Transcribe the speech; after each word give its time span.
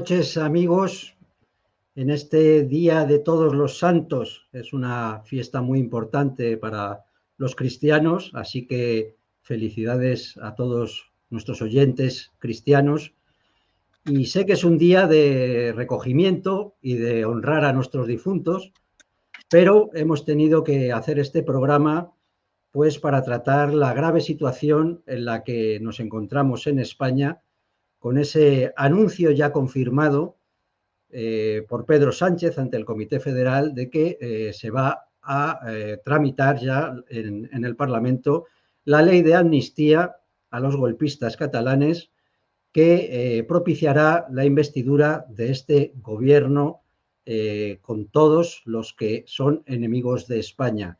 Noches 0.00 0.38
amigos. 0.38 1.14
En 1.94 2.08
este 2.08 2.64
Día 2.64 3.04
de 3.04 3.18
Todos 3.18 3.54
los 3.54 3.78
Santos 3.78 4.48
es 4.50 4.72
una 4.72 5.20
fiesta 5.26 5.60
muy 5.60 5.78
importante 5.78 6.56
para 6.56 7.04
los 7.36 7.54
cristianos, 7.54 8.30
así 8.32 8.66
que 8.66 9.16
felicidades 9.42 10.38
a 10.38 10.54
todos 10.54 11.12
nuestros 11.28 11.60
oyentes 11.60 12.32
cristianos. 12.38 13.12
Y 14.06 14.24
sé 14.24 14.46
que 14.46 14.54
es 14.54 14.64
un 14.64 14.78
día 14.78 15.06
de 15.06 15.74
recogimiento 15.76 16.76
y 16.80 16.94
de 16.94 17.26
honrar 17.26 17.66
a 17.66 17.74
nuestros 17.74 18.06
difuntos, 18.06 18.72
pero 19.50 19.90
hemos 19.92 20.24
tenido 20.24 20.64
que 20.64 20.92
hacer 20.92 21.18
este 21.18 21.42
programa 21.42 22.10
pues 22.70 22.98
para 22.98 23.22
tratar 23.22 23.74
la 23.74 23.92
grave 23.92 24.22
situación 24.22 25.02
en 25.06 25.26
la 25.26 25.44
que 25.44 25.78
nos 25.78 26.00
encontramos 26.00 26.66
en 26.66 26.78
España 26.78 27.42
con 28.00 28.16
ese 28.18 28.72
anuncio 28.76 29.30
ya 29.30 29.52
confirmado 29.52 30.38
eh, 31.10 31.64
por 31.68 31.84
Pedro 31.84 32.12
Sánchez 32.12 32.58
ante 32.58 32.78
el 32.78 32.86
Comité 32.86 33.20
Federal 33.20 33.74
de 33.74 33.90
que 33.90 34.18
eh, 34.20 34.52
se 34.54 34.70
va 34.70 35.06
a 35.22 35.60
eh, 35.68 35.98
tramitar 36.02 36.58
ya 36.58 36.94
en, 37.10 37.48
el 37.52 37.76
Parlamento 37.76 38.46
la 38.84 39.02
ley 39.02 39.22
de 39.22 39.34
amnistía 39.34 40.16
a 40.50 40.60
los 40.60 40.76
golpistas 40.76 41.36
catalanes 41.36 42.10
que 42.72 43.44
propiciará 43.48 44.26
la 44.30 44.44
investidura 44.44 45.26
de 45.28 45.50
este 45.50 45.92
gobierno 45.96 46.82
con 47.82 48.06
todos 48.06 48.62
los 48.64 48.94
que 48.94 49.24
son 49.26 49.64
enemigos 49.66 50.28
de 50.28 50.38
España. 50.38 50.98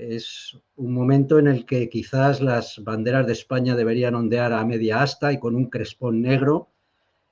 Es 0.00 0.56
un 0.76 0.94
momento 0.94 1.38
en 1.38 1.46
el 1.46 1.66
que 1.66 1.90
quizás 1.90 2.40
las 2.40 2.82
banderas 2.82 3.26
de 3.26 3.34
España 3.34 3.76
deberían 3.76 4.14
ondear 4.14 4.54
a 4.54 4.64
media 4.64 5.02
asta 5.02 5.30
y 5.30 5.38
con 5.38 5.54
un 5.54 5.66
crespón 5.66 6.22
negro. 6.22 6.70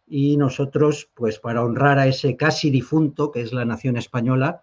Y 0.06 0.36
nosotros, 0.36 1.08
pues 1.14 1.38
para 1.38 1.64
honrar 1.64 1.98
a 1.98 2.06
ese 2.06 2.36
casi 2.36 2.68
difunto 2.68 3.30
que 3.30 3.40
es 3.40 3.54
la 3.54 3.64
nación 3.64 3.96
española, 3.96 4.60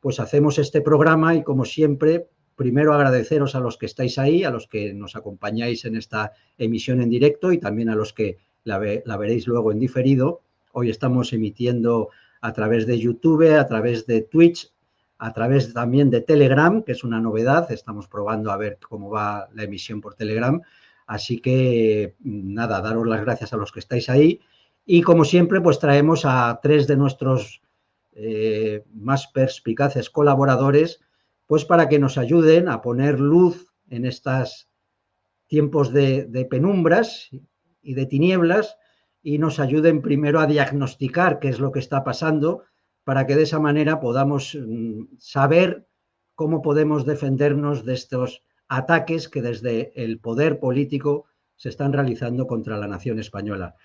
pues 0.00 0.18
hacemos 0.18 0.58
este 0.58 0.80
programa 0.80 1.36
y 1.36 1.44
como 1.44 1.64
siempre, 1.64 2.28
primero 2.56 2.92
agradeceros 2.92 3.54
a 3.54 3.60
los 3.60 3.78
que 3.78 3.86
estáis 3.86 4.18
ahí, 4.18 4.42
a 4.42 4.50
los 4.50 4.66
que 4.66 4.92
nos 4.92 5.14
acompañáis 5.14 5.84
en 5.84 5.94
esta 5.94 6.32
emisión 6.58 7.00
en 7.00 7.10
directo 7.10 7.52
y 7.52 7.58
también 7.58 7.88
a 7.88 7.94
los 7.94 8.12
que 8.12 8.38
la, 8.64 8.82
la 9.04 9.16
veréis 9.16 9.46
luego 9.46 9.70
en 9.70 9.78
diferido. 9.78 10.42
Hoy 10.72 10.90
estamos 10.90 11.32
emitiendo 11.32 12.08
a 12.40 12.52
través 12.52 12.88
de 12.88 12.98
YouTube, 12.98 13.56
a 13.56 13.66
través 13.68 14.06
de 14.06 14.22
Twitch, 14.22 14.73
a 15.24 15.32
través 15.32 15.72
también 15.72 16.10
de 16.10 16.20
Telegram, 16.20 16.82
que 16.82 16.92
es 16.92 17.02
una 17.02 17.18
novedad. 17.18 17.72
Estamos 17.72 18.08
probando 18.08 18.52
a 18.52 18.58
ver 18.58 18.78
cómo 18.86 19.08
va 19.08 19.48
la 19.54 19.62
emisión 19.62 20.02
por 20.02 20.16
Telegram. 20.16 20.60
Así 21.06 21.40
que 21.40 22.14
nada, 22.20 22.82
daros 22.82 23.06
las 23.06 23.22
gracias 23.22 23.54
a 23.54 23.56
los 23.56 23.72
que 23.72 23.80
estáis 23.80 24.10
ahí. 24.10 24.42
Y 24.84 25.00
como 25.00 25.24
siempre, 25.24 25.62
pues 25.62 25.78
traemos 25.78 26.26
a 26.26 26.60
tres 26.62 26.86
de 26.86 26.98
nuestros 26.98 27.62
eh, 28.12 28.84
más 28.92 29.26
perspicaces 29.28 30.10
colaboradores, 30.10 31.00
pues 31.46 31.64
para 31.64 31.88
que 31.88 31.98
nos 31.98 32.18
ayuden 32.18 32.68
a 32.68 32.82
poner 32.82 33.18
luz 33.18 33.72
en 33.88 34.04
estos 34.04 34.68
tiempos 35.46 35.90
de, 35.90 36.26
de 36.26 36.44
penumbras 36.44 37.30
y 37.82 37.94
de 37.94 38.04
tinieblas 38.04 38.76
y 39.22 39.38
nos 39.38 39.58
ayuden 39.58 40.02
primero 40.02 40.38
a 40.38 40.46
diagnosticar 40.46 41.38
qué 41.38 41.48
es 41.48 41.60
lo 41.60 41.72
que 41.72 41.78
está 41.78 42.04
pasando 42.04 42.64
para 43.04 43.26
que 43.26 43.36
de 43.36 43.42
esa 43.42 43.60
manera 43.60 44.00
podamos 44.00 44.54
mm, 44.54 45.16
saber 45.18 45.86
cómo 46.34 46.62
podemos 46.62 47.06
defendernos 47.06 47.84
de 47.84 47.94
estos 47.94 48.42
ataques 48.68 49.28
que 49.28 49.42
desde 49.42 49.92
el 50.02 50.18
poder 50.18 50.58
político 50.58 51.26
se 51.56 51.68
están 51.68 51.92
realizando 51.92 52.46
contra 52.46 52.76
la 52.76 52.88
nación 52.88 53.18
española. 53.18 53.76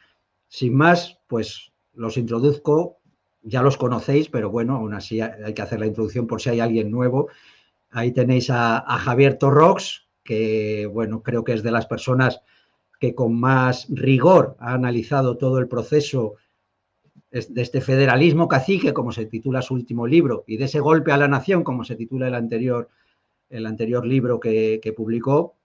Sin 0.47 0.75
más, 0.75 1.19
pues 1.27 1.71
los 1.93 2.17
introduzco, 2.17 2.97
ya 3.43 3.61
los 3.61 3.77
conocéis, 3.77 4.29
pero 4.29 4.49
bueno, 4.49 4.75
aún 4.75 4.93
así 4.93 5.21
hay 5.21 5.53
que 5.53 5.61
hacer 5.61 5.79
la 5.79 5.85
introducción 5.85 6.25
por 6.25 6.41
si 6.41 6.49
hay 6.49 6.59
alguien 6.59 6.89
nuevo. 6.89 7.27
Ahí 7.91 8.11
tenéis 8.11 8.49
a, 8.49 8.79
a 8.79 8.97
Javier 8.97 9.37
Torrox, 9.37 10.07
que 10.23 10.87
bueno, 10.91 11.21
creo 11.21 11.43
que 11.43 11.53
es 11.53 11.63
de 11.63 11.71
las 11.71 11.85
personas 11.85 12.41
que 12.99 13.15
con 13.15 13.39
más 13.39 13.87
rigor 13.89 14.55
ha 14.59 14.73
analizado 14.73 15.37
todo 15.37 15.59
el 15.59 15.67
proceso 15.67 16.35
de 17.31 17.61
este 17.61 17.81
federalismo 17.81 18.47
cacique, 18.47 18.93
como 18.93 19.11
se 19.11 19.25
titula 19.25 19.61
su 19.61 19.75
último 19.75 20.07
libro, 20.07 20.43
y 20.47 20.57
de 20.57 20.65
ese 20.65 20.79
golpe 20.79 21.11
a 21.11 21.17
la 21.17 21.27
nación, 21.27 21.63
como 21.63 21.83
se 21.83 21.95
titula 21.95 22.27
el 22.27 22.33
anterior, 22.33 22.89
el 23.49 23.65
anterior 23.65 24.05
libro 24.05 24.39
que, 24.39 24.93
publicó. 24.95 25.55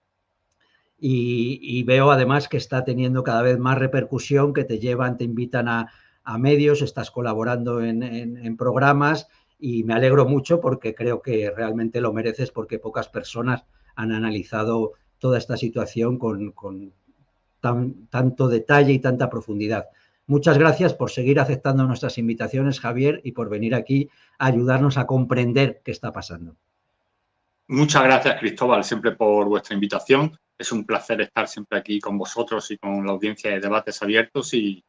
Y, 0.97 1.83
veo 1.83 2.11
además 2.11 2.47
que 2.47 2.57
está 2.57 2.83
teniendo 2.83 3.23
cada 3.23 3.41
vez 3.41 3.59
más 3.59 3.77
repercusión, 3.77 4.53
que 4.53 4.63
te 4.63 4.79
llevan, 4.79 5.17
te 5.17 5.23
invitan 5.23 5.67
a, 5.67 5.91
medios, 6.39 6.81
estás 6.81 7.11
colaborando 7.11 7.81
en, 7.83 8.57
programas 8.57 9.27
y 9.59 9.83
me 9.83 9.93
alegro 9.93 10.25
mucho 10.25 10.59
porque 10.59 10.95
creo 10.95 11.21
que 11.21 11.51
realmente 11.55 12.01
lo 12.01 12.13
mereces 12.13 12.51
porque 12.51 12.79
pocas 12.79 13.09
personas 13.09 13.63
han 13.95 14.11
analizado 14.11 14.93
toda 15.19 15.37
esta 15.37 15.57
situación 15.57 16.17
con, 16.17 16.53
tanto 18.09 18.47
detalle 18.47 18.93
y 18.93 18.99
tanta 18.99 19.29
profundidad. 19.29 19.85
Muchas 20.27 20.57
gracias 20.57 20.95
por 20.95 21.11
seguir 21.11 21.39
aceptando 21.39 21.83
nuestras 21.83 22.17
invitaciones, 22.17 22.79
Javier, 22.79 23.21
y 23.23 23.33
por 23.33 23.47
venir 23.47 23.75
aquí 23.75 24.09
a 24.39 24.47
ayudarnos 24.47 24.97
a 24.97 25.05
comprender 25.05 25.81
qué 25.83 25.91
está 25.91 26.11
pasando. 26.11 26.55
Muchas 27.67 28.03
gracias, 28.03 28.39
Cristóbal, 28.39 28.83
siempre 28.83 29.11
por 29.11 29.47
vuestra 29.47 29.75
invitación. 29.75 30.35
Es 30.57 30.71
un 30.71 30.83
placer 30.83 31.21
estar 31.21 31.47
siempre 31.47 31.77
aquí 31.77 31.99
con 31.99 32.17
vosotros 32.17 32.71
y 32.71 32.77
con 32.77 33.05
la 33.05 33.11
audiencia 33.11 33.51
de 33.51 33.59
debates 33.59 34.01
abiertos 34.01 34.53
y, 34.53 34.83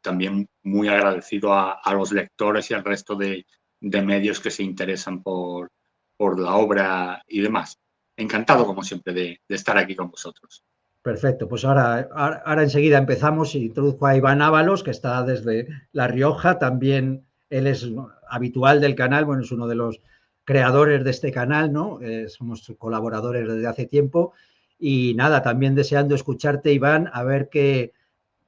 también 0.00 0.48
muy 0.62 0.88
agradecido 0.88 1.52
a, 1.52 1.80
los 1.94 2.12
lectores 2.12 2.70
y 2.70 2.74
al 2.74 2.84
resto 2.84 3.16
de, 3.16 3.46
medios 3.80 4.38
que 4.38 4.50
se 4.50 4.62
interesan 4.62 5.22
por, 5.22 5.70
la 6.18 6.56
obra 6.56 7.22
y 7.26 7.40
demás. 7.40 7.78
Encantado, 8.16 8.64
como 8.64 8.82
siempre, 8.82 9.12
de 9.12 9.40
estar 9.48 9.76
aquí 9.76 9.96
con 9.96 10.10
vosotros. 10.10 10.62
Perfecto, 11.06 11.46
pues 11.46 11.64
ahora, 11.64 12.08
ahora, 12.12 12.64
enseguida 12.64 12.98
empezamos 12.98 13.54
y 13.54 13.66
introduzco 13.66 14.06
a 14.06 14.16
Iván 14.16 14.42
Ábalos, 14.42 14.82
que 14.82 14.90
está 14.90 15.22
desde 15.22 15.68
La 15.92 16.08
Rioja, 16.08 16.58
también 16.58 17.24
él 17.48 17.68
es 17.68 17.88
habitual 18.28 18.80
del 18.80 18.96
canal, 18.96 19.24
bueno, 19.24 19.42
es 19.42 19.52
uno 19.52 19.68
de 19.68 19.76
los 19.76 20.00
creadores 20.42 21.04
de 21.04 21.10
este 21.12 21.30
canal, 21.30 21.72
¿no? 21.72 22.00
Eh, 22.02 22.28
somos 22.28 22.72
colaboradores 22.76 23.46
desde 23.46 23.68
hace 23.68 23.86
tiempo 23.86 24.32
y 24.80 25.14
nada, 25.14 25.44
también 25.44 25.76
deseando 25.76 26.16
escucharte, 26.16 26.72
Iván, 26.72 27.08
a 27.12 27.22
ver 27.22 27.50
qué, 27.50 27.92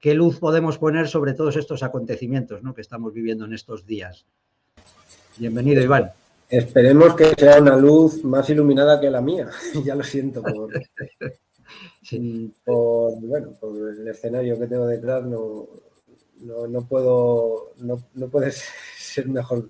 qué 0.00 0.14
luz 0.14 0.40
podemos 0.40 0.78
poner 0.78 1.06
sobre 1.06 1.34
todos 1.34 1.54
estos 1.54 1.84
acontecimientos 1.84 2.64
¿no? 2.64 2.74
que 2.74 2.80
estamos 2.80 3.14
viviendo 3.14 3.44
en 3.44 3.54
estos 3.54 3.86
días. 3.86 4.26
Bienvenido, 5.36 5.80
Iván. 5.80 6.10
Esperemos 6.50 7.14
que 7.14 7.36
sea 7.38 7.60
una 7.60 7.76
luz 7.76 8.24
más 8.24 8.50
iluminada 8.50 8.98
que 8.98 9.10
la 9.10 9.20
mía. 9.20 9.48
ya 9.84 9.94
lo 9.94 10.02
siento 10.02 10.42
por, 10.42 10.72
por, 12.64 13.20
bueno, 13.20 13.52
por 13.60 13.76
el 13.76 14.08
escenario 14.08 14.58
que 14.58 14.66
tengo 14.66 14.86
detrás 14.86 15.24
no, 15.24 15.68
no, 16.40 16.86
puedo 16.86 17.72
no, 17.78 17.98
no, 18.14 18.28
puede 18.28 18.52
ser 18.96 19.28
mejor 19.28 19.68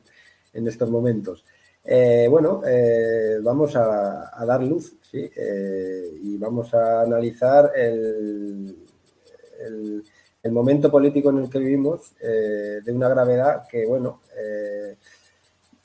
en 0.52 0.68
estos 0.68 0.90
momentos. 0.90 1.44
Eh, 1.84 2.26
bueno, 2.28 2.60
eh, 2.66 3.38
vamos 3.42 3.74
a, 3.76 4.44
dar 4.46 4.62
luz 4.62 4.96
¿sí? 5.00 5.30
Eh, 5.34 6.18
y 6.22 6.36
vamos 6.36 6.74
a 6.74 7.02
analizar 7.02 7.72
el, 7.74 8.76
el, 10.42 10.52
momento 10.52 10.90
político 10.90 11.30
en 11.30 11.38
el 11.38 11.50
que 11.50 11.58
vivimos 11.58 12.14
de 12.20 12.90
una 12.90 13.08
gravedad 13.10 13.66
que, 13.70 13.86
bueno, 13.86 14.22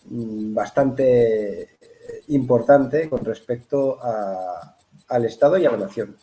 bastante 0.08 1.70
importante 2.28 3.10
con 3.10 3.26
respecto 3.26 3.98
a, 4.02 4.78
al 5.10 5.26
Estado 5.26 5.58
y 5.58 5.66
a 5.66 5.72
la 5.72 5.78
nación. 5.78 6.16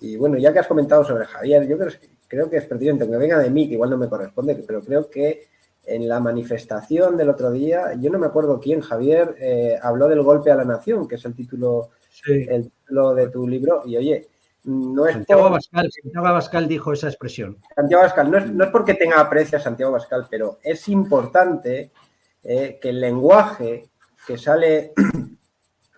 Y 0.00 0.16
bueno, 0.16 0.38
ya 0.38 0.52
que 0.52 0.58
has 0.58 0.66
comentado 0.66 1.04
sobre 1.04 1.24
Javier, 1.26 1.66
yo 1.66 1.76
creo, 2.28 2.50
que 2.50 2.56
es 2.56 2.66
pertinente, 2.66 3.04
aunque 3.04 3.18
venga 3.18 3.38
de 3.38 3.50
mí, 3.50 3.66
que 3.66 3.74
igual 3.74 3.90
no 3.90 3.96
me 3.96 4.08
corresponde, 4.08 4.54
pero 4.66 4.82
creo 4.82 5.08
que 5.08 5.44
en 5.86 6.08
la 6.08 6.20
manifestación 6.20 7.16
del 7.16 7.30
otro 7.30 7.50
día, 7.52 7.94
yo 7.98 8.10
no 8.10 8.18
me 8.18 8.26
acuerdo 8.26 8.60
quién, 8.60 8.80
Javier, 8.80 9.36
eh, 9.38 9.78
habló 9.80 10.08
del 10.08 10.22
golpe 10.22 10.50
a 10.50 10.56
la 10.56 10.64
nación, 10.64 11.06
que 11.06 11.14
es 11.14 11.24
el 11.24 11.34
título, 11.34 11.90
el 12.26 12.70
título 12.70 13.14
de 13.14 13.28
tu 13.28 13.46
libro, 13.46 13.82
y 13.86 13.96
oye, 13.96 14.28
no 14.64 15.06
es 15.06 15.12
Santiago, 15.12 15.48
Bascal, 15.48 15.90
Santiago 15.92 16.24
Bascal 16.24 16.68
dijo 16.68 16.92
esa 16.92 17.06
expresión. 17.06 17.56
Santiago 17.74 18.02
Bascal, 18.02 18.30
no 18.30 18.38
es, 18.38 18.52
no 18.52 18.64
es 18.64 18.70
porque 18.70 18.94
tenga 18.94 19.20
aprecio 19.20 19.58
a 19.58 19.60
Santiago 19.60 19.92
Bascal, 19.92 20.26
pero 20.28 20.58
es 20.60 20.88
importante 20.88 21.92
eh, 22.42 22.78
que 22.82 22.88
el 22.88 23.00
lenguaje 23.00 23.88
que 24.26 24.36
sale 24.36 24.92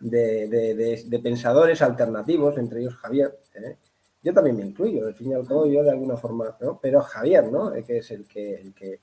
de, 0.00 1.20
pensadores 1.22 1.82
alternativos, 1.82 2.56
entre 2.58 2.80
ellos 2.80 2.96
Javier. 2.96 3.38
¿eh? 3.54 3.76
Yo 4.22 4.34
también 4.34 4.56
me 4.56 4.66
incluyo, 4.66 5.06
al 5.06 5.14
fin 5.14 5.30
y 5.30 5.34
al 5.34 5.46
cabo 5.46 5.66
yo 5.66 5.82
de 5.82 5.90
alguna 5.90 6.16
forma, 6.16 6.56
pero 6.80 7.00
Javier, 7.02 7.50
¿no? 7.50 7.74
Eh, 7.74 7.84
que 7.84 7.98
es 7.98 8.10
el 8.10 8.26
que, 8.26 8.54
el, 8.54 8.74
que, 8.74 9.00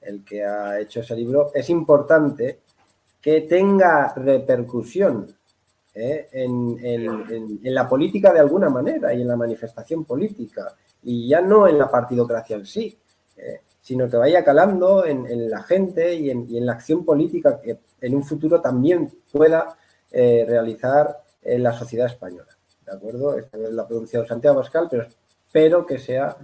el 0.00 0.24
que 0.24 0.44
ha 0.44 0.80
hecho 0.80 1.00
ese 1.00 1.16
libro, 1.16 1.50
es 1.54 1.68
importante 1.70 2.60
que 3.20 3.42
tenga 3.42 4.12
repercusión 4.14 5.26
¿eh? 5.94 6.28
en, 6.32 6.76
en, 6.80 7.74
la 7.74 7.88
política 7.88 8.32
de 8.32 8.40
alguna 8.40 8.68
manera 8.68 9.12
y 9.14 9.22
en 9.22 9.28
la 9.28 9.36
manifestación 9.36 10.04
política, 10.04 10.74
y 11.02 11.28
ya 11.28 11.40
no 11.40 11.66
en 11.66 11.78
la 11.78 11.90
partidocracia 11.90 12.56
en 12.56 12.66
sí. 12.66 12.96
sino 13.80 14.08
que 14.08 14.16
vaya 14.16 14.44
calando 14.44 15.04
en, 15.04 15.50
la 15.50 15.62
gente 15.62 16.14
y 16.14 16.30
en, 16.30 16.66
la 16.66 16.72
acción 16.72 17.04
política 17.04 17.60
que 17.60 17.78
en 18.00 18.14
un 18.14 18.22
futuro 18.22 18.60
también 18.60 19.10
pueda 19.32 19.76
realizar 20.12 21.22
en 21.42 21.62
la 21.62 21.72
sociedad 21.72 22.06
española. 22.06 22.56
¿De 22.84 22.92
acuerdo? 22.92 23.38
Esta 23.38 23.58
es 23.58 23.72
la 23.72 23.86
producción 23.86 24.22
de 24.22 24.28
Santiago 24.28 24.60
Pascal, 24.60 24.88
pero 24.90 25.06
espero 25.46 25.86
que 25.86 25.98
sea 25.98 26.36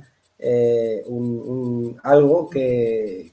un, 1.06 2.00
algo 2.03 2.49
que, 2.49 3.32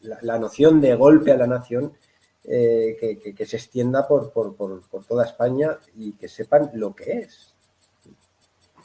la, 0.00 0.38
noción 0.38 0.80
de 0.80 0.94
golpe 0.94 1.32
a 1.32 1.36
la 1.36 1.46
nación 1.46 1.92
que, 2.42 3.44
se 3.46 3.56
extienda 3.56 4.06
por, 4.06 4.32
toda 5.06 5.24
España 5.24 5.78
y 5.96 6.12
que 6.12 6.28
sepan 6.28 6.70
lo 6.74 6.94
que 6.94 7.18
es. 7.18 7.54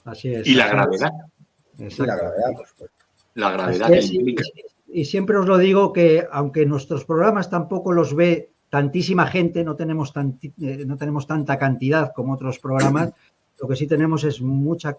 Así 0.06 0.34
es. 0.34 0.48
Y 0.48 0.56
la 0.56 0.68
gravedad. 0.68 1.12
Y 1.78 2.06
la 2.06 2.16
gravedad, 2.16 2.52
por 2.56 2.68
supuesto. 2.68 3.06
La 3.36 3.52
gravedad 3.52 3.88
que 3.88 4.00
implica. 4.00 4.44
Y, 4.88 5.06
siempre 5.06 5.38
os 5.38 5.48
lo 5.48 5.58
digo 5.58 5.94
que 5.94 6.28
aunque 6.32 6.66
nuestros 6.66 7.06
programas 7.06 7.50
tampoco 7.50 7.94
los 7.94 8.14
ve 8.14 8.51
tantísima 8.72 9.28
gente, 9.28 9.66
no 9.66 9.76
tenemos, 9.76 10.14
eh, 10.16 10.86
no 10.88 10.98
tenemos 10.98 11.28
tanta 11.28 11.58
cantidad 11.58 12.14
como 12.16 12.34
otros 12.34 12.58
programas, 12.58 13.12
lo 13.62 13.68
que 13.68 13.76
sí 13.76 13.86
tenemos 13.86 14.24
es 14.24 14.42
mucha 14.42 14.96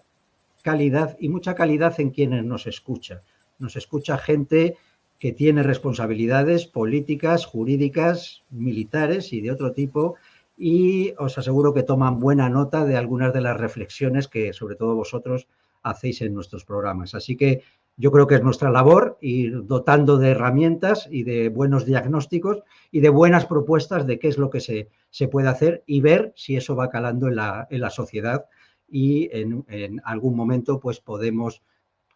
calidad 0.61 1.17
y 1.19 1.27
mucha 1.27 1.55
calidad 1.55 1.99
en 1.99 2.11
quienes 2.11 2.45
nos 2.45 2.67
escucha. 2.67 3.19
Nos 3.57 3.75
escucha 3.75 4.19
gente 4.19 4.77
que 5.19 5.31
tiene 5.31 5.63
responsabilidades 5.63 6.67
políticas, 6.67 7.47
jurídicas, 7.47 8.43
militares 8.51 9.33
y 9.33 9.41
de 9.41 9.51
otro 9.51 9.71
tipo 9.71 10.15
y 10.55 11.13
os 11.17 11.37
aseguro 11.39 11.73
que 11.73 11.81
toman 11.81 12.19
buena 12.19 12.49
nota 12.49 12.85
de 12.85 12.95
algunas 12.95 13.33
de 13.33 13.41
las 13.41 13.59
reflexiones 13.59 14.27
que 14.27 14.53
sobre 14.53 14.75
todo 14.75 14.95
vosotros 14.95 15.47
hacéis 15.81 16.21
en 16.21 16.35
nuestros 16.35 16.63
programas. 16.63 17.15
Así 17.15 17.35
que 17.35 17.63
yo 17.95 18.11
creo 18.11 18.27
que 18.27 18.35
es 18.35 18.43
nuestra 18.43 18.71
labor 18.71 19.17
ir 19.21 19.65
dotando 19.65 20.17
de 20.17 20.31
herramientas 20.31 21.07
y 21.11 21.23
de 21.23 21.49
buenos 21.49 21.85
diagnósticos 21.85 22.63
y 22.91 23.01
de 23.01 23.09
buenas 23.09 23.45
propuestas 23.45 24.07
de 24.07 24.19
qué 24.19 24.27
es 24.27 24.37
lo 24.37 24.49
que 24.49 24.61
se, 24.61 24.89
se 25.09 25.27
puede 25.27 25.47
hacer 25.47 25.83
y 25.85 26.01
ver 26.01 26.33
si 26.35 26.55
eso 26.55 26.75
va 26.75 26.89
calando 26.89 27.27
en 27.27 27.35
la, 27.35 27.67
en 27.69 27.81
la 27.81 27.89
sociedad 27.89 28.45
y 28.89 29.29
en, 29.31 30.01
algún 30.03 30.35
momento 30.35 30.79
pues 30.79 30.99
podemos 30.99 31.63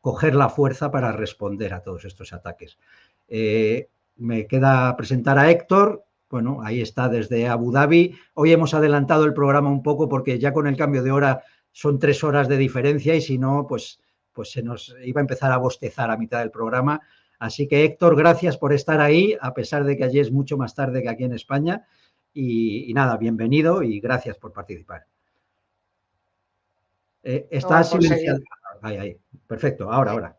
coger 0.01 0.35
la 0.35 0.49
fuerza 0.49 0.91
para 0.91 1.11
responder 1.11 1.73
a 1.73 1.81
todos 1.81 2.05
estos 2.05 2.33
ataques. 2.33 2.77
Eh, 3.27 3.89
me 4.15 4.47
queda 4.47 4.95
presentar 4.95 5.37
a 5.39 5.49
Héctor, 5.49 6.03
bueno, 6.29 6.59
ahí 6.61 6.81
está 6.81 7.09
desde 7.09 7.47
Abu 7.47 7.71
Dhabi. 7.71 8.15
Hoy 8.33 8.51
hemos 8.51 8.73
adelantado 8.73 9.25
el 9.25 9.33
programa 9.33 9.69
un 9.69 9.81
poco 9.81 10.09
porque 10.09 10.39
ya 10.39 10.53
con 10.53 10.67
el 10.67 10.77
cambio 10.77 11.01
de 11.01 11.11
hora 11.11 11.43
son 11.71 11.99
tres 11.99 12.23
horas 12.23 12.47
de 12.47 12.57
diferencia 12.57 13.15
y 13.15 13.21
si 13.21 13.37
no, 13.37 13.65
pues, 13.67 13.99
pues 14.37 14.51
se 14.51 14.61
nos 14.61 14.95
iba 15.03 15.19
a 15.19 15.23
empezar 15.23 15.51
a 15.51 15.57
bostezar 15.57 16.11
a 16.11 16.15
mitad 16.15 16.41
del 16.41 16.51
programa. 16.51 17.01
Así 17.39 17.67
que 17.67 17.83
Héctor, 17.83 18.15
gracias 18.15 18.55
por 18.55 18.71
estar 18.71 19.01
ahí, 19.01 19.35
a 19.41 19.55
pesar 19.55 19.83
de 19.83 19.97
que 19.97 20.03
allí 20.03 20.19
es 20.19 20.31
mucho 20.31 20.57
más 20.57 20.75
tarde 20.75 21.01
que 21.01 21.09
aquí 21.09 21.23
en 21.23 21.33
España. 21.33 21.87
Y, 22.35 22.93
nada, 22.93 23.17
bienvenido 23.17 23.81
y 23.81 23.99
gracias 23.99 24.37
por 24.37 24.53
participar. 24.53 25.07
Eh, 27.23 27.47
está 27.49 27.83
silenciado. 27.83 28.41
Ahí, 28.83 28.97
ahí. 28.97 29.17
Perfecto, 29.47 29.91
ahora, 29.91 30.11
ahora. 30.11 30.37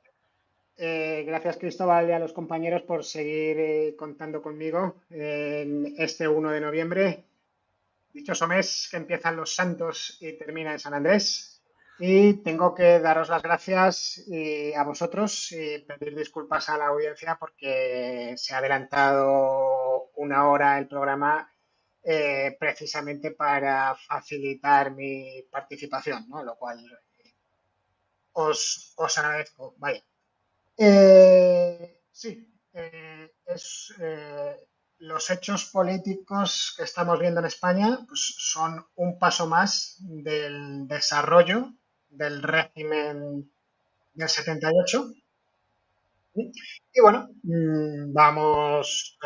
Eh, 0.77 1.25
gracias 1.27 1.57
Cristóbal 1.57 2.09
y 2.09 2.13
a 2.13 2.21
los 2.21 2.33
compañeros 2.33 2.83
por 2.83 3.03
seguir 3.03 3.59
eh, 3.59 3.97
contando 3.99 4.41
conmigo 4.41 5.03
en 5.11 5.93
este 5.99 6.29
1 6.29 6.53
de 6.53 6.61
noviembre. 6.61 7.25
Dichoso 8.13 8.47
mes 8.47 8.87
que 8.89 8.99
empiezan 8.99 9.35
los 9.35 9.53
santos 9.53 10.19
y 10.21 10.35
termina 10.35 10.71
en 10.71 10.79
San 10.79 10.95
Andrés. 10.95 11.58
Y 12.01 12.35
tengo 12.45 12.75
que 12.75 13.01
daros 13.01 13.29
las 13.29 13.43
gracias 13.43 14.25
eh, 14.31 14.73
a 14.77 14.85
vosotros 14.85 15.51
y 15.53 15.81
pedir 15.81 16.17
disculpas 16.17 16.69
a 16.69 16.79
la 16.79 16.87
audiencia 16.87 17.37
porque 17.39 18.35
se 18.37 18.55
ha 18.55 18.59
adelantado 18.59 20.11
una 20.17 20.49
hora 20.49 20.79
el 20.79 20.89
programa 20.89 21.53
precisamente 22.59 23.33
para 23.33 23.95
facilitar 23.95 24.93
mi 24.93 25.43
participación, 25.51 26.25
lo 26.31 26.57
cual 26.57 26.79
os, 28.39 28.93
os 28.97 29.19
agradezco. 29.19 29.75
Vaya. 29.79 30.03
Eh, 30.77 32.03
sí, 32.13 32.31
eh, 32.73 33.35
es, 33.47 33.95
eh, 33.99 34.57
los 34.99 35.31
hechos 35.31 35.67
políticos 35.67 36.75
que 36.77 36.85
estamos 36.85 37.19
viendo 37.19 37.41
en 37.41 37.47
España 37.47 37.99
pues, 38.07 38.35
son 38.39 38.87
un 38.95 39.19
paso 39.19 39.47
más 39.49 39.97
del 39.99 40.87
desarrollo 40.87 41.73
del 42.11 42.43
régimen 42.43 43.51
del 44.15 44.29
78. 44.29 45.13
Y 46.35 47.01
bueno, 47.01 47.31
mm, 47.43 48.13
vamos, 48.13 49.19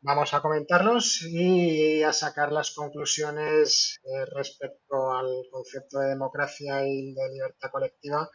vamos 0.00 0.34
a 0.34 0.40
comentarlos 0.40 1.22
y 1.22 2.02
a 2.02 2.12
sacar 2.12 2.52
las 2.52 2.70
conclusiones 2.72 4.00
respecto 4.32 5.12
al 5.12 5.44
concepto 5.50 5.98
de 5.98 6.10
democracia 6.10 6.86
y 6.86 7.14
de 7.14 7.28
libertad 7.32 7.70
colectiva 7.70 8.30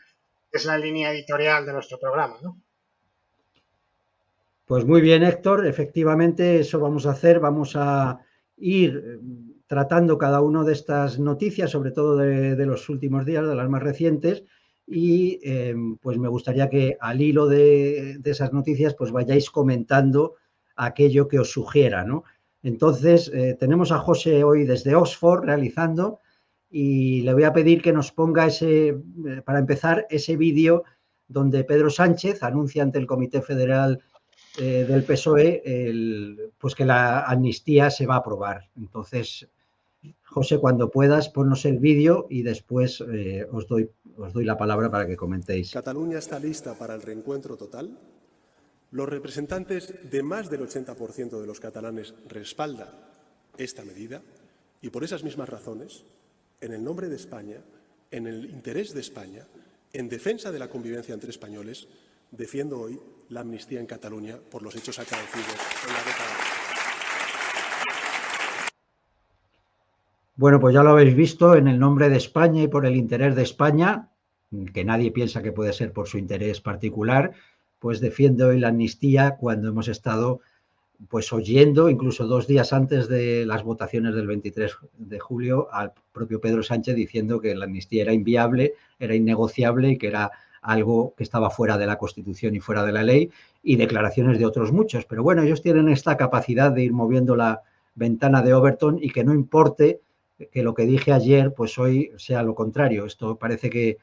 es 0.54 0.66
la 0.66 0.78
línea 0.78 1.12
editorial 1.12 1.66
de 1.66 1.74
nuestro 1.74 2.00
programa, 2.00 2.38
¿no? 2.42 2.62
Pues 4.66 4.86
muy 4.86 5.02
bien, 5.02 5.24
Héctor. 5.24 5.66
Efectivamente, 5.66 6.60
eso 6.60 6.80
vamos 6.80 7.06
a 7.06 7.12
hacer. 7.12 7.40
Vamos 7.40 7.76
a 7.76 8.20
ir 8.58 8.96
eh, 8.96 9.20
tratando 9.74 10.20
cada 10.20 10.40
una 10.42 10.64
de 10.64 10.72
estas 10.72 11.18
noticias, 11.18 11.72
sobre 11.72 11.90
todo 11.90 12.16
de, 12.18 12.66
los 12.68 12.90
últimos 12.90 13.26
días, 13.26 13.48
de 13.48 13.56
las 13.56 13.68
más 13.68 13.82
recientes, 13.82 14.44
y 14.86 15.40
eh, 15.42 15.74
pues 16.00 16.20
me 16.20 16.28
gustaría 16.28 16.70
que 16.70 16.96
al 17.02 17.20
hilo 17.20 17.48
de, 17.48 18.20
esas 18.24 18.54
noticias 18.54 18.94
pues 18.94 19.12
vayáis 19.12 19.50
comentando 19.50 20.36
aquello 20.76 21.28
que 21.28 21.40
os 21.40 21.50
sugiera, 21.50 22.04
¿no? 22.04 22.24
Entonces, 22.62 23.32
eh, 23.34 23.58
tenemos 23.60 23.92
a 23.92 23.98
José 23.98 24.44
hoy 24.44 24.64
desde 24.64 24.94
Oxford 24.94 25.44
realizando 25.44 26.20
y 26.70 27.22
le 27.22 27.34
voy 27.34 27.46
a 27.46 27.54
pedir 27.54 27.82
que 27.82 27.94
nos 27.94 28.12
ponga 28.12 28.46
ese, 28.46 28.90
eh, 28.90 29.42
para 29.44 29.58
empezar, 29.58 30.06
ese 30.12 30.38
vídeo 30.38 30.84
donde 31.28 31.64
Pedro 31.64 31.90
Sánchez 31.90 32.44
anuncia 32.44 32.84
ante 32.84 33.00
el 33.00 33.08
Comité 33.08 33.42
Federal 33.42 34.04
eh, 34.60 34.86
del 34.88 35.04
PSOE 35.04 35.64
pues 36.60 36.76
que 36.76 36.86
la 36.86 37.22
amnistía 37.22 37.90
se 37.90 38.06
va 38.06 38.16
a 38.16 38.20
aprobar. 38.20 38.70
Entonces, 38.76 39.50
José, 40.24 40.58
cuando 40.58 40.90
puedas, 40.90 41.30
ponnos 41.30 41.66
el 41.66 41.80
vídeo 41.80 42.28
y 42.30 42.42
después 42.42 43.04
eh, 43.12 43.48
os, 43.52 43.68
doy, 43.68 43.90
os 44.18 44.34
doy 44.34 44.46
la 44.46 44.58
palabra 44.58 44.90
para 44.90 45.06
que 45.06 45.16
comentéis. 45.16 45.72
Cataluña 45.72 46.18
está 46.18 46.40
lista 46.40 46.74
para 46.78 46.96
el 46.96 47.02
reencuentro 47.02 47.56
total. 47.56 47.98
Los 48.92 49.10
representantes 49.10 49.94
de 50.10 50.24
más 50.24 50.50
del 50.50 50.62
80% 50.62 51.40
de 51.40 51.48
los 51.48 51.60
catalanes 51.60 52.14
respaldan 52.28 52.90
esta 53.58 53.84
medida 53.84 54.22
y 54.82 54.90
por 54.90 55.04
esas 55.04 55.24
mismas 55.24 55.50
razones 55.50 56.04
en 56.62 56.74
el 56.74 56.84
nombre 56.84 57.10
de 57.10 57.16
España, 57.16 57.58
en 58.12 58.28
el 58.28 58.46
interés 58.46 58.94
de 58.94 59.02
España, 59.02 59.46
en 59.92 60.10
defensa 60.10 60.52
de 60.52 60.60
la 60.60 60.70
convivencia 60.70 61.14
entre 61.14 61.30
españoles, 61.30 61.88
defiendo 62.32 62.80
hoy 62.80 63.00
la 63.30 63.42
amnistía 63.42 63.80
en 63.80 63.86
Cataluña 63.86 64.38
por 64.38 64.62
los 64.62 64.76
hechos 64.76 64.98
acaecidos 65.00 65.58
en 65.88 65.94
la 65.94 66.00
década. 66.00 66.53
Bueno, 70.36 70.60
pues 70.60 70.74
ya 70.74 70.82
lo 70.82 70.90
habéis 70.90 71.16
visto, 71.16 71.56
en 71.56 71.68
el 71.68 71.78
nombre 71.78 72.10
de 72.10 72.18
España 72.18 72.64
y 72.64 72.68
por 72.68 72.88
el 72.88 72.96
interés 72.96 73.36
de 73.36 73.44
España, 73.44 74.10
que 74.74 74.84
nadie 74.84 75.12
piensa 75.12 75.44
que 75.44 75.52
puede 75.52 75.74
ser 75.74 75.94
por 75.94 76.08
su 76.08 76.18
interés 76.18 76.60
particular, 76.60 77.34
pues 77.78 78.00
defiendo 78.00 78.48
hoy 78.48 78.60
la 78.60 78.70
amnistía 78.70 79.36
cuando 79.40 79.70
hemos 79.70 79.88
estado 79.88 80.42
pues 81.08 81.32
oyendo, 81.34 81.88
incluso 81.88 82.26
dos 82.26 82.48
días 82.48 82.74
antes 82.74 83.08
de 83.08 83.46
las 83.46 83.64
votaciones 83.64 84.16
del 84.16 84.26
23 84.26 84.76
de 84.98 85.20
julio, 85.20 85.68
al 85.72 85.92
propio 86.12 86.42
Pedro 86.42 86.64
Sánchez 86.64 86.96
diciendo 86.96 87.40
que 87.40 87.54
la 87.54 87.66
amnistía 87.66 88.02
era 88.02 88.14
inviable, 88.14 88.74
era 89.00 89.14
innegociable 89.14 89.90
y 89.90 89.98
que 90.00 90.08
era 90.08 90.32
algo 90.62 91.14
que 91.16 91.24
estaba 91.24 91.52
fuera 91.52 91.78
de 91.78 91.86
la 91.86 91.98
Constitución 91.98 92.56
y 92.56 92.60
fuera 92.60 92.84
de 92.84 92.94
la 92.94 93.04
ley, 93.04 93.30
y 93.62 93.76
declaraciones 93.76 94.40
de 94.40 94.46
otros 94.48 94.72
muchos. 94.72 95.06
Pero 95.06 95.22
bueno, 95.22 95.44
ellos 95.44 95.62
tienen 95.62 95.90
esta 95.90 96.18
capacidad 96.18 96.72
de 96.72 96.84
ir 96.84 96.94
moviendo 96.94 97.36
la 97.36 97.62
ventana 97.94 98.42
de 98.42 98.56
Overton 98.56 98.98
y 99.00 99.12
que 99.12 99.24
no 99.24 99.34
importe 99.34 100.00
que 100.52 100.64
lo 100.64 100.74
que 100.74 100.86
dije 100.86 101.12
ayer, 101.12 101.54
pues 101.54 101.78
hoy 101.78 102.12
sea 102.18 102.44
lo 102.44 102.56
contrario. 102.56 103.06
Esto 103.06 103.38
parece 103.38 103.70
que 103.70 103.98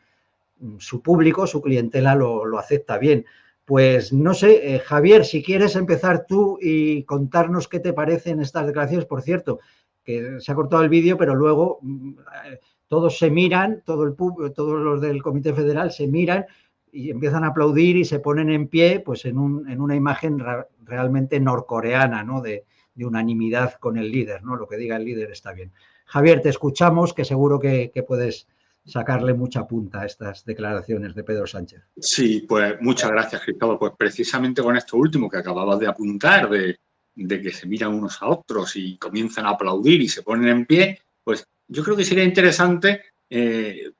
mm, 0.58 0.78
su 0.78 1.02
público, 1.02 1.46
su 1.46 1.60
clientela 1.60 2.14
lo, 2.14 2.44
lo 2.44 2.58
acepta 2.58 2.98
bien. 2.98 3.24
Pues 3.64 4.12
no 4.12 4.34
sé, 4.34 4.74
eh, 4.74 4.78
Javier, 4.80 5.24
si 5.24 5.42
quieres 5.42 5.76
empezar 5.76 6.26
tú 6.26 6.58
y 6.60 7.04
contarnos 7.04 7.68
qué 7.68 7.78
te 7.78 7.92
parecen 7.92 8.40
estas 8.40 8.66
declaraciones, 8.66 9.06
por 9.06 9.22
cierto, 9.22 9.60
que 10.04 10.40
se 10.40 10.50
ha 10.50 10.54
cortado 10.54 10.82
el 10.82 10.88
vídeo, 10.88 11.16
pero 11.16 11.34
luego 11.34 11.78
mm, 11.82 12.10
eh, 12.46 12.58
todos 12.88 13.18
se 13.18 13.30
miran, 13.30 13.82
todo 13.86 14.04
el 14.04 14.16
todos 14.16 14.80
los 14.80 15.00
del 15.00 15.22
Comité 15.22 15.54
Federal 15.54 15.92
se 15.92 16.08
miran 16.08 16.46
y 16.92 17.10
empiezan 17.10 17.44
a 17.44 17.48
aplaudir 17.48 17.96
y 17.96 18.04
se 18.04 18.18
ponen 18.18 18.50
en 18.50 18.66
pie, 18.68 19.00
pues 19.00 19.24
en, 19.24 19.38
una 19.38 19.94
imagen 19.94 20.42
realmente 20.84 21.38
norcoreana, 21.38 22.24
¿no? 22.24 22.40
De, 22.40 22.64
unanimidad 23.02 23.74
con 23.80 23.96
el 23.96 24.12
líder, 24.12 24.42
¿no? 24.42 24.56
Lo 24.56 24.68
que 24.68 24.76
diga 24.76 24.96
el 24.96 25.06
líder 25.06 25.30
está 25.30 25.54
bien. 25.54 25.72
Javier, 26.10 26.42
te 26.42 26.48
escuchamos, 26.48 27.14
que 27.14 27.24
seguro 27.24 27.60
que, 27.60 27.92
puedes 28.06 28.48
sacarle 28.84 29.32
mucha 29.32 29.64
punta 29.68 30.00
a 30.00 30.06
estas 30.06 30.44
declaraciones 30.44 31.14
de 31.14 31.22
Pedro 31.22 31.46
Sánchez. 31.46 31.82
Sí, 32.00 32.46
pues 32.48 32.80
muchas 32.80 33.12
gracias, 33.12 33.42
Cristóbal. 33.42 33.78
Pues 33.78 33.92
precisamente 33.96 34.60
con 34.60 34.76
esto 34.76 34.96
último 34.96 35.30
que 35.30 35.36
acababas 35.36 35.78
de 35.78 35.86
apuntar, 35.86 36.50
de, 36.50 36.76
que 37.14 37.52
se 37.52 37.68
miran 37.68 37.94
unos 37.94 38.20
a 38.22 38.26
otros 38.26 38.74
y 38.74 38.98
comienzan 38.98 39.46
a 39.46 39.50
aplaudir 39.50 40.00
y 40.00 40.08
se 40.08 40.24
ponen 40.24 40.48
en 40.48 40.66
pie, 40.66 41.00
pues 41.22 41.46
yo 41.68 41.84
creo 41.84 41.96
que 41.96 42.04
sería 42.04 42.24
interesante 42.24 43.04
eh, 43.28 43.92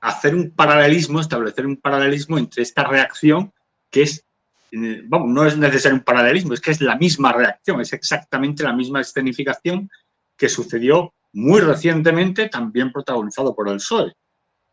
hacer 0.00 0.34
un 0.34 0.50
paralelismo, 0.50 1.20
establecer 1.20 1.64
un 1.64 1.76
paralelismo 1.76 2.38
entre 2.38 2.64
esta 2.64 2.82
reacción 2.82 3.52
que 3.88 4.02
es, 4.02 4.24
eh, 4.72 5.02
vamos, 5.04 5.28
no 5.28 5.46
es 5.46 5.56
necesario 5.56 5.96
un 5.96 6.02
paralelismo, 6.02 6.54
es 6.54 6.60
que 6.60 6.72
es 6.72 6.80
la 6.80 6.96
misma 6.96 7.32
reacción, 7.32 7.80
es 7.80 7.92
exactamente 7.92 8.64
la 8.64 8.72
misma 8.72 9.00
escenificación 9.00 9.88
que 10.36 10.48
sucedió 10.48 11.12
muy 11.32 11.60
recientemente, 11.60 12.48
también 12.48 12.92
protagonizado 12.92 13.54
por 13.54 13.68
el 13.68 13.76
PSOE. 13.76 14.12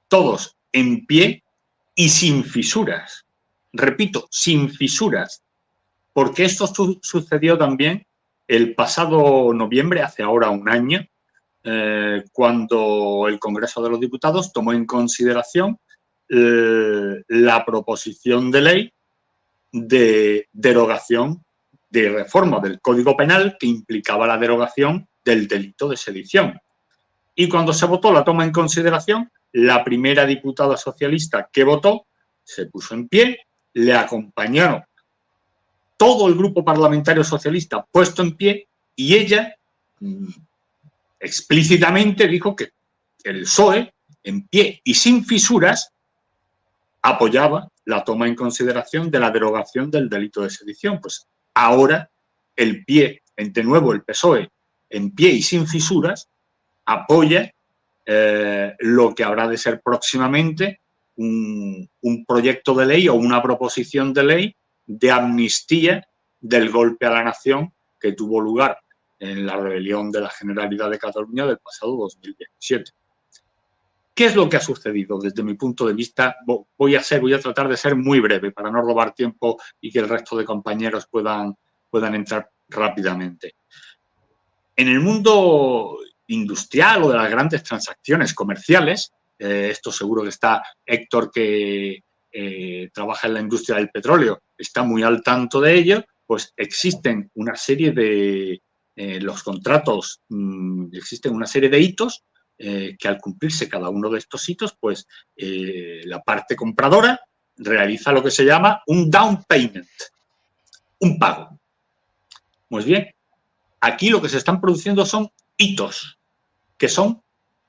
Todos 0.07 0.57
en 0.71 1.05
pie 1.05 1.43
y 1.95 2.09
sin 2.09 2.43
fisuras. 2.43 3.25
Repito, 3.73 4.27
sin 4.31 4.69
fisuras. 4.69 5.43
Porque 6.13 6.45
esto 6.45 6.67
sucedió 7.01 7.57
también 7.57 8.05
el 8.47 8.75
pasado 8.75 9.53
noviembre, 9.53 10.01
hace 10.01 10.23
ahora 10.23 10.49
un 10.49 10.69
año, 10.69 11.05
eh, 11.63 12.23
cuando 12.31 13.27
el 13.27 13.39
Congreso 13.39 13.83
de 13.83 13.89
los 13.89 13.99
Diputados 13.99 14.53
tomó 14.53 14.73
en 14.73 14.85
consideración 14.85 15.77
eh, 16.29 17.23
la 17.27 17.65
proposición 17.65 18.51
de 18.51 18.61
ley 18.61 18.93
de 19.71 20.47
derogación 20.53 21.43
de 21.89 22.09
reforma 22.09 22.59
del 22.59 22.79
Código 22.81 23.15
Penal 23.15 23.57
que 23.59 23.67
implicaba 23.67 24.27
la 24.27 24.37
derogación 24.37 25.07
del 25.23 25.47
delito 25.47 25.87
de 25.87 25.97
sedición. 25.97 26.59
Y 27.35 27.47
cuando 27.47 27.73
se 27.73 27.85
votó 27.85 28.11
la 28.11 28.23
toma 28.23 28.43
en 28.43 28.51
consideración, 28.51 29.31
la 29.53 29.83
primera 29.83 30.25
diputada 30.25 30.77
socialista 30.77 31.49
que 31.51 31.63
votó 31.63 32.07
se 32.43 32.65
puso 32.65 32.95
en 32.95 33.07
pie, 33.07 33.39
le 33.73 33.93
acompañaron 33.93 34.83
todo 35.97 36.27
el 36.27 36.35
grupo 36.35 36.63
parlamentario 36.63 37.23
socialista 37.23 37.85
puesto 37.91 38.21
en 38.21 38.35
pie 38.35 38.67
y 38.95 39.15
ella 39.15 39.55
mm, 39.99 40.29
explícitamente 41.19 42.27
dijo 42.27 42.55
que 42.55 42.71
el 43.23 43.41
PSOE, 43.41 43.93
en 44.23 44.47
pie 44.47 44.81
y 44.83 44.93
sin 44.93 45.25
fisuras, 45.25 45.91
apoyaba 47.01 47.69
la 47.85 48.03
toma 48.03 48.27
en 48.27 48.35
consideración 48.35 49.09
de 49.11 49.19
la 49.19 49.31
derogación 49.31 49.91
del 49.91 50.09
delito 50.09 50.41
de 50.41 50.49
sedición. 50.49 50.99
Pues 51.01 51.27
ahora 51.57 52.11
el 52.55 52.85
pie, 52.85 53.23
de 53.35 53.63
nuevo 53.63 53.91
el 53.91 54.03
PSOE 54.03 54.49
en 54.89 55.13
pie 55.13 55.29
y 55.31 55.41
sin 55.41 55.67
fisuras, 55.67 56.29
apoya 56.85 57.51
eh, 58.05 58.73
lo 58.79 59.13
que 59.13 59.23
habrá 59.23 59.47
de 59.47 59.57
ser 59.57 59.81
próximamente 59.81 60.81
un, 61.15 61.89
proyecto 62.27 62.75
de 62.75 62.85
ley 62.85 63.07
o 63.07 63.15
una 63.15 63.41
proposición 63.41 64.13
de 64.13 64.23
ley 64.23 64.55
de 64.85 65.11
amnistía 65.11 66.07
del 66.39 66.69
golpe 66.69 67.05
a 67.05 67.11
la 67.11 67.23
nación 67.23 67.73
que 67.99 68.13
tuvo 68.13 68.39
lugar 68.39 68.77
en 69.19 69.45
la 69.45 69.57
rebelión 69.57 70.11
de 70.11 70.21
la 70.21 70.29
Generalidad 70.29 70.91
de 70.91 70.99
Cataluña 70.99 71.47
del 71.47 71.57
pasado 71.57 71.97
2017. 71.97 72.91
¿Qué 74.17 74.25
es 74.25 74.35
lo 74.35 74.49
que 74.49 74.57
ha 74.57 74.61
sucedido 74.61 75.19
desde 75.19 75.43
mi 75.43 75.53
punto 75.53 75.85
de 75.85 75.93
vista? 75.93 76.37
Voy 76.75 76.95
a 76.95 77.03
ser, 77.03 77.21
voy 77.21 77.35
a 77.35 77.39
tratar 77.39 77.67
de 77.67 77.77
ser 77.77 77.95
muy 77.95 78.19
breve 78.19 78.51
para 78.51 78.71
no 78.71 78.81
robar 78.81 79.13
tiempo 79.13 79.61
y 79.79 79.91
que 79.91 79.99
el 79.99 80.09
resto 80.09 80.35
de 80.35 80.43
compañeros 80.43 81.05
puedan, 81.07 81.53
puedan 81.87 82.15
entrar 82.15 82.49
rápidamente. 82.67 83.57
En 84.75 84.87
el 84.87 85.01
mundo 85.01 85.99
industrial 86.25 87.03
o 87.03 87.09
de 87.09 87.17
las 87.17 87.29
grandes 87.29 87.61
transacciones 87.61 88.33
comerciales, 88.33 89.13
eh, 89.37 89.67
esto 89.69 89.91
seguro 89.91 90.23
que 90.23 90.29
está 90.29 90.63
Héctor 90.83 91.29
que 91.29 92.03
eh, 92.31 92.89
trabaja 92.91 93.27
en 93.27 93.35
la 93.35 93.41
industria 93.41 93.77
del 93.77 93.91
petróleo, 93.91 94.41
está 94.57 94.81
muy 94.81 95.03
al 95.03 95.21
tanto 95.21 95.61
de 95.61 95.75
ello, 95.75 96.03
pues 96.25 96.55
existen 96.57 97.29
una 97.35 97.55
serie 97.55 97.91
de, 97.91 98.63
eh, 98.95 99.21
los 99.21 99.43
contratos, 99.43 100.21
mm, 100.29 100.87
existen 100.93 101.35
una 101.35 101.45
serie 101.45 101.69
de 101.69 101.79
hitos 101.79 102.23
que 102.57 103.07
al 103.07 103.19
cumplirse 103.19 103.69
cada 103.69 103.89
uno 103.89 104.09
de 104.09 104.19
estos 104.19 104.47
hitos, 104.49 104.75
pues 104.79 105.07
la 105.35 106.21
parte 106.21 106.55
compradora 106.55 107.19
realiza 107.57 108.11
lo 108.11 108.23
que 108.23 108.31
se 108.31 108.45
llama 108.45 108.81
un 108.87 109.09
down 109.09 109.43
payment, 109.47 109.87
un 110.99 111.19
pago. 111.19 111.59
Pues 112.69 112.85
bien, 112.85 113.07
Aquí 113.79 114.09
lo 114.09 114.21
que 114.21 114.29
se 114.29 114.37
están 114.37 114.59
produciendo 114.59 115.05
son 115.05 115.31
hitos, 115.55 116.17
que 116.77 116.89
son 116.89 117.21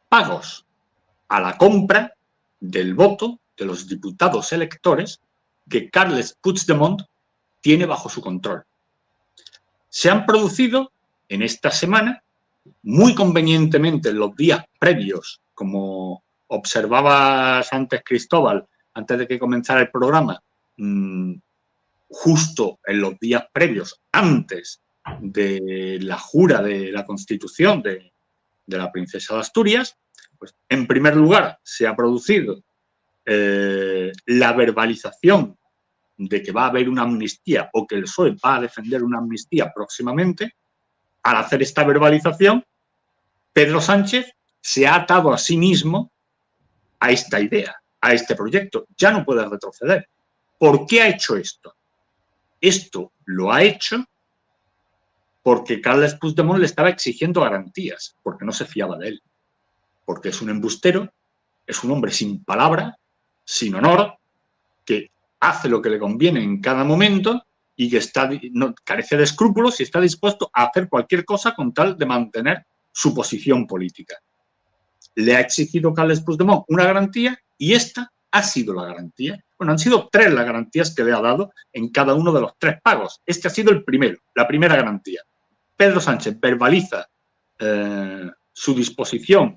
pagos 0.08 0.66
a 1.28 1.40
la 1.40 1.58
compra 1.58 2.14
del 2.60 2.94
voto 2.94 3.40
de 3.56 3.66
los 3.66 3.86
diputados 3.86 4.52
electores 4.52 5.20
que 5.68 5.90
Carles 5.90 6.36
Puigdemont 6.40 7.02
tiene 7.60 7.84
bajo 7.84 8.08
su 8.08 8.22
control. 8.22 8.64
Se 9.90 10.08
han 10.08 10.24
producido 10.24 10.92
en 11.28 11.42
esta 11.42 11.70
semana, 11.70 12.24
muy 12.82 13.14
convenientemente 13.14 14.10
en 14.10 14.18
los 14.18 14.34
días 14.36 14.64
previos, 14.78 15.40
como 15.54 16.24
observabas 16.48 17.72
antes 17.72 18.02
Cristóbal, 18.04 18.66
antes 18.94 19.18
de 19.18 19.26
que 19.26 19.38
comenzara 19.38 19.80
el 19.80 19.90
programa, 19.90 20.42
mm, 20.76 21.34
justo 22.08 22.80
en 22.86 23.00
los 23.00 23.18
días 23.18 23.44
previos, 23.52 24.00
antes 24.12 24.80
de 25.20 25.98
la 26.02 26.18
jura 26.18 26.62
de 26.62 26.92
la 26.92 27.04
Constitución 27.04 27.82
de, 27.82 28.12
la 28.66 28.92
princesa 28.92 29.34
de 29.34 29.40
Asturias, 29.40 29.96
pues 30.38 30.54
en 30.68 30.86
primer 30.86 31.16
lugar 31.16 31.58
se 31.62 31.86
ha 31.86 31.96
producido 31.96 32.62
eh, 33.24 34.12
la 34.26 34.52
verbalización 34.52 35.56
de 36.18 36.42
que 36.42 36.52
va 36.52 36.64
a 36.64 36.68
haber 36.68 36.88
una 36.88 37.02
amnistía 37.02 37.70
o 37.72 37.86
que 37.86 37.94
el 37.94 38.02
PSOE 38.02 38.36
va 38.44 38.56
a 38.56 38.60
defender 38.60 39.02
una 39.02 39.18
amnistía 39.18 39.72
próximamente, 39.74 40.56
al 41.22 41.36
hacer 41.36 41.62
esta 41.62 41.84
verbalización, 41.84 42.64
Pedro 43.52 43.80
Sánchez 43.80 44.32
se 44.60 44.86
ha 44.86 44.96
atado 44.96 45.32
a 45.32 45.38
sí 45.38 45.56
mismo 45.56 46.10
a 47.00 47.10
esta 47.10 47.40
idea, 47.40 47.76
a 48.00 48.12
este 48.12 48.34
proyecto. 48.34 48.86
Ya 48.96 49.10
no 49.10 49.24
puede 49.24 49.48
retroceder. 49.48 50.08
¿Por 50.58 50.86
qué 50.86 51.02
ha 51.02 51.08
hecho 51.08 51.36
esto? 51.36 51.74
Esto 52.60 53.12
lo 53.24 53.52
ha 53.52 53.62
hecho 53.62 54.04
porque 55.42 55.80
Carles 55.80 56.14
Puigdemont 56.16 56.58
le 56.58 56.66
estaba 56.66 56.90
exigiendo 56.90 57.40
garantías, 57.40 58.16
porque 58.22 58.44
no 58.44 58.52
se 58.52 58.66
fiaba 58.66 58.98
de 58.98 59.08
él, 59.08 59.22
porque 60.04 60.28
es 60.28 60.42
un 60.42 60.50
embustero, 60.50 61.10
es 61.66 61.82
un 61.84 61.92
hombre 61.92 62.10
sin 62.12 62.44
palabra, 62.44 62.98
sin 63.44 63.74
honor, 63.74 64.18
que 64.84 65.10
hace 65.40 65.68
lo 65.68 65.80
que 65.80 65.88
le 65.88 65.98
conviene 65.98 66.42
en 66.42 66.60
cada 66.60 66.84
momento 66.84 67.46
y 67.80 67.88
que 67.88 68.00
carece 68.84 69.16
de 69.16 69.22
escrúpulos 69.22 69.78
y 69.78 69.84
está 69.84 70.00
dispuesto 70.00 70.50
a 70.52 70.64
hacer 70.64 70.88
cualquier 70.88 71.24
cosa 71.24 71.54
con 71.54 71.72
tal 71.72 71.96
de 71.96 72.06
mantener 72.06 72.66
su 72.90 73.14
posición 73.14 73.68
política. 73.68 74.16
Le 75.14 75.36
ha 75.36 75.40
exigido 75.40 75.94
Carles 75.94 76.20
Puigdemont 76.20 76.64
una 76.66 76.84
garantía 76.84 77.38
y 77.56 77.74
esta 77.74 78.12
ha 78.32 78.42
sido 78.42 78.74
la 78.74 78.84
garantía. 78.84 79.38
Bueno, 79.56 79.72
han 79.72 79.78
sido 79.78 80.08
tres 80.10 80.32
las 80.32 80.44
garantías 80.44 80.92
que 80.92 81.04
le 81.04 81.12
ha 81.12 81.20
dado 81.20 81.52
en 81.72 81.90
cada 81.90 82.14
uno 82.14 82.32
de 82.32 82.40
los 82.40 82.58
tres 82.58 82.80
pagos. 82.82 83.22
Este 83.24 83.46
ha 83.46 83.50
sido 83.52 83.70
el 83.70 83.84
primero, 83.84 84.18
la 84.34 84.48
primera 84.48 84.74
garantía. 84.74 85.22
Pedro 85.76 86.00
Sánchez 86.00 86.38
verbaliza 86.40 87.08
eh, 87.60 88.28
su 88.52 88.74
disposición 88.74 89.56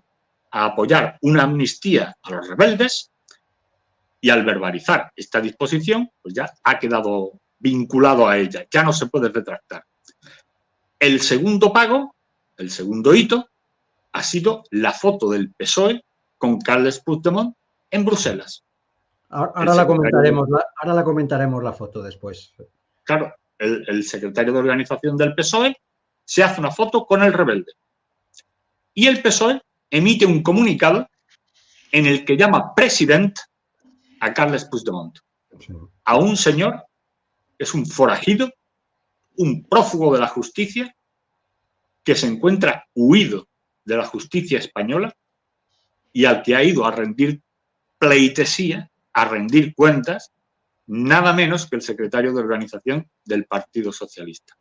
a 0.51 0.65
apoyar 0.65 1.17
una 1.21 1.41
amnistía 1.41 2.15
a 2.21 2.31
los 2.31 2.47
rebeldes 2.47 3.09
y 4.19 4.29
al 4.29 4.45
verbalizar 4.45 5.11
esta 5.15 5.41
disposición, 5.41 6.11
pues 6.21 6.35
ya 6.35 6.53
ha 6.63 6.77
quedado 6.77 7.41
vinculado 7.61 8.27
a 8.27 8.37
ella, 8.37 8.65
ya 8.69 8.83
no 8.83 8.91
se 8.91 9.05
puede 9.05 9.29
retractar. 9.29 9.85
El 10.99 11.21
segundo 11.21 11.71
pago, 11.71 12.15
el 12.57 12.69
segundo 12.71 13.13
hito, 13.13 13.47
ha 14.11 14.23
sido 14.23 14.63
la 14.71 14.91
foto 14.91 15.29
del 15.29 15.53
PSOE 15.53 16.03
con 16.37 16.59
Carles 16.59 16.99
Puigdemont 16.99 17.55
en 17.89 18.03
Bruselas. 18.03 18.63
Ahora, 19.29 19.73
la 19.73 19.87
comentaremos, 19.87 20.49
ahora 20.81 20.93
la 20.93 21.03
comentaremos 21.03 21.63
la 21.63 21.71
foto 21.71 22.01
después. 22.01 22.51
Claro, 23.03 23.33
el 23.57 24.03
secretario 24.03 24.51
de 24.51 24.59
organización 24.59 25.15
del 25.15 25.33
PSOE 25.35 25.77
se 26.25 26.43
hace 26.43 26.59
una 26.59 26.71
foto 26.71 27.05
con 27.05 27.23
el 27.23 27.31
rebelde. 27.31 27.73
Y 28.93 29.07
el 29.07 29.21
PSOE 29.21 29.61
emite 29.89 30.25
un 30.25 30.43
comunicado 30.43 31.07
en 31.91 32.05
el 32.05 32.25
que 32.25 32.35
llama 32.35 32.73
president 32.75 33.37
a 34.19 34.33
Carles 34.33 34.65
Puigdemont, 34.65 35.17
a 36.05 36.17
un 36.17 36.35
señor 36.35 36.85
es 37.61 37.75
un 37.75 37.85
forajido, 37.85 38.51
un 39.37 39.63
prófugo 39.63 40.13
de 40.13 40.19
la 40.19 40.27
justicia, 40.27 40.95
que 42.03 42.15
se 42.15 42.25
encuentra 42.25 42.87
huido 42.95 43.47
de 43.85 43.97
la 43.97 44.05
justicia 44.05 44.57
española 44.57 45.15
y 46.11 46.25
al 46.25 46.41
que 46.41 46.55
ha 46.55 46.63
ido 46.63 46.85
a 46.85 46.91
rendir 46.91 47.41
pleitesía, 47.99 48.89
a 49.13 49.25
rendir 49.25 49.75
cuentas, 49.75 50.31
nada 50.87 51.33
menos 51.33 51.69
que 51.69 51.75
el 51.75 51.83
secretario 51.83 52.33
de 52.33 52.41
organización 52.41 53.07
del 53.23 53.45
Partido 53.45 53.91
Socialista. 53.91 54.57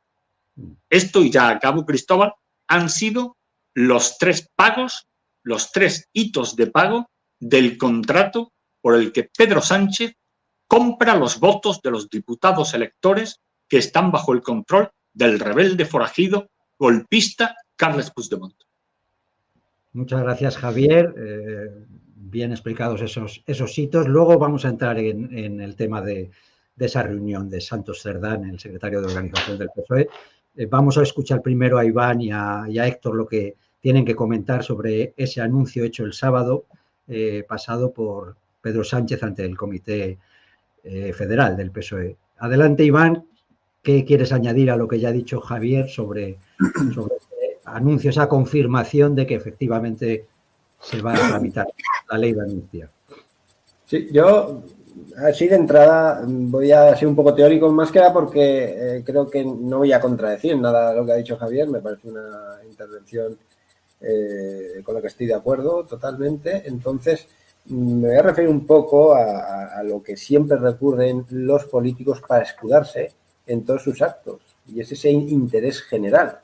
Esto, 0.90 1.23
y 1.23 1.30
ya 1.30 1.49
acabo, 1.49 1.87
Cristóbal, 1.87 2.35
han 2.69 2.90
sido 2.90 3.38
los 3.73 4.19
tres 4.19 4.47
pagos, 4.54 5.09
los 5.42 5.73
tres 5.73 6.11
hitos 6.12 6.54
de 6.54 6.66
pago 6.66 7.11
del 7.38 7.78
contrato 7.78 8.52
por 8.83 8.95
el 8.95 9.11
que 9.11 9.25
Pedro 9.25 9.62
Sánchez 9.62 10.12
compra 10.70 11.16
los 11.16 11.40
votos 11.40 11.82
de 11.82 11.90
los 11.90 12.08
diputados 12.08 12.74
electores 12.74 13.40
que 13.68 13.78
están 13.78 14.12
bajo 14.12 14.32
el 14.32 14.40
control 14.40 14.88
del 15.12 15.40
rebelde 15.40 15.84
forajido 15.84 16.48
golpista 16.78 17.56
Carles 17.74 18.12
Puigdemont. 18.12 18.54
Muchas 19.92 20.22
gracias, 20.22 20.56
Javier. 20.56 21.12
Eh, 21.18 21.86
bien 22.14 22.52
explicados 22.52 23.02
esos, 23.02 23.42
esos 23.48 23.76
hitos. 23.76 24.06
Luego 24.06 24.38
vamos 24.38 24.64
a 24.64 24.68
entrar 24.68 24.96
en, 25.00 25.60
el 25.60 25.74
tema 25.74 26.02
de, 26.02 26.30
esa 26.78 27.02
reunión 27.02 27.50
de 27.50 27.60
Santos 27.60 28.00
Cerdán, 28.00 28.44
el 28.44 28.60
secretario 28.60 29.00
de 29.00 29.08
organización 29.08 29.58
del 29.58 29.70
PSOE. 29.74 30.08
Eh, 30.54 30.66
vamos 30.66 30.96
a 30.98 31.02
escuchar 31.02 31.42
primero 31.42 31.78
a 31.78 31.84
Iván 31.84 32.20
y 32.20 32.30
a, 32.30 32.64
Héctor 32.68 33.16
lo 33.16 33.26
que 33.26 33.56
tienen 33.80 34.04
que 34.04 34.14
comentar 34.14 34.62
sobre 34.62 35.14
ese 35.16 35.40
anuncio 35.40 35.82
hecho 35.82 36.04
el 36.04 36.12
sábado 36.12 36.66
eh, 37.08 37.44
pasado 37.48 37.92
por 37.92 38.36
Pedro 38.60 38.84
Sánchez 38.84 39.20
ante 39.24 39.44
el 39.44 39.56
Comité 39.56 40.20
Federal 40.82 41.56
del 41.56 41.70
PSOE. 41.70 42.16
Adelante, 42.38 42.84
Iván. 42.84 43.25
¿Qué 43.82 44.04
quieres 44.04 44.32
añadir 44.32 44.70
a 44.70 44.76
lo 44.76 44.87
que 44.87 45.00
ya 45.00 45.08
ha 45.08 45.12
dicho 45.12 45.40
Javier 45.40 45.88
sobre, 45.88 46.38
sobre 46.94 47.14
anuncio, 47.64 48.10
esa 48.10 48.28
confirmación 48.28 49.14
de 49.14 49.26
que 49.26 49.34
efectivamente 49.34 50.26
se 50.80 51.00
va 51.02 51.12
a 51.12 51.28
tramitar 51.28 51.66
la 52.10 52.18
ley 52.18 52.32
de 52.32 52.42
amnistía. 52.42 52.88
Sí, 53.84 54.08
yo 54.12 54.62
así 55.25 55.49
de 55.49 55.56
entrada 55.56 56.22
voy 56.26 56.72
a 56.72 56.94
ser 56.96 57.08
un 57.08 57.16
poco 57.16 57.34
teórico 57.34 57.70
más 57.70 57.90
que 57.90 57.99
nada 57.99 58.12
porque 58.12 58.96
eh, 58.99 59.02
creo 59.04 59.28
que 59.28 59.44
no 59.44 59.78
voy 59.78 59.92
a 59.92 60.00
contradecir 60.00 60.56
nada 60.58 60.90
de 60.90 60.96
lo 60.96 61.06
que 61.06 61.12
ha 61.12 61.16
dicho 61.16 61.37
Javier, 61.37 61.68
me 61.68 61.80
parece 61.80 62.08
una 62.08 62.60
intervención 62.68 63.37
eh, 64.00 64.80
con 64.82 64.94
la 64.94 65.00
que 65.00 65.08
estoy 65.08 65.26
de 65.26 65.34
acuerdo 65.34 65.84
totalmente. 65.84 66.62
Entonces, 66.66 67.28
me 67.66 68.08
voy 68.08 68.16
a 68.16 68.22
referir 68.22 68.50
un 68.50 68.66
poco 68.66 69.14
a, 69.14 69.82
lo 69.84 70.02
que 70.02 70.16
siempre 70.16 70.58
recurren 70.58 71.24
los 71.30 71.64
políticos 71.66 72.20
para 72.26 72.42
escudarse 72.42 73.12
en 73.46 73.64
todos 73.64 73.82
sus 73.82 74.02
actos, 74.02 74.40
y 74.66 74.80
es 74.80 74.92
ese 74.92 75.10
interés 75.10 75.82
general. 75.82 76.38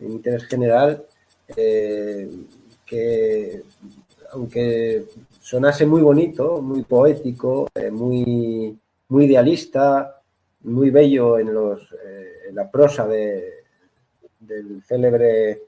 Interés 0.00 0.44
general 0.44 1.04
eh, 1.56 2.28
que, 2.86 3.62
aunque 4.32 5.06
sonase 5.40 5.86
muy 5.86 6.02
bonito, 6.02 6.60
muy 6.62 6.82
poético, 6.82 7.68
eh, 7.74 7.90
muy, 7.90 8.78
muy 9.08 9.24
idealista, 9.24 10.20
muy 10.62 10.90
bello 10.90 11.38
en, 11.38 11.52
los, 11.52 11.80
eh, 12.04 12.50
la 12.52 12.70
prosa 12.70 13.06
de, 13.06 13.64
del 14.40 14.82
célebre 14.84 15.62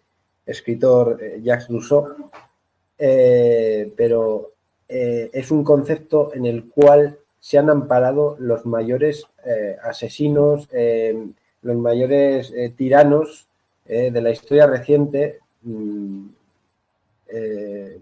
escritor 0.46 1.18
Jacques 1.42 1.68
Rousseau, 1.68 2.30
pero 2.96 4.53
es 4.96 5.50
un 5.50 5.64
concepto 5.64 6.32
en 6.34 6.46
el 6.46 6.70
cual 6.70 7.18
se 7.40 7.58
han 7.58 7.68
amparado 7.68 8.36
los 8.38 8.64
mayores 8.64 9.26
asesinos, 9.82 10.68
los 11.62 11.76
mayores 11.76 12.52
tiranos 12.76 13.48
eh, 13.86 14.10
de 14.10 14.22
la 14.22 14.30
historia 14.30 14.66
reciente, 14.66 15.40
mm, 15.62 16.26
eh, 17.28 18.00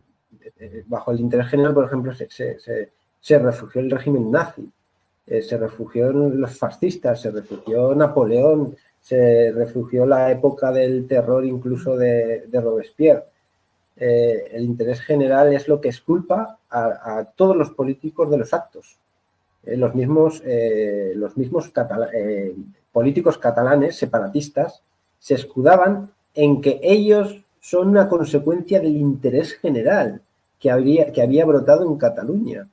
eh, 0.60 0.84
bajo 0.86 1.10
el 1.10 1.20
interés 1.20 1.48
general, 1.48 1.74
por 1.74 1.86
ejemplo, 1.86 2.12
se, 2.14 3.38
refugió 3.38 3.80
el 3.80 3.90
régimen 3.90 4.30
nazi, 4.30 4.70
se 5.26 5.56
refugió 5.56 6.12
los 6.12 6.56
fascistas, 6.56 7.20
se 7.20 7.32
refugió 7.32 7.94
Napoleón, 7.96 8.76
se 9.00 9.50
refugió 9.50 10.06
la 10.06 10.30
época 10.30 10.70
del 10.70 11.06
terror 11.08 11.44
incluso 11.44 11.96
de, 11.96 12.44
Robespierre. 12.52 13.24
El 13.96 14.64
interés 14.64 15.00
general 15.00 15.52
es 15.52 15.68
lo 15.68 15.80
que 15.80 15.90
esculpa 15.90 16.58
a, 16.70 17.24
todos 17.36 17.56
los 17.56 17.70
políticos 17.70 18.30
de 18.30 18.38
los 18.38 18.52
actos. 18.52 18.96
los 19.64 19.94
mismos, 19.94 20.42
los 21.14 21.36
mismos 21.36 21.70
políticos 22.90 23.38
catalanes 23.38 23.96
separatistas 23.96 24.82
se 25.18 25.34
escudaban 25.34 26.10
en 26.34 26.60
que 26.60 26.80
ellos 26.82 27.42
son 27.60 27.88
una 27.88 28.08
consecuencia 28.08 28.80
del 28.80 28.96
interés 28.96 29.54
general 29.54 30.20
que, 30.58 30.70
había, 30.70 31.12
que 31.12 31.22
había 31.22 31.44
brotado 31.44 31.84
en 31.84 31.96
Cataluña, 31.96 32.68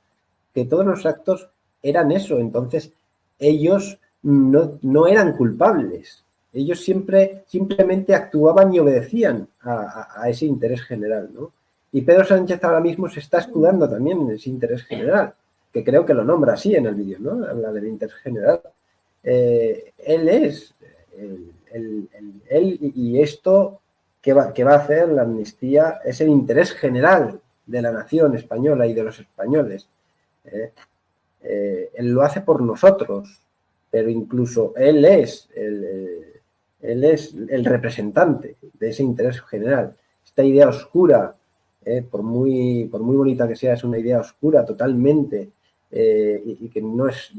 que 0.52 0.64
todos 0.64 0.84
los 0.84 1.06
actos 1.06 1.48
eran 1.82 2.12
eso, 2.12 2.38
entonces 2.38 2.90
ellos 3.38 3.98
no, 4.22 5.06
eran 5.06 5.36
culpables, 5.36 6.24
ellos 6.52 6.80
siempre 6.80 7.44
simplemente 7.46 8.14
actuaban 8.14 8.72
y 8.72 8.78
obedecían 8.78 9.48
a, 9.62 10.24
ese 10.28 10.46
interés 10.46 10.82
general, 10.82 11.30
¿no? 11.32 11.52
Y 11.92 12.02
Pedro 12.02 12.24
Sánchez 12.24 12.62
ahora 12.62 12.80
mismo 12.80 13.08
se 13.08 13.20
está 13.20 13.38
escudando 13.38 13.88
también 13.88 14.20
en 14.20 14.30
ese 14.32 14.50
interés 14.50 14.84
general, 14.84 15.32
que 15.72 15.82
creo 15.82 16.06
que 16.06 16.14
lo 16.14 16.24
nombra 16.24 16.54
así 16.54 16.74
en 16.74 16.86
el 16.86 16.94
vídeo, 16.94 17.18
¿no? 17.20 17.44
Habla 17.44 17.72
del 17.72 17.88
interés 17.88 18.16
general. 18.16 18.60
Eh, 19.22 19.92
él 20.04 20.28
es 20.28 20.72
él 21.72 22.78
y 22.80 23.20
esto 23.20 23.80
que 24.20 24.32
va, 24.32 24.52
que 24.52 24.64
va 24.64 24.74
a 24.74 24.78
hacer 24.78 25.08
la 25.08 25.22
amnistía 25.22 26.00
es 26.04 26.20
el 26.20 26.28
interés 26.28 26.72
general 26.72 27.40
de 27.66 27.82
la 27.82 27.92
nación 27.92 28.34
española 28.36 28.86
y 28.86 28.92
de 28.92 29.02
los 29.02 29.18
españoles. 29.18 29.86
¿eh? 30.44 30.72
Eh, 31.42 31.90
él 31.94 32.08
lo 32.08 32.22
hace 32.22 32.40
por 32.42 32.60
nosotros, 32.60 33.40
pero 33.90 34.10
incluso 34.10 34.74
él 34.76 35.04
es 35.04 35.48
el, 35.54 36.39
él 36.82 37.04
es 37.04 37.34
el 37.48 37.64
representante 37.64 38.56
de 38.78 38.90
ese 38.90 39.02
interés 39.02 39.40
general. 39.42 39.94
Esta 40.24 40.42
idea 40.42 40.68
oscura, 40.68 41.34
por, 42.10 42.22
muy, 42.22 42.88
por 42.90 43.00
muy 43.02 43.16
bonita 43.16 43.48
que 43.48 43.56
sea, 43.56 43.74
es 43.74 43.84
una 43.84 43.98
idea 43.98 44.20
oscura 44.20 44.64
totalmente 44.64 45.48
y, 45.90 46.64
y, 46.64 46.68
que 46.68 46.80
no 46.80 47.08
es, 47.08 47.32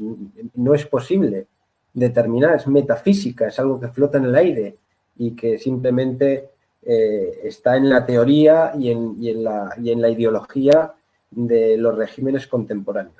no 0.54 0.74
es 0.74 0.84
posible 0.86 1.46
determinada, 1.94 2.56
es 2.56 2.66
metafísica, 2.66 3.48
es 3.48 3.58
algo 3.58 3.80
que 3.80 3.88
flota 3.88 4.18
en 4.18 4.24
el 4.24 4.34
aire 4.34 4.74
y 5.16 5.32
que 5.32 5.58
simplemente 5.58 6.50
eh, 6.84 7.40
está 7.44 7.76
en 7.76 7.88
la 7.88 8.04
teoría 8.04 8.72
y 8.76 8.90
en, 8.90 9.44
la, 9.44 9.74
en, 9.76 10.00
la, 10.00 10.08
ideología 10.08 10.92
de 11.30 11.76
los 11.76 11.96
regímenes 11.96 12.46
contemporáneos. 12.46 13.14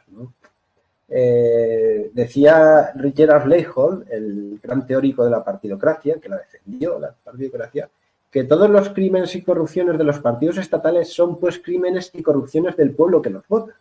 Eh, 1.15 2.11
decía 2.15 2.93
Gerard 3.15 3.47
Leichhold, 3.47 4.11
el 4.11 4.59
gran 4.63 4.87
teórico 4.87 5.25
de 5.25 5.31
la 5.31 5.45
partidocracia, 5.45 6.17
que 6.17 6.29
la 6.29 6.39
defendió, 6.39 6.99
la 6.99 7.13
partidocracia, 7.13 7.91
que 8.31 8.45
todos 8.45 8.71
los 8.71 8.89
crímenes 8.89 9.35
y 9.37 9.43
corrupciones 9.43 9.99
de 9.99 10.05
los 10.05 10.21
partidos 10.21 10.57
estatales 10.57 11.13
son 11.13 11.39
pues 11.39 11.59
crímenes 11.59 12.11
y 12.15 12.23
corrupciones 12.23 12.77
del 12.77 12.95
pueblo 12.95 13.21
que 13.21 13.29
los 13.29 13.47
vota. 13.47 13.75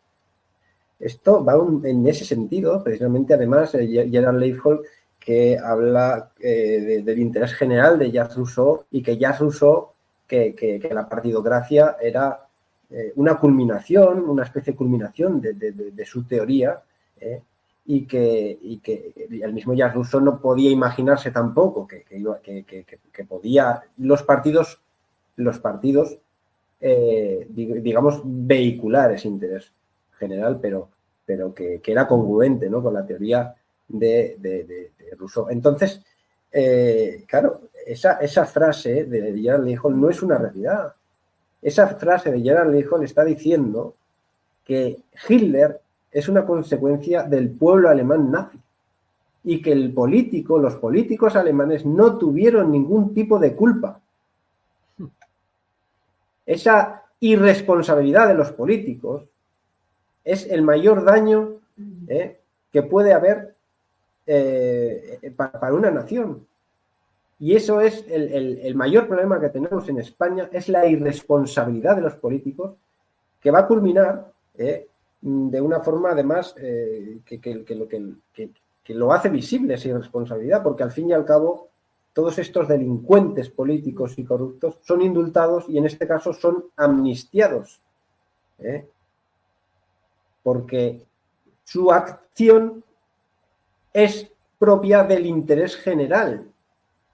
Esto 1.00 1.44
va 1.44 1.56
en 1.84 2.06
ese 2.06 2.26
sentido, 2.26 2.84
precisamente, 2.84 3.34
además, 3.34 3.74
eh, 3.76 4.10
Gerard 4.12 4.38
Leifhold, 4.38 4.82
que 5.20 5.58
habla 5.58 6.32
eh, 6.40 7.02
del 7.04 7.20
interés 7.20 7.54
general 7.54 7.98
de 7.98 8.12
Jacques 8.12 8.36
Rousseau 8.36 8.86
y 8.92 9.02
que 9.02 9.18
Jacques 9.18 9.40
Rousseau, 9.40 9.90
que, 10.28 10.90
la 10.92 11.08
partidocracia 11.08 11.96
era 12.02 12.38
eh, 12.90 13.14
una 13.16 13.38
culminación, 13.38 14.30
una 14.30 14.44
especie 14.44 14.74
de 14.74 14.78
culminación 14.78 15.40
de, 15.42 16.06
su 16.06 16.24
teoría, 16.24 16.82
y 17.86 18.06
que, 18.06 18.58
y 18.62 18.80
que 18.80 19.14
el 19.30 19.54
mismo 19.54 19.74
Jacques 19.74 19.96
Rousseau 19.96 20.22
no 20.22 20.40
podía 20.40 20.70
imaginarse 20.70 21.32
tampoco 21.32 21.88
que, 21.88 22.04
que 22.06 23.26
podía 23.26 23.82
los 23.98 24.24
partidos, 24.24 24.82
los 25.36 25.60
partidos 25.60 26.20
digamos, 27.50 28.22
vehicular 28.24 29.12
ese 29.12 29.28
interés 29.28 29.72
general, 30.18 30.60
pero, 30.62 30.90
pero 31.26 31.54
que, 31.54 31.82
era 31.86 32.08
congruente 32.08 32.70
¿no? 32.70 32.82
con 32.82 32.94
la 32.94 33.06
teoría 33.06 33.54
de, 33.88 34.36
de. 34.40 34.92
Entonces, 35.50 36.02
eh, 36.52 37.24
claro, 37.28 37.62
esa, 37.86 38.14
esa 38.14 38.46
frase 38.46 39.06
de 39.06 39.40
Gerard 39.40 39.64
Leijol 39.64 40.00
no 40.00 40.10
es 40.10 40.22
una 40.22 40.38
realidad. 40.38 40.94
Esa 41.62 41.88
frase 41.88 42.32
de 42.32 42.42
Gerard 42.42 42.72
Leijol 42.72 43.04
está 43.04 43.24
diciendo 43.24 43.94
que 44.66 44.98
Hitler 45.28 45.80
es 46.12 46.28
una 46.28 46.46
consecuencia 46.46 47.24
del 47.24 47.50
pueblo 47.52 47.90
alemán 47.90 48.32
nazi 48.32 48.60
y 49.44 49.62
que 49.62 49.72
el 49.72 49.92
político, 49.94 50.60
los 50.60 50.76
políticos 50.76 51.36
alemanes 51.36 51.86
no 51.86 52.18
tuvieron 52.18 52.72
ningún 52.72 53.14
tipo 53.14 53.40
de 53.40 53.56
culpa. 53.56 54.00
Esa 56.46 57.04
irresponsabilidad 57.20 58.28
de 58.28 58.34
los 58.34 58.52
políticos 58.52 59.24
es 60.24 60.46
el 60.48 60.62
mayor 60.62 61.04
daño 61.04 61.54
eh, 62.08 62.40
que 62.72 62.84
puede 62.84 63.14
haber 63.14 63.54
eh, 64.28 65.34
para, 65.36 65.74
una 65.74 65.90
nación. 65.92 66.46
Y 67.40 67.56
eso 67.56 67.82
es 67.82 68.06
el, 68.08 68.76
mayor 68.76 69.08
problema 69.08 69.42
que 69.42 69.50
tenemos 69.50 69.90
en 69.90 69.98
España, 69.98 70.48
es 70.52 70.70
la 70.70 70.86
irresponsabilidad 70.86 71.96
de 71.96 72.04
los 72.04 72.14
políticos, 72.14 72.76
que 73.42 73.50
va 73.50 73.60
a 73.60 73.68
culminar 73.68 74.32
eh, 74.60 74.88
de 75.22 75.62
una 75.62 75.82
forma 75.82 76.12
además 76.12 76.54
que, 76.54 77.66
lo, 77.76 77.88
que, 77.88 78.94
lo 78.94 79.14
hace 79.14 79.30
visible 79.30 79.76
esa 79.76 79.90
irresponsabilidad, 79.90 80.64
porque 80.64 80.84
al 80.84 80.92
fin 80.92 81.10
y 81.10 81.14
al 81.14 81.26
cabo 81.26 81.70
todos 82.14 82.38
estos 82.40 82.68
delincuentes 82.68 83.50
políticos 83.50 84.14
y 84.18 84.26
corruptos 84.26 84.76
son 84.84 85.02
indultados 85.02 85.66
y 85.70 85.78
en 85.78 85.86
este 85.86 86.08
caso 86.08 86.34
son 86.34 86.66
amnistiados. 86.76 87.80
porque 90.44 91.04
su 91.64 91.92
acción 91.92 92.84
es 93.94 94.32
propia 94.60 95.04
del 95.04 95.26
interés 95.26 95.76
general. 95.76 96.52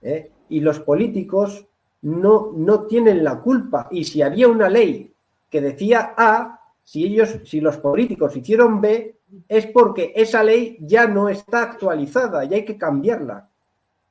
¿eh? 0.02 0.30
Y 0.48 0.60
los 0.60 0.80
políticos 0.80 1.64
no, 2.02 2.52
no 2.54 2.86
tienen 2.86 3.22
la 3.24 3.40
culpa. 3.40 3.88
Y 3.90 4.04
si 4.04 4.22
había 4.22 4.48
una 4.48 4.68
ley 4.68 5.12
que 5.50 5.60
decía 5.60 6.14
A, 6.16 6.57
si 6.88 7.04
ellos, 7.04 7.36
si 7.44 7.60
los 7.60 7.76
políticos 7.78 8.36
hicieron 8.36 8.80
B, 8.80 9.16
es 9.48 9.66
porque 9.66 10.12
esa 10.14 10.42
ley 10.42 10.78
ya 10.80 11.06
no 11.06 11.28
está 11.28 11.62
actualizada 11.62 12.44
y 12.44 12.54
hay 12.54 12.64
que 12.64 12.78
cambiarla. 12.78 13.48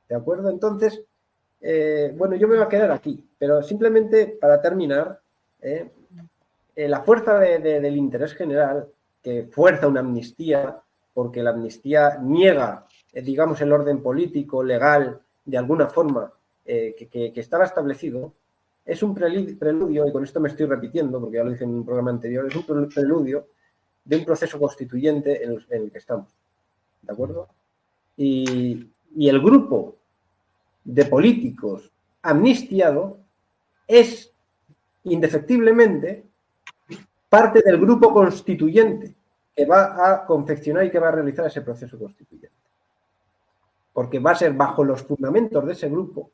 ¿De 0.08 0.14
acuerdo? 0.14 0.50
Entonces, 0.50 1.02
eh, 1.60 2.14
bueno, 2.16 2.36
yo 2.36 2.46
me 2.46 2.56
voy 2.56 2.64
a 2.64 2.68
quedar 2.68 2.92
aquí, 2.92 3.24
pero 3.38 3.62
simplemente 3.62 4.38
para 4.40 4.60
terminar, 4.62 5.20
¿eh? 5.60 5.90
la 6.76 7.00
fuerza 7.00 7.40
del 7.40 7.96
interés 7.96 8.34
general, 8.34 8.86
que 9.20 9.48
fuerza 9.50 9.88
una 9.88 10.00
amnistía, 10.00 10.76
porque 11.12 11.42
la 11.42 11.50
amnistía 11.50 12.18
niega 12.22 12.86
eh, 13.12 13.22
digamos, 13.22 13.60
el 13.60 13.72
orden 13.72 14.02
político, 14.02 14.62
legal, 14.62 15.20
de 15.44 15.58
alguna 15.58 15.88
forma, 15.88 16.30
eh, 16.64 16.94
que, 17.10 17.32
estaba 17.34 17.64
establecido, 17.64 18.32
es 18.88 19.02
un 19.02 19.14
preludio, 19.14 20.06
y 20.06 20.12
con 20.12 20.24
esto 20.24 20.40
me 20.40 20.48
estoy 20.48 20.66
repitiendo, 20.66 21.20
porque 21.20 21.36
ya 21.36 21.44
lo 21.44 21.50
dije 21.50 21.64
en 21.64 21.74
un 21.74 21.84
programa 21.84 22.10
anterior, 22.10 22.46
es 22.46 22.56
un 22.56 22.88
preludio 22.88 23.48
de 24.02 24.16
un 24.16 24.24
proceso 24.24 24.58
constituyente 24.58 25.44
en 25.44 25.60
el, 25.68 25.90
que 25.90 25.98
estamos. 25.98 26.28
¿De 27.02 27.12
acuerdo? 27.12 27.48
Y, 28.16 28.90
y 29.14 29.28
el 29.28 29.40
grupo 29.40 29.94
de 30.82 31.04
políticos 31.04 31.92
amnistiado 32.22 33.18
es 33.86 34.32
indefectiblemente 35.04 36.24
parte 37.28 37.60
del 37.62 37.78
grupo 37.78 38.10
constituyente 38.10 39.14
que 39.54 39.66
va 39.66 40.10
a 40.10 40.24
confeccionar 40.24 40.86
y 40.86 40.90
que 40.90 40.98
va 40.98 41.08
a 41.08 41.12
realizar 41.12 41.46
ese 41.46 41.60
proceso 41.60 41.98
constituyente 41.98 42.56
porque 43.98 44.20
va 44.20 44.30
a 44.30 44.36
ser 44.36 44.52
bajo 44.52 44.84
los 44.84 45.02
fundamentos 45.02 45.66
de 45.66 45.72
ese 45.72 45.88
grupo, 45.88 46.30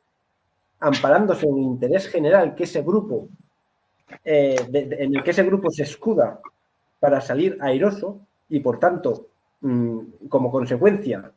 amparándose 0.79 1.47
en 1.47 1.55
el 1.55 1.63
interés 1.63 2.07
general 2.07 2.55
que 2.55 2.65
ese 2.65 2.81
grupo, 2.81 3.29
eh, 4.23 4.55
en 4.71 5.15
el 5.15 5.23
que 5.23 5.31
ese 5.31 5.43
grupo 5.43 5.71
se 5.71 5.83
escuda 5.83 6.39
para 6.99 7.21
salir 7.21 7.57
airoso 7.61 8.19
y 8.49 8.59
por 8.59 8.79
tanto, 8.79 9.27
mm, 9.61 10.27
como 10.29 10.51
consecuencia, 10.51 11.31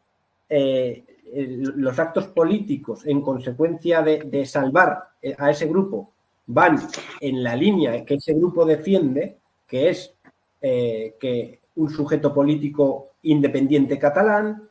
eh, 0.48 1.04
los 1.30 1.98
actos 1.98 2.28
políticos 2.28 3.06
en 3.06 3.20
consecuencia 3.20 4.02
de, 4.02 4.46
salvar 4.46 5.02
eh, 5.20 5.34
a 5.38 5.50
ese 5.50 5.66
grupo 5.66 6.12
van 6.46 6.78
en 7.20 7.42
la 7.42 7.54
línea 7.54 8.02
que 8.04 8.14
ese 8.14 8.32
grupo 8.32 8.64
defiende, 8.64 9.36
que 9.66 9.90
es 9.90 10.14
que 10.60 11.60
un 11.76 11.90
sujeto 11.90 12.34
político 12.34 13.10
independiente 13.22 13.98
catalán, 13.98 14.62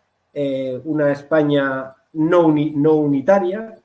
una 0.83 1.11
España 1.11 1.95
no, 2.13 2.53
no 2.53 2.95
unitaria 2.95 3.79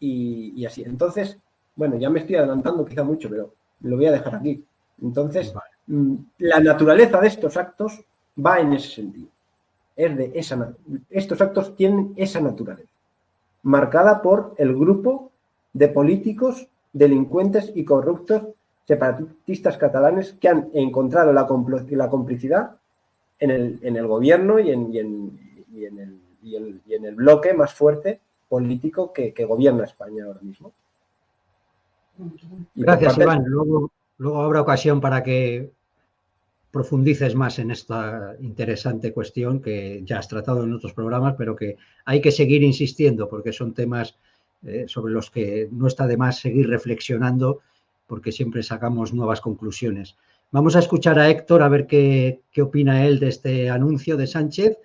y, 0.00 0.64
así. 0.64 0.82
Entonces, 0.82 1.36
bueno, 1.76 1.96
ya 1.96 2.10
me 2.10 2.20
estoy 2.20 2.36
adelantando 2.36 2.84
quizá 2.84 3.04
mucho, 3.04 3.28
pero 3.28 3.52
lo 3.82 3.96
voy 3.96 4.06
a 4.06 4.12
dejar 4.12 4.36
aquí. 4.36 4.64
Entonces, 5.02 5.52
mm, 5.86 6.14
la 6.38 6.60
naturaleza 6.60 7.20
de 7.20 7.28
estos 7.28 7.56
actos 7.56 8.00
va 8.44 8.58
en 8.58 8.72
ese 8.72 8.88
sentido. 8.88 9.28
Es 9.94 10.16
de 10.16 10.32
esa, 10.34 10.74
estos 11.10 11.40
actos 11.40 11.76
tienen 11.76 12.14
esa 12.16 12.40
naturaleza, 12.40 12.88
marcada 13.62 14.22
por 14.22 14.54
el 14.56 14.74
grupo 14.74 15.30
de 15.72 15.88
políticos, 15.88 16.66
delincuentes 16.92 17.70
y 17.74 17.84
corruptos 17.84 18.42
separatistas 18.86 19.76
catalanes 19.76 20.32
que 20.32 20.48
han 20.48 20.70
encontrado 20.72 21.32
la, 21.32 21.46
complicidad 21.46 22.72
en 23.38 23.50
el, 23.50 23.78
en 23.82 23.96
el 23.96 24.06
gobierno 24.06 24.58
y 24.58 24.72
en, 24.72 24.92
y 24.92 24.98
en 24.98 25.98
el, 25.98 26.80
y 26.86 26.94
en 26.94 27.04
el 27.04 27.14
bloque 27.14 27.52
más 27.54 27.72
fuerte 27.72 28.20
político 28.50 29.12
que, 29.12 29.32
gobierna 29.46 29.84
España 29.84 30.24
ahora 30.24 30.40
mismo. 30.42 30.72
Gracias, 32.74 33.16
Iván. 33.16 33.44
Luego, 33.46 33.92
luego 34.18 34.42
habrá 34.42 34.60
ocasión 34.60 35.00
para 35.00 35.22
que 35.22 35.70
profundices 36.72 37.34
más 37.36 37.60
en 37.60 37.70
esta 37.70 38.34
interesante 38.40 39.12
cuestión 39.12 39.60
que 39.60 40.02
ya 40.04 40.18
has 40.18 40.28
tratado 40.28 40.64
en 40.64 40.72
otros 40.72 40.92
programas, 40.92 41.36
pero 41.38 41.54
que 41.54 41.76
hay 42.04 42.20
que 42.20 42.32
seguir 42.32 42.64
insistiendo 42.64 43.28
porque 43.28 43.52
son 43.52 43.72
temas 43.72 44.16
eh, 44.66 44.84
sobre 44.88 45.12
los 45.12 45.30
que 45.30 45.68
no 45.70 45.86
está 45.86 46.08
de 46.08 46.16
más 46.16 46.40
seguir 46.40 46.68
reflexionando 46.68 47.60
porque 48.08 48.32
siempre 48.32 48.64
sacamos 48.64 49.14
nuevas 49.14 49.40
conclusiones. 49.40 50.16
Vamos 50.50 50.74
a 50.74 50.80
escuchar 50.80 51.20
a 51.20 51.30
Héctor 51.30 51.62
a 51.62 51.68
ver 51.68 51.86
qué, 51.86 52.40
qué 52.50 52.62
opina 52.62 53.06
él 53.06 53.20
de 53.20 53.28
este 53.28 53.70
anuncio 53.70 54.16
de 54.16 54.26
Sánchez 54.26 54.76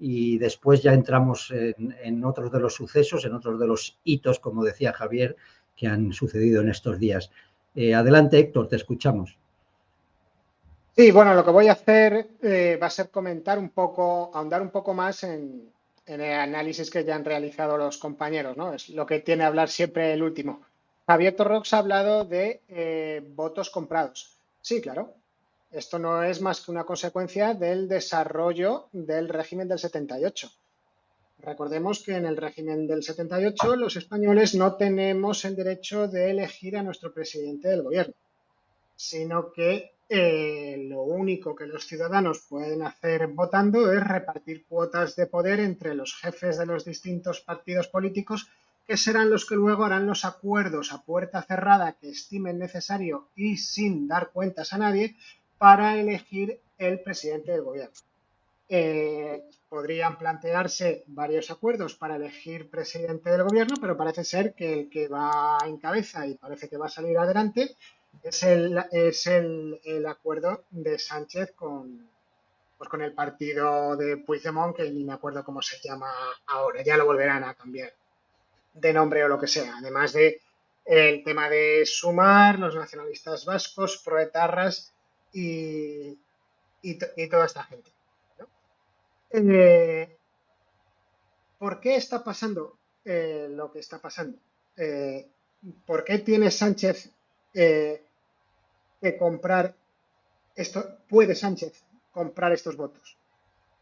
y 0.00 0.38
después 0.38 0.82
ya 0.82 0.94
entramos 0.94 1.52
en, 1.52 2.24
otros 2.24 2.50
de 2.50 2.58
los 2.58 2.74
sucesos, 2.74 3.26
en 3.26 3.34
otros 3.34 3.60
de 3.60 3.66
los 3.66 3.98
hitos, 4.02 4.40
como 4.40 4.64
decía 4.64 4.94
Javier, 4.94 5.36
que 5.76 5.86
han 5.86 6.14
sucedido 6.14 6.62
en 6.62 6.70
estos 6.70 6.98
días. 6.98 7.30
Eh, 7.74 7.94
adelante, 7.94 8.38
Héctor, 8.38 8.66
te 8.66 8.76
escuchamos. 8.76 9.36
Sí, 10.96 11.10
bueno, 11.10 11.34
lo 11.34 11.44
que 11.44 11.50
voy 11.50 11.68
a 11.68 11.72
hacer 11.72 12.28
eh, 12.42 12.78
va 12.82 12.86
a 12.86 12.90
ser 12.90 13.10
comentar 13.10 13.58
un 13.58 13.68
poco, 13.68 14.30
ahondar 14.34 14.62
un 14.62 14.70
poco 14.70 14.94
más 14.94 15.22
en, 15.22 15.70
el 16.06 16.20
análisis 16.22 16.90
que 16.90 17.04
ya 17.04 17.14
han 17.14 17.24
realizado 17.24 17.76
los 17.76 17.98
compañeros, 17.98 18.56
¿no? 18.56 18.72
Es 18.72 18.88
lo 18.88 19.06
que 19.06 19.20
tiene 19.20 19.44
hablar 19.44 19.68
siempre 19.68 20.12
el 20.12 20.22
último. 20.22 20.62
Javier 21.06 21.36
Torrox 21.36 21.72
ha 21.72 21.78
hablado 21.78 22.24
de 22.24 22.62
eh, 22.68 23.22
votos 23.34 23.70
comprados. 23.70 24.36
Sí, 24.62 24.80
claro, 24.80 25.14
esto 25.70 25.98
no 25.98 26.22
es 26.22 26.40
más 26.40 26.60
que 26.60 26.70
una 26.70 26.84
consecuencia 26.84 27.54
del 27.54 27.88
desarrollo 27.88 28.88
del 28.92 29.28
régimen 29.28 29.68
del 29.68 29.78
78. 29.78 30.50
Recordemos 31.38 32.02
que 32.02 32.16
en 32.16 32.26
el 32.26 32.36
régimen 32.36 32.86
del 32.86 33.02
78 33.02 33.76
los 33.76 33.96
españoles 33.96 34.54
no 34.54 34.74
tenemos 34.74 35.44
el 35.44 35.56
derecho 35.56 36.08
de 36.08 36.30
elegir 36.30 36.76
a 36.76 36.82
nuestro 36.82 37.12
presidente 37.14 37.68
del 37.68 37.82
gobierno, 37.82 38.14
sino 38.96 39.52
que 39.52 39.92
eh, 40.08 40.76
lo 40.88 41.02
único 41.02 41.54
que 41.54 41.66
los 41.66 41.86
ciudadanos 41.86 42.44
pueden 42.48 42.82
hacer 42.82 43.28
votando 43.28 43.92
es 43.92 44.02
repartir 44.02 44.66
cuotas 44.66 45.14
de 45.14 45.26
poder 45.26 45.60
entre 45.60 45.94
los 45.94 46.16
jefes 46.16 46.58
de 46.58 46.66
los 46.66 46.84
distintos 46.84 47.40
partidos 47.40 47.86
políticos 47.86 48.50
que 48.86 48.96
serán 48.96 49.30
los 49.30 49.46
que 49.46 49.54
luego 49.54 49.84
harán 49.84 50.08
los 50.08 50.24
acuerdos 50.24 50.92
a 50.92 51.04
puerta 51.04 51.42
cerrada 51.42 51.92
que 51.92 52.10
estimen 52.10 52.58
necesario 52.58 53.28
y 53.36 53.56
sin 53.56 54.08
dar 54.08 54.32
cuentas 54.32 54.72
a 54.72 54.78
nadie 54.78 55.14
para 55.60 56.00
elegir 56.00 56.58
el 56.78 57.00
presidente 57.00 57.52
del 57.52 57.60
gobierno. 57.60 57.92
Eh, 58.66 59.44
podrían 59.68 60.16
plantearse 60.16 61.04
varios 61.08 61.50
acuerdos 61.50 61.94
para 61.94 62.16
elegir 62.16 62.70
presidente 62.70 63.28
del 63.28 63.42
gobierno, 63.42 63.76
pero 63.78 63.94
parece 63.94 64.24
ser 64.24 64.54
que 64.54 64.72
el 64.72 64.88
que 64.88 65.06
va 65.06 65.58
en 65.66 65.76
cabeza 65.76 66.26
y 66.26 66.34
parece 66.36 66.70
que 66.70 66.78
va 66.78 66.86
a 66.86 66.88
salir 66.88 67.18
adelante 67.18 67.76
es 68.22 68.42
el, 68.42 68.82
es 68.90 69.26
el, 69.26 70.06
acuerdo 70.08 70.64
de 70.70 70.98
Sánchez 70.98 71.52
con, 71.52 72.08
pues 72.78 72.88
con 72.88 73.02
el 73.02 73.12
partido 73.12 73.98
de 73.98 74.16
Puigdemont, 74.16 74.74
que 74.74 74.90
ni 74.90 75.04
me 75.04 75.12
acuerdo 75.12 75.44
cómo 75.44 75.60
se 75.60 75.78
llama 75.86 76.10
ahora, 76.46 76.82
ya 76.82 76.96
lo 76.96 77.04
volverán 77.04 77.44
a 77.44 77.52
cambiar 77.52 77.92
de 78.72 78.92
nombre 78.94 79.22
o 79.24 79.28
lo 79.28 79.38
que 79.38 79.46
sea, 79.46 79.76
además 79.76 80.14
de 80.14 80.40
el 80.86 81.22
tema 81.22 81.50
de 81.50 81.84
sumar, 81.84 82.58
los 82.58 82.74
nacionalistas 82.74 83.44
vascos, 83.44 84.00
proetarras 84.02 84.94
y, 85.32 86.18
toda 87.30 87.46
esta 87.46 87.64
gente. 87.64 87.90
Eh, 89.30 90.16
¿Por 91.58 91.80
qué 91.80 91.96
está 91.96 92.24
pasando 92.24 92.78
eh, 93.04 93.48
lo 93.50 93.70
que 93.70 93.78
está 93.78 93.98
pasando? 93.98 94.38
Eh, 94.76 95.28
¿Por 95.86 96.04
qué 96.04 96.18
tiene 96.18 96.50
Sánchez 96.50 97.10
que 97.52 99.16
comprar 99.18 99.74
esto? 100.54 100.98
¿Puede 101.08 101.34
Sánchez 101.34 101.84
comprar 102.12 102.52
estos 102.52 102.76
votos? 102.76 103.16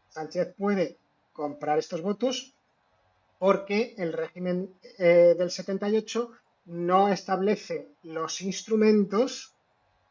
Sánchez 0.09 0.53
puede 0.57 0.97
comprar 1.33 1.79
estos 1.79 2.01
votos 2.01 2.53
porque 3.37 3.95
el 3.97 4.11
régimen 4.11 4.73
del 4.97 5.49
78 5.49 6.31
no 6.65 7.07
establece 7.07 7.87
los 8.03 8.41
instrumentos 8.41 9.55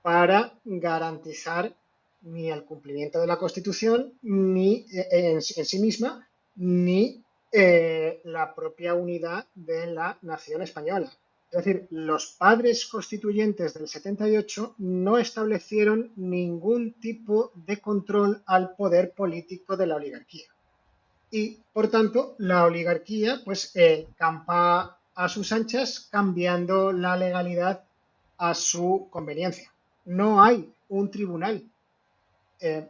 para 0.03 0.59
garantizar 0.65 1.75
ni 2.23 2.51
el 2.51 2.65
cumplimiento 2.65 3.21
de 3.21 3.27
la 3.27 3.39
Constitución 3.39 4.15
ni 4.23 4.87
eh, 4.93 5.09
en, 5.11 5.43
sí 5.43 5.79
misma, 5.79 6.29
ni 6.57 7.23
eh, 7.53 8.21
la 8.25 8.55
propia 8.55 8.95
unidad 8.95 9.47
de 9.55 9.87
la 9.87 10.19
nación 10.23 10.63
española. 10.63 11.11
Es 11.51 11.65
decir, 11.65 11.87
los 11.91 12.37
padres 12.39 12.87
constituyentes 12.87 13.73
del 13.73 13.89
78 13.89 14.75
no 14.79 15.17
establecieron 15.17 16.13
ningún 16.17 16.93
tipo 17.01 17.53
de 17.55 17.81
control 17.81 18.43
al 18.45 18.77
poder 18.77 19.13
político 19.13 19.77
de 19.77 19.87
la 19.87 19.97
oligarquía. 19.97 20.47
Y, 21.31 21.59
por 21.73 21.89
tanto, 21.89 22.35
la 22.39 22.65
oligarquía 22.65 23.41
pues 23.45 23.75
eh, 23.77 24.09
campa 24.17 24.99
a 25.15 25.29
sus 25.29 25.53
anchas 25.53 26.09
cambiando 26.11 26.93
la 26.93 27.17
legalidad 27.17 27.85
a 28.37 28.55
su 28.55 29.09
conveniencia 29.11 29.73
no 30.09 30.43
hay 30.43 30.73
un 30.89 31.11
tribunal 31.11 31.63
eh, 32.61 32.89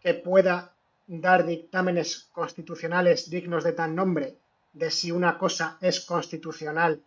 que 0.00 0.14
pueda 0.14 0.72
dar 1.06 1.46
dictámenes 1.46 2.28
constitucionales 2.32 3.30
dignos 3.30 3.62
de 3.62 3.72
tal 3.72 3.94
nombre 3.94 4.36
de 4.72 4.90
si 4.90 5.12
una 5.12 5.38
cosa 5.38 5.78
es 5.80 6.00
constitucional 6.00 7.00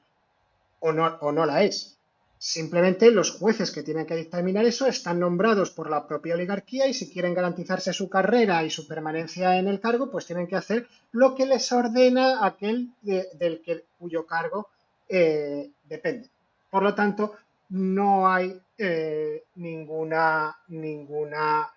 o 0.79 0.93
no, 0.93 1.05
o 1.19 1.31
no 1.31 1.45
la 1.45 1.63
es. 1.63 1.97
Simplemente 2.39 3.11
los 3.11 3.31
jueces 3.31 3.71
que 3.71 3.83
tienen 3.83 4.05
que 4.05 4.15
dictaminar 4.15 4.63
eso 4.63 4.85
están 4.85 5.19
nombrados 5.19 5.71
por 5.71 5.89
la 5.89 6.07
propia 6.07 6.35
oligarquía 6.35 6.87
y 6.87 6.93
si 6.93 7.11
quieren 7.11 7.33
garantizarse 7.33 7.91
su 7.91 8.09
carrera 8.09 8.63
y 8.63 8.69
su 8.69 8.87
permanencia 8.87 9.57
en 9.57 9.67
el 9.67 9.81
cargo, 9.81 10.09
pues 10.09 10.25
tienen 10.25 10.47
que 10.47 10.55
hacer 10.55 10.87
lo 11.11 11.35
que 11.35 11.47
les 11.47 11.69
ordena 11.71 12.45
aquel 12.45 12.91
del 13.01 13.61
que, 13.61 13.83
cuyo 13.99 14.25
cargo 14.25 14.69
eh, 15.09 15.71
depende. 15.89 16.29
Por 16.69 16.83
lo 16.83 16.93
tanto, 16.93 17.33
no 17.69 18.29
hay 18.31 18.59
eh, 18.77 19.43
ninguna, 19.55 20.57
ninguna 20.67 21.71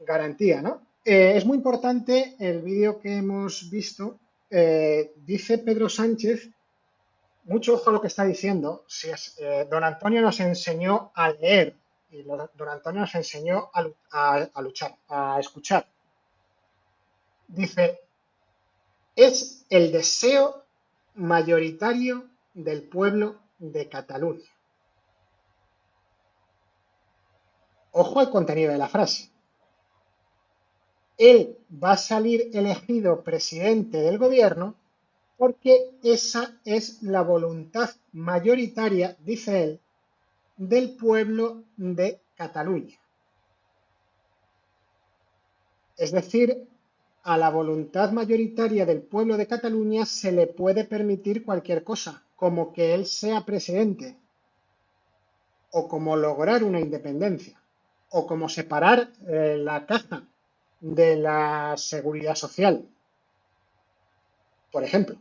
garantía, 0.00 0.62
¿no? 0.62 0.82
Eh, 1.04 1.34
es 1.36 1.44
muy 1.44 1.56
importante 1.56 2.34
el 2.38 2.62
vídeo 2.62 2.98
que 3.00 3.16
hemos 3.16 3.70
visto. 3.70 4.18
dice 5.26 5.58
Pedro 5.58 5.88
Sánchez 5.88 6.50
mucho 7.46 7.74
ojo 7.74 7.90
a 7.90 7.92
lo 7.92 8.00
que 8.00 8.08
está 8.08 8.24
diciendo. 8.24 8.84
Si 8.86 9.08
es, 9.08 9.36
eh, 9.38 9.66
don 9.70 9.84
Antonio 9.84 10.20
nos 10.20 10.38
enseñó 10.40 11.12
a 11.14 11.30
leer 11.30 11.76
y 12.10 12.22
don 12.22 12.68
Antonio 12.68 13.00
nos 13.00 13.14
enseñó 13.14 13.70
a, 13.72 14.60
luchar, 14.60 14.96
a 15.08 15.38
escuchar. 15.40 15.86
Dice, 17.48 18.00
es 19.14 19.64
el 19.70 19.92
deseo 19.92 20.64
mayoritario 21.14 22.28
del 22.54 22.82
pueblo 22.82 23.36
de 23.58 23.88
Cataluña. 23.88 24.50
Ojo 27.98 28.20
al 28.20 28.28
contenido 28.28 28.72
de 28.72 28.76
la 28.76 28.88
frase. 28.88 29.30
Él 31.16 31.56
va 31.82 31.92
a 31.92 31.96
salir 31.96 32.50
elegido 32.52 33.24
presidente 33.24 33.96
del 34.02 34.18
gobierno 34.18 34.74
porque 35.38 35.92
esa 36.02 36.60
es 36.66 37.02
la 37.02 37.22
voluntad 37.22 37.88
mayoritaria, 38.12 39.16
dice 39.24 39.62
él, 39.62 39.80
del 40.58 40.94
pueblo 40.94 41.62
de 41.78 42.20
Cataluña. 42.34 42.98
Es 45.96 46.12
decir, 46.12 46.68
a 47.22 47.38
la 47.38 47.48
voluntad 47.48 48.12
mayoritaria 48.12 48.84
del 48.84 49.00
pueblo 49.00 49.38
de 49.38 49.46
Cataluña 49.46 50.04
se 50.04 50.32
le 50.32 50.46
puede 50.46 50.84
permitir 50.84 51.46
cualquier 51.46 51.82
cosa, 51.82 52.22
como 52.36 52.74
que 52.74 52.92
él 52.92 53.06
sea 53.06 53.46
presidente, 53.46 54.18
o 55.70 55.88
como 55.88 56.14
lograr 56.14 56.62
una 56.62 56.78
independencia, 56.78 57.58
o 58.10 58.26
como 58.26 58.48
separar 58.48 59.10
eh, 59.26 59.56
la 59.58 59.86
caja 59.86 60.22
de 60.80 61.16
la 61.16 61.74
seguridad 61.76 62.34
social, 62.34 62.86
por 64.70 64.84
ejemplo. 64.84 65.16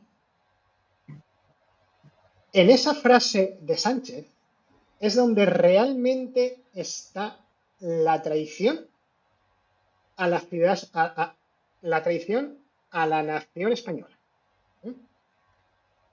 En 2.54 2.70
esa 2.70 2.94
frase 2.94 3.58
de 3.62 3.78
Sánchez 3.78 4.28
es 5.00 5.16
donde 5.16 5.46
realmente 5.46 6.62
está 6.74 7.40
la 7.80 8.22
traición 8.22 8.88
a 10.16 10.28
la 10.28 12.04
traición 12.04 12.58
a 12.92 13.06
la 13.06 13.24
nación 13.24 13.74
española. 13.74 14.15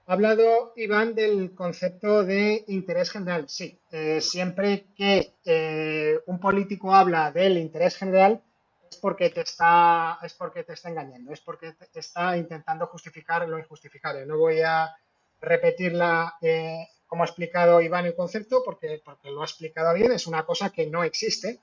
Ha 0.05 0.13
hablado 0.13 0.73
Iván 0.75 1.15
del 1.15 1.55
concepto 1.55 2.25
de 2.25 2.65
interés 2.67 3.09
general. 3.09 3.47
Sí, 3.47 3.79
eh, 3.91 4.19
siempre 4.19 4.87
que 4.97 5.33
eh, 5.45 6.19
un 6.25 6.41
político 6.41 6.93
habla 6.93 7.31
del 7.31 7.57
interés 7.57 7.95
general 7.95 8.41
es 8.89 8.97
porque 8.97 9.29
te 9.29 9.41
está 9.41 10.19
es 10.21 10.33
porque 10.33 10.65
te 10.65 10.73
está 10.73 10.89
engañando, 10.89 11.31
es 11.31 11.39
porque 11.39 11.73
está 11.93 12.35
intentando 12.35 12.87
justificar 12.87 13.47
lo 13.47 13.57
injustificable. 13.57 14.25
No 14.25 14.37
voy 14.37 14.59
a 14.61 14.93
repetirla 15.39 16.35
eh, 16.41 16.85
como 17.07 17.23
ha 17.23 17.25
explicado 17.25 17.79
Iván 17.79 18.05
el 18.05 18.15
concepto, 18.15 18.61
porque, 18.65 19.01
porque 19.05 19.31
lo 19.31 19.41
ha 19.41 19.45
explicado 19.45 19.93
bien, 19.93 20.11
es 20.11 20.27
una 20.27 20.45
cosa 20.45 20.69
que 20.69 20.87
no 20.87 21.05
existe. 21.05 21.59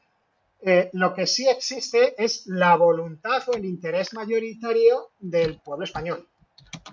Eh, 0.62 0.88
lo 0.94 1.12
que 1.12 1.26
sí 1.26 1.46
existe 1.46 2.14
es 2.22 2.46
la 2.46 2.74
voluntad 2.76 3.42
o 3.48 3.54
el 3.54 3.66
interés 3.66 4.14
mayoritario 4.14 5.10
del 5.18 5.60
pueblo 5.60 5.84
español. 5.84 6.26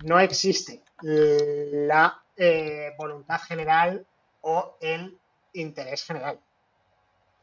No 0.02 0.20
existe 0.20 0.82
la 1.02 2.22
eh, 2.36 2.94
voluntad 2.98 3.40
general 3.40 4.06
o 4.42 4.76
el 4.80 5.18
interés 5.52 6.04
general. 6.04 6.40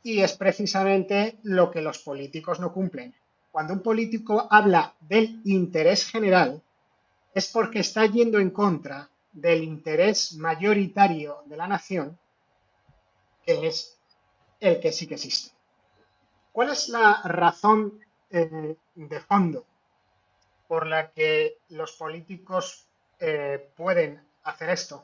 Y 0.03 0.21
es 0.21 0.33
precisamente 0.33 1.39
lo 1.43 1.71
que 1.71 1.81
los 1.81 1.99
políticos 1.99 2.59
no 2.59 2.71
cumplen. 2.71 3.15
Cuando 3.51 3.73
un 3.73 3.81
político 3.81 4.47
habla 4.49 4.93
del 4.99 5.41
interés 5.45 6.05
general, 6.09 6.61
es 7.33 7.47
porque 7.51 7.79
está 7.79 8.05
yendo 8.05 8.39
en 8.39 8.51
contra 8.51 9.09
del 9.31 9.63
interés 9.63 10.33
mayoritario 10.35 11.43
de 11.45 11.57
la 11.57 11.67
nación, 11.67 12.17
que 13.45 13.67
es 13.67 13.97
el 14.59 14.79
que 14.79 14.91
sí 14.91 15.07
que 15.07 15.15
existe. 15.15 15.53
¿Cuál 16.51 16.69
es 16.69 16.87
la 16.89 17.21
razón 17.23 17.99
eh, 18.29 18.75
de 18.95 19.19
fondo 19.19 19.65
por 20.67 20.87
la 20.87 21.11
que 21.11 21.57
los 21.69 21.91
políticos 21.93 22.87
eh, 23.27 23.71
pueden 23.75 24.21
hacer 24.43 24.69
esto 24.69 25.03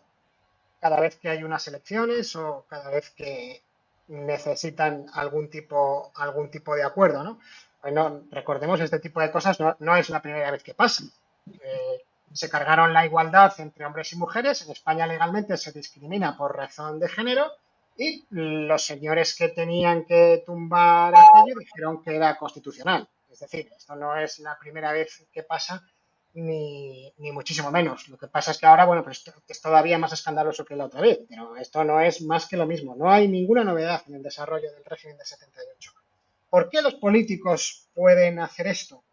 cada 0.80 1.00
vez 1.00 1.16
que 1.16 1.30
hay 1.30 1.44
unas 1.44 1.68
elecciones 1.68 2.36
o 2.36 2.66
cada 2.70 2.92
vez 2.92 3.10
que 3.10 3.64
necesitan 4.10 5.08
algún 5.14 5.50
tipo, 5.50 6.12
algún 6.16 6.52
tipo 6.52 6.76
de 6.76 6.84
acuerdo? 6.84 7.24
¿no? 7.24 7.40
Bueno, 7.82 8.24
recordemos, 8.30 8.80
este 8.80 9.00
tipo 9.00 9.22
de 9.22 9.32
cosas 9.32 9.60
no, 9.80 9.96
es 9.96 10.10
la 10.10 10.22
primera 10.22 10.52
vez 10.52 10.62
que 10.62 10.76
pasan. 10.76 11.10
Eh, 11.52 12.04
se 12.32 12.48
cargaron 12.48 12.94
la 12.94 13.06
igualdad 13.06 13.54
entre 13.60 13.86
hombres 13.86 14.14
y 14.14 14.18
mujeres. 14.18 14.62
En 14.62 14.72
España 14.72 15.08
legalmente 15.08 15.58
se 15.58 15.72
discrimina 15.72 16.38
por 16.38 16.56
razón 16.56 17.00
de 17.00 17.10
género 17.10 17.52
y 17.98 18.26
los 18.30 18.86
señores 18.86 19.36
que 19.36 19.50
tenían 19.50 20.06
que 20.06 20.44
tumbar 20.46 21.14
aquello 21.16 21.60
dijeron 21.60 22.04
que 22.04 22.16
era 22.16 22.38
constitucional. 22.38 23.08
Es 23.32 23.40
decir, 23.40 23.72
esto 23.76 23.96
no 23.96 24.16
es 24.16 24.40
la 24.40 24.58
primera 24.60 24.92
vez 24.92 25.26
que 25.34 25.42
pasa 25.42 25.84
ni, 26.34 27.14
muchísimo 27.18 27.72
menos. 27.72 28.08
Lo 28.10 28.18
que 28.18 28.28
pasa 28.28 28.52
es 28.52 28.58
que 28.58 28.66
ahora, 28.66 28.86
bueno, 28.86 29.04
pues 29.04 29.24
es 29.48 29.62
todavía 29.62 29.98
más 29.98 30.14
escandaloso 30.14 30.66
que 30.66 30.76
la 30.76 30.86
otra 30.86 31.02
vez, 31.02 31.20
pero 31.30 31.56
esto 31.58 31.84
no 31.84 32.00
es 32.00 32.22
más 32.22 32.48
que 32.48 32.58
lo 32.58 32.66
mismo. 32.66 32.96
No 32.96 33.12
hay 33.12 33.28
ninguna 33.28 33.64
novedad 33.64 34.04
en 34.08 34.16
el 34.16 34.24
desarrollo 34.24 34.72
del 34.72 34.86
régimen 34.86 35.18
de 35.18 35.26
78. 35.26 35.94
¿Por 36.50 36.70
qué 36.70 36.82
los 36.82 36.96
políticos 36.96 37.88
pueden 37.94 38.40
hacer 38.40 38.68
esto? 38.68 39.04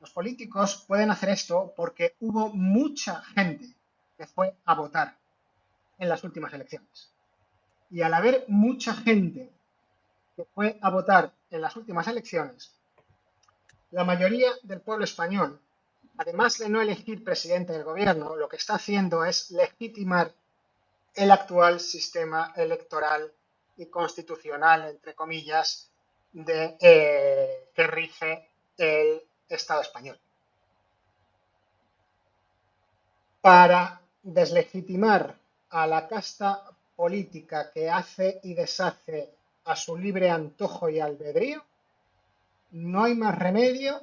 Los 0.00 0.10
políticos 0.10 0.84
pueden 0.86 1.10
hacer 1.10 1.30
esto 1.30 1.72
porque 1.76 2.14
hubo 2.20 2.48
mucha 2.50 3.22
gente 3.34 3.66
que 4.16 4.26
fue 4.26 4.54
a 4.64 4.74
votar 4.74 5.16
en 5.98 6.08
las 6.08 6.22
últimas 6.24 6.52
elecciones. 6.52 7.10
Y 7.90 8.02
al 8.02 8.14
haber 8.14 8.44
mucha 8.48 8.94
gente 8.94 9.50
que 10.34 10.44
fue 10.44 10.78
a 10.80 10.90
votar 10.90 11.32
en 11.50 11.60
las 11.60 11.76
últimas 11.76 12.06
elecciones, 12.08 12.72
la 13.90 14.04
mayoría 14.04 14.50
del 14.62 14.80
pueblo 14.80 15.04
español, 15.04 15.60
además 16.18 16.58
de 16.58 16.68
no 16.68 16.80
elegir 16.80 17.22
presidente 17.22 17.72
del 17.72 17.84
gobierno, 17.84 18.36
lo 18.36 18.48
que 18.48 18.56
está 18.56 18.74
haciendo 18.74 19.24
es 19.24 19.50
legitimar 19.50 20.32
el 21.14 21.30
actual 21.30 21.80
sistema 21.80 22.52
electoral 22.56 23.32
y 23.76 23.86
constitucional, 23.86 24.88
entre 24.88 25.14
comillas, 25.14 25.90
de, 26.32 26.76
eh, 26.80 27.70
que 27.74 27.86
rige 27.86 28.50
el 28.76 29.22
Estado 29.48 29.82
español. 29.82 30.18
Para 33.40 34.00
deslegitimar 34.22 35.38
a 35.70 35.86
la 35.86 36.08
casta 36.08 36.64
política 36.96 37.70
que 37.70 37.88
hace 37.88 38.40
y 38.42 38.54
deshace 38.54 39.30
a 39.64 39.76
su 39.76 39.96
libre 39.96 40.30
antojo 40.30 40.88
y 40.88 41.00
albedrío, 41.00 41.64
no 42.72 43.04
hay 43.04 43.14
más 43.14 43.38
remedio 43.38 44.00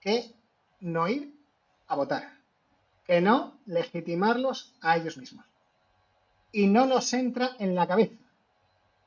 que 0.00 0.30
no 0.80 1.08
ir 1.08 1.33
a 1.86 1.96
votar, 1.96 2.38
que 3.06 3.20
no 3.20 3.58
legitimarlos 3.66 4.74
a 4.80 4.96
ellos 4.96 5.16
mismos. 5.16 5.44
Y 6.52 6.66
no 6.66 6.86
nos 6.86 7.12
entra 7.12 7.50
en 7.58 7.74
la 7.74 7.86
cabeza. 7.86 8.14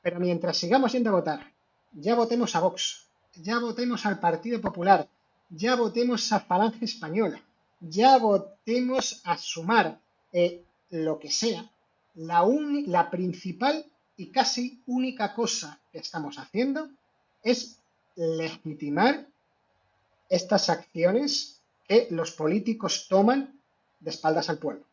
Pero 0.02 0.20
mientras 0.20 0.56
sigamos 0.56 0.92
yendo 0.92 1.10
a 1.10 1.14
votar, 1.14 1.52
ya 1.92 2.14
votemos 2.14 2.54
a 2.54 2.60
Vox, 2.60 3.06
ya 3.36 3.58
votemos 3.58 4.04
al 4.06 4.20
Partido 4.20 4.60
Popular, 4.60 5.08
ya 5.50 5.76
votemos 5.76 6.30
a 6.32 6.40
Falange 6.40 6.84
Española, 6.84 7.40
ya 7.80 8.18
votemos 8.18 9.20
a 9.24 9.36
sumar 9.38 9.98
eh, 10.32 10.62
lo 10.90 11.18
que 11.18 11.30
sea, 11.30 11.70
la, 12.14 12.44
la 12.86 13.10
principal 13.10 13.84
y 14.16 14.26
casi 14.26 14.82
única 14.86 15.34
cosa 15.34 15.78
que 15.92 15.98
estamos 15.98 16.38
haciendo 16.38 16.88
es 17.42 17.78
legitimar 18.16 19.26
estas 20.28 20.68
acciones 20.68 21.57
que 21.88 22.06
los 22.10 22.32
políticos 22.32 23.06
toman 23.08 23.58
de 23.98 24.10
espaldas 24.10 24.50
al 24.50 24.58
pueblo. 24.58 24.84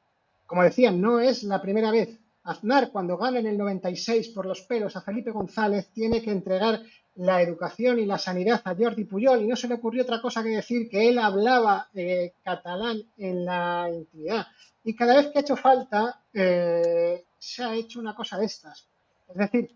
Como 0.47 0.63
decía, 0.63 0.91
no 0.91 1.19
es 1.19 1.43
la 1.43 1.61
primera 1.61 1.91
vez. 1.91 2.17
Aznar, 2.43 2.91
cuando 2.91 3.17
gana 3.17 3.39
en 3.39 3.47
el 3.47 3.57
96 3.57 4.29
por 4.29 4.45
los 4.45 4.61
pelos 4.61 4.95
a 4.95 5.01
Felipe 5.01 5.31
González, 5.31 5.89
tiene 5.93 6.21
que 6.21 6.31
entregar 6.31 6.81
la 7.15 7.41
educación 7.41 7.99
y 7.99 8.05
la 8.05 8.17
sanidad 8.17 8.61
a 8.63 8.75
Jordi 8.75 9.05
Puyol 9.05 9.41
y 9.41 9.47
no 9.47 9.55
se 9.55 9.67
le 9.67 9.75
ocurrió 9.75 10.03
otra 10.03 10.21
cosa 10.21 10.43
que 10.43 10.49
decir 10.49 10.89
que 10.89 11.09
él 11.09 11.17
hablaba 11.17 11.89
eh, 11.93 12.33
catalán 12.43 13.01
en 13.17 13.45
la 13.45 13.89
intimidad. 13.91 14.47
Y 14.83 14.95
cada 14.95 15.15
vez 15.15 15.27
que 15.27 15.39
ha 15.39 15.41
hecho 15.41 15.55
falta, 15.55 16.21
eh, 16.33 17.25
se 17.39 17.63
ha 17.63 17.73
hecho 17.73 17.99
una 17.99 18.15
cosa 18.15 18.37
de 18.37 18.45
estas. 18.45 18.87
Es 19.27 19.35
decir, 19.35 19.75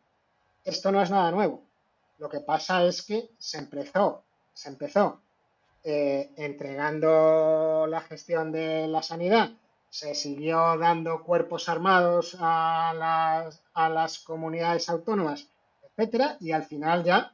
esto 0.63 0.91
no 0.91 1.01
es 1.01 1.10
nada 1.10 1.32
nuevo. 1.32 1.63
Lo 2.19 2.29
que 2.29 2.41
pasa 2.41 2.84
es 2.84 3.01
que 3.01 3.32
se 3.38 3.58
empezó, 3.58 4.23
se 4.53 4.69
empezó 4.69 5.21
eh, 5.83 6.31
entregando 6.37 7.87
la 7.87 8.01
gestión 8.01 8.51
de 8.51 8.87
la 8.87 9.01
sanidad, 9.01 9.51
se 9.89 10.13
siguió 10.15 10.77
dando 10.77 11.23
cuerpos 11.23 11.69
armados 11.69 12.37
a 12.39 12.93
las, 12.95 13.63
a 13.73 13.89
las 13.89 14.19
comunidades 14.19 14.89
autónomas 14.89 15.47
etcétera, 15.99 16.37
y 16.39 16.53
al 16.53 16.63
final 16.63 17.03
ya 17.03 17.33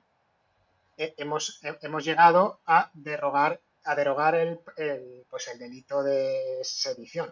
eh, 0.98 1.14
hemos, 1.18 1.60
hemos 1.82 2.04
llegado 2.04 2.60
a 2.66 2.90
derogar, 2.96 3.62
a 3.84 3.96
derogar 3.96 4.34
el, 4.34 4.60
pues 5.30 5.48
el 5.50 5.60
delito 5.60 6.02
de 6.02 6.60
sedición. 6.64 7.32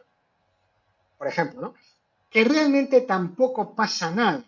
Por 1.18 1.28
ejemplo, 1.28 1.60
¿no? 1.60 1.74
Que 2.30 2.44
realmente 2.44 3.02
tampoco 3.02 3.74
pasa 3.76 4.12
nada. 4.12 4.44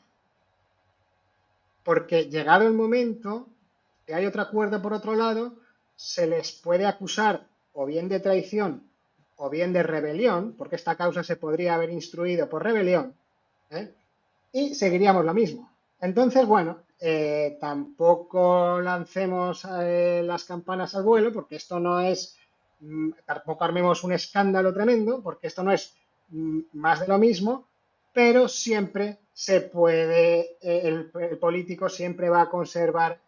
Porque 1.84 2.26
llegado 2.26 2.68
el 2.68 2.74
momento, 2.74 3.48
que 4.06 4.14
hay 4.14 4.28
otro 4.28 4.44
acuerdo 4.44 4.80
por 4.80 4.94
otro 4.94 5.16
lado, 5.16 5.54
se 5.96 6.28
les 6.28 6.52
puede 6.52 6.86
acusar 6.86 7.48
o 7.74 7.86
bien 7.86 8.08
de 8.10 8.20
traición 8.20 8.84
o 9.38 9.50
bien 9.50 9.74
de 9.74 9.84
rebelión, 9.84 10.56
porque 10.58 10.76
esta 10.76 10.96
causa 10.96 11.24
se 11.24 11.36
podría 11.36 11.76
haber 11.76 11.90
instruido 11.90 12.48
por 12.50 12.64
rebelión, 12.64 13.14
¿eh? 13.70 13.92
y 14.52 14.76
seguiríamos 14.76 15.26
lo 15.26 15.34
mismo. 15.34 15.70
Entonces, 16.00 16.46
bueno, 16.46 16.80
eh, 17.00 17.58
tampoco 17.60 18.80
lancemos 18.80 19.68
eh, 19.82 20.22
las 20.24 20.46
campanas 20.46 20.96
al 20.96 21.04
vuelo, 21.04 21.34
porque 21.34 21.58
esto 21.58 21.80
no 21.80 22.00
es, 22.00 22.38
mm, 22.80 23.12
tampoco 23.26 23.64
armemos 23.66 24.04
un 24.04 24.14
escándalo 24.14 24.74
tremendo, 24.74 25.22
porque 25.22 25.48
esto 25.48 25.64
no 25.64 25.74
es 25.74 25.94
mm, 26.30 26.60
más 26.74 27.02
de 27.02 27.08
lo 27.08 27.18
mismo, 27.18 27.68
pero 28.14 28.48
siempre 28.48 29.18
se 29.34 29.60
puede, 29.60 30.56
el, 30.62 31.12
político 31.42 31.90
siempre 31.90 32.30
va 32.30 32.44
a 32.44 32.50
conservar 32.50 33.20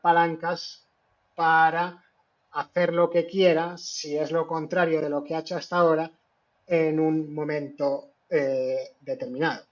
palancas 0.00 0.85
para 1.36 2.02
hacer 2.50 2.92
lo 2.92 3.08
que 3.08 3.26
quiera, 3.26 3.78
si 3.78 4.18
es 4.18 4.32
lo 4.32 4.48
contrario 4.48 5.00
de 5.00 5.10
lo 5.10 5.22
que 5.22 5.36
ha 5.36 5.40
hecho 5.40 5.56
hasta 5.56 5.76
ahora, 5.76 6.10
en 6.66 6.98
un 6.98 7.32
momento 7.32 8.08
determinado. 9.00 9.62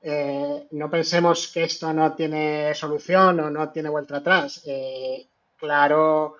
Eh, 0.00 0.68
no 0.70 0.88
pensemos 0.88 1.48
que 1.48 1.64
esto 1.64 1.92
no 1.92 2.14
tiene 2.14 2.74
solución 2.74 3.40
o 3.40 3.50
no 3.50 3.70
tiene 3.70 3.88
vuelta 3.88 4.18
atrás. 4.18 4.62
Eh, 4.66 5.26
claro, 5.56 6.36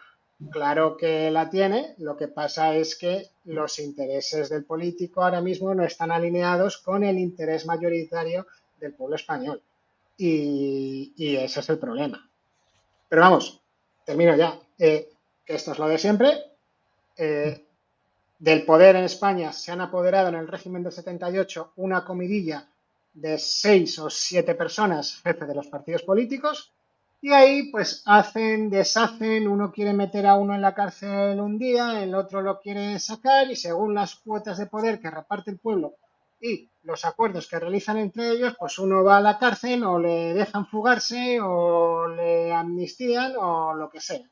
claro 0.51 0.97
que 0.97 1.31
la 1.31 1.51
tiene. 1.51 1.95
Lo 1.99 2.17
que 2.17 2.29
pasa 2.29 2.75
es 2.75 2.97
que 2.97 3.29
los 3.45 3.79
intereses 3.79 4.49
del 4.49 4.65
político 4.65 5.23
ahora 5.23 5.41
mismo 5.41 5.75
no 5.75 5.85
están 5.85 6.13
alineados 6.13 6.79
con 6.79 7.03
el 7.03 7.19
interés 7.19 7.67
mayoritario 7.67 8.47
del 8.79 8.95
pueblo 8.95 9.17
español. 9.17 9.61
Y, 10.17 11.37
ese 11.37 11.61
es 11.61 11.69
el 11.69 11.79
problema. 11.79 12.29
Pero 13.09 13.23
vamos, 13.23 13.61
termino 14.09 14.35
ya. 14.35 14.59
Eh, 14.79 15.11
esto 15.45 15.73
es 15.73 15.79
lo 15.79 15.87
de 15.87 15.99
siempre. 15.99 16.29
del 18.39 18.65
poder 18.65 18.97
en 18.97 19.05
España 19.05 19.53
se 19.53 19.71
han 19.71 19.83
apoderado 19.83 20.29
en 20.29 20.37
el 20.37 20.49
régimen 20.49 20.83
del 20.83 20.93
78 20.93 21.73
una 21.77 22.07
comidilla 22.07 22.67
de 23.13 23.37
seis 23.37 23.99
o 23.99 24.09
siete 24.09 24.55
personas, 24.55 25.21
jefe 25.23 25.45
de 25.45 25.55
los 25.55 25.67
partidos 25.67 26.05
políticos, 26.05 26.73
y 27.21 27.33
ahí 27.33 27.71
pues 27.71 28.03
hacen, 28.07 28.71
deshacen, 28.71 29.47
uno 29.47 29.73
quiere 29.73 29.93
meter 29.93 30.27
a 30.27 30.37
uno 30.37 30.55
en 30.55 30.63
la 30.63 30.75
cárcel 30.75 31.39
un 31.41 31.59
día, 31.59 32.03
el 32.03 32.15
otro 32.15 32.41
lo 32.41 32.61
quiere 32.61 32.99
sacar 33.01 33.51
y 33.51 33.57
según 33.57 33.93
las 33.93 34.15
cuotas 34.15 34.57
de 34.57 34.67
poder 34.67 35.01
que 35.01 35.11
reparte 35.11 35.51
el 35.51 35.59
pueblo 35.59 35.97
y 36.41 36.69
los 36.85 37.05
acuerdos 37.05 37.49
que 37.49 37.59
realizan 37.59 37.99
entre 37.99 38.31
ellos, 38.31 38.55
pues 38.59 38.79
uno 38.79 39.05
va 39.05 39.19
a 39.19 39.21
la 39.21 39.39
cárcel 39.39 39.85
o 39.85 39.99
le 39.99 40.35
dejan 40.35 40.67
fugarse 40.67 41.41
o 41.41 42.09
le 42.09 42.53
amnistían 42.53 43.35
o 43.37 43.75
lo 43.75 43.91
que 43.91 44.01
sea. 44.01 44.29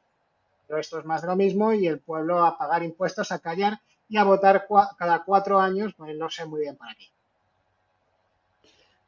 Pero 0.66 0.80
esto 0.80 0.98
es 0.98 1.04
más 1.04 1.22
de 1.22 1.28
lo 1.28 1.36
mismo 1.36 1.72
y 1.72 1.86
el 1.86 2.00
pueblo 2.00 2.44
a 2.44 2.56
pagar 2.56 2.82
impuestos, 2.82 3.30
a 3.32 3.38
callar 3.38 3.80
y 4.08 4.16
a 4.16 4.24
votar 4.24 4.66
cada 4.98 5.24
cuatro 5.24 5.60
años, 5.60 5.94
pues 5.96 6.16
no 6.16 6.30
sé 6.30 6.44
muy 6.46 6.60
bien 6.60 6.76
para 6.76 6.94
qué. 6.94 7.06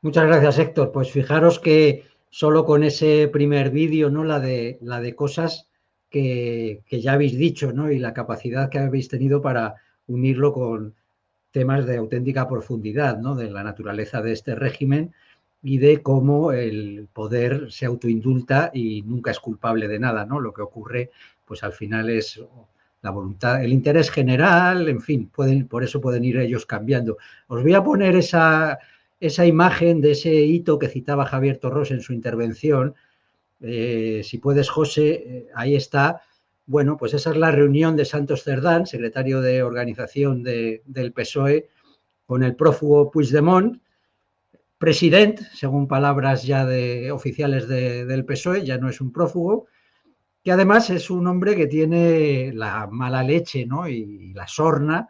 Muchas 0.02 0.26
gracias, 0.26 0.58
Héctor. 0.58 0.92
Pues 0.92 1.10
fijaros 1.10 1.58
que 1.58 2.04
solo 2.30 2.64
con 2.64 2.84
ese 2.84 3.28
primer 3.28 3.70
vídeo, 3.70 4.10
¿no? 4.10 4.24
La 4.24 4.38
de, 4.38 4.78
la 4.80 5.00
de 5.00 5.14
cosas 5.14 5.68
que, 6.10 6.82
ya 6.90 7.12
habéis 7.12 7.36
dicho, 7.36 7.72
¿no? 7.72 7.90
Y 7.90 7.98
la 7.98 8.14
capacidad 8.14 8.70
que 8.70 8.78
habéis 8.78 9.08
tenido 9.08 9.42
para 9.42 9.76
unirlo 10.06 10.52
con 10.52 10.94
temas 11.58 11.86
de 11.86 11.96
auténtica 11.96 12.46
profundidad, 12.46 13.18
¿no? 13.18 13.34
De 13.34 13.50
la 13.50 13.64
naturaleza 13.64 14.22
de 14.22 14.30
este 14.30 14.54
régimen 14.54 15.12
y 15.60 15.78
de 15.78 16.02
cómo 16.02 16.52
el 16.52 17.08
poder 17.12 17.72
se 17.72 17.84
autoindulta 17.84 18.70
y 18.72 19.02
nunca 19.02 19.32
es 19.32 19.40
culpable 19.40 19.88
de 19.88 19.98
nada, 19.98 20.24
¿no? 20.24 20.38
Lo 20.38 20.52
que 20.52 20.62
ocurre, 20.62 21.10
pues 21.44 21.64
al 21.64 21.72
final 21.72 22.10
es 22.10 22.40
la 23.02 23.10
voluntad, 23.10 23.64
el 23.64 23.72
interés 23.72 24.08
general, 24.08 24.88
en 24.88 25.00
fin, 25.00 25.28
pueden, 25.34 25.66
por 25.66 25.82
eso 25.82 26.00
pueden 26.00 26.24
ir 26.24 26.36
ellos 26.36 26.64
cambiando. 26.64 27.18
Os 27.48 27.60
voy 27.64 27.74
a 27.74 27.82
poner 27.82 28.14
esa, 28.14 28.78
esa 29.18 29.44
imagen 29.44 30.00
de 30.00 30.12
ese 30.12 30.32
hito 30.32 30.78
que 30.78 30.86
citaba 30.86 31.26
Javier 31.26 31.56
Torros 31.56 31.90
en 31.90 32.02
su 32.02 32.12
intervención. 32.12 32.94
Eh, 33.60 34.20
si 34.22 34.38
puedes, 34.38 34.70
José, 34.70 35.08
eh, 35.08 35.46
ahí 35.56 35.74
está. 35.74 36.22
Bueno, 36.68 36.98
pues 36.98 37.14
esa 37.14 37.30
es 37.30 37.38
la 37.38 37.50
reunión 37.50 37.96
de 37.96 38.04
Santos 38.04 38.44
Cerdán, 38.44 38.86
secretario 38.86 39.40
de 39.40 39.62
organización 39.62 40.42
del 40.42 41.12
PSOE, 41.14 41.70
con 42.26 42.42
el 42.42 42.56
prófugo 42.56 43.10
Puigdemont, 43.10 43.80
presidente, 44.76 45.46
según 45.54 45.88
palabras 45.88 46.42
ya 46.42 46.66
de 46.66 47.10
oficiales 47.10 47.68
del 47.68 48.22
PSOE, 48.26 48.66
ya 48.66 48.76
no 48.76 48.90
es 48.90 49.00
un 49.00 49.14
prófugo, 49.14 49.66
que 50.44 50.52
además 50.52 50.90
es 50.90 51.08
un 51.08 51.26
hombre 51.26 51.56
que 51.56 51.68
tiene 51.68 52.52
la 52.52 52.86
mala 52.86 53.22
leche 53.22 53.64
¿no? 53.64 53.88
y 53.88 54.34
la 54.34 54.46
sorna 54.46 55.08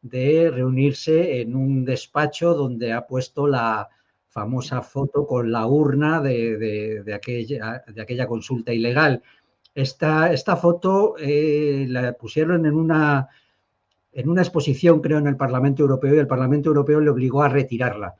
de 0.00 0.48
reunirse 0.48 1.40
en 1.40 1.56
un 1.56 1.84
despacho 1.84 2.54
donde 2.54 2.92
ha 2.92 3.04
puesto 3.08 3.48
la 3.48 3.88
famosa 4.28 4.80
foto 4.80 5.26
con 5.26 5.50
la 5.50 5.66
urna 5.66 6.20
de, 6.20 7.02
aquella, 7.12 7.82
de 7.88 8.00
aquella, 8.00 8.28
consulta 8.28 8.72
ilegal. 8.72 9.24
Esta, 9.74 10.56
foto 10.56 11.14
eh, 11.18 11.86
la 11.88 12.12
pusieron 12.14 12.66
en 12.66 12.74
una, 12.74 13.28
en 14.12 14.28
una 14.28 14.42
exposición, 14.42 15.00
creo, 15.00 15.18
en 15.18 15.26
el 15.26 15.36
Parlamento 15.36 15.82
Europeo 15.82 16.14
y 16.14 16.18
el 16.18 16.26
Parlamento 16.26 16.68
Europeo 16.68 17.00
le 17.00 17.10
obligó 17.10 17.42
a 17.42 17.48
retirarla. 17.48 18.16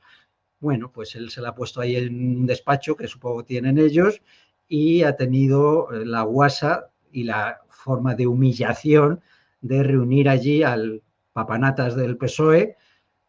Bueno, 0.59 0.91
pues 0.91 1.15
él 1.15 1.29
se 1.29 1.41
la 1.41 1.49
ha 1.49 1.55
puesto 1.55 1.81
ahí 1.81 1.95
en 1.95 2.39
un 2.39 2.45
despacho 2.45 2.95
que 2.95 3.07
supongo 3.07 3.43
tienen 3.43 3.77
ellos 3.77 4.21
y 4.67 5.03
ha 5.03 5.15
tenido 5.15 5.91
eh, 5.91 6.05
la 6.05 6.21
guasa 6.21 6.91
y 7.11 7.23
la 7.23 7.61
forma 7.69 8.15
de 8.15 8.27
humillación 8.27 9.21
de 9.59 9.83
reunir 9.83 10.29
allí 10.29 10.63
al 10.63 11.03
papanatas 11.33 11.95
del 11.95 12.17
PSOE, 12.17 12.77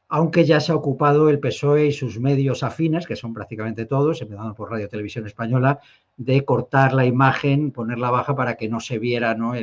aunque 0.08 0.44
ya 0.44 0.60
se 0.60 0.72
ha 0.72 0.74
ocupado 0.74 1.30
el 1.30 1.40
PSOE 1.40 1.86
y 1.86 1.92
sus 1.92 2.20
medios 2.20 2.62
afines, 2.62 3.06
que 3.06 3.16
son 3.16 3.32
prácticamente 3.32 3.86
todos, 3.86 4.20
empezando 4.20 4.54
por 4.54 4.70
Radio 4.70 4.88
Televisión 4.88 5.26
Española, 5.26 5.80
de 6.16 6.44
cortar 6.44 6.92
la 6.92 7.04
imagen, 7.04 7.70
ponerla 7.70 8.10
baja 8.10 8.36
para 8.36 8.56
que 8.56 8.68
no 8.68 8.80
se 8.80 8.98
viera 8.98 9.34
¿no? 9.34 9.54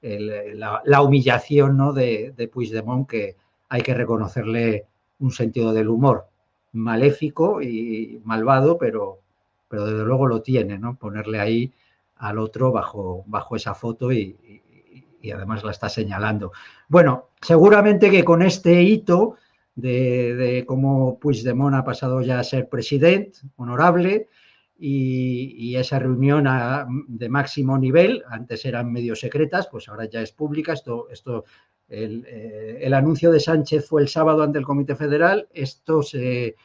la, 0.00 1.02
humillación 1.02 1.76
¿no? 1.76 1.92
de, 1.92 2.32
de 2.36 2.48
Puigdemont, 2.48 3.08
que 3.08 3.36
hay 3.68 3.82
que 3.82 3.94
reconocerle 3.94 4.86
un 5.18 5.30
sentido 5.30 5.72
del 5.72 5.88
humor 5.88 6.26
maléfico 6.72 7.60
y 7.62 8.20
malvado, 8.24 8.78
pero, 8.78 9.20
pero 9.68 9.86
desde 9.86 10.04
luego 10.04 10.26
lo 10.26 10.42
tiene, 10.42 10.78
¿no? 10.78 10.96
Ponerle 10.96 11.38
ahí 11.38 11.72
al 12.16 12.38
otro 12.38 12.72
bajo, 12.72 13.24
bajo 13.26 13.56
esa 13.56 13.74
foto 13.74 14.10
y, 14.12 14.62
y 15.22 15.30
además 15.30 15.64
la 15.64 15.70
está 15.70 15.88
señalando. 15.88 16.52
Bueno, 16.88 17.28
seguramente 17.40 18.10
que 18.10 18.24
con 18.24 18.42
este 18.42 18.82
hito 18.82 19.36
de, 19.74 20.64
cómo 20.66 21.18
Puigdemont 21.18 21.76
ha 21.76 21.84
pasado 21.84 22.20
ya 22.20 22.38
a 22.38 22.44
ser 22.44 22.68
presidente 22.68 23.38
honorable 23.56 24.28
y, 24.78 25.76
esa 25.76 25.98
reunión 25.98 26.46
de 27.08 27.28
máximo 27.28 27.78
nivel, 27.78 28.22
antes 28.28 28.64
eran 28.64 28.92
medio 28.92 29.14
secretas, 29.14 29.68
pues 29.70 29.88
ahora 29.88 30.06
ya 30.06 30.20
es 30.20 30.32
pública. 30.32 30.72
Esto, 30.72 31.08
esto 31.10 31.44
eh, 31.88 32.78
el, 32.80 32.94
anuncio 32.94 33.30
de 33.30 33.40
Sánchez 33.40 33.86
fue 33.88 34.02
el 34.02 34.08
sábado 34.08 34.42
ante 34.42 34.58
el 34.58 34.64
Comité 34.64 34.96
Federal, 34.96 35.48
esto 35.52 36.02
se, 36.02 36.56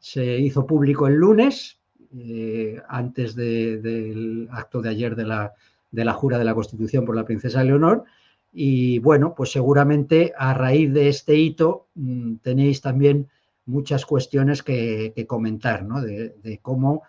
hizo 0.00 0.66
público 0.66 1.06
el 1.06 1.14
lunes, 1.14 1.80
eh, 2.16 2.80
antes 2.88 3.34
del 3.34 4.48
acto 4.52 4.82
de 4.82 4.88
ayer 4.90 5.16
de 5.16 5.24
la 5.24 5.52
de 5.94 6.04
la 6.04 6.12
jura 6.12 6.38
de 6.38 6.44
la 6.44 6.54
Constitución 6.54 7.04
por 7.04 7.14
la 7.14 7.24
princesa 7.24 7.62
Leonor. 7.62 8.04
Y 8.52 8.98
bueno, 8.98 9.34
pues 9.36 9.52
seguramente 9.52 10.32
a 10.36 10.52
raíz 10.52 10.92
de 10.92 11.08
este 11.08 11.36
hito 11.36 11.88
mm, 11.94 12.36
tenéis 12.36 12.80
también 12.80 13.28
muchas 13.64 14.04
cuestiones 14.04 14.62
que, 14.62 15.24
comentar, 15.28 15.84
¿no? 15.84 16.02
De, 16.02 16.58
cómo 16.62 17.02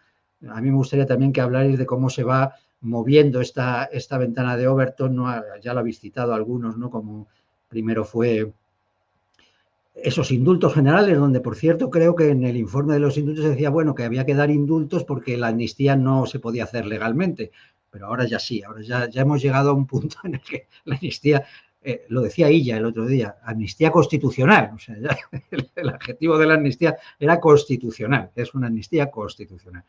a 0.50 0.62
mí 0.62 0.70
me 0.70 0.78
gustaría 0.78 1.06
también 1.06 1.34
que 1.34 1.41
habláis 1.41 1.78
de 1.78 1.86
cómo 1.86 2.10
se 2.10 2.24
va 2.24 2.56
moviendo 2.82 3.41
esta, 3.41 3.86
esta 3.86 4.18
ventana 4.18 4.58
de 4.58 4.68
Overton, 4.68 5.16
¿no? 5.16 5.28
ya 5.62 5.74
lo 5.74 5.80
habéis 5.80 6.00
citado 6.00 6.34
algunos, 6.34 6.78
¿no? 6.78 6.89
como 6.89 7.28
primero 7.68 8.06
fue 8.06 8.52
esos 9.96 10.32
indultos 10.32 10.74
generales, 10.74 11.18
donde 11.18 11.39
por 11.39 11.56
cierto 11.56 11.89
creo 11.89 12.16
que 12.16 12.30
en 12.30 12.43
el 12.43 12.58
informe 12.58 12.93
de 12.93 13.00
los 13.00 13.18
indultos 13.18 13.46
decía, 13.46 13.70
bueno, 13.70 13.96
que 13.96 14.04
había 14.04 14.26
que 14.26 14.36
dar 14.36 14.52
indultos 14.52 15.04
porque 15.06 15.38
la 15.38 15.48
amnistía 15.48 15.96
no 15.96 16.26
se 16.26 16.39
podía 16.39 16.66
hacer 16.66 16.86
legalmente, 16.86 17.52
pero 17.89 18.08
ahora 18.08 18.26
ya 18.26 18.39
sí, 18.39 18.62
ahora 18.62 18.82
ya, 18.82 19.10
ya 19.10 19.22
hemos 19.22 19.41
llegado 19.41 19.70
a 19.70 19.74
un 19.74 19.88
punto 19.88 20.18
en 20.26 20.36
el 20.36 20.41
que 20.41 20.68
la 20.84 20.96
amnistía, 20.96 21.46
eh, 21.82 22.06
lo 22.10 22.22
decía 22.22 22.50
ella 22.50 22.78
el 22.78 22.86
otro 22.86 23.06
día, 23.06 23.38
amnistía 23.43 23.89
constitucional, 23.89 24.72
o 24.76 24.80
sea, 24.80 24.98
ya 25.00 25.18
el, 25.76 25.89
adjetivo 25.89 26.38
de 26.38 26.46
la 26.46 26.56
amnistía 26.56 26.98
era 27.18 27.39
constitucional, 27.39 28.32
es 28.36 28.54
una 28.54 28.68
amnistía 28.68 29.10
constitucional, 29.10 29.86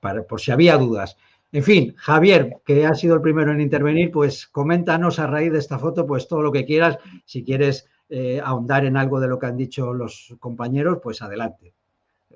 para, 0.00 0.22
por 0.22 0.40
si 0.40 0.50
había 0.50 0.76
dudas. 0.76 1.16
En 1.52 1.62
fin, 1.62 1.94
Javier, 1.96 2.56
que 2.64 2.86
ha 2.86 2.94
sido 2.94 3.14
el 3.14 3.22
primero 3.22 3.52
en 3.52 3.60
intervenir, 3.60 4.10
pues 4.10 4.46
coméntanos 4.46 5.18
a 5.18 5.26
raíz 5.26 5.52
de 5.52 5.58
esta 5.58 5.78
foto, 5.78 6.06
pues 6.06 6.28
todo 6.28 6.42
lo 6.42 6.52
que 6.52 6.64
quieras, 6.64 6.98
si 7.24 7.44
quieres 7.44 7.88
eh, 8.08 8.40
ahondar 8.42 8.84
en 8.84 8.96
algo 8.96 9.20
de 9.20 9.28
lo 9.28 9.38
que 9.38 9.46
han 9.46 9.56
dicho 9.56 9.92
los 9.92 10.34
compañeros, 10.38 10.98
pues 11.02 11.22
adelante. 11.22 11.72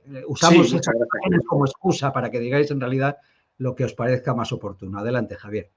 Eh, 0.07 0.25
usamos 0.27 0.73
estas 0.73 0.95
como 1.47 1.67
excusa 1.67 2.13
para 2.13 2.31
que 2.31 2.41
digáis 2.41 2.71
en 2.71 2.81
realidad 2.81 3.17
lo 3.59 3.75
que 3.75 3.85
os 3.85 3.93
parezca 3.93 4.35
más 4.35 4.53
oportuno. 4.53 4.99
Adelante, 4.99 5.37
Javier. 5.37 5.71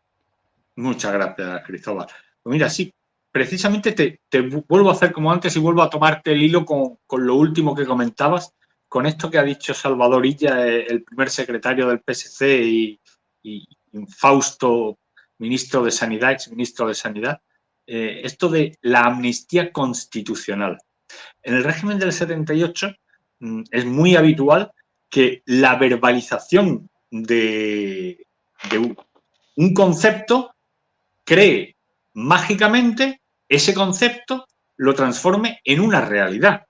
Muchas 0.76 1.14
gracias, 1.14 1.64
Cristóbal. 1.66 2.08
Pues 2.42 2.54
mira, 2.54 2.70
sí, 2.70 2.92
precisamente 3.32 3.92
te, 3.92 4.42
vuelvo 4.68 4.90
a 4.90 4.94
hacer 4.94 5.12
como 5.12 5.32
antes 5.32 5.56
y 5.56 5.60
vuelvo 5.60 5.82
a 5.82 5.90
tomarte 5.90 6.32
el 6.32 6.42
hilo 6.42 6.66
con, 6.66 6.98
lo 7.26 7.36
último 7.36 7.76
que 7.76 7.86
comentabas, 7.86 8.54
con 8.94 9.08
esto 9.08 9.32
que 9.32 9.40
ha 9.40 9.44
dicho 9.44 9.74
Salvador 9.74 10.24
Illa, 10.24 10.68
eh, 10.68 10.86
el 10.88 11.02
primer 11.02 11.32
secretario 11.32 11.88
del 11.88 12.04
PSC 12.06 12.62
y, 12.62 13.00
y 13.42 13.68
Fausto, 14.08 15.00
ministro 15.40 15.84
de 15.84 15.90
Sanidad, 15.90 16.34
ex 16.34 16.52
ministro 16.52 16.88
de 16.88 16.94
Sanidad, 16.94 17.42
eh, 17.88 18.22
esto 18.24 18.50
de 18.50 18.78
la 18.84 19.06
amnistía 19.06 19.72
constitucional. 19.72 20.78
En 21.42 21.56
el 21.56 21.64
régimen 21.64 21.98
del 21.98 22.14
78 22.14 22.96
mm, 23.40 23.64
es 23.72 23.84
muy 23.84 24.16
habitual 24.16 24.72
que 25.10 25.42
la 25.48 25.74
verbalización 25.74 26.88
de, 27.10 28.28
un 29.56 29.74
concepto 29.74 30.54
cree 31.24 31.78
mágicamente 32.14 33.22
ese 33.50 33.74
concepto 33.74 34.46
lo 34.78 34.94
transforme 34.94 35.62
en 35.64 35.80
una 35.80 36.02
realidad. 36.02 36.68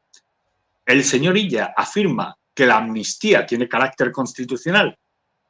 El 0.85 1.03
señor 1.03 1.37
Illa 1.37 1.73
afirma 1.75 2.35
que 2.53 2.65
la 2.65 2.77
amnistía 2.77 3.45
tiene 3.45 3.67
carácter 3.67 4.11
constitucional, 4.11 4.97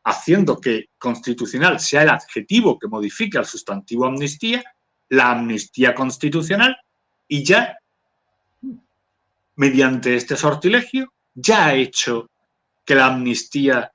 haciendo 0.04 0.60
que 0.60 0.90
constitucional 0.98 1.80
sea 1.80 2.04
el 2.04 2.10
adjetivo 2.10 2.78
que 2.78 2.88
modifica 2.88 3.40
el 3.40 3.46
sustantivo 3.46 4.06
amnistía, 4.06 4.64
la 5.10 5.32
amnistía 5.32 5.94
constitucional 5.94 6.78
y 7.28 7.44
ya, 7.44 7.78
mediante 9.56 10.16
este 10.16 10.36
sortilegio, 10.36 11.14
ya 11.34 11.68
ha 11.68 11.74
hecho 11.74 12.30
que 12.86 12.96
la 12.96 13.08
amnistía 13.08 13.92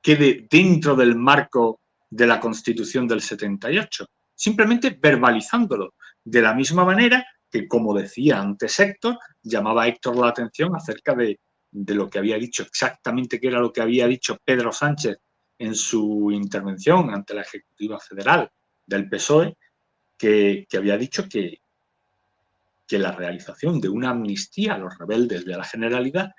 quede 0.00 0.46
dentro 0.50 0.94
del 0.94 1.16
marco 1.16 1.80
de 2.08 2.26
la 2.26 2.38
Constitución 2.38 3.08
del 3.08 3.20
78, 3.20 4.06
simplemente 4.34 4.96
verbalizándolo, 5.00 5.94
de 6.24 6.42
la 6.42 6.54
misma 6.54 6.84
manera 6.84 7.24
que, 7.56 7.68
como 7.68 7.94
decía 7.94 8.40
antes 8.40 8.78
Héctor, 8.78 9.18
llamaba 9.42 9.88
Héctor 9.88 10.16
la 10.16 10.28
atención 10.28 10.74
acerca 10.76 11.14
de, 11.14 11.40
de 11.70 11.94
lo 11.94 12.08
que 12.08 12.18
había 12.18 12.36
dicho, 12.36 12.62
exactamente 12.62 13.40
qué 13.40 13.48
era 13.48 13.60
lo 13.60 13.72
que 13.72 13.80
había 13.80 14.06
dicho 14.06 14.38
Pedro 14.44 14.72
Sánchez 14.72 15.18
en 15.58 15.74
su 15.74 16.30
intervención 16.32 17.12
ante 17.12 17.34
la 17.34 17.42
Ejecutiva 17.42 17.98
Federal 17.98 18.50
del 18.84 19.08
PSOE, 19.08 19.56
que, 20.18 20.66
había 20.76 20.96
dicho 20.96 21.28
que, 21.28 21.60
que 22.86 22.98
la 22.98 23.12
realización 23.12 23.80
de 23.80 23.88
una 23.88 24.10
amnistía 24.10 24.74
a 24.74 24.78
los 24.78 24.96
rebeldes 24.98 25.44
de 25.44 25.56
la 25.56 25.64
Generalidad 25.64 26.30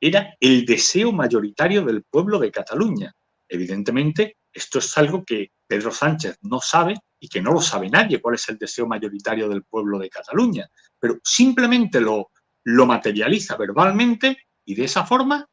era 0.00 0.36
el 0.40 0.64
deseo 0.64 1.12
mayoritario 1.12 1.84
del 1.84 2.02
pueblo 2.02 2.38
de 2.38 2.50
Cataluña. 2.50 3.14
Evidentemente, 3.48 4.36
esto 4.54 4.78
es 4.78 4.96
algo 4.96 5.24
que 5.24 5.50
Pedro 5.66 5.90
Sánchez 5.90 6.38
no 6.42 6.60
sabe 6.60 6.94
y 7.18 7.28
que 7.28 7.42
no 7.42 7.52
lo 7.52 7.60
sabe 7.60 7.90
nadie 7.90 8.20
cuál 8.20 8.36
es 8.36 8.48
el 8.48 8.56
deseo 8.56 8.86
mayoritario 8.86 9.48
del 9.48 9.64
pueblo 9.64 9.98
de 9.98 10.08
Cataluña, 10.08 10.68
pero 10.98 11.18
simplemente 11.22 12.00
lo, 12.00 12.30
lo 12.62 12.86
materializa 12.86 13.56
verbalmente 13.56 14.38
y 14.64 14.74
de 14.74 14.84
esa 14.84 15.04
forma, 15.04 15.46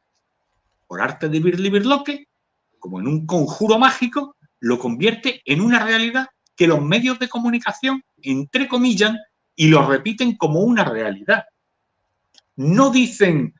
por 0.86 1.00
arte 1.00 1.28
de 1.28 1.40
Birli 1.40 2.26
como 2.78 3.00
en 3.00 3.06
un 3.06 3.26
conjuro 3.26 3.78
mágico, 3.78 4.36
lo 4.60 4.78
convierte 4.78 5.42
en 5.44 5.60
una 5.60 5.84
realidad 5.84 6.28
que 6.56 6.66
los 6.66 6.82
medios 6.82 7.18
de 7.18 7.28
comunicación 7.28 8.02
entrecomillan 8.22 9.18
y 9.56 9.68
lo 9.68 9.86
repiten 9.86 10.36
como 10.36 10.60
una 10.60 10.84
realidad. 10.84 11.44
No 12.56 12.90
dicen 12.90 13.54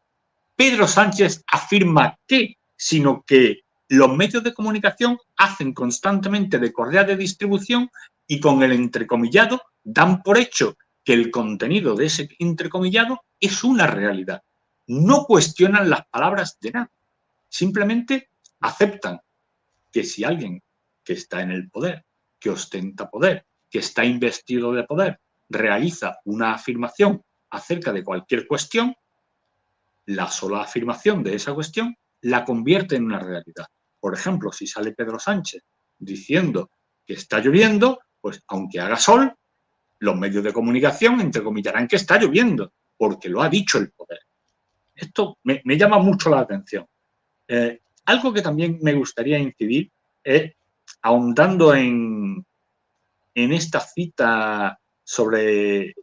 Pedro 0.54 0.86
Sánchez 0.86 1.42
afirma 1.46 2.18
que, 2.26 2.56
sino 2.76 3.22
que 3.22 3.61
los 3.92 4.16
medios 4.16 4.42
de 4.42 4.54
comunicación 4.54 5.18
hacen 5.36 5.74
constantemente 5.74 6.58
de 6.58 6.72
correa 6.72 7.04
de 7.04 7.14
distribución 7.14 7.90
y 8.26 8.40
con 8.40 8.62
el 8.62 8.72
entrecomillado 8.72 9.60
dan 9.84 10.22
por 10.22 10.38
hecho 10.38 10.78
que 11.04 11.12
el 11.12 11.30
contenido 11.30 11.94
de 11.94 12.06
ese 12.06 12.30
entrecomillado 12.38 13.22
es 13.38 13.62
una 13.62 13.86
realidad. 13.86 14.42
No 14.86 15.24
cuestionan 15.24 15.90
las 15.90 16.06
palabras 16.06 16.56
de 16.58 16.70
nada. 16.70 16.90
Simplemente 17.50 18.30
aceptan 18.60 19.20
que 19.92 20.04
si 20.04 20.24
alguien 20.24 20.62
que 21.04 21.12
está 21.12 21.42
en 21.42 21.50
el 21.50 21.68
poder 21.68 22.06
que 22.40 22.48
ostenta 22.48 23.10
poder, 23.10 23.44
que 23.70 23.80
está 23.80 24.06
investido 24.06 24.72
de 24.72 24.84
poder, 24.84 25.20
realiza 25.50 26.18
una 26.24 26.54
afirmación 26.54 27.22
acerca 27.50 27.92
de 27.92 28.02
cualquier 28.02 28.46
cuestión, 28.46 28.94
la 30.06 30.30
sola 30.30 30.62
afirmación 30.62 31.22
de 31.22 31.34
esa 31.34 31.52
cuestión 31.52 31.94
la 32.22 32.46
convierte 32.46 32.96
en 32.96 33.04
una 33.04 33.18
realidad. 33.18 33.66
Por 34.02 34.14
ejemplo, 34.14 34.50
si 34.50 34.66
sale 34.66 34.90
Pedro 34.90 35.20
Sánchez 35.20 35.62
diciendo 35.96 36.72
que 37.06 37.14
está 37.14 37.38
lloviendo, 37.38 38.00
pues 38.20 38.42
aunque 38.48 38.80
haga 38.80 38.96
sol, 38.96 39.32
los 40.00 40.16
medios 40.16 40.42
de 40.42 40.52
comunicación 40.52 41.20
entrecomillarán 41.20 41.86
que 41.86 41.94
está 41.94 42.18
lloviendo, 42.18 42.72
porque 42.96 43.28
lo 43.28 43.40
ha 43.40 43.48
dicho 43.48 43.78
el 43.78 43.92
poder. 43.92 44.18
Esto 44.92 45.38
me, 45.44 45.62
llama 45.78 46.00
mucho 46.00 46.30
la 46.30 46.40
atención. 46.40 46.84
Eh, 47.46 47.80
algo 48.06 48.32
que 48.32 48.42
también 48.42 48.80
me 48.82 48.94
gustaría 48.94 49.38
incidir 49.38 49.92
es 50.24 50.52
ahondando 51.02 51.72
en, 51.72 52.44
en 53.36 53.52
esta 53.52 53.78
cita 53.78 54.80
sobre 55.04 55.94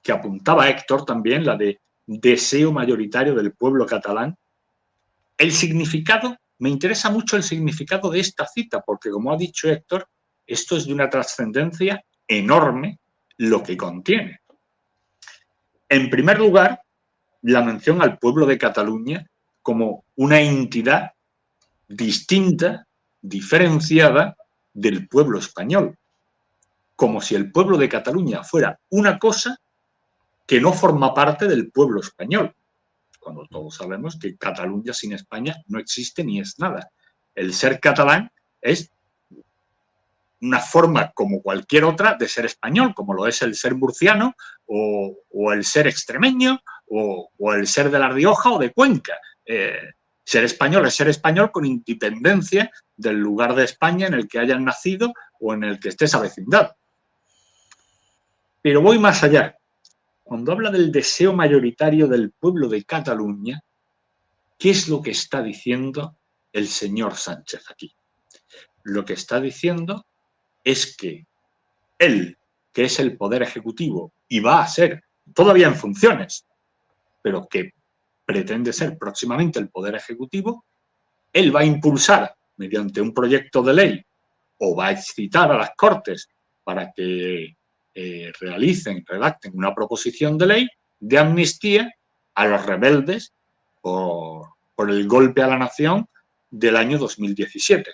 que 0.00 0.12
apuntaba 0.12 0.68
Héctor 0.68 1.04
también, 1.04 1.44
la 1.44 1.56
de 1.56 1.80
deseo 2.06 2.70
mayoritario 2.70 3.34
del 3.34 3.54
pueblo 3.54 3.86
catalán, 3.86 4.36
el 5.36 5.50
significado, 5.50 6.36
me 6.62 6.70
interesa 6.70 7.10
mucho 7.10 7.36
el 7.36 7.42
significado 7.42 8.08
de 8.08 8.20
esta 8.20 8.46
cita, 8.46 8.82
porque 8.82 9.10
como 9.10 9.32
ha 9.32 9.36
dicho 9.36 9.68
Héctor, 9.68 10.08
esto 10.46 10.76
es 10.76 10.86
de 10.86 10.92
una 10.92 11.10
trascendencia 11.10 12.04
enorme 12.28 13.00
lo 13.38 13.64
que 13.64 13.76
contiene. 13.76 14.42
En 15.88 16.08
primer 16.08 16.38
lugar, 16.38 16.80
la 17.40 17.62
mención 17.62 18.00
al 18.00 18.16
pueblo 18.16 18.46
de 18.46 18.58
Cataluña 18.58 19.26
como 19.60 20.04
una 20.14 20.40
entidad 20.40 21.10
distinta 21.88 22.86
diferenciada 23.20 24.36
del 24.72 25.08
pueblo 25.08 25.40
español, 25.40 25.98
como 26.94 27.20
si 27.20 27.34
el 27.34 27.50
pueblo 27.50 27.76
de 27.76 27.88
Cataluña 27.88 28.44
fuera 28.44 28.78
una 28.90 29.18
cosa 29.18 29.58
que 30.46 30.60
no 30.60 30.72
forma 30.72 31.12
parte 31.12 31.48
del 31.48 31.72
pueblo 31.72 32.00
español, 32.00 32.54
cuando 33.22 33.46
todos 33.46 33.76
sabemos 33.76 34.18
que 34.18 34.36
Cataluña 34.36 34.92
sin 34.92 35.12
España 35.12 35.56
no 35.68 35.78
existe 35.78 36.24
ni 36.24 36.40
es 36.40 36.58
nada. 36.58 36.90
El 37.34 37.54
ser 37.54 37.80
catalán 37.80 38.30
es 38.60 38.90
una 40.40 40.58
forma 40.58 41.12
como 41.12 41.40
cualquier 41.40 41.84
otra 41.84 42.14
de 42.14 42.28
ser 42.28 42.46
español, 42.46 42.94
como 42.94 43.14
lo 43.14 43.26
es 43.28 43.40
el 43.42 43.54
ser 43.54 43.76
murciano 43.76 44.34
o, 44.66 45.52
el 45.52 45.64
ser 45.64 45.86
extremeño 45.86 46.60
o, 46.88 47.30
el 47.54 47.66
ser 47.66 47.90
de 47.90 47.98
La 47.98 48.08
Rioja 48.08 48.50
o 48.50 48.58
de 48.58 48.72
Cuenca. 48.72 49.14
Eh, 49.46 49.92
ser 50.24 50.44
español 50.44 50.86
es 50.86 50.94
ser 50.94 51.08
español 51.08 51.52
con 51.52 51.64
independencia 51.64 52.70
del 52.96 53.16
lugar 53.16 53.54
de 53.54 53.64
España 53.64 54.08
en 54.08 54.14
el 54.14 54.28
que 54.28 54.40
hayan 54.40 54.64
nacido 54.64 55.12
o 55.40 55.54
en 55.54 55.64
el 55.64 55.78
que 55.78 55.90
esté 55.90 56.06
esa 56.06 56.20
vecindad. 56.20 56.72
Pero 58.60 58.80
voy 58.80 58.98
más 58.98 59.22
allá. 59.22 59.56
Cuando 60.22 60.52
habla 60.52 60.70
del 60.70 60.92
deseo 60.92 61.32
mayoritario 61.32 62.06
del 62.06 62.32
pueblo 62.32 62.68
de 62.68 62.84
Cataluña, 62.84 63.62
¿qué 64.58 64.70
es 64.70 64.88
lo 64.88 65.02
que 65.02 65.10
está 65.10 65.42
diciendo 65.42 66.16
el 66.52 66.68
señor 66.68 67.16
Sánchez 67.16 67.70
aquí? 67.70 67.94
Lo 68.84 69.04
que 69.04 69.14
está 69.14 69.40
diciendo 69.40 70.06
es 70.64 70.96
que 70.96 71.26
él, 71.98 72.38
que 72.72 72.84
es 72.84 72.98
el 72.98 73.16
poder 73.16 73.42
ejecutivo 73.42 74.12
y 74.28 74.40
va 74.40 74.62
a 74.62 74.68
ser 74.68 75.04
todavía 75.34 75.68
en 75.68 75.76
funciones, 75.76 76.46
pero 77.22 77.46
que 77.48 77.72
pretende 78.24 78.72
ser 78.72 78.98
próximamente 78.98 79.58
el 79.58 79.68
Poder 79.68 79.94
Ejecutivo, 79.94 80.64
él 81.32 81.54
va 81.54 81.60
a 81.60 81.64
impulsar 81.64 82.34
mediante 82.56 83.00
un 83.00 83.12
proyecto 83.12 83.62
de 83.62 83.74
ley 83.74 84.06
o 84.58 84.76
va 84.76 84.86
a 84.86 84.92
excitar 84.92 85.50
a 85.50 85.58
las 85.58 85.70
Cortes 85.76 86.28
para 86.62 86.92
que 86.92 87.56
eh, 87.94 88.32
realicen, 88.40 89.04
redacten 89.06 89.52
una 89.54 89.74
proposición 89.74 90.38
de 90.38 90.46
ley 90.46 90.68
de 91.00 91.18
amnistía 91.18 91.90
a 92.34 92.46
los 92.46 92.64
rebeldes 92.64 93.32
por, 93.80 94.48
por 94.74 94.90
el 94.90 95.06
golpe 95.06 95.42
a 95.42 95.48
la 95.48 95.58
nación 95.58 96.06
del 96.50 96.76
año 96.76 96.98
2017. 96.98 97.90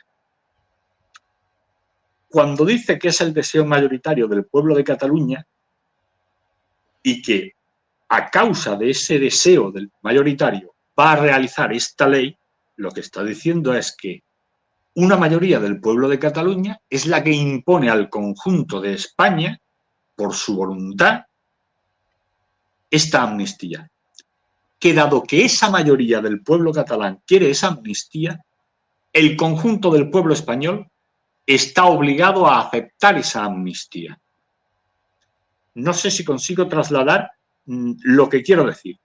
Cuando 2.29 2.65
dice 2.65 2.99
que 2.99 3.09
es 3.09 3.21
el 3.21 3.33
deseo 3.33 3.65
mayoritario 3.65 4.29
del 4.29 4.45
pueblo 4.45 4.75
de 4.75 4.85
Cataluña 4.85 5.47
y 7.03 7.23
que 7.23 7.53
a 8.09 8.31
causa 8.31 8.77
de 8.77 8.91
ese 8.91 9.19
deseo 9.19 9.71
del 9.71 9.91
mayoritario 10.03 10.75
va 10.99 11.13
a 11.13 11.17
realizar 11.17 11.73
esta 11.73 12.09
ley, 12.09 12.37
lo 12.77 12.91
que 12.91 13.01
está 13.01 13.23
diciendo 13.23 13.75
es 13.75 13.97
que 13.97 14.23
una 14.95 15.17
mayoría 15.17 15.61
del 15.61 15.81
pueblo 15.81 16.09
de 16.09 16.19
Cataluña 16.19 16.81
es 16.91 17.07
la 17.07 17.23
que 17.23 17.31
impone 17.31 17.89
al 17.89 18.09
conjunto 18.09 18.81
de 18.81 18.95
España, 18.95 19.61
por 20.19 20.35
su 20.35 20.57
voluntad, 20.57 21.27
esta 22.91 23.23
amnistía. 23.23 23.89
Que 24.81 24.93
dado 24.93 25.23
que 25.23 25.45
esa 25.45 25.71
mayoría 25.71 26.21
del 26.21 26.43
pueblo 26.43 26.73
catalán 26.73 27.23
quiere 27.25 27.49
esa 27.51 27.69
amnistía, 27.69 28.45
el 29.13 29.37
conjunto 29.37 29.93
del 29.93 30.11
pueblo 30.11 30.35
español 30.35 30.89
está 31.47 31.85
obligado 31.85 32.49
a 32.49 32.61
aceptar 32.63 33.17
esa 33.17 33.45
amnistía. 33.45 34.19
No 35.75 35.95
sé 35.95 36.11
si 36.11 36.25
consigo 36.25 36.67
trasladar 36.67 37.31
mm, 37.67 37.93
lo 38.03 38.29
que 38.29 38.43
quiero 38.43 38.65
decir. 38.65 38.97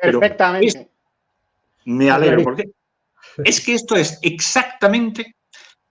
Perfectamente. 0.00 0.88
me 1.84 2.10
alegro, 2.10 2.44
porque 2.44 2.70
es 3.44 3.60
que 3.60 3.74
esto 3.74 3.96
es 3.96 4.20
exactamente 4.22 5.34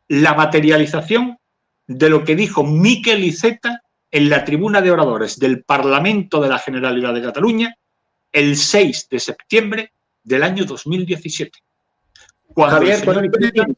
la 0.07 0.33
materialización 0.35 1.37
de 1.85 2.09
lo 2.09 2.23
que 2.23 2.37
dijo 2.37 2.63
Miquel 2.63 3.25
Iceta 3.25 3.81
en 4.11 4.29
la 4.29 4.43
tribuna 4.43 4.81
de 4.81 4.91
oradores 4.91 5.37
del 5.39 5.63
Parlamento 5.63 6.41
de 6.41 6.49
la 6.49 6.59
Generalidad 6.59 7.13
de 7.13 7.21
Cataluña 7.21 7.75
el 8.31 8.55
6 8.55 9.07
de 9.09 9.19
septiembre 9.19 9.93
del 10.23 10.43
año 10.43 10.65
2017. 10.65 11.59
Javier, 12.55 13.05
¿puedes 13.05 13.21
repetir, 13.21 13.77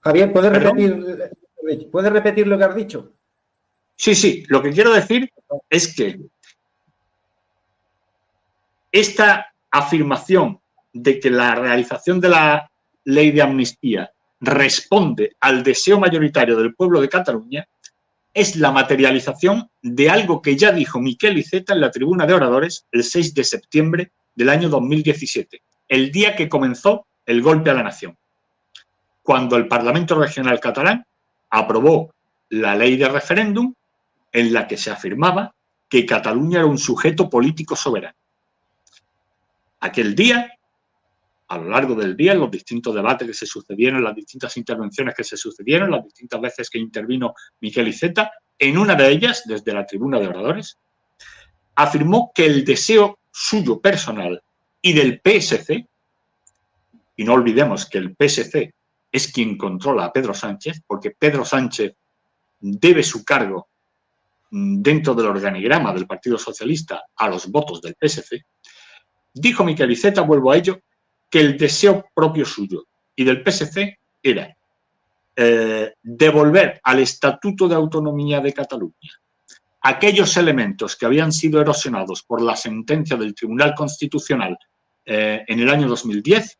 Javier, 0.00 0.32
¿puedes 0.32 2.12
repetir 2.12 2.46
lo 2.46 2.58
que 2.58 2.64
has 2.64 2.74
dicho? 2.74 3.12
Sí, 3.94 4.14
sí, 4.14 4.44
lo 4.48 4.62
que 4.62 4.72
quiero 4.72 4.92
decir 4.92 5.30
es 5.68 5.94
que 5.94 6.20
esta 8.90 9.52
afirmación 9.70 10.60
de 10.92 11.20
que 11.20 11.30
la 11.30 11.54
realización 11.54 12.20
de 12.20 12.28
la 12.28 12.70
ley 13.04 13.30
de 13.30 13.42
amnistía 13.42 14.10
responde 14.40 15.36
al 15.40 15.62
deseo 15.62 15.98
mayoritario 15.98 16.56
del 16.56 16.74
pueblo 16.74 17.00
de 17.00 17.08
Cataluña 17.08 17.68
es 18.40 18.54
la 18.54 18.70
materialización 18.70 19.68
de 19.82 20.10
algo 20.10 20.40
que 20.40 20.56
ya 20.56 20.70
dijo 20.70 21.00
Miquel 21.00 21.38
Iceta 21.38 21.72
en 21.72 21.80
la 21.80 21.90
tribuna 21.90 22.24
de 22.24 22.34
oradores 22.34 22.86
el 22.92 23.02
6 23.02 23.34
de 23.34 23.42
septiembre 23.42 24.12
del 24.36 24.48
año 24.48 24.68
2017, 24.68 25.60
el 25.88 26.12
día 26.12 26.36
que 26.36 26.48
comenzó 26.48 27.06
el 27.26 27.42
golpe 27.42 27.70
a 27.70 27.74
la 27.74 27.82
nación, 27.82 28.16
cuando 29.24 29.56
el 29.56 29.66
Parlamento 29.66 30.14
Regional 30.14 30.60
Catalán 30.60 31.04
aprobó 31.50 32.14
la 32.50 32.76
ley 32.76 32.96
de 32.96 33.08
referéndum 33.08 33.74
en 34.32 34.52
la 34.52 34.68
que 34.68 34.76
se 34.76 34.92
afirmaba 34.92 35.52
que 35.88 36.06
Cataluña 36.06 36.60
era 36.60 36.66
un 36.66 36.78
sujeto 36.78 37.28
político 37.28 37.74
soberano. 37.74 38.16
Aquel 39.80 40.14
día 40.14 40.57
a 41.48 41.58
lo 41.58 41.70
largo 41.70 41.94
del 41.94 42.16
día, 42.16 42.32
en 42.32 42.40
los 42.40 42.50
distintos 42.50 42.94
debates 42.94 43.26
que 43.26 43.34
se 43.34 43.46
sucedieron, 43.46 44.04
las 44.04 44.14
distintas 44.14 44.56
intervenciones 44.56 45.14
que 45.14 45.24
se 45.24 45.36
sucedieron, 45.36 45.90
las 45.90 46.04
distintas 46.04 46.40
veces 46.40 46.70
que 46.70 46.78
intervino 46.78 47.34
Miguel 47.60 47.88
Iceta, 47.88 48.30
en 48.58 48.76
una 48.76 48.94
de 48.94 49.08
ellas, 49.08 49.42
desde 49.46 49.72
la 49.72 49.86
tribuna 49.86 50.20
de 50.20 50.28
oradores, 50.28 50.78
afirmó 51.76 52.32
que 52.34 52.44
el 52.44 52.64
deseo 52.64 53.18
suyo 53.30 53.80
personal 53.80 54.42
y 54.82 54.92
del 54.92 55.20
PSC, 55.24 55.86
y 57.16 57.24
no 57.24 57.32
olvidemos 57.32 57.86
que 57.86 57.98
el 57.98 58.14
PSC 58.14 58.74
es 59.10 59.32
quien 59.32 59.56
controla 59.56 60.04
a 60.04 60.12
Pedro 60.12 60.34
Sánchez, 60.34 60.82
porque 60.86 61.12
Pedro 61.12 61.44
Sánchez 61.44 61.94
debe 62.60 63.02
su 63.02 63.24
cargo 63.24 63.68
dentro 64.50 65.14
del 65.14 65.26
organigrama 65.26 65.92
del 65.92 66.06
Partido 66.06 66.38
Socialista 66.38 67.04
a 67.16 67.28
los 67.28 67.50
votos 67.50 67.80
del 67.80 67.96
PSC, 67.98 68.44
dijo 69.32 69.64
Miquel 69.64 69.90
Iceta, 69.90 70.22
vuelvo 70.22 70.52
a 70.52 70.56
ello, 70.56 70.80
que 71.30 71.40
el 71.40 71.56
deseo 71.56 72.06
propio 72.14 72.44
suyo 72.44 72.86
y 73.14 73.24
del 73.24 73.42
PSC 73.42 73.98
era 74.22 74.56
eh, 75.36 75.94
devolver 76.02 76.80
al 76.82 77.00
Estatuto 77.00 77.68
de 77.68 77.74
Autonomía 77.74 78.40
de 78.40 78.52
Cataluña 78.52 79.12
aquellos 79.82 80.36
elementos 80.36 80.96
que 80.96 81.06
habían 81.06 81.32
sido 81.32 81.60
erosionados 81.60 82.22
por 82.22 82.42
la 82.42 82.56
sentencia 82.56 83.16
del 83.16 83.34
Tribunal 83.34 83.74
Constitucional 83.74 84.58
eh, 85.04 85.44
en 85.46 85.60
el 85.60 85.70
año 85.70 85.88
2010 85.88 86.58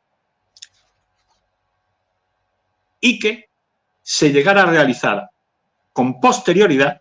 y 3.00 3.18
que 3.18 3.48
se 4.02 4.32
llegara 4.32 4.62
a 4.62 4.66
realizar 4.66 5.28
con 5.92 6.20
posterioridad 6.20 7.00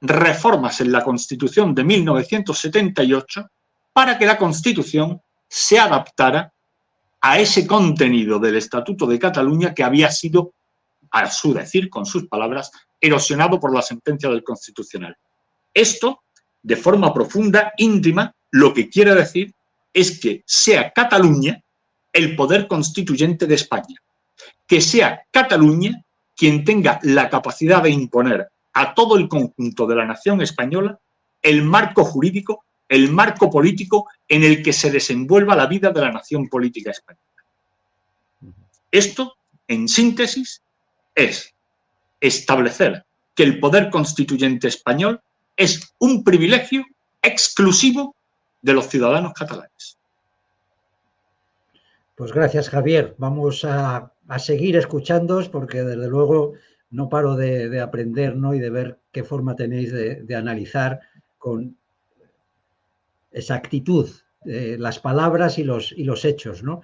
reformas 0.00 0.80
en 0.80 0.92
la 0.92 1.04
Constitución 1.04 1.74
de 1.74 1.84
1978 1.84 3.50
para 3.92 4.18
que 4.18 4.26
la 4.26 4.36
Constitución 4.36 5.20
se 5.46 5.78
adaptara 5.78 6.52
a 7.26 7.38
ese 7.38 7.66
contenido 7.66 8.38
del 8.38 8.56
Estatuto 8.56 9.06
de 9.06 9.18
Cataluña 9.18 9.72
que 9.72 9.82
había 9.82 10.10
sido, 10.10 10.52
a 11.10 11.30
su 11.30 11.54
decir, 11.54 11.88
con 11.88 12.04
sus 12.04 12.28
palabras, 12.28 12.70
erosionado 13.00 13.58
por 13.58 13.74
la 13.74 13.80
sentencia 13.80 14.28
del 14.28 14.44
Constitucional. 14.44 15.16
Esto, 15.72 16.20
de 16.62 16.76
forma 16.76 17.14
profunda, 17.14 17.72
íntima, 17.78 18.30
lo 18.50 18.74
que 18.74 18.90
quiere 18.90 19.14
decir 19.14 19.54
es 19.90 20.20
que 20.20 20.42
sea 20.44 20.92
Cataluña 20.92 21.62
el 22.12 22.36
poder 22.36 22.66
constituyente 22.68 23.46
de 23.46 23.54
España, 23.54 23.96
que 24.66 24.82
sea 24.82 25.22
Cataluña 25.30 26.04
quien 26.36 26.62
tenga 26.62 27.00
la 27.04 27.30
capacidad 27.30 27.82
de 27.82 27.88
imponer 27.88 28.48
a 28.74 28.92
todo 28.92 29.16
el 29.16 29.28
conjunto 29.28 29.86
de 29.86 29.96
la 29.96 30.04
nación 30.04 30.42
española 30.42 30.98
el 31.40 31.62
marco 31.62 32.04
jurídico 32.04 32.64
el 32.88 33.10
marco 33.10 33.50
político 33.50 34.08
en 34.34 34.42
el 34.42 34.64
que 34.64 34.72
se 34.72 34.90
desenvuelva 34.90 35.54
la 35.54 35.66
vida 35.66 35.92
de 35.92 36.00
la 36.00 36.10
nación 36.10 36.48
política 36.48 36.90
española. 36.90 37.22
Esto, 38.90 39.36
en 39.68 39.86
síntesis, 39.86 40.60
es 41.14 41.54
establecer 42.20 43.04
que 43.32 43.44
el 43.44 43.60
poder 43.60 43.90
constituyente 43.90 44.66
español 44.66 45.20
es 45.56 45.94
un 46.00 46.24
privilegio 46.24 46.84
exclusivo 47.22 48.16
de 48.60 48.72
los 48.72 48.88
ciudadanos 48.88 49.34
catalanes. 49.34 49.98
Pues 52.16 52.32
gracias, 52.32 52.68
Javier. 52.68 53.14
Vamos 53.18 53.64
a, 53.64 54.10
seguir 54.38 54.76
escuchándoos 54.76 55.48
porque 55.48 55.84
desde 55.84 56.08
luego 56.08 56.54
no 56.90 57.08
paro 57.08 57.36
de, 57.36 57.80
aprender 57.80 58.34
¿no? 58.34 58.52
y 58.52 58.58
de 58.58 58.70
ver 58.70 58.98
qué 59.12 59.22
forma 59.22 59.54
tenéis 59.54 59.92
de 59.92 60.34
analizar 60.34 60.98
con 61.38 61.76
exactitud 63.30 64.10
eh, 64.46 64.76
las 64.78 64.98
palabras 64.98 65.58
y 65.58 65.64
los, 65.64 65.92
y 65.92 66.04
los 66.04 66.24
hechos, 66.24 66.62
¿no? 66.62 66.82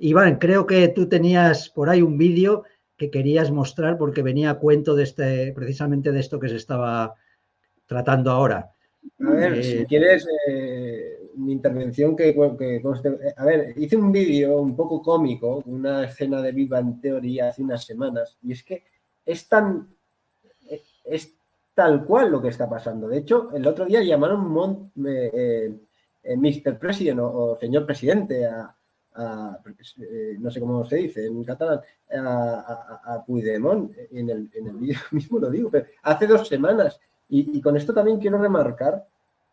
Iván, 0.00 0.38
creo 0.38 0.66
que 0.66 0.88
tú 0.88 1.08
tenías 1.08 1.70
por 1.70 1.88
ahí 1.88 2.02
un 2.02 2.18
vídeo 2.18 2.64
que 2.96 3.10
querías 3.10 3.50
mostrar 3.50 3.96
porque 3.96 4.22
venía 4.22 4.50
a 4.50 4.58
cuento 4.58 4.94
de 4.94 5.04
este, 5.04 5.52
precisamente 5.52 6.12
de 6.12 6.20
esto 6.20 6.38
que 6.38 6.48
se 6.48 6.56
estaba 6.56 7.14
tratando 7.86 8.30
ahora. 8.30 8.70
A 9.20 9.30
ver, 9.30 9.64
si 9.64 9.78
eh, 9.78 9.86
quieres, 9.88 10.26
eh, 10.48 11.30
mi 11.36 11.52
intervención 11.52 12.14
que, 12.16 12.34
A 13.36 13.44
ver, 13.44 13.74
hice 13.76 13.96
un 13.96 14.12
vídeo 14.12 14.60
un 14.60 14.76
poco 14.76 15.00
cómico, 15.00 15.62
una 15.66 16.04
escena 16.04 16.42
de 16.42 16.52
Viva 16.52 16.80
en 16.80 17.00
teoría 17.00 17.48
hace 17.48 17.62
unas 17.62 17.84
semanas, 17.84 18.36
y 18.42 18.52
es 18.52 18.62
que 18.62 18.84
es 19.24 19.48
tan... 19.48 19.88
Es 21.04 21.38
tal 21.78 22.04
cual 22.04 22.32
lo 22.32 22.42
que 22.42 22.48
está 22.48 22.68
pasando. 22.68 23.06
De 23.06 23.18
hecho, 23.18 23.54
el 23.54 23.64
otro 23.64 23.84
día 23.86 24.02
llamaron 24.02 24.50
Mont, 24.50 24.88
eh, 25.06 25.78
Mr. 26.36 26.78
President 26.78 27.20
o, 27.20 27.56
señor 27.58 27.86
presidente, 27.86 28.46
a, 28.46 28.74
eh, 29.18 30.36
no 30.38 30.50
sé 30.50 30.60
cómo 30.60 30.84
se 30.84 30.96
dice 30.96 31.26
en 31.26 31.42
catalán, 31.42 31.80
a, 32.14 33.02
a, 33.04 33.24
Puigdemont, 33.24 33.92
en 34.12 34.30
el, 34.30 34.50
en 34.54 34.68
el 34.68 34.76
vídeo 34.76 34.98
mismo 35.10 35.38
lo 35.38 35.50
digo, 35.50 35.70
pero 35.70 35.86
hace 36.02 36.26
dos 36.26 36.46
semanas. 36.46 37.00
Y, 37.30 37.60
con 37.60 37.76
esto 37.76 37.92
también 37.92 38.18
quiero 38.18 38.38
remarcar 38.38 39.04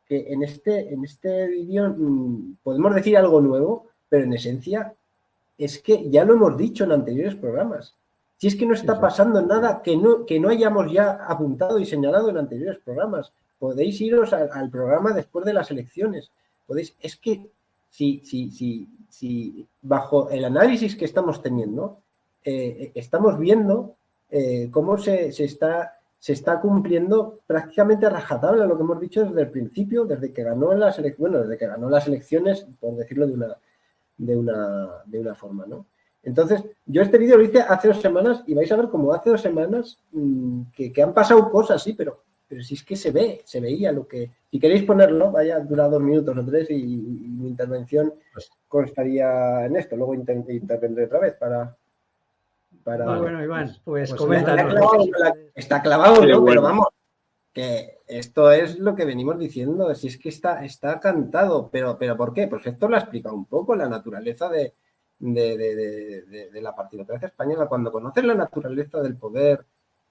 que 0.07 0.32
en 0.32 0.43
este, 0.43 0.93
en 0.93 1.03
este 1.03 1.47
vídeo 1.47 1.93
mm, 1.97 2.57
podemos 2.63 2.95
decir 2.95 3.17
algo 3.17 3.41
nuevo, 3.41 3.88
pero 4.07 4.23
en 4.23 4.34
esencia 4.34 4.93
es 5.57 5.80
que 5.80 6.09
ya 6.09 6.23
lo 6.23 6.34
hemos 6.34 6.57
dicho 6.57 6.84
en 6.84 6.91
anteriores 6.91 7.36
programas. 7.36 7.93
Si 8.38 8.47
es 8.47 8.55
que 8.55 8.65
no 8.65 8.73
está 8.73 8.99
pasando 8.99 9.41
nada 9.41 9.82
que 9.82 9.97
no, 9.97 10.26
que 10.26 10.39
no 10.39 10.49
hayamos 10.49 10.91
ya 10.91 11.26
apuntado 11.28 11.80
y 11.80 11.86
señalado 11.86 12.30
en 12.30 12.38
anteriores 12.38 12.80
programas, 12.80 13.32
podéis 13.57 13.99
iros 14.01 14.32
al 14.34 14.69
programa 14.69 15.11
después 15.11 15.45
de 15.45 15.53
las 15.53 15.71
elecciones 15.71 16.30
es 17.01 17.16
que 17.18 17.49
si, 17.89 18.20
si, 18.26 18.51
si, 18.51 18.88
si 19.09 19.68
bajo 19.82 20.30
el 20.30 20.43
análisis 20.45 20.95
que 20.95 21.05
estamos 21.05 21.41
teniendo, 21.41 21.99
eh, 22.43 22.91
estamos 22.93 23.39
viendo 23.39 23.95
eh, 24.30 24.70
cómo 24.72 24.97
se, 24.97 25.30
está, 25.30 25.93
se 26.20 26.34
está 26.34 26.59
cumpliendo 26.59 27.39
prácticamente 27.47 28.05
a 28.05 28.09
rajatabla 28.09 28.66
lo 28.66 28.76
que 28.76 28.84
hemos 28.84 28.99
dicho 28.99 29.24
desde 29.24 29.41
el 29.41 29.49
principio, 29.49 30.05
desde 30.05 30.32
que 30.34 30.43
ganó 30.43 30.74
las 30.74 30.99
bueno, 31.18 31.39
desde 31.39 31.57
que 31.57 31.68
ganó 31.68 31.89
las 31.89 32.07
elecciones, 32.07 32.68
por 32.80 32.95
decirlo 32.95 33.28
de 33.28 33.34
una, 33.34 33.57
de 34.18 34.36
una, 34.36 34.89
de 35.05 35.20
una 35.20 35.36
forma, 35.36 35.66
¿no? 35.66 35.86
Entonces, 36.22 36.63
yo 36.86 37.03
este 37.03 37.20
vídeo 37.20 37.38
lo 37.38 37.43
hice 37.43 37.61
hace 37.61 37.88
dos 37.88 38.01
semanas 38.01 38.43
y 38.47 38.55
vais 38.55 38.72
a 38.72 38.76
ver 38.76 38.89
como 38.89 39.13
hace 39.13 39.30
dos 39.30 39.41
semanas 39.41 39.99
mm, 40.11 40.63
que, 40.76 41.01
han 41.01 41.13
pasado 41.13 41.49
cosas, 41.51 41.82
sí, 41.82 41.93
pero, 41.93 42.24
pero 42.48 42.64
si 42.64 42.76
es 42.76 42.84
que 42.84 42.96
se 42.96 43.12
ve, 43.12 43.41
se 43.46 43.60
veía 43.60 43.91
lo 43.91 44.08
que... 44.08 44.32
Si 44.52 44.60
queréis 44.60 44.84
ponerlo, 44.84 45.32
vaya, 45.32 45.60
dura 45.60 45.88
dos 45.88 46.02
minutos 46.02 46.38
o 46.38 46.46
tres 46.46 46.70
y, 46.70 46.84
mi 46.84 47.50
intervención 47.50 48.14
pues 48.34 48.50
constaría 48.68 49.66
en 49.66 49.76
esto. 49.76 49.96
Luego 49.96 50.14
intervendré 50.14 51.06
otra 51.06 51.20
vez 51.20 51.36
para... 51.38 51.76
para 52.84 53.18
bueno, 53.18 53.43
Iván, 53.43 53.76
pues, 53.84 54.14
pues 54.14 54.43
Está 55.56 55.82
clavado, 55.82 56.26
¿no? 56.26 56.46
Pero 56.46 56.62
vamos, 56.62 56.88
que 57.52 57.98
esto 58.08 58.52
es 58.52 58.80
lo 58.80 58.96
que 58.96 59.06
venimos 59.06 59.39
diciendo, 59.39 59.93
si 59.96 60.08
es 60.08 60.18
que 60.18 60.30
está, 60.30 60.64
está 60.64 61.00
cantado, 61.00 61.70
pero, 61.72 61.98
pero 61.98 62.16
¿por 62.16 62.34
qué? 62.34 62.48
Pues 62.48 62.66
esto 62.68 62.88
lo 62.88 62.96
ha 62.96 63.00
explicado 63.00 63.36
un 63.36 63.46
poco, 63.46 63.76
la 63.76 63.89
naturaleza 63.89 64.50
de 64.50 64.74
de, 65.20 66.60
la 66.62 66.76
partidocracia 66.76 67.28
española. 67.28 67.68
Cuando 67.68 67.91
conoces 67.91 68.24
la 68.24 68.36
naturaleza 68.36 69.02
del 69.02 69.16
poder 69.16 69.66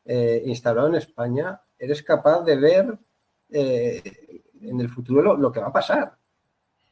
eh, 0.05 0.43
instalado 0.47 0.89
en 0.89 0.97
España, 0.97 1.61
eres 1.79 2.03
capaz 2.03 2.43
de 2.43 2.57
ver 2.57 2.99
eh, 3.51 4.03
en 4.63 4.81
el 4.81 4.89
futuro 4.89 5.37
lo, 5.37 5.53
que 5.53 5.61
va 5.61 5.69
a 5.69 5.73
pasar. 5.73 6.17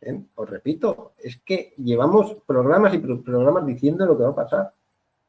¿eh? 0.00 0.22
Os 0.34 0.48
repito, 0.48 1.12
es 1.18 1.40
que 1.42 1.74
llevamos 1.78 2.36
programas 2.46 2.94
y 2.94 2.98
programas 2.98 3.66
diciendo 3.66 4.06
lo 4.06 4.16
que 4.16 4.24
va 4.24 4.30
a 4.30 4.34
pasar, 4.34 4.72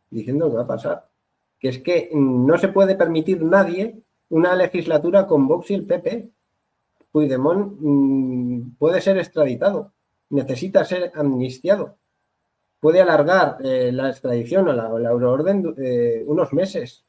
diciendo 0.10 0.45
lo 0.45 0.51
que 0.51 0.58
va 0.58 0.64
a 0.64 0.68
pasar. 0.68 1.08
Que 1.60 1.70
es 1.70 1.80
que 1.80 2.10
no 2.14 2.58
se 2.58 2.70
puede 2.70 2.95
permitir 2.95 3.41
nadie 3.41 4.01
una 4.30 4.56
legislatura 4.56 5.28
con 5.28 5.47
Vox 5.47 5.72
y 5.72 5.76
el 5.76 5.86
PP. 5.86 6.30
Puigdemont 7.12 7.76
mm, 7.80 8.76
puede 8.78 8.99
ser 8.99 9.18
extraditado, 9.18 9.91
necesita 10.30 10.84
ser 10.84 11.12
amnistiado 11.16 11.97
puede 12.84 12.99
alargar 12.99 13.60
eh, 13.64 13.93
la 13.93 14.10
extradición 14.10 14.68
o 14.68 14.74
la, 14.74 15.10
euroorden 15.10 15.74
unos 16.28 16.51
meses, 16.51 17.01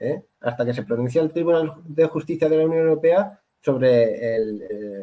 ¿eh? 0.00 0.22
hasta 0.40 0.64
que 0.64 0.74
se 0.74 0.82
pronuncie 0.82 1.20
el 1.20 1.30
Tribunal 1.30 1.74
de 1.84 2.06
Justicia 2.06 2.48
de 2.48 2.56
la 2.56 2.64
Unión 2.64 2.80
Europea 2.80 3.38
sobre 3.60 4.38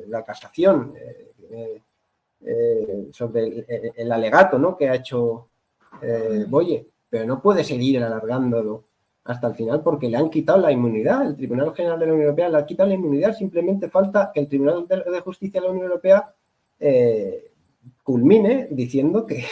la 0.07 0.25
casación, 0.25 0.93
sobre 3.13 3.65
el, 3.95 4.11
alegato 4.11 4.57
¿no? 4.57 4.75
que 4.75 4.89
ha 4.89 4.95
hecho 4.95 5.49
Boye, 6.47 6.87
pero 7.09 7.25
no 7.25 7.41
puede 7.41 7.63
seguir 7.63 8.03
alargándolo 8.03 8.83
hasta 9.25 9.47
el 9.47 9.55
final 9.55 9.81
porque 9.83 10.09
le 10.09 10.17
han 10.17 10.29
quitado 10.29 10.59
la 10.59 10.71
inmunidad. 10.71 11.27
El 11.27 11.35
Tribunal 11.35 11.73
General 11.75 11.99
de 11.99 12.05
la 12.07 12.13
Unión 12.13 12.25
Europea 12.25 12.49
le 12.49 12.57
ha 12.57 12.65
quitado 12.65 12.89
la 12.89 12.95
inmunidad, 12.95 13.35
simplemente 13.35 13.89
falta 13.89 14.31
que 14.33 14.39
el 14.39 14.49
Tribunal 14.49 14.87
de 14.87 15.21
Justicia 15.21 15.61
de 15.61 15.67
la 15.67 15.71
Unión 15.71 15.85
Europea 15.85 16.33
culmine 18.03 18.67
diciendo 18.71 19.25
que, 19.25 19.45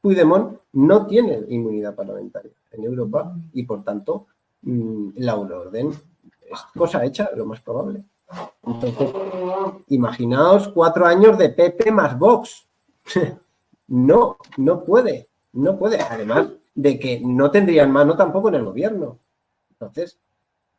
Puigdemont 0.00 0.58
no 0.72 1.06
tiene 1.06 1.40
inmunidad 1.48 1.94
parlamentaria 1.94 2.52
en 2.70 2.84
Europa 2.84 3.36
y 3.52 3.64
por 3.64 3.84
tanto 3.84 4.28
mm, 4.62 5.10
la 5.16 5.36
orden 5.36 5.90
es 5.90 6.60
cosa 6.76 7.04
hecha, 7.04 7.30
lo 7.34 7.46
más 7.46 7.60
probable. 7.60 8.04
Entonces, 8.64 9.10
imaginaos 9.88 10.68
cuatro 10.68 11.06
años 11.06 11.36
de 11.38 11.50
PP 11.50 11.90
más 11.90 12.18
Vox. 12.18 12.68
no, 13.88 14.36
no 14.56 14.82
puede, 14.82 15.28
no 15.52 15.78
puede. 15.78 16.00
Además 16.00 16.48
de 16.74 16.98
que 16.98 17.20
no 17.20 17.50
tendrían 17.50 17.90
mano 17.90 18.16
tampoco 18.16 18.48
en 18.48 18.56
el 18.56 18.64
gobierno. 18.64 19.18
Entonces, 19.70 20.18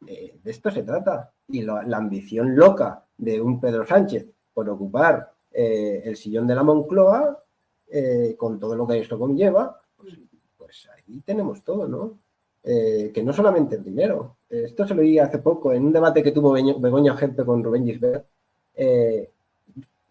eh, 0.08 0.40
de 0.42 0.52
esto 0.52 0.72
se 0.72 0.84
trata. 0.84 1.34
Y 1.48 1.62
la, 1.64 1.82
ambición 1.98 2.56
loca 2.56 3.06
de 3.18 3.42
un 3.42 3.60
Pedro 3.60 3.86
Sánchez 3.86 4.30
por 4.54 4.70
ocupar 4.70 5.34
eh, 5.52 6.02
el 6.06 6.16
sillón 6.16 6.48
de 6.48 6.56
la 6.56 6.64
Moncloa 6.64 7.38
eh, 7.90 8.36
con 8.38 8.58
todo 8.58 8.76
lo 8.76 8.88
que 8.88 9.00
esto 9.00 9.20
conlleva, 9.20 9.78
pues, 9.98 10.18
pues 10.58 10.88
ahí 10.96 11.22
tenemos 11.26 11.62
todo, 11.64 11.88
¿no? 11.88 12.18
Eh, 12.64 13.12
que 13.14 13.24
no 13.24 13.34
solamente 13.34 13.76
el 13.76 13.84
dinero. 13.84 14.38
Esto 14.50 14.88
se 14.88 14.94
lo 14.94 15.02
oí 15.02 15.18
hace 15.18 15.40
poco 15.40 15.72
en 15.74 15.86
un 15.86 15.94
debate 15.94 16.22
que 16.22 16.32
tuvo 16.32 16.52
Begoña 16.52 17.18
Gempe 17.18 17.44
con 17.44 17.64
Rubén 17.64 17.86
Gisbert. 17.86 18.26
Eh, 18.76 19.30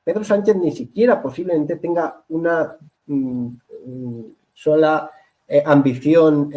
Pedro 0.02 0.24
Sánchez 0.24 0.56
ni 0.56 0.72
siquiera 0.72 1.22
posiblemente 1.22 1.76
tenga 1.76 2.24
una 2.30 2.76
mm, 3.06 3.46
mm, 3.86 4.24
sola 4.54 5.10
ambición 5.64 6.52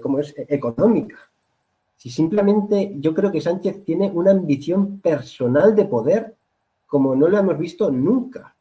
como 0.00 0.20
es 0.20 0.32
económica. 0.36 1.16
Si 1.96 2.08
simplemente 2.08 2.92
yo 3.00 3.12
creo 3.12 3.32
que 3.32 3.40
Sánchez 3.40 3.84
tiene 3.84 4.08
una 4.14 4.30
ambición 4.30 5.00
personal 5.00 5.74
de 5.74 5.84
poder 5.86 6.36
como 6.88 7.14
no 7.14 7.28
lo 7.28 7.38
hemos 7.38 7.58
visto 7.58 7.90
nunca. 7.90 8.54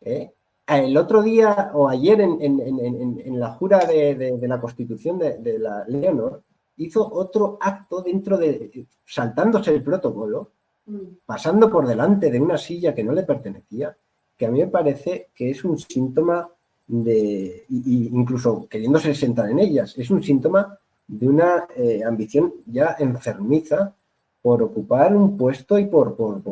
¿eh? 0.00 0.32
El 0.76 0.96
otro 0.96 1.22
día 1.22 1.70
o 1.72 1.88
ayer 1.88 2.20
en, 2.20 3.38
la 3.40 3.50
jura 3.54 3.78
de, 3.86 4.38
la 4.42 4.60
constitución 4.60 5.18
de, 5.18 5.58
la 5.58 5.84
Leonor, 5.88 6.42
hizo 6.76 7.10
otro 7.10 7.56
acto 7.60 8.02
dentro 8.02 8.36
de, 8.36 8.86
saltándose 9.06 9.74
el 9.74 9.82
protocolo, 9.82 10.50
mm. 10.86 10.98
pasando 11.24 11.70
por 11.70 11.86
delante 11.86 12.30
de 12.30 12.40
una 12.40 12.58
silla 12.58 12.94
que 12.94 13.02
no 13.02 13.12
le 13.12 13.22
pertenecía, 13.22 13.96
que 14.36 14.46
a 14.46 14.50
mí 14.50 14.58
me 14.58 14.66
parece 14.66 15.28
que 15.34 15.50
es 15.50 15.64
un 15.64 15.78
síntoma 15.78 16.48
de, 16.86 17.64
incluso 17.68 18.66
queriéndose 18.68 19.14
sentar 19.14 19.50
en 19.50 19.60
ellas, 19.60 19.94
es 19.96 20.10
un 20.10 20.22
síntoma 20.22 20.76
de 21.06 21.28
una 21.28 21.66
eh, 21.74 22.02
ambición 22.04 22.52
ya 22.66 22.94
enfermiza 22.98 23.94
por 24.42 24.62
ocupar 24.62 25.16
un 25.16 25.36
puesto 25.36 25.78
y 25.78 25.86
por, 25.86 26.14
por, 26.14 26.42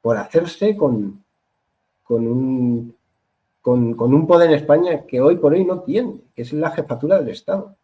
por 0.00 0.16
hacerse 0.16 0.74
con, 0.76 1.22
con 2.02 2.26
un 2.26 2.94
con, 3.64 3.98
un 3.98 4.26
poder 4.26 4.50
en 4.50 4.56
España 4.56 5.06
que 5.06 5.22
hoy 5.22 5.36
por 5.36 5.54
hoy 5.54 5.64
no 5.64 5.80
tiene, 5.80 6.20
que 6.36 6.42
es 6.42 6.52
la 6.52 6.70
jefatura 6.72 7.18
del 7.18 7.30
Estado. 7.30 7.74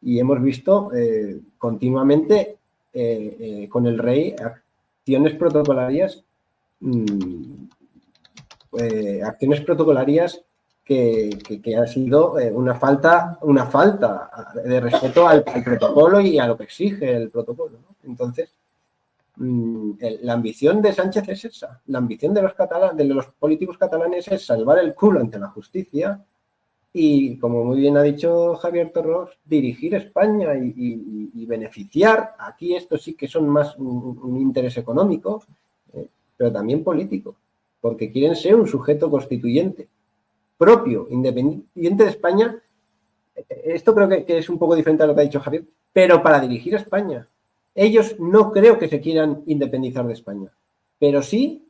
Y 0.00 0.20
hemos 0.20 0.40
visto 0.40 0.94
eh, 0.94 1.40
continuamente 1.58 2.58
eh, 2.92 3.36
eh, 3.40 3.68
con 3.68 3.88
el 3.88 3.98
rey 3.98 4.36
acciones 4.38 5.34
protocolarias, 5.34 6.22
mm, 6.78 7.64
acciones 9.24 9.62
protocolarias 9.62 10.42
que, 10.84 11.36
que, 11.60 11.76
han 11.76 11.88
sido 11.88 12.36
una 12.52 12.76
falta, 12.76 13.36
una 13.42 13.66
falta 13.66 14.30
de 14.64 14.80
respeto 14.80 15.26
al, 15.26 15.42
protocolo 15.42 16.20
y 16.20 16.38
a 16.38 16.46
lo 16.46 16.56
que 16.56 16.62
exige 16.62 17.16
el 17.16 17.30
protocolo. 17.30 17.78
Entonces, 18.04 18.54
la 19.40 20.32
ambición 20.32 20.82
de 20.82 20.92
Sánchez 20.92 21.28
es 21.28 21.44
esa. 21.44 21.80
La 21.86 21.98
ambición 21.98 22.34
de 22.34 22.42
los, 22.42 22.54
catalanes, 22.54 22.96
de 22.96 23.04
los 23.04 23.26
políticos 23.26 23.78
catalanes 23.78 24.28
es 24.28 24.44
salvar 24.44 24.78
el 24.78 24.94
culo 24.94 25.20
ante 25.20 25.38
la 25.38 25.48
justicia 25.48 26.24
y, 26.92 27.38
como 27.38 27.64
muy 27.64 27.80
bien 27.80 27.96
ha 27.96 28.02
dicho 28.02 28.54
Javier 28.56 28.90
Torros, 28.90 29.38
dirigir 29.44 29.94
España 29.94 30.54
y, 30.56 31.46
beneficiar. 31.46 32.34
Aquí 32.38 32.74
esto 32.74 32.98
sí 32.98 33.14
que 33.14 33.28
son 33.28 33.48
más 33.48 33.76
un, 33.78 34.36
interés 34.40 34.76
económico, 34.76 35.44
eh, 35.92 36.08
pero 36.36 36.52
también 36.52 36.84
político, 36.84 37.36
porque 37.80 38.10
quieren 38.10 38.36
ser 38.36 38.54
un 38.54 38.66
sujeto 38.66 39.10
constituyente 39.10 39.88
propio, 40.56 41.06
independiente 41.10 42.04
de 42.04 42.10
España. 42.10 42.60
Esto 43.48 43.94
creo 43.94 44.08
que, 44.08 44.24
que 44.24 44.38
es 44.38 44.48
un 44.48 44.58
poco 44.58 44.74
diferente 44.74 45.04
a 45.04 45.06
lo 45.06 45.14
que 45.14 45.20
ha 45.20 45.24
dicho 45.24 45.40
Javier, 45.40 45.64
pero 45.92 46.22
para 46.22 46.40
dirigir 46.40 46.74
España, 46.74 47.26
ellos 47.78 48.16
no 48.18 48.50
creo 48.50 48.78
que 48.78 48.88
se 48.88 49.00
quieran 49.00 49.42
independizar 49.46 50.04
de 50.06 50.14
España, 50.14 50.50
pero 50.98 51.22
sí 51.22 51.64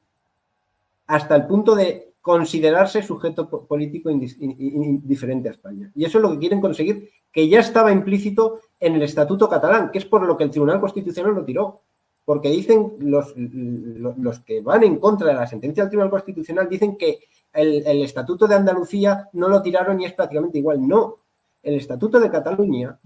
hasta 1.06 1.36
el 1.36 1.46
punto 1.46 1.74
de 1.74 2.12
considerarse 2.22 3.02
sujeto 3.02 3.48
político 3.48 4.10
diferente 4.10 5.48
a 5.48 5.52
España. 5.52 5.90
Y 5.94 6.04
eso 6.04 6.18
es 6.18 6.22
lo 6.22 6.32
que 6.32 6.38
quieren 6.38 6.60
conseguir, 6.60 7.10
que 7.32 7.48
ya 7.48 7.60
estaba 7.60 7.92
implícito 7.92 8.60
en 8.80 8.96
el 8.96 9.02
Estatuto 9.02 9.48
catalán, 9.48 9.90
que 9.90 9.98
es 9.98 10.04
por 10.04 10.22
lo 10.22 10.36
que 10.36 10.44
el 10.44 10.50
Tribunal 10.50 10.80
Constitucional 10.80 11.34
lo 11.34 11.44
tiró. 11.44 11.80
Porque 12.24 12.50
dicen 12.50 12.92
los, 12.98 13.32
los 13.36 14.40
que 14.40 14.60
van 14.60 14.84
en 14.84 14.98
contra 14.98 15.28
de 15.28 15.34
la 15.34 15.46
sentencia 15.46 15.82
del 15.82 15.90
Tribunal 15.90 16.10
Constitucional, 16.10 16.68
dicen 16.68 16.96
que 16.98 17.20
el, 17.54 17.86
el 17.86 18.02
Estatuto 18.02 18.46
de 18.46 18.56
Andalucía 18.56 19.30
no 19.32 19.48
lo 19.48 19.62
tiraron 19.62 19.98
y 19.98 20.04
es 20.04 20.12
prácticamente 20.12 20.58
igual. 20.58 20.86
No, 20.86 21.16
el 21.62 21.76
Estatuto 21.76 22.20
de 22.20 22.30
Cataluña 22.30 22.98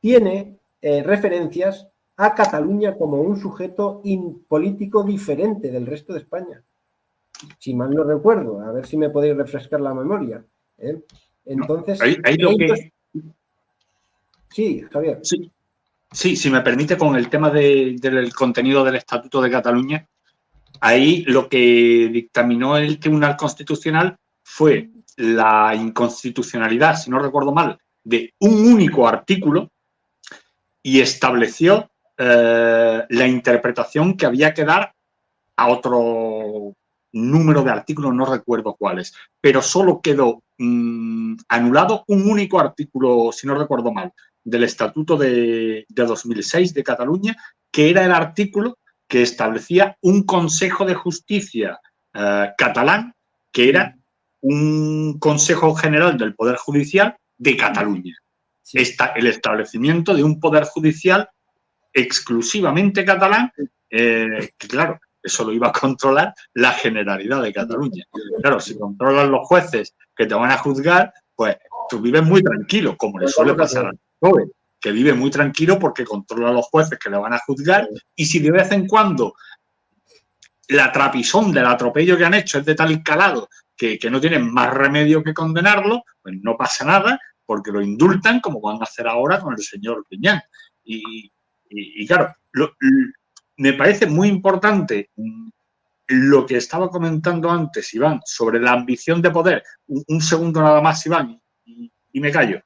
tiene 0.00 0.57
eh, 0.80 1.02
referencias 1.02 1.86
a 2.16 2.34
Cataluña 2.34 2.96
como 2.96 3.20
un 3.20 3.38
sujeto 3.38 4.02
político 4.48 5.04
diferente 5.04 5.70
del 5.70 5.86
resto 5.86 6.12
de 6.12 6.20
España. 6.20 6.62
Si 7.58 7.74
mal 7.74 7.90
no 7.90 8.02
recuerdo, 8.02 8.60
a 8.60 8.72
ver 8.72 8.86
si 8.86 8.96
me 8.96 9.10
podéis 9.10 9.36
refrescar 9.36 9.80
la 9.80 9.94
memoria. 9.94 10.44
¿eh? 10.78 11.00
Entonces, 11.44 12.00
Sí, 14.50 14.82
Javier. 14.90 15.20
Sí. 15.22 15.50
sí, 16.10 16.36
si 16.36 16.50
me 16.50 16.62
permite, 16.62 16.96
con 16.96 17.16
el 17.16 17.28
tema 17.28 17.50
del 17.50 18.32
contenido 18.34 18.82
del 18.82 18.96
Estatuto 18.96 19.40
de 19.40 19.50
Cataluña, 19.50 20.08
ahí 20.80 21.22
lo 21.26 21.48
que 21.48 22.08
dictaminó 22.12 22.76
el 22.76 22.98
Tribunal 22.98 23.36
Constitucional 23.36 24.16
fue 24.42 24.90
la 25.16 25.74
inconstitucionalidad, 25.74 26.96
si 26.96 27.10
no 27.10 27.18
recuerdo 27.18 27.52
mal, 27.52 27.78
de 28.02 28.34
un 28.40 28.72
único 28.72 29.06
artículo 29.06 29.70
y 30.82 31.00
estableció 31.00 31.90
eh, 32.16 33.04
la 33.08 33.26
interpretación 33.26 34.16
que 34.16 34.26
había 34.26 34.54
que 34.54 34.64
dar 34.64 34.92
a 35.56 35.68
otro 35.68 36.74
número 37.12 37.62
de 37.62 37.70
artículos, 37.70 38.14
no 38.14 38.26
recuerdo 38.26 38.76
cuáles, 38.78 39.14
pero 39.40 39.62
solo 39.62 40.00
quedó 40.00 40.42
mm, 40.58 41.36
anulado 41.48 42.04
un 42.08 42.28
único 42.28 42.60
artículo, 42.60 43.30
si 43.32 43.46
no 43.46 43.54
recuerdo 43.54 43.92
mal, 43.92 44.12
del 44.44 44.64
Estatuto 44.64 45.16
de, 45.16 45.86
2006 45.88 46.74
de 46.74 46.84
Cataluña, 46.84 47.36
que 47.70 47.90
era 47.90 48.04
el 48.04 48.12
artículo 48.12 48.78
que 49.06 49.22
establecía 49.22 49.96
un 50.02 50.24
Consejo 50.24 50.84
de 50.84 50.94
Justicia 50.94 51.78
eh, 52.14 52.50
catalán, 52.56 53.14
que 53.52 53.68
era 53.68 53.96
un 54.40 55.18
Consejo 55.18 55.74
General 55.74 56.16
del 56.16 56.34
Poder 56.34 56.56
Judicial 56.56 57.16
de 57.36 57.56
Cataluña. 57.56 58.16
Está 58.72 59.12
el 59.16 59.26
establecimiento 59.26 60.14
de 60.14 60.24
un 60.24 60.38
Poder 60.38 60.64
Judicial 60.64 61.28
exclusivamente 61.92 63.04
catalán, 63.04 63.52
eh, 63.90 64.50
que 64.58 64.68
claro, 64.68 65.00
eso 65.22 65.44
lo 65.44 65.52
iba 65.52 65.68
a 65.68 65.72
controlar 65.72 66.34
la 66.54 66.72
Generalidad 66.72 67.42
de 67.42 67.52
Cataluña. 67.52 68.04
Claro, 68.40 68.60
si 68.60 68.78
controlan 68.78 69.30
los 69.30 69.46
jueces 69.46 69.94
que 70.14 70.26
te 70.26 70.34
van 70.34 70.50
a 70.50 70.58
juzgar, 70.58 71.12
pues 71.34 71.56
tú 71.88 72.00
vives 72.00 72.22
muy 72.22 72.42
tranquilo, 72.42 72.96
como 72.96 73.18
le 73.18 73.28
suele 73.28 73.54
pasar 73.54 73.86
al 73.86 73.98
joven, 74.20 74.50
que 74.80 74.92
vive 74.92 75.12
muy 75.14 75.30
tranquilo 75.30 75.78
porque 75.78 76.04
controla 76.04 76.50
a 76.50 76.52
los 76.52 76.66
jueces 76.66 76.98
que 76.98 77.10
le 77.10 77.16
van 77.16 77.32
a 77.32 77.40
juzgar 77.44 77.88
y 78.14 78.26
si 78.26 78.38
de 78.38 78.50
vez 78.50 78.70
en 78.72 78.86
cuando 78.86 79.34
la 80.68 80.92
trapisón 80.92 81.52
del 81.52 81.66
atropello 81.66 82.16
que 82.16 82.24
han 82.24 82.34
hecho 82.34 82.58
es 82.58 82.64
de 82.64 82.74
tal 82.74 83.02
calado 83.02 83.48
que, 83.76 83.98
no 84.10 84.20
tienen 84.20 84.52
más 84.52 84.74
remedio 84.74 85.22
que 85.22 85.32
condenarlo, 85.32 86.02
pues 86.20 86.34
no 86.42 86.56
pasa 86.56 86.84
nada 86.84 87.20
porque 87.48 87.72
lo 87.72 87.80
indultan 87.80 88.40
como 88.40 88.60
van 88.60 88.76
a 88.76 88.84
hacer 88.84 89.08
ahora 89.08 89.40
con 89.40 89.54
el 89.54 89.62
señor 89.62 90.04
Piñán. 90.06 90.38
Y, 90.84 92.06
claro, 92.06 92.34
me 93.56 93.72
parece 93.72 94.04
muy 94.04 94.28
importante 94.28 95.08
lo 96.08 96.44
que 96.44 96.58
estaba 96.58 96.90
comentando 96.90 97.50
antes, 97.50 97.94
Iván, 97.94 98.20
sobre 98.22 98.60
la 98.60 98.72
ambición 98.72 99.22
de 99.22 99.30
poder. 99.30 99.62
Un, 99.86 100.20
segundo 100.20 100.60
nada 100.60 100.82
más, 100.82 101.06
Iván, 101.06 101.40
y, 101.64 102.20
me 102.20 102.30
callo. 102.30 102.60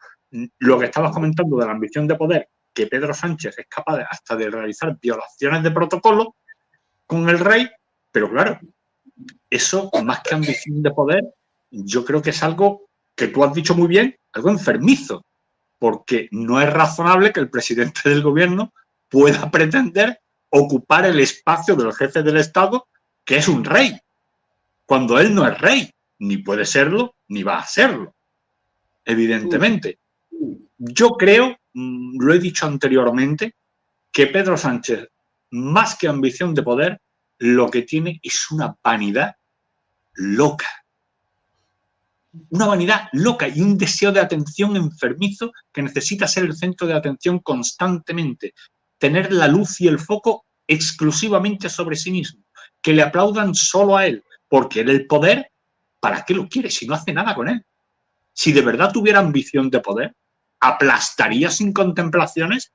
Lo 0.58 0.80
que 0.80 0.86
estabas 0.86 1.12
comentando 1.12 1.58
de 1.58 1.66
la 1.66 1.72
ambición 1.72 2.08
de 2.08 2.16
poder, 2.16 2.48
que 2.74 2.88
Pedro 2.88 3.14
Sánchez 3.14 3.56
es 3.56 3.66
capaz 3.68 4.00
hasta 4.10 4.34
de 4.34 4.50
realizar 4.50 4.98
violaciones 5.00 5.62
de 5.62 5.70
protocolo 5.70 6.34
con 7.06 7.28
el 7.28 7.38
rey, 7.38 7.70
pero 8.10 8.28
claro, 8.28 8.58
eso, 9.48 9.92
más 10.02 10.22
que 10.22 10.34
ambición 10.34 10.82
de 10.82 10.90
poder, 10.90 11.22
yo 11.70 12.04
creo 12.04 12.20
que 12.20 12.30
es 12.30 12.42
algo 12.42 12.88
que 13.14 13.28
tú 13.28 13.44
has 13.44 13.54
dicho 13.54 13.76
muy 13.76 13.86
bien, 13.86 14.16
algo 14.32 14.50
enfermizo, 14.50 15.24
porque 15.78 16.28
no 16.30 16.60
es 16.60 16.72
razonable 16.72 17.32
que 17.32 17.40
el 17.40 17.50
presidente 17.50 18.08
del 18.08 18.22
gobierno 18.22 18.72
pueda 19.08 19.50
pretender 19.50 20.20
ocupar 20.50 21.06
el 21.06 21.20
espacio 21.20 21.74
del 21.76 21.92
jefe 21.92 22.22
del 22.22 22.36
Estado, 22.36 22.88
que 23.24 23.36
es 23.36 23.48
un 23.48 23.64
rey, 23.64 23.98
cuando 24.84 25.18
él 25.18 25.34
no 25.34 25.46
es 25.46 25.58
rey, 25.58 25.90
ni 26.18 26.38
puede 26.38 26.64
serlo, 26.64 27.16
ni 27.28 27.42
va 27.42 27.58
a 27.58 27.66
serlo, 27.66 28.14
evidentemente. 29.04 29.98
Yo 30.76 31.10
creo, 31.10 31.56
mm, 31.72 32.20
lo 32.20 32.34
he 32.34 32.38
dicho 32.38 32.66
anteriormente, 32.66 33.54
que 34.12 34.26
Pedro 34.26 34.56
Sánchez, 34.56 35.08
más 35.52 35.96
que 35.96 36.08
ambición 36.08 36.54
de 36.54 36.62
poder, 36.62 37.00
lo 37.38 37.70
que 37.70 37.82
tiene 37.82 38.20
es 38.22 38.50
una 38.50 38.76
vanidad 38.84 39.34
loca. 40.14 40.81
Una 42.50 42.66
vanidad 42.66 43.08
loca 43.12 43.46
y 43.48 43.60
un 43.60 43.76
deseo 43.76 44.10
de 44.10 44.20
atención 44.20 44.76
enfermizo 44.76 45.52
que 45.72 45.82
necesita 45.82 46.26
ser 46.26 46.44
el 46.44 46.56
centro 46.56 46.86
de 46.86 46.94
atención 46.94 47.40
constantemente, 47.40 48.54
tener 48.98 49.32
la 49.32 49.48
luz 49.48 49.80
y 49.80 49.88
el 49.88 49.98
foco 49.98 50.46
exclusivamente 50.66 51.68
sobre 51.68 51.96
sí 51.96 52.10
mismo, 52.10 52.42
que 52.80 52.94
le 52.94 53.02
aplaudan 53.02 53.54
solo 53.54 53.96
a 53.96 54.06
él, 54.06 54.24
porque 54.48 54.80
el 54.80 55.06
poder, 55.06 55.50
¿para 56.00 56.24
qué 56.24 56.34
lo 56.34 56.48
quiere 56.48 56.70
si 56.70 56.86
no 56.86 56.94
hace 56.94 57.12
nada 57.12 57.34
con 57.34 57.48
él? 57.48 57.64
Si 58.32 58.52
de 58.52 58.62
verdad 58.62 58.92
tuviera 58.92 59.18
ambición 59.18 59.68
de 59.68 59.80
poder, 59.80 60.14
aplastaría 60.60 61.50
sin 61.50 61.72
contemplaciones 61.72 62.72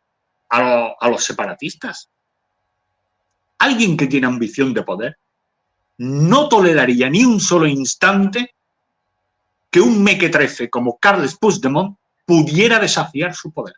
a 0.49 1.09
los 1.09 1.23
separatistas. 1.23 2.09
Alguien 3.57 3.97
que 3.97 4.07
tiene 4.07 4.27
ambición 4.27 4.73
de 4.73 4.83
poder 4.83 5.17
no 5.97 6.47
toleraría 6.47 7.09
ni 7.09 7.25
un 7.25 7.39
solo 7.39 7.65
instante 7.65 8.53
que 9.77 9.81
un 9.81 10.01
mequetrefe 10.01 10.71
como 10.71 10.97
Carles 10.97 11.37
Puigdemont 11.37 11.95
pudiera 12.25 12.79
desafiar 12.79 13.35
su 13.35 13.51
poder. 13.51 13.75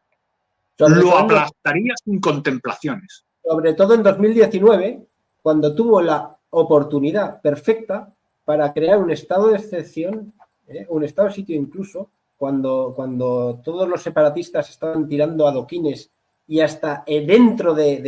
Lo 0.77 1.17
aplastaría 1.17 1.93
sin 2.01 2.21
contemplaciones. 2.21 3.25
Sobre 3.43 3.73
todo 3.73 3.95
en 3.95 4.03
2019, 4.03 5.05
cuando 5.41 5.75
tuvo 5.75 5.99
la 5.99 6.31
oportunidad 6.51 7.41
perfecta 7.41 8.07
para 8.45 8.71
crear 8.71 8.97
un 8.97 9.11
estado 9.11 9.49
de 9.49 9.57
excepción, 9.57 10.31
¿eh? 10.69 10.85
un 10.87 11.03
estado 11.03 11.27
de 11.27 11.33
sitio 11.33 11.57
incluso, 11.57 12.09
cuando, 12.37 12.93
cuando 12.95 13.59
todos 13.61 13.89
los 13.89 14.01
separatistas 14.01 14.69
estaban 14.69 15.05
tirando 15.05 15.49
adoquines 15.49 16.09
y 16.47 16.61
hasta 16.61 17.03
dentro 17.05 17.73
del, 17.75 18.05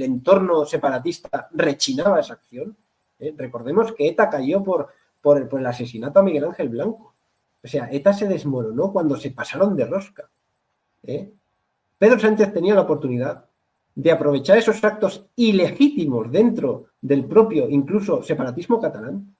entorno 0.00 0.64
separatista 0.64 1.48
rechinaba 1.52 2.20
esa 2.20 2.34
acción. 2.34 2.76
¿eh? 3.18 3.34
Recordemos 3.36 3.92
que 3.94 4.06
ETA 4.06 4.30
cayó 4.30 4.62
por, 4.62 4.90
por, 5.26 5.58
el 5.58 5.66
asesinato 5.66 6.20
a 6.20 6.22
Miguel 6.22 6.44
Ángel 6.44 6.68
Blanco. 6.68 7.12
O 7.64 7.66
sea, 7.66 7.88
ETA 7.90 8.12
se 8.12 8.28
desmoronó 8.28 8.92
cuando 8.92 9.16
se 9.16 9.32
pasaron 9.32 9.74
de 9.74 9.84
rosca. 9.84 10.30
¿eh? 11.02 11.32
Pedro 11.98 12.20
Sánchez 12.20 12.52
tenía 12.52 12.76
la 12.76 12.82
oportunidad 12.82 13.44
de 13.92 14.12
aprovechar 14.12 14.56
esos 14.56 14.84
actos 14.84 15.26
ilegítimos 15.34 16.30
dentro 16.30 16.86
del 17.00 17.24
propio, 17.24 17.68
incluso 17.68 18.22
separatismo 18.22 18.80
catalán, 18.80 19.34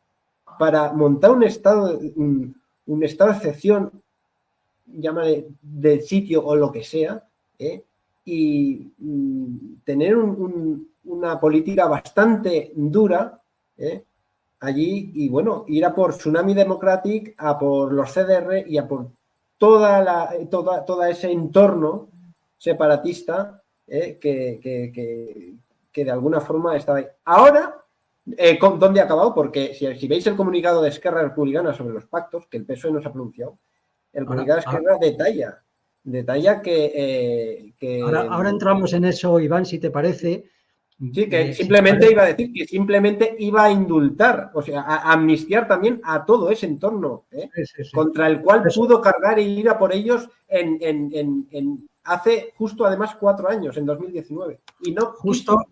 para 0.58 0.92
montar 0.92 1.30
un 1.30 1.44
estado, 1.44 2.00
un, 2.16 2.56
de 2.86 3.06
excepción, 3.06 3.92
llámale 4.86 5.46
del 5.62 6.02
sitio 6.02 6.44
o 6.44 6.56
lo 6.56 6.72
que 6.72 6.82
sea, 6.82 7.22
¿eh? 7.60 7.84
y 8.24 8.90
mm, 8.98 9.82
tener 9.84 10.16
una 10.16 11.38
política 11.38 11.86
bastante 11.86 12.72
dura 12.74 13.38
¿eh? 13.78 14.02
Allí 14.60 15.12
y 15.14 15.28
bueno, 15.28 15.64
ir 15.68 15.84
a 15.84 15.94
por 15.94 16.14
Tsunami 16.14 16.54
Democratic, 16.54 17.34
a 17.38 17.58
por 17.58 17.92
los 17.92 18.12
CDR 18.12 18.64
y 18.66 18.78
a 18.78 18.86
por 18.86 19.10
toda 19.58 20.02
la, 20.02 20.30
toda, 20.50 20.84
todo 20.84 21.04
ese 21.04 21.30
entorno 21.30 22.08
separatista 22.58 23.62
¿eh? 23.86 24.18
que, 24.20 26.04
de 26.04 26.10
alguna 26.10 26.40
forma 26.40 26.76
estaba 26.76 26.98
ahí. 26.98 27.06
Ahora, 27.24 27.76
¿dónde 28.78 29.00
ha 29.00 29.04
acabado? 29.04 29.34
Porque 29.34 29.74
si, 29.74 30.08
veis 30.08 30.26
el 30.26 30.36
comunicado 30.36 30.82
de 30.82 30.90
Esquerra 30.90 31.22
Republicana 31.22 31.72
sobre 31.72 31.94
los 31.94 32.06
pactos, 32.06 32.46
que 32.46 32.58
el 32.58 32.66
PSOE 32.66 32.92
nos 32.92 33.06
ha 33.06 33.12
pronunciado, 33.12 33.56
el 34.12 34.26
comunicado 34.26 34.60
de 34.60 34.64
Esquerra 34.64 34.98
detalla 35.00 35.62
detalla 36.06 36.62
que... 36.62 37.72
Eh, 37.80 38.02
ahora, 38.02 38.48
entramos 38.48 38.92
en 38.92 39.04
eso, 39.04 39.38
Iván, 39.38 39.66
si 39.66 39.78
te 39.78 39.90
parece. 39.90 40.44
Sí, 40.98 41.28
que 41.28 41.52
simplemente 41.52 42.10
iba 42.10 42.22
a 42.22 42.26
decir 42.26 42.50
que 42.54 42.64
simplemente 42.64 43.36
iba 43.38 43.64
a 43.64 43.70
indultar, 43.70 44.50
o 44.54 44.62
sea, 44.62 44.80
a 44.80 45.12
amnistiar 45.12 45.68
también 45.68 46.00
a 46.02 46.24
todo 46.24 46.50
ese 46.50 46.64
entorno, 46.64 47.26
¿eh? 47.30 47.50
contra 47.92 48.26
el 48.28 48.40
cual 48.40 48.62
pudo 48.74 49.02
cargar 49.02 49.38
e 49.38 49.42
ir 49.42 49.68
a 49.68 49.78
por 49.78 49.92
ellos 49.92 50.26
en, 50.48 51.88
hace 52.04 52.52
justo 52.56 52.86
además 52.86 53.14
cuatro 53.20 53.46
años, 53.48 53.76
en 53.76 53.84
2019. 53.84 54.58
Y 54.84 54.92
no 54.92 55.12
justo, 55.12 55.66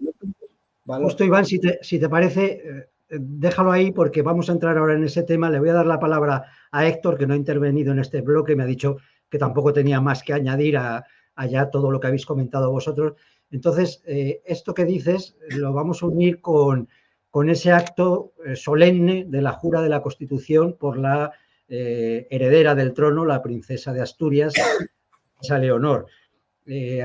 justo 0.84 1.24
Iván, 1.24 1.46
si 1.46 1.58
te, 1.58 1.78
si 1.80 1.98
te 1.98 2.10
parece, 2.10 2.60
eh, 2.62 2.88
déjalo 3.08 3.72
ahí 3.72 3.92
porque 3.92 4.20
vamos 4.20 4.50
a 4.50 4.52
entrar 4.52 4.76
ahora 4.76 4.92
en 4.92 5.04
ese 5.04 5.22
tema. 5.22 5.48
Le 5.48 5.58
voy 5.58 5.70
a 5.70 5.74
dar 5.74 5.86
la 5.86 6.00
palabra 6.00 6.44
a 6.70 6.86
Héctor, 6.86 7.16
que 7.16 7.26
no 7.26 7.32
ha 7.32 7.38
intervenido 7.38 7.92
en 7.92 8.00
este 8.00 8.20
bloque, 8.20 8.56
me 8.56 8.64
ha 8.64 8.66
dicho 8.66 8.98
que 9.30 9.38
tampoco 9.38 9.72
tenía 9.72 10.02
más 10.02 10.22
que 10.22 10.34
añadir 10.34 10.76
a, 10.76 11.06
allá 11.36 11.70
todo 11.70 11.90
lo 11.90 12.00
que 12.00 12.08
habéis 12.08 12.26
comentado 12.26 12.70
vosotros. 12.70 13.14
Entonces, 13.50 14.02
eh, 14.06 14.42
esto 14.44 14.74
que 14.74 14.84
dices 14.84 15.36
lo 15.48 15.72
vamos 15.72 16.02
a 16.02 16.06
unir 16.06 16.40
con, 16.40 16.88
con 17.30 17.50
ese 17.50 17.72
acto 17.72 18.32
eh, 18.44 18.56
solemne 18.56 19.26
de 19.28 19.42
la 19.42 19.52
jura 19.52 19.80
de 19.82 19.88
la 19.88 20.02
Constitución 20.02 20.76
por 20.78 20.98
la 20.98 21.32
eh, 21.68 22.26
heredera 22.30 22.74
del 22.74 22.92
trono, 22.92 23.24
la 23.24 23.42
princesa 23.42 23.92
de 23.92 24.02
Asturias, 24.02 24.54
esa 25.40 25.58
Leonor. 25.58 26.06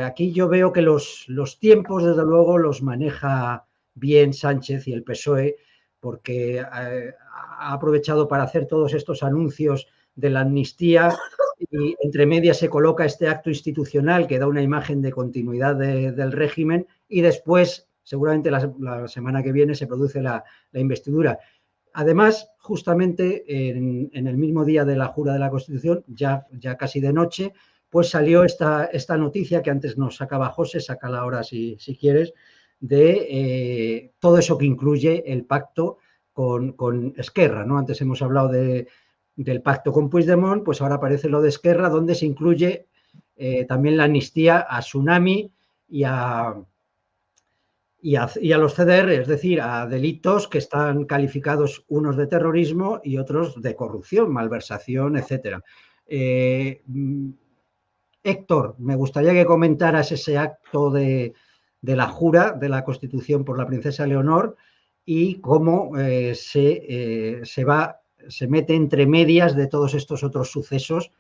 aquí 0.02 0.32
yo 0.32 0.48
veo 0.48 0.72
que 0.72 0.82
los, 0.82 1.26
los 1.28 1.60
tiempos, 1.60 2.04
desde 2.04 2.24
luego, 2.24 2.58
los 2.58 2.82
maneja 2.82 3.66
bien 3.94 4.34
Sánchez 4.34 4.88
y 4.88 4.94
el 4.94 5.04
PSOE, 5.04 5.58
porque 6.00 6.62
ha 6.62 7.74
aprovechado 7.74 8.28
para 8.28 8.44
hacer 8.44 8.66
todos 8.66 8.94
estos 8.94 9.22
anuncios 9.22 9.88
de 10.16 10.30
la 10.30 10.42
amnistía 10.42 11.18
y 11.60 11.96
entre 12.02 12.26
medias 12.26 12.58
se 12.58 12.70
coloca 12.70 13.06
este 13.06 13.28
acto 13.28 13.50
institucional 13.50 14.28
que 14.28 14.40
da 14.40 14.48
una 14.48 14.62
imagen 14.62 15.02
de 15.02 15.12
continuidad 15.12 15.76
del 15.76 16.32
régimen 16.32 16.88
y 17.08 17.22
después, 17.22 17.88
seguramente 18.04 18.50
la, 18.50 19.08
semana 19.08 19.44
que 19.44 19.52
viene, 19.52 19.76
se 19.76 19.88
produce 19.88 20.22
la, 20.22 20.44
investidura. 20.74 21.40
Además, 21.94 22.50
justamente 22.60 23.44
en, 23.70 24.10
el 24.14 24.38
mismo 24.38 24.64
día 24.64 24.86
de 24.86 24.96
la 24.96 25.08
jura 25.08 25.34
de 25.34 25.40
la 25.40 25.50
Constitución, 25.50 26.04
ya, 26.08 26.48
ya 26.52 26.78
casi 26.78 27.02
de 27.02 27.12
noche, 27.12 27.54
pues 27.90 28.10
salió 28.10 28.44
esta, 28.44 28.86
esta 28.86 29.18
noticia 29.18 29.62
que 29.62 29.72
antes 29.72 29.98
nos 29.98 30.16
sacaba 30.16 30.50
José, 30.50 30.80
sácala 30.80 31.20
ahora 31.20 31.44
si, 31.44 31.78
si 31.80 31.98
quieres, 31.98 32.34
de 32.80 33.28
eh, 33.30 34.12
todo 34.20 34.38
eso 34.38 34.58
que 34.58 34.66
incluye 34.66 35.32
el 35.32 35.44
pacto 35.46 35.98
con, 36.32 36.74
con, 36.74 37.14
Esquerra. 37.18 37.66
¿no? 37.66 37.78
Antes 37.78 38.00
hemos 38.00 38.22
hablado 38.22 38.50
de, 38.50 38.88
del 39.44 39.62
pacto 39.62 39.92
con 39.92 40.10
Puigdemont, 40.10 40.64
pues 40.64 40.82
ahora 40.82 40.96
aparece 40.96 41.30
lo 41.30 41.42
de 41.42 41.50
Esquerra, 41.50 41.90
donde 41.90 42.16
se 42.16 42.26
incluye 42.26 42.88
eh, 43.36 43.66
también 43.66 43.98
la 43.98 44.04
amnistía 44.06 44.66
a 44.70 44.80
Tsunami 44.82 45.52
y 45.88 46.04
a, 46.04 46.56
y 48.02 48.16
a, 48.16 48.58
los 48.58 48.76
CDR, 48.76 49.12
es 49.12 49.28
decir, 49.28 49.62
a 49.62 49.86
delitos 49.86 50.48
que 50.48 50.58
están 50.58 51.06
calificados 51.06 51.86
unos 51.88 52.16
de 52.18 52.28
terrorismo 52.28 53.02
y 53.04 53.18
otros 53.18 53.62
de 53.62 53.76
corrupción, 53.76 54.32
malversación, 54.32 55.18
etc. 55.18 55.60
Eh, 56.06 56.82
Héctor, 58.24 58.76
me 58.80 58.96
gustaría 58.96 59.34
que 59.34 59.46
comentaras 59.46 60.12
ese 60.12 60.38
acto 60.38 60.92
de, 60.92 61.34
la 61.82 62.08
jura 62.08 62.52
de 62.52 62.70
la 62.70 62.84
Constitución 62.84 63.44
por 63.44 63.58
la 63.58 63.68
princesa 63.68 64.06
Leonor 64.06 64.56
y 65.06 65.36
cómo 65.36 65.98
eh, 65.98 66.36
se, 66.36 66.86
eh, 66.88 67.46
se, 67.46 67.64
va, 67.64 67.99
se 68.28 68.48
mete 68.48 68.76
entre 68.76 69.08
medias 69.08 69.56
de 69.56 69.68
todos 69.68 69.94
estos 69.94 70.24
otros 70.24 70.52
sucesos 70.52 71.12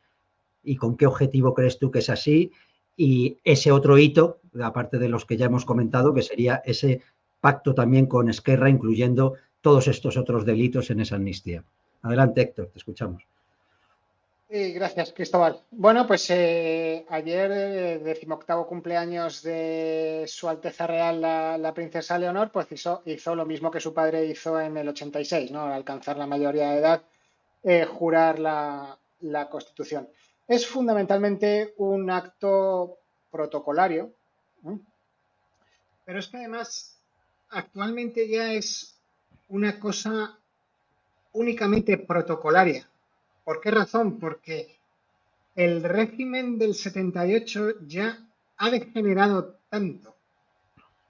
y 0.63 0.75
con 0.75 0.97
qué 0.97 1.05
objetivo 1.05 1.53
crees 1.53 1.79
tú 1.79 1.91
que 1.91 1.99
es 1.99 2.09
así 2.09 2.51
y 2.97 3.37
ese 3.43 3.71
otro 3.71 3.97
hito, 3.97 4.39
aparte 4.61 4.99
de 4.99 5.07
los 5.07 5.25
que 5.25 5.37
ya 5.37 5.45
hemos 5.45 5.63
comentado, 5.63 6.13
que 6.13 6.21
sería 6.21 6.61
ese 6.65 7.01
pacto 7.39 7.73
también 7.73 8.07
con 8.07 8.29
Esquerra, 8.29 8.69
incluyendo 8.69 9.35
todos 9.61 9.87
estos 9.87 10.17
otros 10.17 10.45
delitos 10.45 10.89
en 10.89 10.99
esa 10.99 11.15
amnistía. 11.15 11.63
Adelante, 12.01 12.41
Héctor, 12.41 12.67
te 12.67 12.79
escuchamos. 12.79 13.23
Gracias, 14.49 15.13
Cristóbal. 15.13 15.61
Bueno, 15.71 16.07
pues 16.07 16.29
eh, 16.29 17.05
ayer, 17.09 17.51
eh, 17.51 17.99
decimoctavo 17.99 18.67
cumpleaños 18.67 19.43
de 19.43 20.25
Su 20.27 20.49
Alteza 20.49 20.87
Real, 20.87 21.21
la, 21.21 21.73
princesa 21.73 22.17
Leonor, 22.17 22.51
pues 22.51 22.71
hizo, 22.71 23.03
hizo, 23.05 23.35
lo 23.35 23.45
mismo 23.45 23.69
que 23.69 23.79
su 23.79 23.93
padre 23.93 24.25
hizo 24.25 24.59
en 24.59 24.77
el 24.77 24.89
86, 24.89 25.51
¿no? 25.51 25.63
Al 25.63 25.73
alcanzar 25.73 26.17
la 26.17 26.27
mayoría 26.27 26.71
de 26.71 26.79
edad, 26.79 27.03
eh, 27.63 27.85
jurar 27.85 28.39
la, 28.39 28.97
la 29.21 29.49
Constitución 29.49 30.09
es 30.49 30.65
fundamentalmente 30.65 31.75
un 31.77 32.09
acto 32.09 32.97
protocolario, 33.29 34.11
pero 36.03 36.19
es 36.19 36.27
que 36.27 36.37
además 36.37 36.99
actualmente 37.51 38.27
ya 38.27 38.51
es 38.53 38.95
una 39.47 39.79
cosa 39.79 40.39
únicamente 41.33 41.99
protocolaria. 41.99 42.89
¿Por 43.49 43.61
qué 43.61 43.71
razón? 43.71 44.19
Porque 44.19 44.77
el 45.55 45.81
régimen 45.81 46.59
del 46.59 46.75
78 46.75 47.87
ya 47.87 48.23
ha 48.57 48.69
degenerado 48.69 49.55
tanto. 49.71 50.15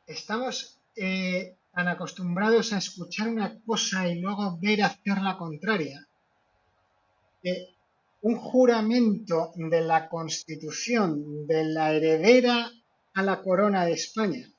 Estamos 0.08 0.80
eh, 0.96 1.58
tan 1.76 1.90
acostumbrados 1.90 2.72
a 2.72 2.78
escuchar 2.78 3.28
una 3.28 3.60
cosa 3.66 4.08
y 4.08 4.22
luego 4.22 4.58
ver 4.62 4.84
hacer 4.84 5.18
la 5.22 5.38
contraria, 5.38 6.08
un 8.22 8.36
juramento 8.38 9.52
de 9.56 9.82
la 9.82 10.08
Constitución 10.08 11.46
de 11.46 11.66
la 11.66 11.92
heredera 11.92 12.72
a 13.16 13.22
la 13.22 13.42
corona 13.42 13.84
de 13.84 13.92
España 13.92 14.50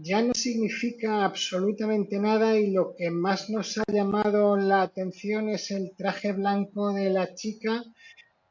ya 0.00 0.22
no 0.22 0.32
significa 0.32 1.24
absolutamente 1.24 2.20
nada 2.20 2.56
y 2.56 2.70
lo 2.70 2.94
que 2.94 3.10
más 3.10 3.50
nos 3.50 3.78
ha 3.78 3.84
llamado 3.92 4.56
la 4.56 4.82
atención 4.82 5.48
es 5.48 5.72
el 5.72 5.96
traje 5.96 6.32
blanco 6.32 6.92
de 6.92 7.10
la 7.10 7.34
chica 7.34 7.82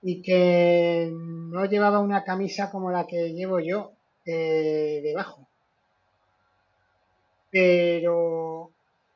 y 0.01 0.21
que 0.21 1.09
no 1.11 1.65
llevaba 1.65 1.99
una 1.99 2.25
camisa 2.25 2.69
como 2.69 2.91
la 2.91 3.07
que 3.07 3.33
llevo 3.33 3.61
yo 3.61 3.93
eh, 4.25 4.99
debajo. 5.01 5.47
Pero 7.49 8.71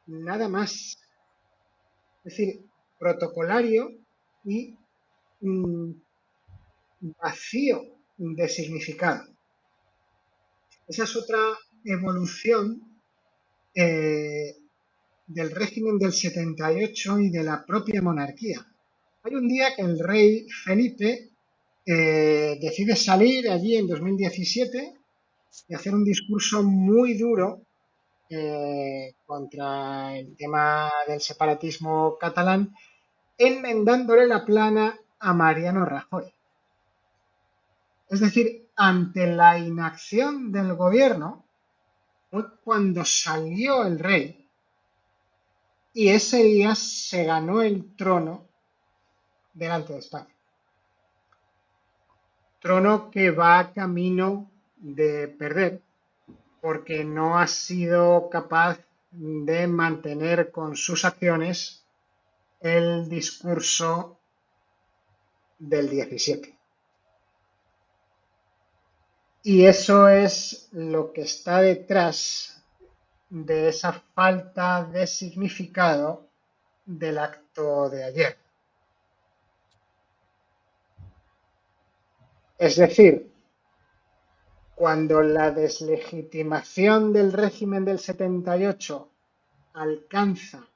nada 0.08 0.48
más. 0.48 0.98
Es 2.24 2.38
decir, 2.38 2.62
protocolario 2.98 3.92
y 4.46 4.78
mm, 5.42 5.92
vacío 7.22 7.82
de 8.18 8.48
significado. 8.48 9.26
Esa 10.88 11.04
es 11.04 11.16
otra 11.16 11.40
evolución 11.86 12.82
eh, 13.74 14.56
del 15.28 15.52
régimen 15.52 15.98
del 15.98 16.14
78 16.14 17.20
y 17.20 17.30
de 17.30 17.44
la 17.44 17.66
propia 17.66 18.02
monarquía. 18.02 18.66
Hay 19.24 19.36
un 19.36 19.48
día 19.48 19.76
que 19.76 19.82
el 19.84 20.00
rey 20.00 20.48
Felipe 20.50 21.30
eh, 21.86 22.58
decide 22.62 22.96
salir 22.96 23.50
allí 23.50 23.76
en 23.78 23.88
2017 23.88 24.94
y 25.68 25.74
hacer 25.74 25.94
un 25.94 26.04
discurso 26.04 26.64
muy 26.64 27.18
duro 27.18 27.62
eh, 28.30 29.16
contra 29.26 30.18
el 30.18 30.36
tema 30.36 30.90
del 31.08 31.22
separatismo 31.22 32.18
catalán 32.20 32.74
enmendándole 33.38 34.28
la 34.28 34.46
plana 34.46 34.98
a 35.20 35.34
Mariano 35.34 35.86
Rajoy. 35.86 36.26
Es 38.10 38.20
decir, 38.20 38.70
ante 38.76 39.28
la 39.28 39.58
inacción 39.58 40.52
del 40.52 40.76
gobierno, 40.76 41.46
fue 42.32 42.46
cuando 42.64 43.04
salió 43.04 43.86
el 43.86 44.00
rey 44.00 44.50
y 45.94 46.08
ese 46.10 46.44
día 46.44 46.74
se 46.76 47.26
ganó 47.26 47.62
el 47.62 47.96
trono 47.98 48.48
delante 49.54 49.94
de 49.94 50.00
España. 50.00 50.34
Trono 52.62 53.12
que 53.12 53.32
va 53.32 53.74
camino 53.74 54.50
de 54.78 55.28
perder 55.28 55.82
porque 56.62 57.04
no 57.04 57.38
ha 57.38 57.48
sido 57.48 58.30
capaz 58.30 58.80
de 59.12 59.68
mantener 59.68 60.52
con 60.52 60.78
sus 60.78 61.04
acciones 61.04 61.84
el 62.62 63.10
discurso 63.10 64.20
del 65.60 65.90
17. 65.90 66.51
Y 69.44 69.66
eso 69.66 70.08
es 70.08 70.70
lo 70.72 71.12
que 71.12 71.22
está 71.22 71.62
detrás 71.62 72.64
de 73.30 73.70
esa 73.70 73.94
falta 74.14 74.84
de 74.84 75.08
significado 75.08 76.28
del 76.86 77.18
acto 77.18 77.90
de 77.90 78.04
ayer. 78.04 78.38
Es 82.60 82.76
decir, 82.76 83.32
cuando 84.76 85.24
la 85.24 85.50
deslegitimación 85.50 87.12
del 87.12 87.34
régimen 87.34 87.86
del 87.86 87.98
78 87.98 89.10
alcanza 89.74 90.68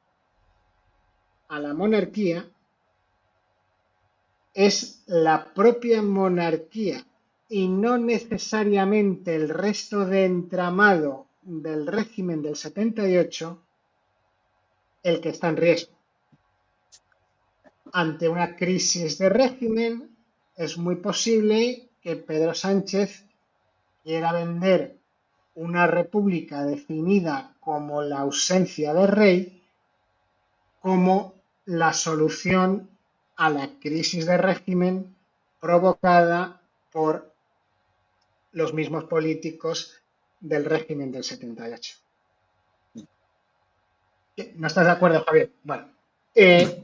a 1.49 1.59
la 1.59 1.73
monarquía 1.73 2.49
es 4.53 5.03
la 5.05 5.53
propia 5.53 6.01
monarquía 6.01 7.05
y 7.49 7.67
no 7.67 7.97
necesariamente 7.97 9.35
el 9.35 9.49
resto 9.49 10.05
de 10.05 10.25
entramado 10.25 11.27
del 11.43 11.85
régimen 11.85 12.41
del 12.41 12.55
78 12.55 13.61
el 15.03 15.21
que 15.21 15.29
está 15.29 15.49
en 15.49 15.57
riesgo. 15.57 15.93
Ante 17.93 18.27
una 18.27 18.55
crisis 18.55 19.19
de 19.19 19.29
régimen 19.29 20.09
es 20.55 20.77
muy 20.77 20.95
posible 20.95 21.89
que 22.01 22.15
Pedro 22.15 22.53
Sánchez 22.53 23.23
quiera 24.03 24.31
vender 24.31 24.97
una 25.53 25.87
república 25.87 26.65
definida 26.65 27.55
como 27.59 28.01
la 28.01 28.19
ausencia 28.19 28.93
del 28.93 29.07
rey 29.07 29.61
como 30.81 31.33
la 31.65 31.93
solución 31.93 32.89
a 33.37 33.49
la 33.49 33.69
crisis 33.79 34.25
de 34.25 34.37
régimen 34.37 35.15
provocada 35.59 36.61
por 36.91 37.34
los 38.55 38.73
mismos 38.73 39.03
políticos 39.03 40.01
del 40.39 40.65
régimen 40.65 41.11
del 41.11 41.23
78. 41.23 41.93
¿No 44.55 44.67
estás 44.67 44.85
de 44.85 44.91
acuerdo, 44.91 45.23
Javier? 45.23 45.51
Bueno. 45.63 45.89
Eh, 46.33 46.83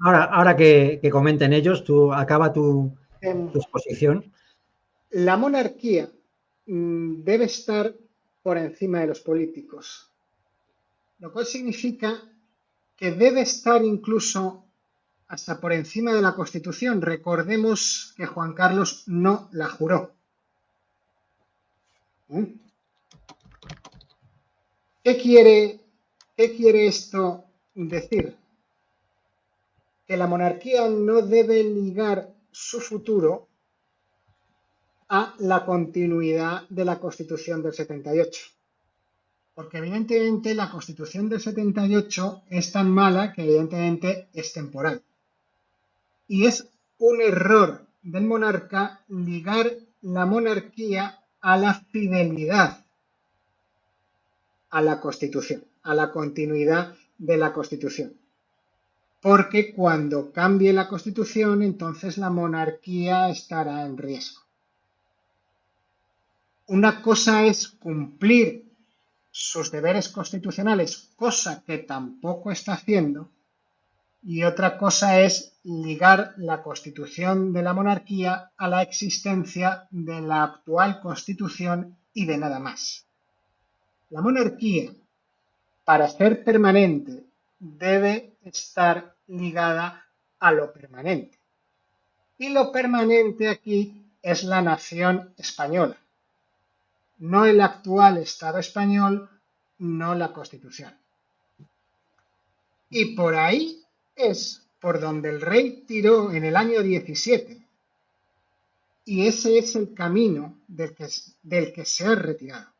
ahora, 0.00 0.24
ahora 0.24 0.56
que, 0.56 1.08
comenten 1.12 1.52
ellos, 1.52 1.84
tú 1.84 2.12
acaba 2.12 2.52
tu, 2.52 2.96
em, 3.20 3.52
tu 3.52 3.58
exposición. 3.58 4.32
La 5.10 5.36
monarquía 5.36 6.10
mm, 6.66 7.22
debe 7.22 7.44
estar 7.44 7.94
por 8.42 8.56
encima 8.56 9.00
de 9.00 9.08
los 9.08 9.20
políticos 9.20 10.12
lo 11.22 11.32
cual 11.32 11.46
significa 11.46 12.20
que 12.96 13.12
debe 13.12 13.42
estar 13.42 13.84
incluso 13.84 14.64
hasta 15.32 15.58
por 15.58 15.72
encima 15.72 16.12
de 16.12 16.20
la 16.20 16.34
Constitución. 16.34 17.00
Recordemos 17.00 18.12
que 18.18 18.26
Juan 18.26 18.52
Carlos 18.52 19.04
no 19.06 19.48
la 19.52 19.66
juró. 19.66 20.12
¿Mm? 22.28 22.44
¿Qué 25.02 25.16
quiere, 25.16 25.80
¿Qué 26.36 26.54
quiere 26.54 26.86
esto 26.86 27.44
decir? 27.74 28.36
Que 30.06 30.18
la 30.18 30.26
monarquía 30.26 30.86
no 30.90 31.22
debe 31.22 31.64
ligar 31.64 32.28
su 32.50 32.78
futuro 32.78 33.48
a 35.08 35.34
la 35.38 35.64
continuidad 35.64 36.68
de 36.68 36.84
la 36.84 37.00
Constitución 37.00 37.62
del 37.62 37.72
78. 37.72 38.38
Porque 39.54 39.78
evidentemente 39.78 40.54
la 40.54 40.70
Constitución 40.70 41.30
del 41.30 41.40
78 41.40 42.42
es 42.50 42.70
tan 42.70 42.90
mala 42.90 43.32
que 43.32 43.44
evidentemente 43.44 44.28
es 44.34 44.52
temporal. 44.52 45.02
Y 46.26 46.46
es 46.46 46.68
un 46.98 47.20
error 47.20 47.86
del 48.02 48.24
monarca 48.24 49.04
ligar 49.08 49.72
la 50.00 50.26
monarquía 50.26 51.20
a 51.40 51.56
la 51.56 51.74
fidelidad 51.74 52.82
a 54.72 54.80
la 54.80 55.00
Constitución, 55.00 55.64
a 55.82 55.94
la 55.94 56.10
continuidad 56.10 56.94
de 57.18 57.36
la 57.36 57.52
Constitución. 57.52 58.14
Porque 59.20 59.72
cuando 59.74 60.32
cambie 60.32 60.72
la 60.72 60.88
Constitución, 60.88 61.62
entonces 61.62 62.18
la 62.18 62.30
monarquía 62.30 63.28
estará 63.28 63.84
en 63.84 63.98
riesgo. 63.98 64.40
Una 66.66 67.02
cosa 67.02 67.44
es 67.44 67.68
cumplir 67.68 68.72
sus 69.30 69.70
deberes 69.70 70.08
constitucionales, 70.08 71.10
cosa 71.16 71.62
que 71.64 71.78
tampoco 71.78 72.50
está 72.50 72.72
haciendo, 72.72 73.30
y 74.22 74.44
otra 74.44 74.78
cosa 74.78 75.20
es 75.20 75.58
ligar 75.64 76.34
la 76.36 76.62
constitución 76.62 77.52
de 77.52 77.62
la 77.62 77.72
monarquía 77.72 78.52
a 78.56 78.68
la 78.68 78.82
existencia 78.82 79.88
de 79.90 80.20
la 80.20 80.44
actual 80.44 81.00
constitución 81.00 81.96
y 82.12 82.26
de 82.26 82.38
nada 82.38 82.58
más. 82.58 83.06
La 84.10 84.20
monarquía, 84.20 84.92
para 85.84 86.08
ser 86.08 86.44
permanente, 86.44 87.24
debe 87.58 88.36
estar 88.44 89.14
ligada 89.26 90.04
a 90.38 90.52
lo 90.52 90.72
permanente. 90.72 91.38
Y 92.38 92.50
lo 92.50 92.72
permanente 92.72 93.48
aquí 93.48 94.04
es 94.22 94.44
la 94.44 94.62
nación 94.62 95.32
española 95.36 95.96
no 97.22 97.44
el 97.44 97.60
actual 97.60 98.18
Estado 98.18 98.58
español, 98.58 99.30
no 99.78 100.14
la 100.16 100.32
Constitución. 100.32 100.92
Y 102.90 103.14
por 103.14 103.36
ahí 103.36 103.81
es 104.16 104.62
por 104.80 105.00
donde 105.00 105.30
el 105.30 105.40
rey 105.40 105.84
tiró 105.86 106.32
en 106.32 106.44
el 106.44 106.56
año 106.56 106.82
17. 106.82 107.66
Y 109.04 109.26
ese 109.26 109.58
es 109.58 109.74
el 109.76 109.94
camino 109.94 110.58
del 110.68 110.94
que, 110.94 111.06
del 111.42 111.72
que 111.72 111.84
se 111.84 112.06
ha 112.06 112.14
retirado. 112.14 112.72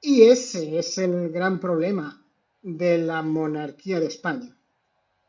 Y 0.00 0.22
ese 0.22 0.78
es 0.78 0.96
el 0.98 1.30
gran 1.30 1.60
problema 1.60 2.22
de 2.62 2.98
la 2.98 3.22
monarquía 3.22 4.00
de 4.00 4.06
España. 4.06 4.56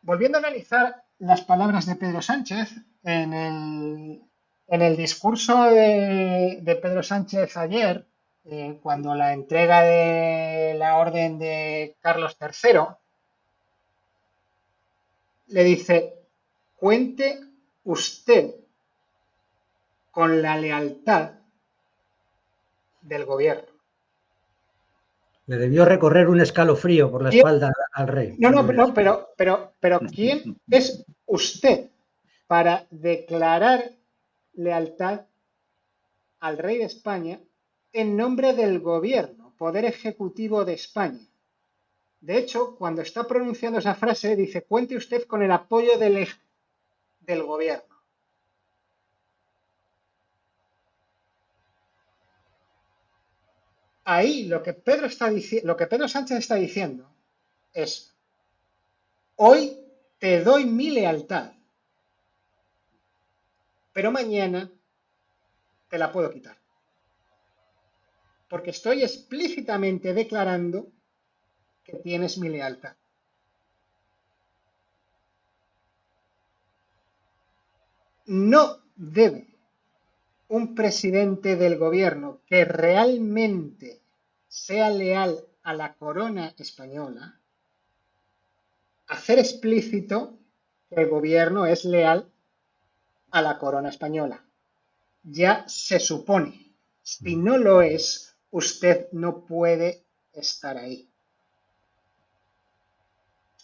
Volviendo 0.02 0.38
a 0.38 0.40
analizar 0.40 1.04
las 1.20 1.42
palabras 1.42 1.86
de 1.86 1.96
Pedro 1.96 2.22
Sánchez 2.22 2.72
en 3.04 3.34
el, 3.34 4.22
en 4.68 4.82
el 4.82 4.98
discurso 4.98 5.64
de, 5.66 6.80
Pedro 6.82 7.04
Sánchez 7.04 7.58
ayer, 7.58 8.06
eh, 8.46 8.80
cuando 8.82 9.14
la 9.14 9.34
entrega 9.34 9.82
de 9.82 10.74
la 10.78 10.98
orden 10.98 11.38
de 11.38 11.98
Carlos 12.00 12.38
III, 12.40 12.80
le 15.52 15.64
dice, 15.64 16.14
cuente 16.76 17.39
usted 17.84 18.56
con 20.12 20.41
la 20.41 20.58
lealtad 20.58 21.32
del 23.02 23.26
gobierno. 23.26 23.70
Le 25.47 25.58
debió 25.58 25.86
recorrer 25.86 26.30
un 26.30 26.41
escalofrío 26.41 27.12
por 27.12 27.24
la 27.24 27.30
espalda 27.30 27.74
al 27.93 28.08
rey. 28.08 28.36
No, 28.38 28.52
no, 28.52 28.66
pero, 28.66 28.93
pero, 28.93 29.30
pero, 29.36 29.74
pero 29.80 29.99
¿quién 29.99 30.58
es 30.70 31.04
usted 31.26 31.89
para 32.47 32.86
declarar 32.89 33.91
lealtad 34.54 35.22
al 36.39 36.58
rey 36.58 36.78
de 36.78 36.86
España 36.86 37.39
en 37.93 38.18
nombre 38.18 38.54
del 38.54 38.80
gobierno, 38.80 39.54
poder 39.58 39.86
ejecutivo 39.86 40.66
de 40.66 40.74
España. 40.74 41.20
De 42.22 42.38
hecho, 42.38 42.76
cuando 42.78 43.02
está 43.02 43.28
pronunciando 43.28 43.80
esa 43.80 43.96
frase, 43.96 44.36
dice, 44.36 44.64
cuente 44.64 44.96
usted 44.96 45.26
con 45.26 45.42
el 45.42 45.52
apoyo 45.52 45.98
del, 45.98 46.28
del 47.20 47.44
gobierno. 47.44 47.96
Ahí 54.04 54.46
lo 54.46 54.64
que, 54.64 54.74
Pedro 54.74 55.08
está 55.08 55.32
lo 55.64 55.78
que 55.78 55.88
Pedro 55.88 56.08
Sánchez 56.08 56.38
está 56.40 56.56
diciendo 56.56 57.10
es, 57.74 58.16
hoy 59.36 59.78
te 60.20 60.44
doy 60.44 60.66
mi 60.66 60.90
lealtad 60.90 61.54
pero 63.94 64.12
mañana 64.12 64.72
te 65.90 65.98
la 65.98 66.12
puedo 66.12 66.32
quitar. 66.32 66.58
Porque 68.48 68.72
estoy 68.72 69.04
explícitamente 69.04 70.14
declarando 70.14 70.92
que 71.84 71.98
tienes 71.98 72.38
mi 72.38 72.50
lealtad. 72.50 72.96
No 78.26 78.78
debe 78.96 79.48
un 80.48 80.76
presidente 80.76 81.56
del 81.56 81.78
gobierno 81.78 82.40
que 82.46 82.66
realmente 82.66 84.02
sea 84.48 84.90
leal 84.90 85.46
a 85.64 85.74
la 85.74 85.96
corona 85.96 86.54
española 86.58 87.42
hacer 89.12 89.40
explícito 89.40 90.40
que 90.90 91.02
el 91.02 91.10
gobierno 91.10 91.66
es 91.66 91.84
leal 91.84 92.32
a 93.32 93.42
la 93.42 93.60
corona 93.60 93.90
española. 93.90 94.46
Ya 95.24 95.66
se 95.68 96.00
supone. 96.00 96.74
Si 97.04 97.36
no 97.36 97.58
lo 97.58 97.82
es, 97.82 98.36
usted 98.52 99.10
no 99.12 99.46
puede 99.46 100.06
estar 100.32 100.78
ahí. 100.78 101.11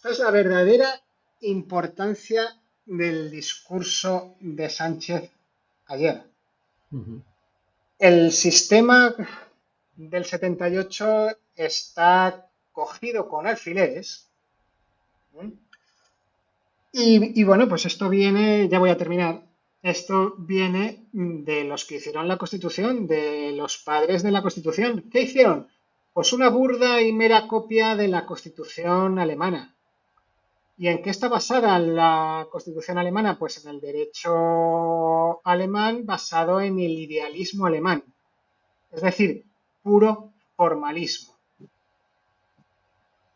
Es 0.08 0.20
la 0.20 0.30
verdadera 0.30 0.88
importancia 1.42 2.58
del 2.86 3.30
discurso 3.30 4.36
de 4.40 4.70
Sánchez 4.70 5.30
ayer. 5.86 6.22
El 7.98 8.32
sistema 8.32 9.14
del 9.96 10.24
78 10.24 11.28
está 11.54 12.48
cogido 12.72 13.28
con 13.28 13.46
alfileres. 13.46 14.30
Y, 16.92 17.38
y, 17.38 17.44
bueno, 17.44 17.68
pues 17.68 17.84
esto 17.84 18.08
viene, 18.08 18.66
ya 18.70 18.78
voy 18.78 18.88
a 18.88 18.96
terminar, 18.96 19.42
esto 19.82 20.36
viene 20.38 21.04
de 21.12 21.64
los 21.64 21.84
que 21.84 21.96
hicieron 21.96 22.28
la 22.28 22.38
Constitución, 22.38 23.06
de 23.06 23.52
los 23.52 23.76
padres 23.76 24.22
de 24.22 24.30
la 24.30 24.40
Constitución. 24.40 25.10
¿Qué 25.12 25.20
hicieron? 25.20 25.68
Pues 26.14 26.32
una 26.32 26.48
burda 26.48 27.02
y 27.02 27.12
mera 27.12 27.46
copia 27.46 27.94
de 27.94 28.08
la 28.08 28.24
Constitución 28.24 29.18
alemana. 29.18 29.74
¿Y 30.80 30.86
en 30.86 31.02
qué 31.02 31.10
está 31.10 31.28
basada 31.28 31.76
la 31.80 32.46
Constitución 32.52 32.98
alemana? 32.98 33.36
Pues 33.36 33.64
en 33.64 33.70
el 33.70 33.80
derecho 33.80 35.44
alemán 35.44 36.06
basado 36.06 36.60
en 36.60 36.78
el 36.78 36.92
idealismo 36.92 37.66
alemán. 37.66 38.04
Es 38.92 39.02
decir, 39.02 39.44
puro 39.82 40.32
formalismo. 40.54 41.36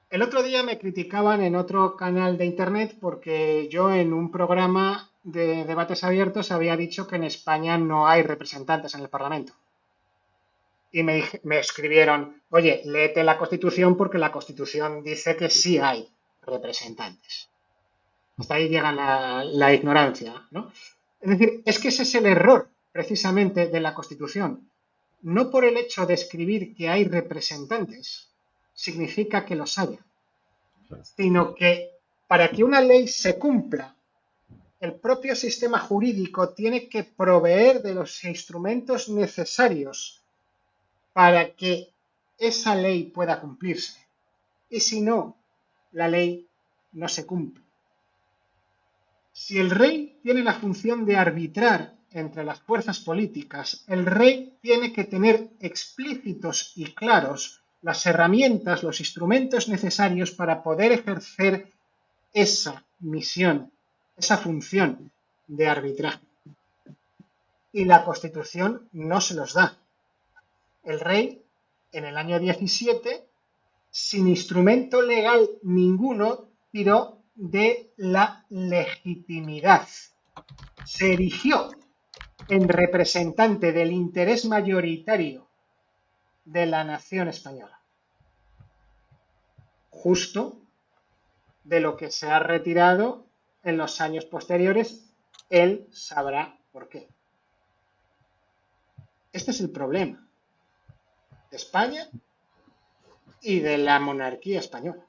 El 0.08 0.22
otro 0.22 0.44
día 0.44 0.62
me 0.62 0.78
criticaban 0.78 1.42
en 1.42 1.56
otro 1.56 1.96
canal 1.96 2.38
de 2.38 2.44
internet 2.44 2.96
porque 3.00 3.68
yo 3.68 3.92
en 3.92 4.12
un 4.12 4.30
programa 4.30 5.10
de 5.24 5.64
debates 5.64 6.04
abiertos 6.04 6.52
había 6.52 6.76
dicho 6.76 7.08
que 7.08 7.16
en 7.16 7.24
España 7.24 7.76
no 7.76 8.06
hay 8.06 8.22
representantes 8.22 8.94
en 8.94 9.00
el 9.00 9.08
Parlamento. 9.08 9.52
Y 10.92 11.02
me, 11.02 11.24
escribieron, 11.58 12.40
oye, 12.50 12.82
léete 12.84 13.24
la 13.24 13.36
Constitución 13.36 13.96
porque 13.96 14.18
la 14.18 14.30
Constitución 14.30 15.02
dice 15.02 15.34
que 15.34 15.50
sí 15.50 15.78
hay 15.78 16.08
representantes. 16.42 17.48
Hasta 18.36 18.54
ahí 18.54 18.68
llega 18.68 18.92
la, 18.92 19.74
ignorancia, 19.74 20.46
¿no? 20.50 20.72
Es 21.20 21.30
decir, 21.30 21.62
es 21.64 21.78
que 21.78 21.88
ese 21.88 22.02
es 22.02 22.14
el 22.14 22.26
error 22.26 22.68
precisamente 22.90 23.68
de 23.68 23.80
la 23.80 23.94
Constitución. 23.94 24.68
No 25.22 25.50
por 25.50 25.64
el 25.64 25.76
hecho 25.76 26.04
de 26.06 26.14
escribir 26.14 26.74
que 26.74 26.88
hay 26.88 27.04
representantes, 27.04 28.28
significa 28.74 29.44
que 29.44 29.54
los 29.54 29.78
haya, 29.78 29.98
sino 31.16 31.54
que 31.54 31.90
para 32.26 32.50
que 32.50 32.64
una 32.64 32.80
ley 32.80 33.06
se 33.06 33.38
cumpla 33.38 33.94
el 34.82 34.94
propio 34.94 35.36
sistema 35.36 35.78
jurídico 35.78 36.48
tiene 36.48 36.88
que 36.88 37.04
proveer 37.04 37.82
de 37.82 37.94
los 37.94 38.24
instrumentos 38.24 39.08
necesarios 39.08 40.20
para 41.12 41.54
que 41.54 41.92
esa 42.36 42.74
ley 42.74 43.04
pueda 43.04 43.40
cumplirse. 43.40 44.04
Y 44.68 44.80
si 44.80 45.00
no, 45.00 45.36
la 45.92 46.08
ley 46.08 46.46
no 46.92 47.08
se 47.08 47.26
cumple. 47.26 47.62
Si 49.32 49.58
el 49.58 49.70
rey 49.70 50.18
tiene 50.22 50.42
la 50.42 50.54
función 50.54 51.06
de 51.06 51.16
arbitrar 51.16 51.94
entre 52.10 52.44
las 52.44 52.60
fuerzas 52.60 53.00
políticas, 53.00 53.84
el 53.86 54.04
rey 54.04 54.58
tiene 54.60 54.92
que 54.92 55.04
tener 55.04 55.48
explícitos 55.60 56.72
y 56.76 56.92
claros 56.92 57.62
las 57.80 58.04
herramientas, 58.06 58.82
los 58.82 59.00
instrumentos 59.00 59.68
necesarios 59.68 60.30
para 60.30 60.62
poder 60.62 60.92
ejercer 60.92 61.68
esa 62.32 62.84
misión, 63.00 63.72
esa 64.16 64.36
función 64.36 65.10
de 65.46 65.68
arbitraje. 65.68 66.20
Y 67.72 67.86
la 67.86 68.04
Constitución 68.04 68.88
no 68.92 69.20
se 69.20 69.34
los 69.34 69.54
da. 69.54 69.78
El 70.84 71.00
rey, 71.00 71.42
en 71.92 72.04
el 72.04 72.16
año 72.16 72.38
17, 72.38 73.24
sin 73.92 74.26
instrumento 74.26 75.02
legal 75.02 75.48
ninguno, 75.62 76.48
tiró 76.70 77.18
de 77.34 77.92
la 77.98 78.46
legitimidad. 78.48 79.86
Se 80.86 81.12
erigió 81.12 81.70
en 82.48 82.68
representante 82.68 83.70
del 83.72 83.92
interés 83.92 84.46
mayoritario 84.46 85.46
de 86.46 86.64
la 86.64 86.84
nación 86.84 87.28
española. 87.28 87.80
Justo 89.90 90.58
de 91.64 91.80
lo 91.80 91.98
que 91.98 92.10
se 92.10 92.28
ha 92.28 92.38
retirado 92.38 93.26
en 93.62 93.76
los 93.76 94.00
años 94.00 94.24
posteriores, 94.24 95.12
él 95.50 95.86
sabrá 95.92 96.58
por 96.72 96.88
qué. 96.88 97.08
Este 99.32 99.50
es 99.50 99.60
el 99.60 99.70
problema 99.70 100.26
de 101.50 101.58
España 101.58 102.08
y 103.42 103.60
de 103.60 103.78
la 103.78 104.00
monarquía 104.00 104.60
española. 104.60 105.04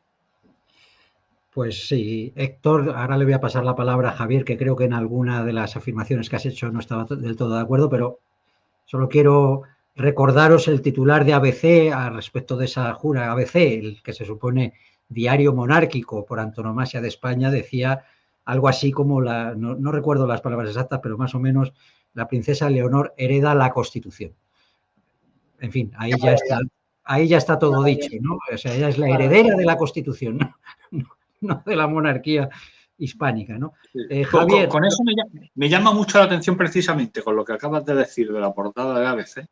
Pues 1.53 1.87
sí, 1.87 2.33
Héctor, 2.35 2.93
ahora 2.95 3.15
le 3.15 3.25
voy 3.25 3.33
a 3.33 3.39
pasar 3.39 3.63
la 3.63 3.75
palabra 3.75 4.09
a 4.09 4.13
Javier, 4.13 4.43
que 4.43 4.57
creo 4.57 4.75
que 4.75 4.85
en 4.85 4.93
alguna 4.93 5.45
de 5.45 5.53
las 5.53 5.75
afirmaciones 5.77 6.27
que 6.27 6.35
has 6.35 6.47
hecho 6.47 6.71
no 6.71 6.79
estaba 6.79 7.05
del 7.05 7.35
todo 7.35 7.55
de 7.55 7.61
acuerdo, 7.61 7.89
pero 7.89 8.19
solo 8.85 9.07
quiero 9.07 9.61
recordaros 9.95 10.67
el 10.67 10.81
titular 10.81 11.25
de 11.25 11.33
ABC 11.33 11.93
al 11.93 12.15
respecto 12.15 12.57
de 12.57 12.65
esa 12.65 12.91
jura 12.93 13.31
ABC, 13.31 13.55
el 13.55 14.01
que 14.01 14.13
se 14.13 14.25
supone 14.25 14.73
diario 15.07 15.53
monárquico 15.53 16.25
por 16.25 16.39
antonomasia 16.39 17.01
de 17.01 17.09
España, 17.09 17.51
decía 17.51 18.03
algo 18.45 18.67
así 18.67 18.91
como 18.91 19.21
la, 19.21 19.53
no, 19.55 19.91
recuerdo 19.91 20.25
las 20.25 20.41
palabras 20.41 20.69
exactas, 20.69 20.99
pero 21.03 21.17
más 21.17 21.35
o 21.35 21.39
menos 21.39 21.71
la 22.13 22.27
princesa 22.27 22.69
Leonor 22.69 23.13
hereda 23.15 23.53
la 23.53 23.71
Constitución. 23.71 24.33
En 25.59 25.71
fin, 25.71 25.91
ahí 25.97 26.11
ya 26.19 26.33
está, 26.33 26.59
ahí 27.03 27.27
ya 27.27 27.37
está 27.37 27.59
todo 27.59 27.83
dicho, 27.83 28.09
¿no? 28.21 28.37
O 28.51 28.57
sea, 28.57 28.73
ella 28.73 28.89
es 28.89 28.97
la 28.97 29.09
heredera 29.09 29.55
de 29.55 29.65
la 29.65 29.77
Constitución, 29.77 30.37
¿no? 30.91 31.07
no 31.41 31.63
de 31.65 31.75
la 31.75 31.87
monarquía 31.87 32.49
hispánica, 32.97 33.57
¿no? 33.57 33.73
Eh, 34.09 34.23
Javier, 34.23 34.69
con, 34.69 34.85
eso 34.85 35.03
me 35.55 35.69
llama, 35.69 35.93
mucho 35.93 36.19
la 36.19 36.25
atención 36.25 36.55
precisamente 36.55 37.21
con 37.21 37.35
lo 37.35 37.43
que 37.43 37.53
acabas 37.53 37.85
de 37.85 37.95
decir 37.95 38.31
de 38.31 38.39
la 38.39 38.53
portada 38.53 38.99
de 38.99 39.07
ABC. 39.07 39.47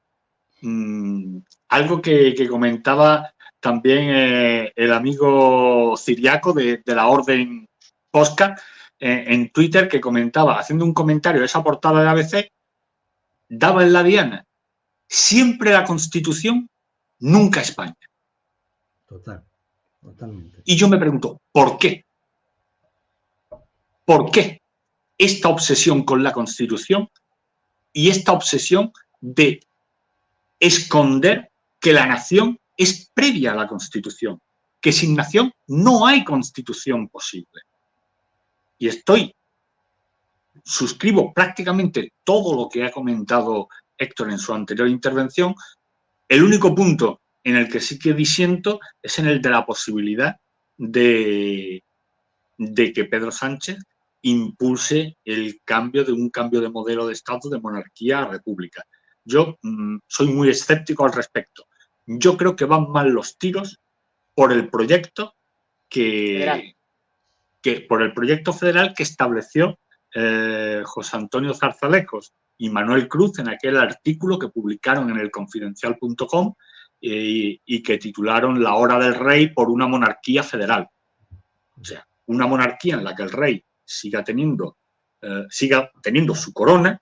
Mm, 0.62 1.40
algo 1.70 2.02
que, 2.02 2.48
comentaba 2.48 3.34
también 3.60 4.10
eh, 4.10 4.74
el 4.76 4.94
amigo 4.94 5.96
Ciriaco 5.98 6.54
de, 6.54 6.82
la 6.86 7.08
Orden 7.08 7.68
Posca 8.12 8.56
eh, 9.00 9.26
en 9.28 9.50
Twitter 9.50 9.88
que 9.88 10.02
comentaba, 10.02 10.60
haciendo 10.60 10.86
un 10.86 10.94
comentario 10.94 11.42
de 11.42 11.48
esa 11.48 11.64
portada 11.64 12.04
de 12.04 12.10
ABC, 12.10 12.48
daba 13.50 13.84
en 13.84 13.94
la 13.94 14.04
diana 14.04 14.46
siempre 15.12 15.72
la 15.72 15.84
Constitución, 15.84 16.70
nunca 17.22 17.62
España. 17.62 17.96
Total. 19.08 19.44
Y 20.66 20.76
yo 20.76 20.88
me 20.88 20.98
pregunto, 20.98 21.42
¿por 21.52 21.78
qué? 21.78 22.06
¿Por 24.06 24.32
qué 24.32 24.62
esta 25.18 25.50
obsesión 25.50 26.04
con 26.04 26.24
la 26.24 26.32
Constitución 26.32 27.08
y 27.94 28.10
esta 28.10 28.32
obsesión 28.32 28.92
de 29.20 29.60
esconder 30.60 31.52
que 31.80 31.94
la 31.94 32.08
nación 32.08 32.60
es 32.76 33.10
previa 33.14 33.52
a 33.52 33.56
la 33.56 33.68
Constitución? 33.68 34.42
Que 34.80 34.92
sin 34.92 35.16
nación 35.16 35.54
no 35.68 36.08
hay 36.08 36.24
Constitución 36.24 37.08
posible. 37.08 37.62
Y 38.80 38.88
estoy, 38.88 39.36
suscribo 40.64 41.32
prácticamente 41.32 42.14
todo 42.24 42.56
lo 42.56 42.70
que 42.70 42.84
ha 42.84 42.92
comentado 42.92 43.68
Héctor 43.98 44.32
en 44.32 44.40
su 44.40 44.54
anterior 44.54 44.88
intervención. 44.88 45.54
El 46.32 46.44
único 46.44 46.74
punto 46.74 47.20
en 47.44 47.58
el 47.58 47.68
que 47.68 47.82
sí 47.82 48.00
que 48.00 48.14
disiento 48.14 48.80
es 49.02 49.20
en 49.20 49.28
el 49.28 49.42
de 49.42 49.50
la 49.50 49.66
posibilidad 49.66 50.38
de, 50.78 51.84
de 52.58 52.94
que 52.94 53.04
Pedro 53.04 53.32
Sánchez 53.32 53.80
impulse 54.22 55.18
el 55.26 55.60
cambio 55.66 56.06
de 56.06 56.14
un 56.14 56.30
cambio 56.30 56.62
de 56.62 56.70
modelo 56.70 57.06
de 57.06 57.12
Estado 57.12 57.50
de 57.50 57.60
monarquía 57.60 58.20
a 58.20 58.30
república. 58.30 58.82
Yo 59.26 59.58
mm, 59.62 59.98
soy 60.08 60.28
muy 60.28 60.48
escéptico 60.48 61.04
al 61.04 61.12
respecto. 61.12 61.66
Yo 62.06 62.38
creo 62.38 62.56
que 62.56 62.64
van 62.64 62.90
mal 62.90 63.10
los 63.10 63.38
tiros 63.38 63.82
por 64.34 64.54
el 64.54 64.70
proyecto 64.70 65.36
que, 65.90 66.76
que 67.62 67.82
por 67.82 68.02
el 68.02 68.14
proyecto 68.14 68.54
federal 68.54 68.94
que 68.96 69.04
estableció 69.04 69.78
eh, 70.14 70.82
José 70.84 71.18
Antonio 71.18 71.54
Zarzalejos 71.54 72.34
y 72.58 72.70
Manuel 72.70 73.08
Cruz 73.08 73.40
en 73.40 73.50
aquel 73.50 73.78
artículo 73.78 74.38
que 74.38 74.50
publicaron 74.50 75.10
en 75.10 75.18
el 75.18 75.32
confidencial.com 75.32 76.54
y, 77.00 77.82
que 77.82 77.98
titularon 77.98 78.62
La 78.62 78.76
hora 78.76 79.00
del 79.00 79.16
rey 79.16 79.50
por 79.50 79.70
una 79.70 79.88
monarquía 79.88 80.44
federal. 80.44 80.88
O 81.80 81.84
sea, 81.84 82.06
una 82.28 82.46
monarquía 82.46 82.96
en 82.96 83.04
la 83.04 83.16
que 83.16 83.24
el 83.24 83.32
rey 83.32 83.66
siga 83.84 84.24
teniendo, 84.24 84.78
eh, 85.22 85.46
siga 85.50 85.92
teniendo 86.04 86.36
su 86.36 86.54
corona, 86.54 87.02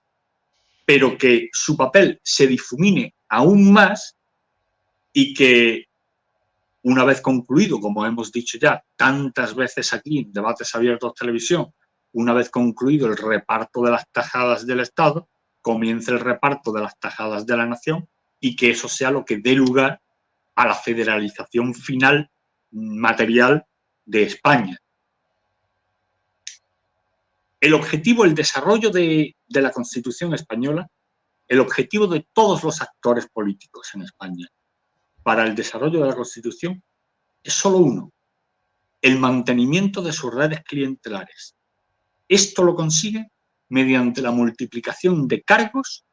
pero 0.86 1.18
que 1.18 1.50
su 1.52 1.76
papel 1.76 2.20
se 2.22 2.46
difumine 2.46 3.14
aún 3.28 3.72
más 3.72 4.16
y 5.12 5.34
que 5.34 5.86
una 6.82 7.04
vez 7.04 7.20
concluido, 7.20 7.78
como 7.78 8.06
hemos 8.06 8.32
dicho 8.32 8.58
ya 8.58 8.82
tantas 8.96 9.54
veces 9.54 9.92
aquí 9.92 10.18
en 10.18 10.32
debates 10.32 10.74
abiertos 10.74 11.14
televisión, 11.14 11.72
una 12.12 12.32
vez 12.32 12.50
concluido 12.50 13.06
el 13.06 13.16
reparto 13.16 13.82
de 13.82 13.92
las 13.92 14.08
tajadas 14.10 14.66
del 14.66 14.80
Estado, 14.80 15.28
comience 15.62 16.10
el 16.10 16.20
reparto 16.20 16.72
de 16.72 16.82
las 16.82 16.98
tajadas 16.98 17.46
de 17.46 17.56
la 17.56 17.66
nación 17.66 18.08
y 18.40 18.56
que 18.56 18.70
eso 18.70 18.88
sea 18.88 19.10
lo 19.10 19.24
que 19.24 19.38
dé 19.38 19.52
lugar 19.52 20.00
a 20.54 20.66
la 20.66 20.74
federalización 20.74 21.74
final 21.74 22.30
material 22.70 23.66
de 24.04 24.22
España. 24.24 24.78
El 27.60 27.74
objetivo, 27.74 28.24
el 28.24 28.34
desarrollo 28.34 28.90
de, 28.90 29.36
la 29.48 29.70
Constitución 29.70 30.32
española, 30.32 30.88
el 31.46 31.60
objetivo 31.60 32.06
de 32.06 32.26
todos 32.32 32.64
los 32.64 32.80
actores 32.80 33.28
políticos 33.28 33.90
en 33.94 34.02
España 34.02 34.48
para 35.22 35.44
el 35.44 35.54
desarrollo 35.54 36.00
de 36.00 36.08
la 36.08 36.16
Constitución 36.16 36.82
es 37.42 37.52
solo 37.52 37.78
uno, 37.78 38.12
el 39.02 39.18
mantenimiento 39.18 40.00
de 40.00 40.12
sus 40.12 40.32
redes 40.32 40.62
clientelares. 40.64 41.54
Esto 42.30 42.62
lo 42.62 42.76
consigue 42.76 43.28
mediante 43.70 44.22
la 44.22 44.30
multiplicación 44.30 45.26
de 45.26 45.42
cargos 45.42 46.04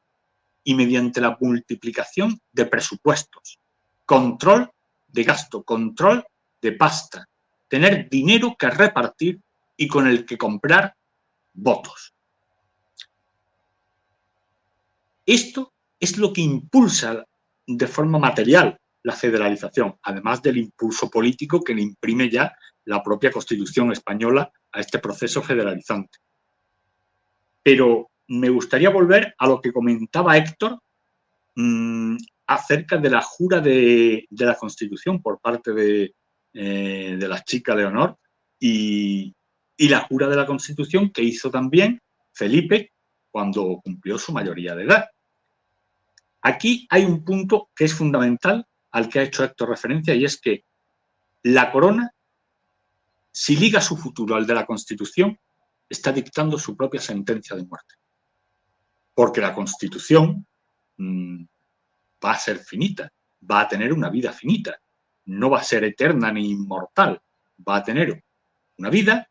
y 0.64 0.74
mediante 0.74 1.22
la 1.22 1.38
multiplicación 1.40 2.42
de 2.52 2.66
presupuestos. 2.66 3.60
Control 4.04 4.72
de 5.08 5.24
gasto, 5.24 5.62
control 5.62 6.26
de 6.60 6.72
pasta, 6.72 7.30
tener 7.68 8.10
dinero 8.10 8.56
que 8.58 8.68
repartir 8.68 9.40
y 9.78 9.88
con 9.88 10.08
el 10.08 10.26
que 10.26 10.40
comprar 10.40 10.96
votos. 11.54 12.16
Esto 15.24 15.72
es 16.00 16.18
lo 16.18 16.34
que 16.34 16.42
impulsa 16.42 17.28
de 17.68 17.88
forma 17.88 18.18
material 18.18 18.80
la 19.04 19.14
federalización, 19.14 19.96
además 20.02 20.42
del 20.42 20.58
impulso 20.58 21.12
político 21.12 21.62
que 21.62 21.76
le 21.76 21.84
imprime 21.84 22.28
ya 22.28 22.52
la 22.86 23.04
propia 23.04 23.32
Constitución 23.32 23.92
española 23.92 24.52
a 24.72 24.80
este 24.80 25.00
proceso 25.00 25.42
federalizante. 25.42 26.20
Pero 27.64 28.10
me 28.28 28.50
gustaría 28.50 28.90
volver 28.90 29.34
a 29.38 29.48
lo 29.48 29.62
que 29.62 29.72
comentaba 29.72 30.38
Héctor 30.38 30.80
mm, 31.56 32.18
acerca 32.48 32.98
de 32.98 33.10
la 33.10 33.22
jura 33.22 33.60
de, 33.60 34.28
la 34.32 34.56
Constitución 34.56 35.22
por 35.22 35.40
parte 35.40 35.74
de, 35.74 36.16
eh, 36.54 37.16
de 37.20 37.28
la 37.28 37.44
chica 37.44 37.76
Leonor 37.76 38.18
y, 38.60 39.34
y 39.78 39.90
la 39.90 40.02
jura 40.02 40.28
de 40.28 40.36
la 40.36 40.46
Constitución 40.46 41.12
que 41.12 41.24
hizo 41.24 41.52
también 41.52 42.02
Felipe 42.34 42.94
cuando 43.30 43.80
cumplió 43.84 44.18
su 44.18 44.32
mayoría 44.32 44.76
de 44.76 44.84
edad. 44.84 45.06
Aquí 46.42 46.88
hay 46.90 47.04
un 47.04 47.24
punto 47.24 47.70
que 47.76 47.86
es 47.86 47.94
fundamental 47.94 48.66
al 48.92 49.10
que 49.10 49.20
ha 49.20 49.24
hecho 49.24 49.44
Héctor 49.44 49.70
referencia 49.70 50.16
y 50.16 50.26
es 50.26 50.40
que 50.40 50.64
la 51.44 51.72
corona, 51.72 52.12
si 53.38 53.56
liga 53.56 53.82
su 53.82 53.96
futuro 53.98 54.36
al 54.36 54.48
de 54.48 54.56
la 54.56 54.66
Constitución, 54.66 55.40
está 55.88 56.12
dictando 56.12 56.58
su 56.58 56.76
propia 56.76 57.00
sentencia 57.00 57.56
de 57.56 57.66
muerte 57.66 57.96
porque 59.18 59.42
la 59.42 59.52
Constitución 59.52 60.46
mm, 60.98 61.44
va 62.24 62.32
a 62.34 62.38
ser 62.38 62.60
finita, 62.60 63.12
va 63.50 63.62
a 63.62 63.68
tener 63.68 63.92
una 63.92 64.12
vida 64.12 64.32
finita, 64.32 64.80
no 65.26 65.50
va 65.50 65.58
a 65.58 65.64
ser 65.64 65.84
eterna 65.86 66.32
ni 66.32 66.52
inmortal, 66.52 67.20
va 67.68 67.78
a 67.78 67.84
tener 67.84 68.24
una 68.78 68.92
vida, 68.92 69.28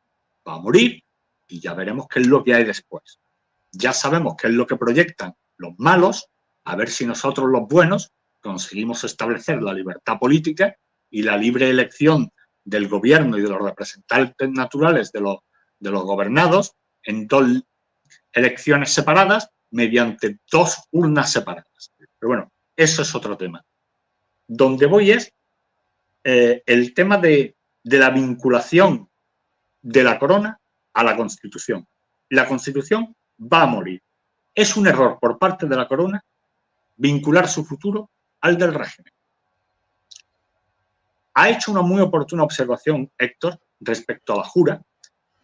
va 0.46 0.54
a 0.54 0.58
morir 0.60 1.04
y 1.46 1.60
ya 1.60 1.72
veremos 1.74 2.08
qué 2.08 2.18
es 2.18 2.26
lo 2.26 2.42
que 2.42 2.54
hay 2.54 2.64
después. 2.64 3.20
ya 3.70 3.92
sabemos 3.92 4.34
qué 4.36 4.48
es 4.48 4.54
lo 4.54 4.66
que 4.66 4.74
proyectan 4.74 5.34
los 5.56 5.74
malos, 5.78 6.30
a 6.64 6.74
ver 6.74 6.90
si 6.90 7.06
nosotros 7.06 7.48
los 7.48 7.68
buenos 7.68 8.10
conseguimos 8.40 9.04
establecer 9.04 9.62
la 9.62 9.72
libertad 9.72 10.18
política 10.18 10.74
y 11.10 11.22
la 11.22 11.36
libre 11.36 11.70
elección 11.70 12.32
del 12.66 12.88
gobierno 12.88 13.38
y 13.38 13.43
de 13.43 13.48
los 13.48 13.62
representantes 13.62 14.51
naturales 14.51 15.12
de 15.12 15.20
los, 15.20 15.38
de 15.78 15.90
los 15.90 16.02
gobernados 16.02 16.72
en 17.05 17.26
dos 17.28 17.62
elecciones 18.32 18.93
separadas 18.93 19.48
mediante 19.70 20.40
dos 20.51 20.76
urnas 20.90 21.30
separadas. 21.32 21.93
Pero 21.97 22.28
bueno, 22.28 22.52
eso 22.74 23.02
es 23.02 23.14
otro 23.14 23.36
tema. 23.36 23.64
Donde 24.48 24.86
voy 24.86 25.12
es 25.12 25.32
eh, 26.24 26.62
el 26.66 26.93
tema 26.93 27.18
de, 27.18 27.55
de 27.84 27.98
la 27.98 28.10
vinculación 28.10 29.09
de 29.80 30.02
la 30.02 30.18
corona 30.18 30.59
a 30.93 31.05
la 31.05 31.16
Constitución. 31.16 31.86
La 32.30 32.48
Constitución 32.48 33.14
va 33.40 33.62
a 33.62 33.66
morir. 33.66 34.02
Es 34.52 34.76
un 34.76 34.88
error 34.88 35.18
por 35.20 35.38
parte 35.38 35.66
de 35.66 35.76
la 35.76 35.86
corona 35.86 36.22
vincular 36.97 37.47
su 37.47 37.64
futuro 37.64 38.10
al 38.40 38.59
del 38.59 38.74
régimen. 38.74 39.12
Ha 41.38 41.50
hecho 41.50 41.70
una 41.70 41.82
muy 41.82 42.00
oportuna 42.00 42.44
observación, 42.44 43.12
Héctor, 43.18 43.60
respecto 43.80 44.32
a 44.32 44.36
la 44.38 44.44
jura, 44.44 44.82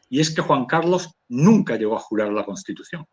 y 0.08 0.20
es 0.20 0.34
que 0.34 0.40
Juan 0.40 0.64
Carlos 0.64 1.10
nunca 1.28 1.76
llegó 1.76 1.96
a 1.96 2.00
jurar 2.00 2.32
la 2.32 2.46
Constitución. 2.46 3.06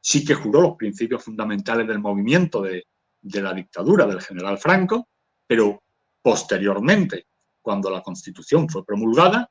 Sí 0.00 0.24
que 0.24 0.32
juró 0.32 0.62
los 0.62 0.76
principios 0.76 1.22
fundamentales 1.22 1.86
del 1.86 1.98
movimiento 1.98 2.62
de, 2.62 2.86
la 3.20 3.52
dictadura 3.52 4.06
del 4.06 4.22
general 4.22 4.56
Franco, 4.56 5.08
pero 5.46 5.82
posteriormente, 6.22 7.26
cuando 7.60 7.90
la 7.90 8.00
Constitución 8.00 8.66
fue 8.66 8.82
promulgada, 8.82 9.50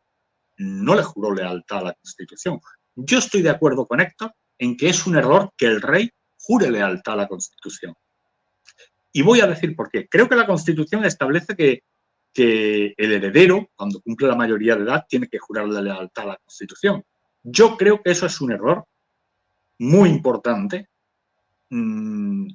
no 0.57 0.95
le 0.95 1.03
juró 1.03 1.35
lealtad 1.35 1.80
a 1.80 1.84
la 1.84 1.93
Constitución. 1.93 2.60
Yo 2.95 3.19
estoy 3.19 3.43
de 3.43 3.51
acuerdo 3.51 3.85
con 3.85 4.01
Héctor 4.01 4.34
en 4.57 4.76
que 4.76 4.89
es 4.89 5.05
un 5.05 5.18
error 5.18 5.51
que 5.55 5.68
el 5.68 5.84
rey 5.84 6.10
jure 6.39 6.72
lealtad 6.72 7.14
a 7.14 7.18
la 7.18 7.27
Constitución. 7.27 7.93
Y 9.11 9.22
voy 9.22 9.41
a 9.41 9.47
decir 9.47 9.76
por 9.76 9.91
qué. 9.91 10.07
Creo 10.10 10.27
que 10.27 10.35
la 10.35 10.47
Constitución 10.47 11.05
establece 11.05 11.55
que, 11.55 11.84
que 12.34 12.93
el 12.97 13.11
heredero, 13.11 13.69
cuando 13.76 14.01
cumple 14.01 14.27
la 14.27 14.35
mayoría 14.35 14.76
de 14.76 14.84
edad, 14.84 15.05
tiene 15.07 15.27
que 15.27 15.39
jurar 15.39 15.68
la 15.68 15.81
lealtad 15.81 16.23
a 16.23 16.27
la 16.27 16.38
Constitución. 16.38 17.03
Yo 17.43 17.77
creo 17.77 18.01
que 18.01 18.11
eso 18.11 18.26
es 18.26 18.41
un 18.41 18.51
error 18.51 18.85
muy 19.80 20.10
importante, 20.10 20.89
mmm, 21.69 22.47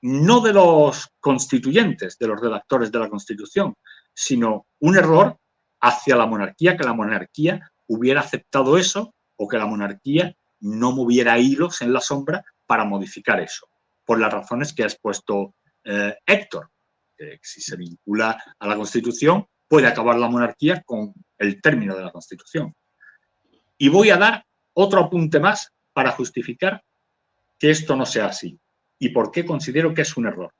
no 0.00 0.40
de 0.40 0.52
los 0.52 1.08
constituyentes, 1.20 2.18
de 2.18 2.26
los 2.28 2.40
redactores 2.40 2.90
de 2.92 2.98
la 2.98 3.08
Constitución, 3.08 3.74
sino 4.14 4.66
un 4.80 4.96
error 4.96 5.36
hacia 5.80 6.16
la 6.16 6.26
monarquía, 6.26 6.76
que 6.76 6.84
la 6.84 6.94
monarquía 6.94 7.70
hubiera 7.88 8.20
aceptado 8.20 8.78
eso 8.78 9.14
o 9.36 9.48
que 9.48 9.58
la 9.58 9.66
monarquía 9.66 10.34
no 10.60 10.92
moviera 10.92 11.38
hilos 11.38 11.82
en 11.82 11.92
la 11.92 12.00
sombra 12.00 12.44
para 12.66 12.84
modificar 12.84 13.40
eso, 13.40 13.66
por 14.04 14.18
las 14.18 14.32
razones 14.32 14.72
que 14.72 14.82
ha 14.82 14.86
expuesto 14.86 15.54
eh, 15.84 16.16
Héctor. 16.26 16.70
Si 17.42 17.60
se 17.60 17.76
vincula 17.76 18.40
a 18.58 18.66
la 18.66 18.76
Constitución, 18.76 19.46
puede 19.66 19.86
acabar 19.86 20.16
la 20.18 20.28
monarquía 20.28 20.82
con 20.84 21.12
el 21.36 21.60
término 21.60 21.96
de 21.96 22.04
la 22.04 22.12
Constitución. 22.12 22.74
Y 23.76 23.88
voy 23.88 24.10
a 24.10 24.16
dar 24.16 24.44
otro 24.74 25.00
apunte 25.00 25.40
más 25.40 25.72
para 25.92 26.12
justificar 26.12 26.82
que 27.58 27.70
esto 27.70 27.96
no 27.96 28.06
sea 28.06 28.26
así 28.26 28.58
y 28.98 29.10
por 29.10 29.30
qué 29.30 29.44
considero 29.44 29.92
que 29.94 30.02
es 30.02 30.16
un 30.16 30.26
error 30.26 30.52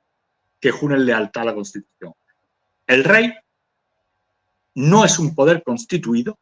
que 0.59 0.71
juren 0.71 1.05
lealtad 1.05 1.43
a 1.43 1.45
la 1.47 1.55
Constitución. 1.55 2.13
El 2.85 3.03
rey 3.03 3.33
no 4.75 5.05
es 5.05 5.19
un 5.19 5.35
poder 5.35 5.63
constituido, 5.63 6.39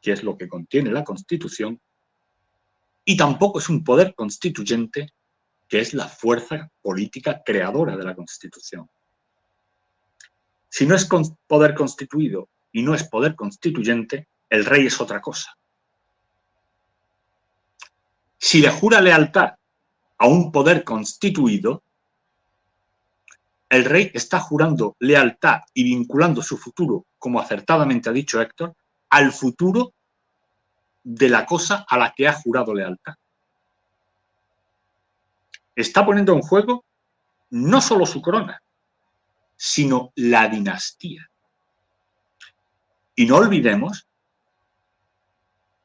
que 0.00 0.12
es 0.12 0.22
lo 0.22 0.36
que 0.36 0.48
contiene 0.48 0.90
la 0.90 1.04
Constitución, 1.04 1.80
y 3.04 3.16
tampoco 3.16 3.58
es 3.58 3.68
un 3.68 3.82
poder 3.84 4.14
constituyente, 4.14 5.08
que 5.68 5.80
es 5.80 5.94
la 5.94 6.08
fuerza 6.08 6.70
política 6.80 7.42
creadora 7.44 7.96
de 7.96 8.04
la 8.04 8.14
Constitución. 8.14 8.88
Si 10.70 10.86
no 10.86 10.94
es 10.94 11.06
poder 11.46 11.74
constituido 11.74 12.48
y 12.72 12.82
no 12.82 12.94
es 12.94 13.04
poder 13.04 13.34
constituyente, 13.34 14.28
el 14.48 14.64
rey 14.64 14.86
es 14.86 15.00
otra 15.00 15.20
cosa. 15.20 15.58
Si 18.38 18.60
le 18.60 18.70
jura 18.70 19.00
lealtad 19.00 19.54
a 20.16 20.26
un 20.26 20.52
poder 20.52 20.84
constituido, 20.84 21.82
el 23.68 23.84
rey 23.84 24.10
está 24.14 24.40
jurando 24.40 24.96
lealtad 25.00 25.60
y 25.74 25.84
vinculando 25.84 26.40
su 26.40 26.56
futuro, 26.56 27.06
como 27.18 27.40
acertadamente 27.40 28.08
ha 28.08 28.12
dicho 28.12 28.40
Héctor, 28.40 28.74
al 29.10 29.32
futuro 29.32 29.92
de 31.02 31.28
la 31.28 31.44
cosa 31.44 31.84
a 31.88 31.98
la 31.98 32.12
que 32.12 32.28
ha 32.28 32.32
jurado 32.32 32.72
lealtad. 32.72 33.14
Está 35.74 36.06
poniendo 36.06 36.32
en 36.32 36.42
juego 36.42 36.84
no 37.50 37.80
solo 37.80 38.06
su 38.06 38.22
corona, 38.22 38.62
sino 39.62 40.10
la 40.16 40.48
dinastía. 40.48 41.30
Y 43.14 43.26
no 43.26 43.36
olvidemos, 43.36 44.08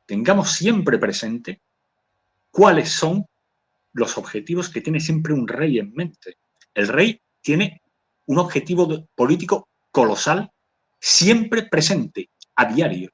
tengamos 0.05 0.53
siempre 0.53 0.97
presente 0.97 1.61
cuáles 2.51 2.89
son 2.89 3.25
los 3.91 4.17
objetivos 4.17 4.69
que 4.69 4.79
tiene 4.79 5.01
siempre 5.01 5.33
un 5.33 5.45
rey 5.45 5.77
en 5.77 5.93
mente. 5.93 6.37
El 6.73 6.87
rey 6.87 7.21
tiene 7.41 7.81
un 8.27 8.37
objetivo 8.37 9.09
político 9.13 9.67
colosal 9.91 10.49
siempre 10.97 11.63
presente, 11.63 12.29
a 12.55 12.71
diario, 12.71 13.11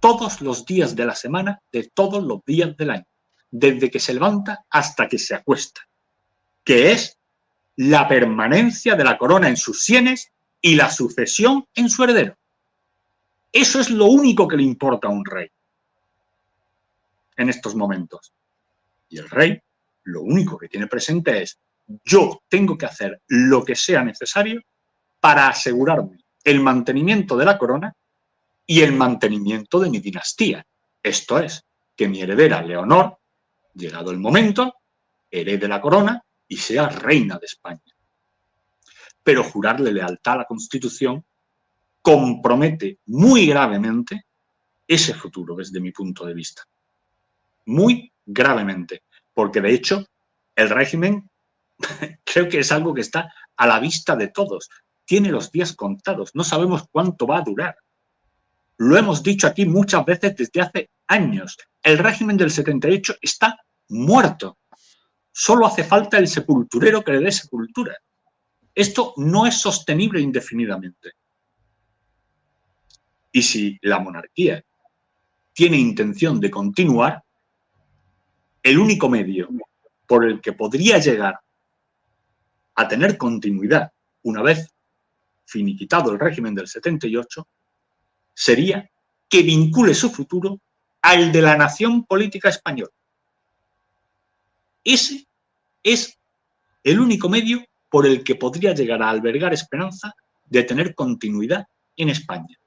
todos 0.00 0.40
los 0.40 0.66
días 0.66 0.96
de 0.96 1.06
la 1.06 1.14
semana, 1.14 1.60
de 1.70 1.88
todos 1.94 2.20
los 2.24 2.44
días 2.44 2.76
del 2.76 2.90
año, 2.90 3.06
desde 3.48 3.92
que 3.92 4.00
se 4.00 4.14
levanta 4.14 4.66
hasta 4.70 5.06
que 5.06 5.18
se 5.18 5.36
acuesta, 5.36 5.82
que 6.64 6.90
es 6.90 7.16
la 7.76 8.06
permanencia 8.06 8.94
de 8.94 9.04
la 9.04 9.18
corona 9.18 9.48
en 9.48 9.56
sus 9.56 9.82
sienes 9.82 10.30
y 10.60 10.74
la 10.74 10.90
sucesión 10.90 11.66
en 11.74 11.88
su 11.88 12.04
heredero. 12.04 12.36
Eso 13.52 13.80
es 13.80 13.90
lo 13.90 14.06
único 14.06 14.48
que 14.48 14.56
le 14.56 14.62
importa 14.62 15.08
a 15.08 15.10
un 15.10 15.24
rey 15.24 15.48
en 17.36 17.48
estos 17.48 17.74
momentos. 17.74 18.32
Y 19.08 19.18
el 19.18 19.28
rey 19.28 19.60
lo 20.04 20.22
único 20.22 20.58
que 20.58 20.68
tiene 20.68 20.86
presente 20.86 21.42
es 21.42 21.58
yo 22.04 22.42
tengo 22.48 22.78
que 22.78 22.86
hacer 22.86 23.20
lo 23.28 23.64
que 23.64 23.74
sea 23.74 24.02
necesario 24.02 24.62
para 25.20 25.48
asegurarme 25.48 26.24
el 26.42 26.60
mantenimiento 26.60 27.36
de 27.36 27.44
la 27.44 27.58
corona 27.58 27.94
y 28.66 28.80
el 28.80 28.92
mantenimiento 28.92 29.80
de 29.80 29.90
mi 29.90 29.98
dinastía. 29.98 30.64
Esto 31.02 31.38
es, 31.38 31.64
que 31.96 32.08
mi 32.08 32.20
heredera 32.20 32.62
Leonor, 32.62 33.18
llegado 33.74 34.10
el 34.10 34.18
momento, 34.18 34.76
herede 35.30 35.68
la 35.68 35.80
corona 35.80 36.24
y 36.48 36.56
sea 36.56 36.88
reina 36.88 37.38
de 37.38 37.46
España. 37.46 37.82
Pero 39.22 39.44
jurarle 39.44 39.92
lealtad 39.92 40.34
a 40.34 40.38
la 40.38 40.44
Constitución 40.44 41.24
compromete 42.02 42.98
muy 43.06 43.46
gravemente 43.46 44.26
ese 44.86 45.14
futuro 45.14 45.56
desde 45.56 45.80
mi 45.80 45.90
punto 45.90 46.26
de 46.26 46.34
vista. 46.34 46.62
Muy 47.66 48.12
gravemente 48.26 49.04
porque 49.32 49.60
de 49.60 49.74
hecho 49.74 50.06
el 50.54 50.70
régimen 50.70 51.28
creo 52.24 52.48
que 52.48 52.60
es 52.60 52.72
algo 52.72 52.94
que 52.94 53.00
está 53.00 53.32
a 53.56 53.66
la 53.66 53.80
vista 53.80 54.16
de 54.16 54.28
todos. 54.28 54.70
Tiene 55.04 55.30
los 55.30 55.50
días 55.50 55.74
contados, 55.74 56.30
no 56.34 56.44
sabemos 56.44 56.84
cuánto 56.90 57.26
va 57.26 57.38
a 57.38 57.42
durar. 57.42 57.76
Lo 58.78 58.96
hemos 58.96 59.22
dicho 59.22 59.46
aquí 59.46 59.66
muchas 59.66 60.04
veces 60.04 60.36
desde 60.36 60.60
hace 60.60 60.90
años. 61.06 61.56
El 61.82 61.98
régimen 61.98 62.36
del 62.36 62.50
78 62.50 63.16
está 63.20 63.58
muerto. 63.88 64.58
Solo 65.36 65.66
hace 65.66 65.82
falta 65.82 66.16
el 66.16 66.28
sepulturero 66.28 67.02
que 67.02 67.10
le 67.10 67.18
dé 67.18 67.32
sepultura. 67.32 67.98
Esto 68.72 69.14
no 69.16 69.46
es 69.46 69.58
sostenible 69.58 70.20
indefinidamente. 70.20 71.14
Y 73.32 73.42
si 73.42 73.76
la 73.82 73.98
monarquía 73.98 74.64
tiene 75.52 75.76
intención 75.76 76.38
de 76.38 76.52
continuar, 76.52 77.24
el 78.62 78.78
único 78.78 79.08
medio 79.08 79.48
por 80.06 80.24
el 80.24 80.40
que 80.40 80.52
podría 80.52 80.98
llegar 80.98 81.40
a 82.76 82.86
tener 82.86 83.18
continuidad 83.18 83.90
una 84.22 84.40
vez 84.40 84.72
finiquitado 85.44 86.12
el 86.12 86.20
régimen 86.20 86.54
del 86.54 86.68
78 86.68 87.48
sería 88.32 88.88
que 89.28 89.42
vincule 89.42 89.94
su 89.94 90.10
futuro 90.10 90.60
al 91.02 91.32
de 91.32 91.42
la 91.42 91.56
nación 91.56 92.04
política 92.04 92.50
española. 92.50 92.92
Ese 94.84 95.26
es 95.82 96.18
el 96.82 97.00
único 97.00 97.28
medio 97.28 97.64
por 97.88 98.06
el 98.06 98.22
que 98.22 98.34
podría 98.34 98.74
llegar 98.74 99.02
a 99.02 99.08
albergar 99.08 99.54
esperanza 99.54 100.14
de 100.44 100.62
tener 100.62 100.94
continuidad 100.94 101.66
en 101.96 102.10
España. 102.10 102.58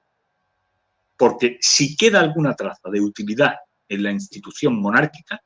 Porque 1.15 1.57
si 1.61 1.95
queda 1.95 2.19
alguna 2.19 2.55
traza 2.55 2.89
de 2.89 3.01
utilidad 3.01 3.55
en 3.87 4.03
la 4.03 4.11
institución 4.11 4.79
monárquica, 4.79 5.39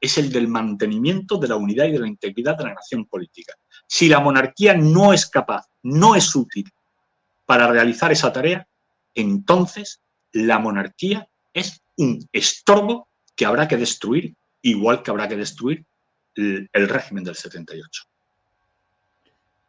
es 0.00 0.18
el 0.18 0.30
del 0.30 0.48
mantenimiento 0.48 1.38
de 1.38 1.48
la 1.48 1.56
unidad 1.56 1.86
y 1.86 1.92
de 1.92 1.98
la 1.98 2.08
integridad 2.08 2.56
de 2.56 2.64
la 2.64 2.74
nación 2.74 3.06
política. 3.06 3.54
Si 3.86 4.08
la 4.08 4.20
monarquía 4.20 4.74
no 4.74 5.12
es 5.12 5.26
capaz, 5.26 5.66
no 5.82 6.14
es 6.14 6.34
útil 6.34 6.70
para 7.44 7.68
realizar 7.68 8.12
esa 8.12 8.32
tarea, 8.32 8.66
entonces 9.14 10.00
la 10.32 10.58
monarquía 10.58 11.28
es 11.54 11.80
un 11.96 12.28
estorbo 12.32 13.08
que 13.34 13.46
habrá 13.46 13.66
que 13.68 13.76
destruir 13.76 14.34
igual 14.66 15.02
que 15.02 15.10
habrá 15.10 15.28
que 15.28 15.36
destruir 15.36 15.84
el, 16.34 16.88
régimen 16.88 17.24
del 17.24 17.34
78. 17.34 18.02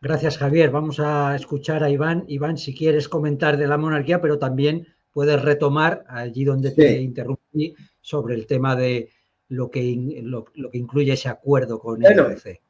Gracias, 0.02 0.38
Javier. 0.38 0.70
Vamos 0.70 1.00
a 1.00 1.36
escuchar 1.36 1.84
a 1.84 1.90
Iván. 1.90 2.26
Iván, 2.28 2.58
si 2.58 2.76
quieres 2.76 3.08
comentar 3.08 3.58
de 3.58 3.68
la 3.68 3.78
monarquía, 3.78 4.22
pero 4.22 4.38
también 4.38 4.88
puedes 5.14 5.42
retomar 5.42 6.04
allí 6.10 6.44
donde 6.44 6.72
te 6.72 7.00
interrumpí 7.00 7.74
sobre 8.02 8.36
el 8.36 8.46
tema 8.46 8.76
de 8.76 9.10
lo 9.50 9.72
que, 9.72 10.22
lo, 10.24 10.46
que 10.46 10.78
incluye 10.78 11.14
ese 11.14 11.30
acuerdo 11.30 11.80
con 11.80 12.04
el 12.04 12.20
ERC. 12.20 12.62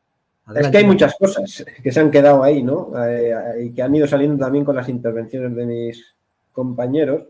Es 0.56 0.68
que 0.70 0.78
hay 0.78 0.86
muchas 0.86 1.16
cosas 1.16 1.66
que 1.84 1.92
se 1.92 2.00
han 2.00 2.10
quedado 2.10 2.42
ahí, 2.42 2.64
¿no? 2.64 2.92
Eh, 3.06 3.66
y 3.66 3.74
que 3.74 3.82
han 3.82 3.94
ido 3.94 4.08
saliendo 4.08 4.38
también 4.38 4.64
con 4.64 4.76
las 4.76 4.88
intervenciones 4.88 5.54
de 5.56 5.66
mis 5.66 6.16
compañeros. 6.54 7.24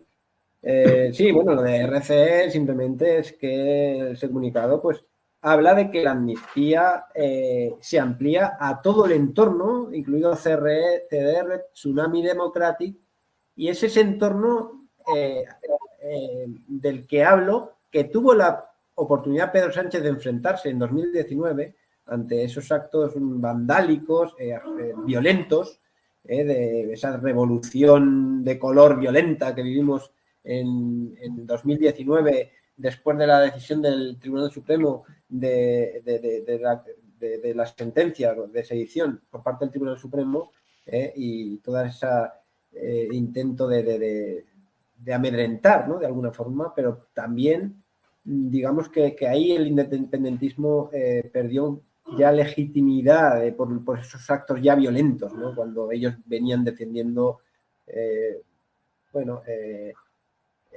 Eh, 0.61 1.11
sí, 1.13 1.31
bueno, 1.31 1.53
lo 1.53 1.61
de 1.61 1.81
RCE 1.81 2.51
simplemente 2.51 3.19
es 3.19 3.34
que 3.34 4.11
ese 4.11 4.27
comunicado, 4.27 4.81
pues, 4.81 5.05
habla 5.41 5.75
de 5.75 5.91
que 5.91 6.03
la 6.03 6.11
amnistía 6.11 7.05
eh, 7.13 7.75
se 7.79 7.99
amplía 7.99 8.57
a 8.59 8.81
todo 8.81 9.05
el 9.05 9.13
entorno, 9.13 9.93
incluido 9.93 10.35
CRE, 10.35 11.03
CDR, 11.09 11.65
Tsunami 11.73 12.23
Democratic, 12.23 12.97
y 13.55 13.69
es 13.69 13.81
ese 13.84 14.01
entorno 14.01 14.81
del 16.67 17.07
que 17.07 17.23
hablo, 17.23 17.77
que 17.89 18.05
tuvo 18.05 18.34
la 18.34 18.63
oportunidad 18.95 19.51
Pedro 19.51 19.71
Sánchez 19.71 20.03
de 20.03 20.09
enfrentarse 20.09 20.69
en 20.69 20.79
2019 20.79 21.75
ante 22.07 22.43
esos 22.43 22.71
actos 22.71 23.13
vandálicos, 23.15 24.34
eh, 24.39 24.57
eh, 24.79 24.93
violentos, 25.05 25.79
eh, 26.23 26.43
de 26.43 26.93
esa 26.93 27.17
revolución 27.17 28.43
de 28.43 28.57
color 28.57 28.99
violenta 28.99 29.53
que 29.53 29.63
vivimos 29.63 30.11
en, 30.48 31.45
2019 31.45 32.52
después 32.78 33.18
de 33.18 33.28
la 33.28 33.41
decisión 33.41 33.82
del 33.82 34.18
Tribunal 34.19 34.52
Supremo 34.52 35.03
de, 35.28 36.02
de, 37.19 37.53
las 37.56 37.74
sentencias 37.76 38.36
de 38.52 38.64
sedición 38.64 39.22
por 39.30 39.41
parte 39.44 39.65
del 39.65 39.72
Tribunal 39.72 39.98
Supremo 39.98 40.52
y 41.15 41.57
todo 41.57 41.82
ese 41.82 42.07
intento 43.11 43.68
de, 43.68 44.45
amedrentar, 45.14 45.88
¿no? 45.88 45.99
De 45.99 46.06
alguna 46.06 46.32
forma, 46.32 46.74
pero 46.76 46.99
también 47.14 47.76
digamos 48.24 48.90
que, 48.90 49.15
ahí 49.28 49.52
el 49.52 49.68
independentismo 49.68 50.90
perdió 51.32 51.82
ya 52.15 52.32
legitimidad 52.32 53.41
por, 53.56 53.99
esos 53.99 54.30
actos 54.30 54.61
ya 54.61 54.76
violentos, 54.76 55.34
¿no? 55.34 55.53
cuando 55.56 55.91
ellos 55.91 56.15
venían 56.26 56.64
defendiendo, 56.64 57.40
eh, 57.88 58.41
bueno, 59.11 59.41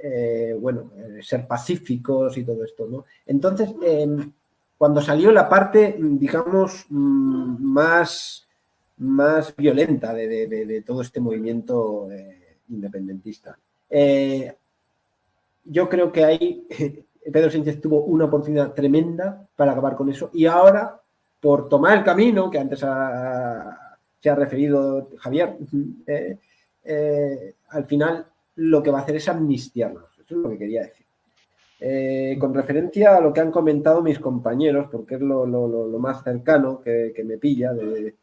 eh, 0.03 0.51
eh, 0.51 0.53
bueno 0.59 0.91
ser 1.21 1.47
pacíficos 1.47 2.37
y 2.37 2.43
todo 2.43 2.63
esto. 2.63 2.87
¿no? 2.87 3.05
Entonces, 3.25 3.69
em, 3.83 4.31
cuando 4.77 5.01
salió 5.01 5.31
la 5.31 5.47
parte, 5.47 5.95
digamos, 5.99 6.85
mm, 6.89 7.63
más, 7.63 8.47
más 8.97 9.55
violenta 9.55 10.13
de, 10.13 10.83
todo 10.85 11.01
este 11.01 11.19
movimiento 11.19 12.07
independentista, 12.69 13.57
yo 15.63 15.87
creo 15.89 16.11
que 16.11 16.25
ahí 16.25 16.67
Pedro 17.31 17.51
Sánchez 17.51 17.79
tuvo 17.81 18.03
una 18.03 18.25
oportunidad 18.25 18.73
tremenda 18.73 19.47
para 19.55 19.71
acabar 19.71 19.95
con 19.95 20.09
eso 20.09 20.31
y 20.33 20.45
ahora 20.45 20.99
por 21.39 21.69
tomar 21.69 21.97
el 21.97 22.03
camino 22.03 22.49
que 22.49 22.59
antes 22.59 22.79
se 22.79 24.29
ha 24.29 24.35
referido 24.35 25.09
Javier, 25.17 25.57
eh, 26.07 26.37
eh, 26.83 27.55
al 27.69 27.85
final 27.85 28.25
lo 28.55 28.83
que 28.83 28.91
va 28.91 28.99
a 28.99 29.01
hacer 29.01 29.15
es 29.15 29.27
amnistiarnos. 29.27 30.09
Eso 30.19 30.35
es 30.35 30.41
lo 30.41 30.49
que 30.49 30.57
quería 30.57 30.83
decir. 30.83 31.05
Eh, 31.79 32.37
con 32.39 32.53
referencia 32.53 33.17
a 33.17 33.21
lo 33.21 33.33
que 33.33 33.39
han 33.39 33.51
comentado 33.51 34.01
mis 34.01 34.19
compañeros, 34.19 34.87
porque 34.91 35.15
es 35.15 35.21
lo, 35.21 35.45
más 35.99 36.23
cercano 36.23 36.81
que, 36.81 37.13
me 37.25 37.37
pilla 37.37 37.73
de, 37.73 38.15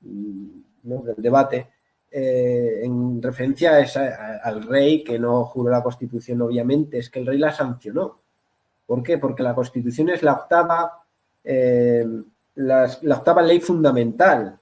del 0.00 1.14
debate, 1.16 1.68
en 2.10 3.20
referencia 3.22 3.78
a 3.78 4.48
al 4.48 4.62
rey 4.64 5.02
que 5.02 5.18
no 5.18 5.44
juró 5.46 5.70
la 5.70 5.82
Constitución, 5.82 6.42
obviamente, 6.42 6.98
es 6.98 7.10
que 7.10 7.20
el 7.20 7.26
rey 7.26 7.38
la 7.38 7.52
sancionó. 7.52 8.16
¿Por 8.86 9.02
qué? 9.02 9.18
Porque 9.18 9.42
la 9.42 9.54
Constitución 9.54 10.10
es 10.10 10.22
la 10.22 10.32
octava 10.34 10.92
la 12.56 13.16
octava 13.16 13.42
ley 13.42 13.60
fundamental 13.60 14.56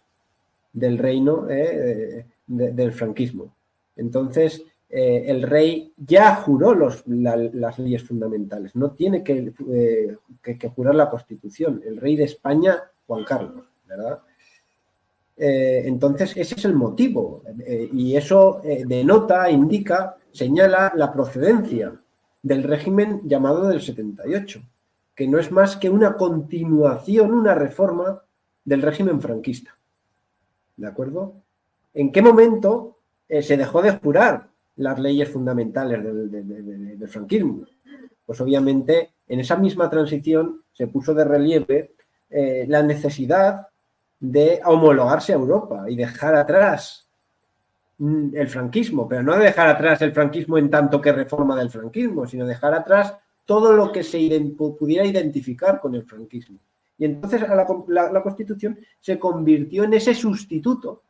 del 0.72 0.98
reino 0.98 1.48
eh, 1.50 2.26
del 2.46 2.92
franquismo. 2.92 3.54
Entonces, 3.96 4.62
eh, 4.92 5.24
el 5.26 5.42
rey 5.42 5.92
ya 5.96 6.36
juró 6.36 6.74
las 6.74 7.78
leyes 7.78 8.04
fundamentales, 8.04 8.76
no 8.76 8.92
tiene 8.92 9.24
que, 9.24 9.52
eh, 9.72 10.16
que, 10.42 10.68
jurar 10.68 10.94
la 10.94 11.10
constitución. 11.10 11.82
El 11.84 11.96
rey 11.96 12.14
de 12.14 12.24
España, 12.24 12.78
Juan 13.06 13.24
Carlos, 13.24 13.64
¿verdad? 13.86 14.20
entonces, 15.34 16.36
ese 16.36 16.54
es 16.54 16.64
el 16.66 16.74
motivo 16.74 17.42
y 17.92 18.14
eso 18.14 18.60
denota, 18.86 19.50
indica, 19.50 20.14
señala 20.30 20.92
la 20.94 21.12
procedencia 21.12 21.92
del 22.42 22.62
régimen 22.62 23.22
llamado 23.24 23.66
del 23.66 23.80
78 23.80 24.62
que 25.14 25.28
no 25.28 25.38
es 25.38 25.50
más 25.50 25.76
que 25.76 25.90
una 25.90 26.14
continuación, 26.14 27.32
una 27.32 27.54
reforma 27.54 28.22
del 28.64 28.82
régimen 28.82 29.20
franquista. 29.20 29.74
¿De 30.76 30.86
acuerdo? 30.86 31.34
¿En 31.94 32.12
qué 32.12 32.22
momento 32.22 32.96
eh, 33.28 33.42
se 33.42 33.56
dejó 33.56 33.82
de 33.82 33.92
jurar 33.98 34.48
las 34.76 34.98
leyes 34.98 35.28
fundamentales 35.28 36.02
del, 36.02 37.08
franquismo? 37.08 37.66
Pues 38.24 38.40
obviamente 38.40 39.14
en 39.28 39.40
esa 39.40 39.56
misma 39.56 39.90
transición 39.90 40.62
se 40.72 40.86
puso 40.86 41.14
de 41.14 41.24
relieve 41.24 41.94
eh, 42.30 42.64
la 42.68 42.82
necesidad 42.82 43.66
de 44.18 44.60
homologarse 44.64 45.32
a 45.32 45.36
Europa 45.36 45.84
y 45.88 45.96
dejar 45.96 46.34
atrás 46.34 47.08
mm, 47.98 48.36
el 48.36 48.48
franquismo, 48.48 49.08
pero 49.08 49.22
no 49.22 49.36
dejar 49.36 49.68
atrás 49.68 50.00
el 50.02 50.12
franquismo 50.12 50.58
en 50.58 50.70
tanto 50.70 51.00
que 51.00 51.12
reforma 51.12 51.56
del 51.56 51.70
franquismo, 51.70 52.26
sino 52.26 52.46
dejar 52.46 52.72
atrás 52.74 53.14
todo 53.44 53.72
lo 53.72 53.90
que 53.90 54.02
se 54.02 54.18
pudiera 54.56 55.04
identificar 55.04 55.80
con 55.80 55.94
el 55.94 56.04
franquismo. 56.04 56.58
Y 56.98 57.04
entonces 57.06 57.42
la, 57.88 58.22
Constitución 58.22 58.78
se 59.00 59.18
convirtió 59.18 59.84
en 59.84 59.94
ese 59.94 60.14
sustituto 60.14 61.02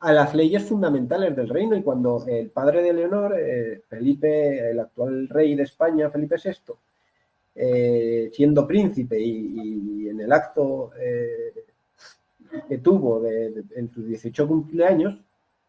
a 0.00 0.12
las 0.12 0.34
leyes 0.34 0.62
fundamentales 0.62 1.34
del 1.34 1.48
reino 1.48 1.74
y 1.76 1.82
cuando 1.82 2.24
el 2.26 2.50
padre 2.50 2.82
de 2.82 2.92
Leonor, 2.92 3.34
eh, 3.38 3.82
Felipe, 3.88 4.70
el 4.70 4.80
actual 4.80 5.28
rey 5.28 5.54
de 5.54 5.62
España, 5.62 6.10
Felipe 6.10 6.36
VI, 6.42 6.74
eh, 7.54 8.30
siendo 8.34 8.66
príncipe 8.66 9.18
y, 9.18 10.08
en 10.08 10.20
el 10.20 10.32
acto 10.32 10.90
eh, 10.98 11.52
que 12.68 12.78
tuvo 12.78 13.26
en 13.26 13.90
sus 13.90 14.06
18 14.06 14.46
cumpleaños, 14.46 15.18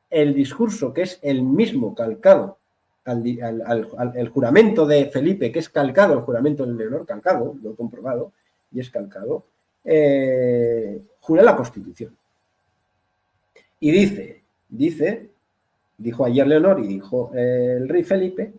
el 0.10 0.34
discurso 0.34 0.94
que 0.94 1.04
es 1.04 1.20
el 1.22 1.42
mismo 1.42 1.96
calcado 1.96 2.58
al, 3.06 4.14
el 4.16 4.30
juramento 4.30 4.86
de 4.86 5.06
Felipe, 5.06 5.52
que 5.52 5.60
es 5.60 5.70
calcado, 5.70 6.14
el 6.14 6.22
juramento 6.22 6.66
del 6.66 6.78
Leonor, 6.78 7.06
calcado, 7.06 7.56
lo 7.62 7.72
he 7.72 7.76
comprobado, 7.76 8.34
y 8.72 8.82
es 8.82 8.90
calcado, 8.90 9.46
jura 11.20 11.44
la 11.44 11.56
Constitución. 11.56 12.16
Y 13.80 13.92
dice, 13.92 14.42
dice, 14.70 15.30
dijo 15.98 16.26
ayer 16.26 16.48
Leonor 16.48 16.80
y 16.84 16.88
dijo 16.88 17.32
eh, 17.36 17.78
el 17.78 17.90
rey 17.90 18.04
Felipe, 18.04 18.54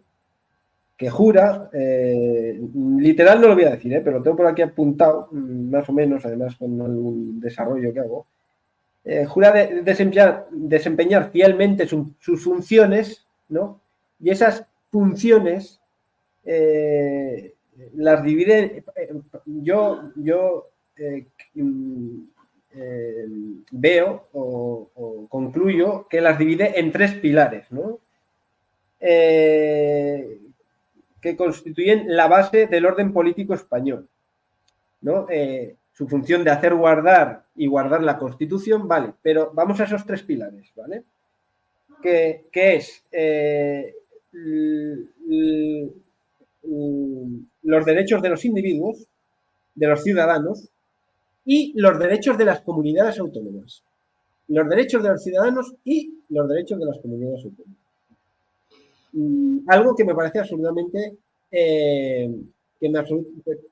que 0.97 1.11
jura, 1.11 1.71
eh, 1.73 2.61
literal 2.99 3.41
no 3.41 3.49
lo 3.49 3.55
voy 3.55 3.65
a 3.65 3.71
decir, 3.71 4.01
pero 4.03 4.19
lo 4.19 4.23
tengo 4.23 4.37
por 4.37 4.47
aquí 4.47 4.63
apuntado, 4.63 5.29
mm, 5.31 5.71
más 5.71 5.89
o 5.89 5.93
menos, 5.93 6.25
además 6.25 6.57
con 6.57 6.81
algún 6.81 7.41
desarrollo 7.41 7.93
que 7.93 8.01
hago, 8.01 8.27
jura 9.27 9.53
de, 9.53 9.83
desempeñar, 10.53 11.31
fielmente 11.31 11.87
sus 11.87 12.45
funciones, 12.45 13.25
¿no? 13.49 13.81
Y 14.21 14.29
esas 14.29 14.65
funciones 14.91 15.81
eh, 16.45 17.55
las 17.95 18.23
divide, 18.23 18.83
eh, 18.97 19.15
yo, 19.45 20.01
yo 20.17 20.65
eh, 22.81 23.25
veo 23.73 24.25
o, 24.33 25.27
concluyo 25.29 26.07
que 26.09 26.21
las 26.21 26.39
divide 26.39 26.79
en 26.79 26.93
tres 26.93 27.15
pilares, 27.15 27.71
¿no? 27.73 27.99
que 31.21 31.37
constituyen 31.37 32.17
la 32.17 32.27
base 32.27 32.67
del 32.67 32.87
orden 32.87 33.13
político 33.13 33.55
español. 33.55 34.09
¿no? 35.01 35.27
su 35.93 36.07
función 36.07 36.45
de 36.45 36.53
hacer 36.53 36.75
guardar 36.75 37.43
y 37.57 37.67
guardar 37.67 38.03
la 38.05 38.19
Constitución, 38.19 38.87
vale, 38.87 39.15
pero 39.21 39.51
vamos 39.53 39.81
a 39.81 39.85
esos 39.85 40.07
tres 40.07 40.23
pilares, 40.23 40.71
¿vale? 40.77 41.03
Que, 42.01 42.45
es 42.53 43.03
los 47.63 47.85
derechos 47.85 48.23
de 48.23 48.29
los 48.29 48.45
individuos, 48.45 49.09
de 49.75 49.87
los 49.89 50.03
ciudadanos 50.05 50.69
y 51.51 51.73
los 51.81 51.99
derechos 51.99 52.37
de 52.37 52.45
las 52.45 52.61
comunidades 52.61 53.19
autónomas. 53.19 53.83
Los 54.49 54.69
derechos 54.69 55.03
de 55.03 55.09
los 55.09 55.23
ciudadanos 55.23 55.75
y 55.83 56.19
los 56.29 56.47
derechos 56.47 56.79
de 56.79 56.85
las 56.85 56.99
comunidades 56.99 57.43
autónomas. 57.43 57.79
Mm, 59.13 59.59
algo 59.67 59.97
que 59.97 60.05
me 60.05 60.15
parece 60.15 60.41
absolutamente 60.41 61.17
eh, 61.51 62.31
que 62.79 62.89
me 62.91 63.03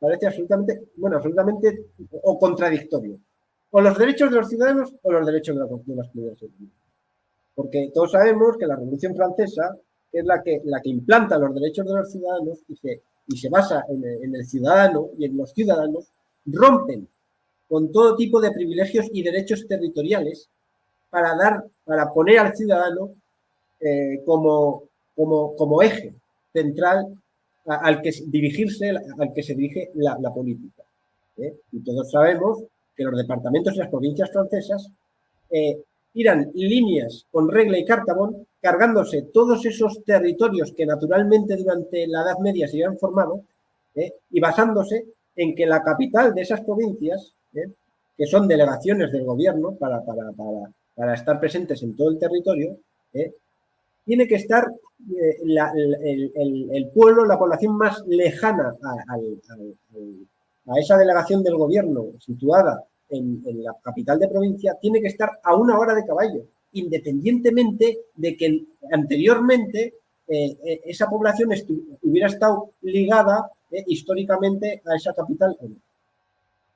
parece 0.01 0.27
absolutamente, 0.27 0.85
bueno, 0.97 1.19
absolutamente 1.19 1.89
o 2.23 2.39
contradictorio. 2.39 3.19
O 3.73 3.83
los 3.83 3.99
derechos 3.99 4.31
de 4.31 4.37
los 4.37 4.49
ciudadanos 4.49 4.95
o 5.03 5.13
los 5.13 5.27
derechos 5.27 5.55
de, 5.55 5.61
las 5.61 5.69
comunidades 6.09 6.43
autónomas. 6.43 6.75
Porque 7.55 7.91
todos 7.93 8.13
sabemos 8.13 8.57
que 8.57 8.67
la 8.67 8.77
Revolución 8.77 9.15
Francesa, 9.15 9.77
es 10.11 10.25
la 10.25 10.43
que, 10.43 10.63
la 10.65 10.81
que 10.81 10.89
implanta 10.89 11.39
los 11.39 11.55
derechos 11.55 11.85
de 11.85 11.93
los 11.93 12.11
ciudadanos 12.11 12.59
y 12.69 12.77
se, 12.77 13.03
y 13.27 13.37
se 13.37 13.51
basa 13.51 13.85
en 13.91 14.35
el 14.35 14.47
ciudadano 14.47 15.11
y 15.19 15.27
en 15.27 15.37
los 15.37 15.53
ciudadanos, 15.53 16.09
rompen 16.47 17.07
con 17.69 17.91
todo 17.91 18.17
tipo 18.17 18.41
de 18.41 18.53
privilegios 18.53 19.07
y 19.13 19.23
derechos 19.23 19.67
territoriales 19.67 20.49
para 21.11 21.35
dar, 21.37 21.65
para 21.85 22.13
poner 22.13 22.39
al 22.39 22.57
ciudadano 22.57 23.11
eh, 23.81 24.23
como, 24.25 24.85
como, 25.15 25.57
como, 25.57 25.83
eje 25.83 26.15
central 26.53 27.07
al 27.67 28.01
que 28.01 28.11
dirigirse, 28.27 28.91
al 28.91 29.33
que 29.35 29.43
se 29.43 29.55
dirige 29.55 29.91
la, 29.95 30.33
política. 30.33 30.85
¿eh? 31.37 31.53
Y 31.73 31.81
todos 31.81 32.11
sabemos 32.11 32.63
que 32.97 33.05
los 33.05 33.17
departamentos 33.17 33.75
y 33.75 33.79
las 33.79 33.91
provincias 33.91 34.31
francesas 34.31 34.89
eh, 35.51 35.83
tiran 36.13 36.51
líneas 36.55 37.27
con 37.31 37.51
regla 37.51 37.79
y 37.79 37.85
cartabón, 37.85 38.47
cargándose 38.61 39.23
todos 39.33 39.67
esos 39.67 40.03
territorios 40.05 40.73
que 40.77 40.87
naturalmente 40.87 41.57
durante 41.57 42.07
la 42.07 42.23
Edad 42.23 42.39
Media 42.39 42.67
se 42.69 42.77
habían 42.77 42.99
formado 42.99 43.43
y 44.31 44.41
basándose 44.41 45.07
en 45.37 45.55
que 45.55 45.67
la 45.67 45.83
capital 45.83 46.35
de 46.35 46.43
esas 46.43 46.63
provincias, 46.63 47.33
que 48.17 48.27
son 48.27 48.49
delegaciones 48.49 49.13
del 49.13 49.25
gobierno 49.25 49.75
para, 49.75 50.05
para, 50.05 50.33
para, 50.33 50.71
para 50.95 51.15
estar 51.15 51.39
presentes 51.39 51.83
en 51.83 51.97
todo 51.97 52.11
el 52.11 52.19
territorio, 52.19 52.77
¿eh? 53.13 53.33
tiene 54.05 54.27
que 54.27 54.37
estar 54.37 54.65
eh, 54.65 55.39
el, 56.73 56.91
pueblo, 56.95 57.27
la 57.27 57.39
población 57.39 57.77
más 57.77 58.03
lejana 58.07 58.73
a, 58.83 60.79
esa 60.79 60.97
delegación 60.97 61.43
del 61.43 61.57
gobierno 61.57 62.07
situada 62.21 62.83
en, 63.11 63.43
la 63.63 63.73
capital 63.83 64.19
de 64.19 64.29
provincia, 64.29 64.77
tiene 64.81 65.01
que 65.01 65.09
estar 65.09 65.31
a 65.43 65.55
una 65.55 65.79
hora 65.79 65.95
de 65.95 66.07
caballo, 66.07 66.47
independientemente 66.73 67.99
de 68.15 68.37
que 68.37 68.65
anteriormente 68.91 69.95
eh, 70.29 70.81
esa 70.85 71.09
población 71.09 71.51
hubiera 72.03 72.29
estado 72.29 72.71
ligada 72.83 73.51
históricamente 73.87 74.83
a 74.87 74.97
esa 74.97 75.13
capital. 75.13 75.57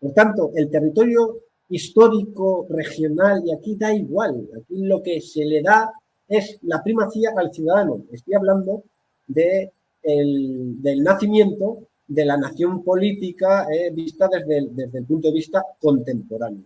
Por 0.01 0.13
tanto, 0.13 0.53
el 0.55 0.71
territorio 0.71 1.37
histórico, 1.69 2.67
regional, 2.69 3.43
y 3.45 3.53
aquí 3.53 3.77
da 3.77 3.95
igual, 3.95 4.49
aquí 4.57 4.83
lo 4.83 5.03
que 5.03 5.21
se 5.21 5.45
le 5.45 5.63
da 5.63 5.93
es 6.27 6.59
la 6.63 6.83
primacía 6.83 7.31
al 7.37 7.53
ciudadano. 7.53 8.03
Estoy 8.11 8.35
hablando 8.35 8.83
de 9.27 9.71
del 10.03 11.03
nacimiento 11.03 11.79
de 12.07 12.25
la 12.25 12.37
nación 12.37 12.83
política 12.83 13.67
eh, 13.71 13.91
vista 13.93 14.29
desde 14.29 14.59
el, 14.59 15.07
punto 15.07 15.29
de 15.29 15.35
vista 15.35 15.65
contemporáneo. 15.81 16.65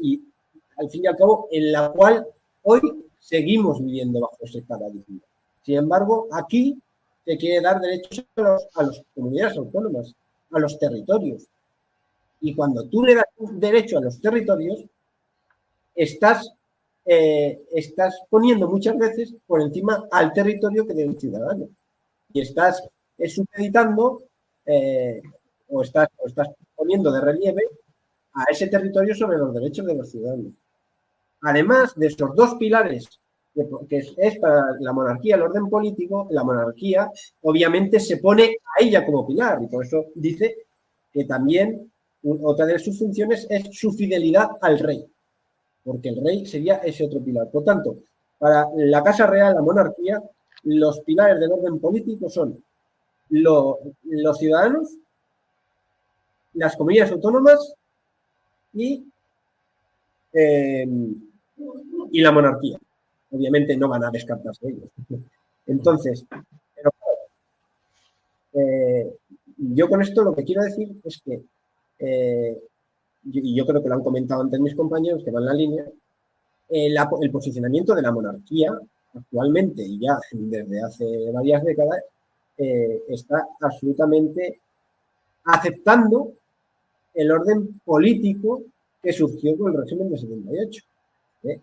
Y 0.00 0.22
al 0.76 0.90
fin 0.90 1.04
y 1.04 1.06
al 1.06 1.16
cabo, 1.16 1.48
en 1.50 1.72
la 1.72 1.90
cual 1.90 2.26
hoy 2.62 2.80
seguimos 3.18 3.82
viviendo 3.82 4.20
bajo 4.20 4.36
ese 4.40 4.62
paradigma. 4.62 5.20
Sin 5.62 5.76
embargo, 5.76 6.28
aquí 6.32 6.76
se 7.24 7.36
quiere 7.36 7.62
dar 7.62 7.80
derechos 7.80 8.26
a, 8.36 8.56
a 8.74 8.82
las 8.82 9.02
comunidades 9.14 9.56
autónomas, 9.56 10.14
a 10.50 10.58
los 10.58 10.78
territorios, 10.78 11.46
y 12.40 12.54
cuando 12.54 12.88
tú 12.88 13.04
le 13.04 13.14
das 13.14 13.26
un 13.38 13.58
derecho 13.58 13.98
a 13.98 14.02
los 14.02 14.20
territorios, 14.20 14.84
estás, 15.94 16.52
eh, 17.04 17.66
estás 17.72 18.22
poniendo 18.30 18.68
muchas 18.68 18.96
veces 18.96 19.34
por 19.46 19.60
encima 19.60 20.06
al 20.10 20.32
territorio 20.32 20.86
que 20.86 20.94
de 20.94 21.06
un 21.06 21.18
ciudadano. 21.18 21.68
Y 22.32 22.40
estás 22.40 22.82
supeditando 23.26 24.22
eh, 24.64 25.20
o, 25.68 25.82
estás, 25.82 26.08
estás 26.24 26.48
poniendo 26.76 27.10
de 27.10 27.20
relieve 27.20 27.62
a 28.34 28.44
ese 28.50 28.68
territorio 28.68 29.14
sobre 29.14 29.38
los 29.38 29.52
derechos 29.52 29.86
de 29.86 29.94
los 29.94 30.10
ciudadanos. 30.10 30.52
Además 31.42 31.94
de 31.96 32.06
estos 32.06 32.34
dos 32.34 32.54
pilares 32.54 33.08
que 33.88 34.02
es 34.16 34.38
para 34.38 34.62
la 34.78 34.92
monarquía 34.92 35.34
el 35.34 35.42
orden 35.42 35.68
político, 35.68 36.28
la 36.30 36.44
monarquía 36.44 37.10
obviamente 37.42 37.98
se 37.98 38.18
pone 38.18 38.44
a 38.44 38.84
ella 38.84 39.04
como 39.04 39.26
pilar 39.26 39.58
y 39.62 39.66
por 39.66 39.84
eso 39.84 40.06
dice 40.14 40.54
que 41.12 41.24
también 41.24 41.90
otra 42.24 42.66
de 42.66 42.78
sus 42.78 42.98
funciones 42.98 43.46
es 43.48 43.68
su 43.72 43.92
fidelidad 43.92 44.48
al 44.60 44.78
rey, 44.78 45.04
porque 45.84 46.08
el 46.10 46.24
rey 46.24 46.46
sería 46.46 46.76
ese 46.78 47.06
otro 47.06 47.20
pilar. 47.20 47.48
Por 47.50 47.64
tanto, 47.64 47.96
para 48.38 48.66
la 48.74 49.02
Casa 49.02 49.26
Real, 49.26 49.54
la 49.54 49.62
monarquía, 49.62 50.20
los 50.64 51.00
pilares 51.00 51.40
del 51.40 51.52
orden 51.52 51.78
político 51.78 52.28
son 52.28 52.62
los 53.30 54.38
ciudadanos, 54.38 54.90
las 56.54 56.76
comunidades 56.76 57.12
autónomas 57.12 57.74
y, 58.72 59.04
em, 60.32 61.14
y 62.10 62.20
la 62.20 62.32
monarquía. 62.32 62.78
Obviamente 63.30 63.76
no 63.76 63.88
van 63.88 64.04
a 64.04 64.10
descartarse 64.10 64.68
ellos. 64.68 64.90
Entonces, 65.66 66.24
eh, 68.54 69.16
yo 69.56 69.88
con 69.88 70.00
esto 70.00 70.22
lo 70.22 70.34
que 70.34 70.44
quiero 70.44 70.62
decir 70.62 70.88
es 71.04 71.20
que 71.22 71.42
eh, 71.98 72.56
y 73.24 73.54
yo 73.54 73.66
creo 73.66 73.82
que 73.82 73.88
lo 73.88 73.96
han 73.96 74.02
comentado 74.02 74.42
antes 74.42 74.60
mis 74.60 74.74
compañeros 74.74 75.22
que 75.24 75.30
van 75.30 75.42
en 75.42 75.46
la 75.46 75.54
línea, 75.54 75.84
eh, 76.68 76.94
el 77.20 77.30
posicionamiento 77.30 77.94
de 77.94 78.02
la 78.02 78.12
monarquía 78.12 78.72
actualmente 79.14 79.82
y 79.82 79.98
ya 80.00 80.18
desde 80.30 80.82
hace 80.82 81.30
varias 81.32 81.64
décadas 81.64 82.04
eh, 82.56 83.02
está 83.08 83.46
absolutamente 83.60 84.60
aceptando 85.44 86.32
el 87.14 87.30
orden 87.32 87.80
político 87.84 88.62
que 89.02 89.12
surgió 89.12 89.56
con 89.56 89.72
el 89.72 89.82
régimen 89.82 90.10
de 90.10 90.18
78 90.18 90.84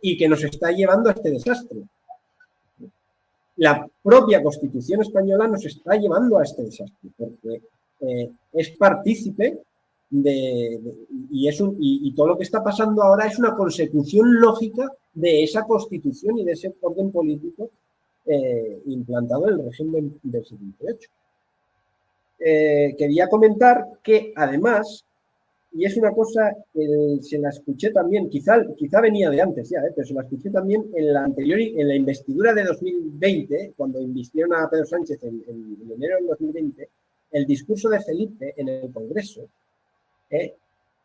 y 0.01 0.17
que 0.17 0.27
nos 0.27 0.43
está 0.43 0.71
llevando 0.71 1.09
a 1.09 1.13
este 1.13 1.29
desastre. 1.29 1.81
La 3.57 3.87
propia 4.01 4.41
Constitución 4.41 5.01
española 5.01 5.47
nos 5.47 5.65
está 5.65 5.95
llevando 5.95 6.39
a 6.39 6.43
este 6.43 6.63
desastre 6.63 7.09
porque 7.17 7.61
es 8.53 8.69
partícipe 8.71 9.61
y, 10.23 11.47
es 11.47 11.61
y, 11.79 12.13
todo 12.13 12.27
lo 12.27 12.37
que 12.37 12.43
está 12.43 12.63
pasando 12.63 13.03
ahora 13.03 13.27
es 13.27 13.39
una 13.39 13.55
consecución 13.55 14.39
lógica 14.39 14.89
de 15.13 15.43
esa 15.43 15.63
constitución 15.63 16.37
y 16.39 16.45
de 16.45 16.51
ese 16.53 16.73
orden 16.81 17.11
político 17.11 17.69
eh, 18.25 18.81
implantado 18.85 19.47
en 19.47 19.59
el 19.59 19.65
régimen 19.65 20.19
del 20.23 20.45
78. 20.45 21.09
Eh, 22.39 22.95
quería 22.97 23.27
comentar 23.27 23.85
que 24.03 24.33
además, 24.35 25.05
y 25.71 25.85
es 25.85 25.95
una 25.97 26.11
cosa 26.11 26.51
que 26.73 27.19
se 27.21 27.37
la 27.39 27.49
escuché 27.49 27.91
también, 27.91 28.29
quizá, 28.29 28.63
quizá 28.77 29.01
venía 29.01 29.29
de 29.29 29.41
antes 29.41 29.69
ya, 29.69 29.79
eh, 29.79 29.91
pero 29.95 30.07
se 30.07 30.13
la 30.13 30.21
escuché 30.23 30.49
también 30.49 30.85
en 30.93 31.13
la 31.13 31.23
anterior, 31.23 31.59
en 31.59 31.87
la 31.87 31.95
investidura 31.95 32.53
de 32.53 32.63
2020, 32.63 33.73
cuando 33.77 34.01
invistieron 34.01 34.53
a 34.53 34.69
Pedro 34.69 34.85
Sánchez 34.85 35.23
en, 35.23 35.43
en 35.47 35.91
enero 35.91 36.17
del 36.17 36.27
2020, 36.27 36.89
el 37.31 37.45
discurso 37.45 37.89
de 37.89 38.01
Felipe 38.01 38.53
en 38.57 38.69
el 38.69 38.91
Congreso, 38.91 39.47
¿eh? 40.29 40.55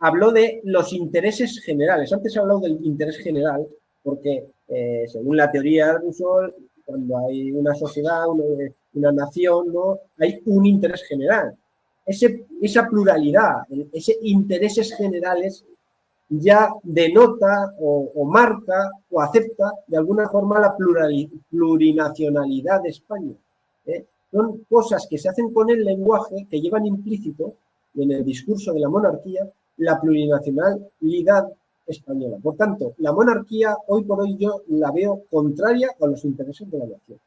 habló 0.01 0.33
de 0.33 0.61
los 0.65 0.93
intereses 0.93 1.61
generales. 1.61 2.13
Antes 2.13 2.37
hablado 2.37 2.61
del 2.61 2.79
interés 2.85 3.19
general, 3.19 3.67
porque 4.03 4.47
eh, 4.69 5.05
según 5.09 5.37
la 5.37 5.51
teoría 5.51 5.89
de 5.89 5.99
Rousseau, 5.99 6.51
cuando 6.85 7.19
hay 7.19 7.53
una 7.53 7.75
sociedad, 7.75 8.27
una, 8.29 9.13
nación, 9.13 9.73
¿no? 9.73 9.99
hay 10.19 10.41
un 10.47 10.67
interés 10.67 11.05
general. 11.05 11.55
Ese, 12.05 12.47
esa 12.61 12.89
pluralidad, 12.89 13.63
ese 13.93 14.17
intereses 14.23 14.97
generales 14.97 15.65
ya 16.29 16.71
denota 16.83 17.73
o, 17.81 18.25
marca 18.25 18.91
o 19.11 19.21
acepta 19.21 19.71
de 19.87 19.97
alguna 19.97 20.29
forma 20.29 20.59
la 20.59 20.75
plurinacionalidad 21.51 22.83
de 22.83 22.89
España. 22.89 23.35
¿eh? 23.87 24.05
Son 24.33 24.65
cosas 24.69 25.07
que 25.09 25.19
se 25.19 25.29
hacen 25.29 25.53
con 25.53 25.71
el 25.71 25.85
lenguaje 25.85 26.47
que 26.49 26.61
llevan 26.61 26.87
implícito 26.87 27.55
en 27.95 28.11
el 28.13 28.25
discurso 28.25 28.73
de 28.73 28.81
la 28.81 28.89
monarquía 28.89 29.49
la 29.79 30.01
plurinacionalidad 30.01 31.49
española. 31.87 32.37
Por 32.43 32.57
tanto, 32.57 32.95
la 32.99 33.13
monarquía 33.13 33.77
hoy 33.89 34.05
por 34.05 34.21
hoy 34.21 34.37
yo 34.39 34.63
la 34.69 34.93
veo 34.93 35.23
contraria 35.31 35.91
a 36.01 36.07
los 36.07 36.25
intereses 36.25 36.71
de 36.71 36.79
la 36.79 36.87
nación. 36.87 37.19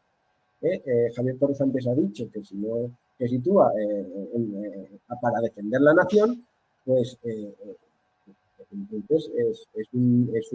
¿Eh? 0.62 0.82
Eh, 0.86 1.12
Javier 1.14 1.38
Torres 1.38 1.60
antes 1.60 1.86
ha 1.88 1.94
dicho 1.94 2.30
que 2.32 2.42
si 2.42 2.56
no 2.56 2.92
que 3.18 3.28
sitúa 3.28 3.72
eh, 3.80 5.00
para 5.22 5.40
defender 5.42 5.82
la 5.82 5.94
nación, 5.94 6.42
pues 6.86 7.18
entonces 8.72 9.32
es, 9.38 9.68
es, 9.76 10.52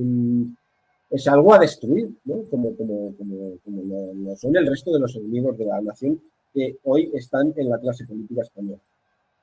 es, 1.11 1.29
algo 1.29 1.55
a 1.55 1.59
destruir, 1.59 2.11
¿no? 2.25 2.43
como, 2.51 2.75
como, 2.77 3.15
como, 3.17 3.83
lo 4.15 4.37
son 4.37 4.57
el 4.57 4.67
resto 4.67 4.93
de 4.93 5.01
los 5.01 5.15
enemigos 5.17 5.57
de 5.57 5.65
la 5.67 5.81
nación 5.81 6.21
que 6.53 6.79
hoy 6.85 7.11
están 7.15 7.53
en 7.57 7.69
la 7.69 7.79
clase 7.79 8.05
política 8.07 8.43
española. 8.43 8.81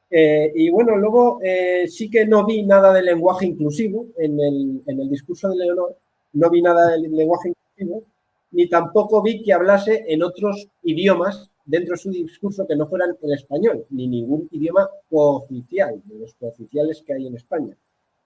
Eh, 0.10 0.52
y 0.56 0.70
bueno, 0.70 0.96
luego 0.96 1.40
eh, 1.42 1.88
sí 1.88 2.10
que 2.10 2.26
no 2.26 2.46
vi 2.46 2.64
nada 2.64 2.94
de 2.94 3.02
lenguaje 3.02 3.48
inclusivo 3.48 4.08
en 4.18 4.40
el, 4.40 4.82
en 4.86 5.00
el 5.00 5.10
discurso 5.10 5.50
de 5.50 5.58
Leonor, 5.58 5.98
no 6.34 6.50
vi 6.50 6.62
nada 6.62 6.92
de 6.92 7.00
lenguaje 7.00 7.50
inclusivo, 7.50 8.04
ni 8.52 8.70
tampoco 8.70 9.22
vi 9.22 9.42
que 9.42 9.54
hablase 9.54 10.06
en 10.08 10.24
otros 10.24 10.68
idiomas 10.84 11.50
dentro 11.66 11.94
de 11.96 12.02
su 12.02 12.12
discurso 12.12 12.68
que 12.68 12.76
no 12.76 12.86
fueran 12.86 13.18
el 13.22 13.34
español, 13.34 13.86
ni 13.90 14.08
ningún 14.08 14.48
idioma 14.52 14.88
cooficial, 15.10 16.02
de 16.06 16.20
los 16.20 16.36
cooficiales 16.36 17.02
que 17.06 17.14
hay 17.14 17.28
en 17.28 17.36
España. 17.36 17.76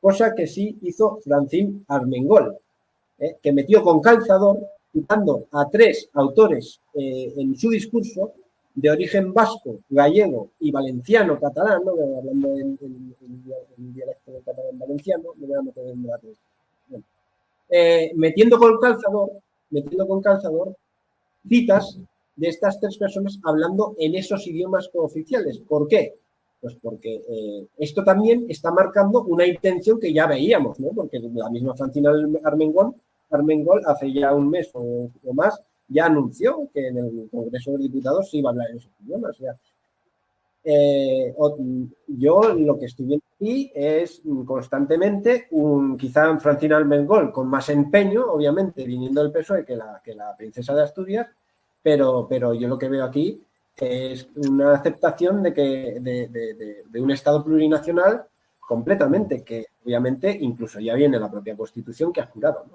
Cosa 0.02 0.36
que 0.36 0.48
sí 0.48 0.78
hizo 0.82 1.20
Francín 1.24 1.86
Armengol, 1.88 2.58
¿eh? 3.18 3.38
que 3.42 3.54
metió 3.54 3.82
con 3.84 4.02
calzador, 4.02 4.60
citando 4.92 5.48
a 5.52 5.70
tres 5.70 6.10
autores 6.14 6.82
en 6.96 7.56
su 7.56 7.70
discurso 7.70 8.34
de 8.80 8.90
origen 8.90 9.34
vasco, 9.34 9.78
gallego 9.90 10.52
y 10.60 10.72
valenciano 10.72 11.40
catalán, 11.40 11.82
¿no? 11.84 11.92
hablando 12.18 12.56
en, 12.58 12.78
dialecto 13.94 14.32
catalán 14.46 14.80
valenciano, 14.80 15.24
no 15.36 15.48
voy 15.48 15.58
a 15.58 15.62
meter 15.62 15.88
en 15.88 16.04
debate. 16.04 16.28
Eh, 17.70 18.12
metiendo 18.16 18.58
con 18.58 18.80
calzador, 18.80 19.32
metiendo 19.70 20.08
con 20.08 20.22
calzador 20.22 20.76
citas 21.48 21.98
de 22.36 22.48
estas 22.48 22.80
tres 22.80 22.98
personas 22.98 23.38
hablando 23.44 23.96
en 23.98 24.16
esos 24.16 24.48
idiomas 24.48 24.88
cooficiales. 24.90 25.60
¿Por 25.60 25.88
qué? 25.88 26.14
Pues 26.62 26.76
porque 26.82 27.16
eh, 27.16 27.68
esto 27.78 28.04
también 28.04 28.46
está 28.50 28.72
marcando 28.72 29.24
una 29.24 29.46
intención 29.46 30.00
que 30.00 30.14
ya 30.14 30.26
veíamos, 30.26 30.80
¿no? 30.80 30.90
Porque 30.90 31.20
la 31.20 31.50
misma 31.50 31.76
Francina 31.76 32.12
Armengol, 32.44 32.96
Armengol 33.30 33.82
hace 33.86 34.12
ya 34.12 34.34
un 34.34 34.50
mes 34.50 34.70
o, 34.74 35.10
más 35.34 35.60
ya 35.90 36.06
anunció 36.06 36.70
que 36.74 36.88
en 36.88 36.98
el 36.98 37.30
Congreso 37.30 37.72
de 37.72 37.80
Diputados 37.80 38.30
se 38.30 38.38
iba 38.38 38.50
a 38.50 38.52
hablar 38.52 38.70
en 38.72 38.78
esos 38.78 38.92
idiomas. 39.04 39.38
Eh, 40.64 41.34
yo 42.08 42.54
lo 42.54 42.78
que 42.78 42.86
estoy 42.86 43.06
viendo 43.06 43.26
aquí 43.36 43.72
es 43.74 44.22
constantemente 44.46 45.48
un, 45.52 45.98
quizá 45.98 46.38
Francina 46.38 46.78
Armengol 46.78 47.32
con 47.32 47.48
más 47.48 47.70
empeño, 47.70 48.26
obviamente, 48.32 48.84
viniendo 48.84 49.24
del 49.24 49.32
PSOE 49.32 49.66
que 49.66 49.76
la, 49.76 50.02
que 50.04 50.14
la 50.14 50.36
princesa 50.36 50.76
de 50.76 50.84
Asturias, 50.84 51.28
pero, 51.82 52.28
pero 52.30 52.54
yo 52.54 52.68
lo 52.68 52.78
que 52.78 52.90
veo 52.90 53.06
aquí 53.06 53.42
es 53.78 54.28
una 54.36 54.74
aceptación 54.74 55.42
de, 55.42 55.54
que, 55.54 55.98
de, 56.02 57.02
un 57.02 57.12
Estado 57.12 57.44
plurinacional 57.44 58.26
completamente, 58.60 59.44
que 59.44 59.68
obviamente 59.86 60.38
incluso 60.40 60.80
ya 60.80 60.94
viene 60.96 61.20
la 61.20 61.32
propia 61.32 61.56
Constitución 61.56 62.12
que 62.12 62.22
ha 62.22 62.28
jurado. 62.28 62.66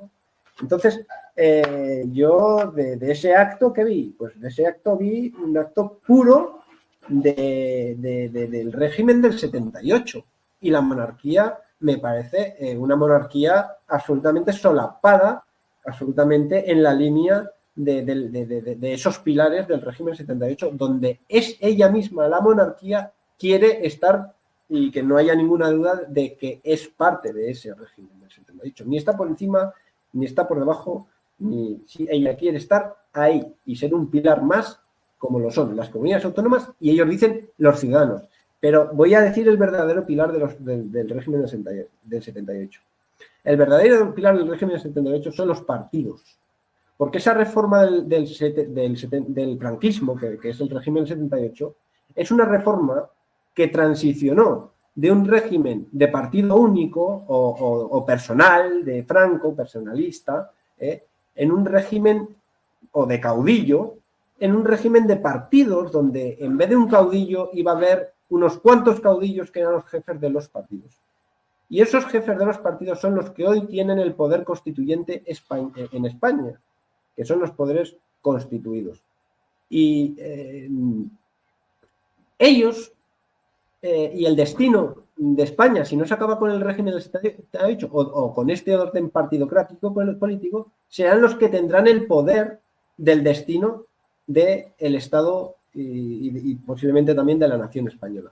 Entonces, 0.61 1.07
eh, 1.37 2.05
yo 2.11 2.73
de, 2.75 2.99
ese 3.11 3.35
acto 3.35 3.73
que 3.73 3.85
vi, 3.85 4.15
pues 4.17 4.39
de 4.41 4.49
ese 4.49 4.67
acto 4.67 4.97
vi 4.97 5.33
un 5.43 5.57
acto 5.59 5.99
puro 6.07 6.61
del 7.09 8.73
régimen 8.73 9.21
del 9.21 9.39
78 9.39 10.25
y 10.61 10.71
la 10.71 10.81
monarquía 10.81 11.59
me 11.81 11.99
parece 11.99 12.57
eh, 12.59 12.77
una 12.79 12.97
monarquía 12.97 13.77
absolutamente 13.89 14.53
solapada, 14.53 15.45
absolutamente 15.85 16.71
en 16.71 16.83
la 16.83 16.95
línea 16.95 17.51
de, 17.75 18.79
esos 18.95 19.19
pilares 19.19 19.67
del 19.67 19.83
régimen 19.83 20.15
78, 20.15 20.71
donde 20.73 21.21
es 21.29 21.57
ella 21.61 21.89
misma, 21.91 22.29
la 22.29 22.41
monarquía, 22.41 23.13
quiere 23.39 23.87
estar 23.87 24.35
y 24.69 24.91
que 24.91 25.03
no 25.03 25.17
haya 25.17 25.35
ninguna 25.35 25.71
duda 25.71 26.03
de 26.09 26.37
que 26.37 26.61
es 26.65 26.89
parte 26.89 27.33
de 27.33 27.51
ese 27.51 27.75
régimen 27.75 28.19
del 28.21 28.31
78. 28.31 28.85
Ni 28.87 28.97
está 28.97 29.17
por 29.17 29.29
encima, 29.29 29.73
ni 30.15 30.27
está 30.27 30.49
por 30.49 30.59
debajo, 30.59 31.09
ni 31.39 31.81
si 31.87 32.07
ella 32.11 32.37
quiere 32.37 32.59
estar 32.59 32.97
ahí 33.13 33.55
y 33.67 33.77
ser 33.77 33.95
un 33.95 34.11
pilar 34.11 34.43
más 34.43 34.81
como 35.19 35.39
lo 35.39 35.51
son 35.51 35.75
las 35.75 35.89
comunidades 35.89 36.25
autónomas 36.25 36.71
y 36.81 36.91
ellos 36.91 37.09
dicen 37.09 37.49
los 37.59 37.79
ciudadanos. 37.81 38.23
Pero 38.61 38.91
voy 38.93 39.15
a 39.15 39.21
decir 39.21 39.47
el 39.49 39.57
verdadero 39.57 40.05
pilar 40.05 40.33
de 40.33 40.39
los, 40.39 40.65
del, 40.65 41.09
régimen 41.09 41.43
del 41.43 42.23
78. 42.23 42.81
El 43.45 43.57
verdadero 43.57 44.15
pilar 44.15 44.37
del 44.37 44.49
régimen 44.49 44.75
del 44.75 44.83
78 44.83 45.33
son 45.33 45.49
los 45.49 45.61
partidos 45.63 46.39
porque 46.97 47.19
esa 47.19 47.35
reforma 47.35 47.85
del, 47.85 48.09
del, 48.09 49.59
franquismo, 49.59 50.17
que, 50.17 50.39
es 50.43 50.61
el 50.61 50.71
régimen 50.71 51.05
del 51.05 51.19
78, 51.19 51.75
es 52.15 52.31
una 52.31 52.45
reforma 52.45 53.09
que 53.53 53.69
transicionó 53.69 54.74
de 54.95 55.11
un 55.11 55.27
régimen 55.27 55.89
de 55.91 56.09
partido 56.09 56.57
único 56.57 57.25
o, 57.27 58.05
personal, 58.07 58.85
de 58.85 59.03
Franco, 59.03 59.55
personalista, 59.55 60.51
¿eh? 60.79 61.03
en 61.35 61.51
un 61.51 61.65
régimen 61.65 62.29
o 62.93 63.07
de 63.07 63.21
caudillo, 63.21 63.95
en 64.39 64.55
un 64.55 64.65
régimen 64.65 65.07
de 65.07 65.17
partidos 65.17 65.91
donde 65.91 66.37
en 66.41 66.57
vez 66.57 66.69
de 66.69 66.77
un 66.77 66.89
caudillo 66.89 67.51
iba 67.53 67.73
a 67.73 67.77
haber 67.77 68.13
unos 68.31 68.59
cuantos 68.59 69.01
caudillos 69.01 69.51
que 69.51 69.61
eran 69.61 69.73
los 69.73 69.87
jefes 69.87 70.21
de 70.21 70.31
los 70.31 70.49
partidos. 70.49 70.93
Y 71.69 71.81
esos 71.81 72.05
jefes 72.07 72.39
de 72.39 72.47
los 72.47 72.59
partidos 72.59 73.01
son 73.01 73.15
los 73.15 73.31
que 73.31 73.47
hoy 73.47 73.67
tienen 73.67 73.99
el 73.99 74.15
poder 74.15 74.45
constituyente 74.45 75.23
en 75.27 76.05
España 76.05 76.61
que 77.17 77.25
son 77.25 77.41
los 77.41 77.53
poderes 77.53 77.97
constituidos. 78.21 79.01
Y 79.71 80.15
eh, 80.19 80.69
ellos 82.39 82.93
eh, 83.87 84.13
y 84.15 84.25
el 84.25 84.35
destino 84.35 84.95
de 85.17 85.43
España, 85.43 85.85
si 85.85 85.97
no 85.97 86.07
se 86.07 86.15
acaba 86.15 86.39
con 86.39 86.51
el 86.51 86.61
régimen 86.61 86.95
del 86.95 87.03
78 87.03 87.89
o, 87.93 88.01
o 88.01 88.35
con 88.35 88.51
este 88.51 88.75
orden 88.77 89.11
partidocrático 89.11 89.93
político, 90.19 90.73
serán 90.89 91.21
los 91.21 91.35
que 91.35 91.49
tendrán 91.49 91.87
el 91.87 92.07
poder 92.07 92.61
del 92.97 93.23
destino 93.23 93.83
del 94.27 94.95
Estado 94.97 95.57
y, 95.75 96.55
posiblemente 96.67 97.15
también 97.15 97.39
de 97.39 97.49
la 97.49 97.59
nación 97.59 97.89
española. 97.89 98.31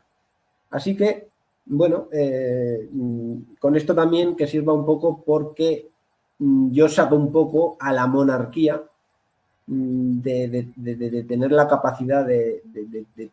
Así 0.70 0.96
que, 0.96 1.28
bueno, 1.66 2.08
eh, 2.12 2.88
con 3.58 3.76
esto 3.76 3.94
también 3.94 4.34
que 4.34 4.46
sirva 4.46 4.72
un 4.72 4.86
poco 4.86 5.22
porque 5.24 5.88
Mm, 6.42 6.72
yo 6.72 6.88
saco 6.88 7.14
un 7.14 7.30
poco 7.30 7.76
a 7.78 7.92
la 7.92 8.08
monarquía 8.08 8.82
mm, 9.66 10.20
de, 10.20 11.24
tener 11.28 11.52
la 11.52 11.68
capacidad 11.68 12.24
de, 12.24 12.62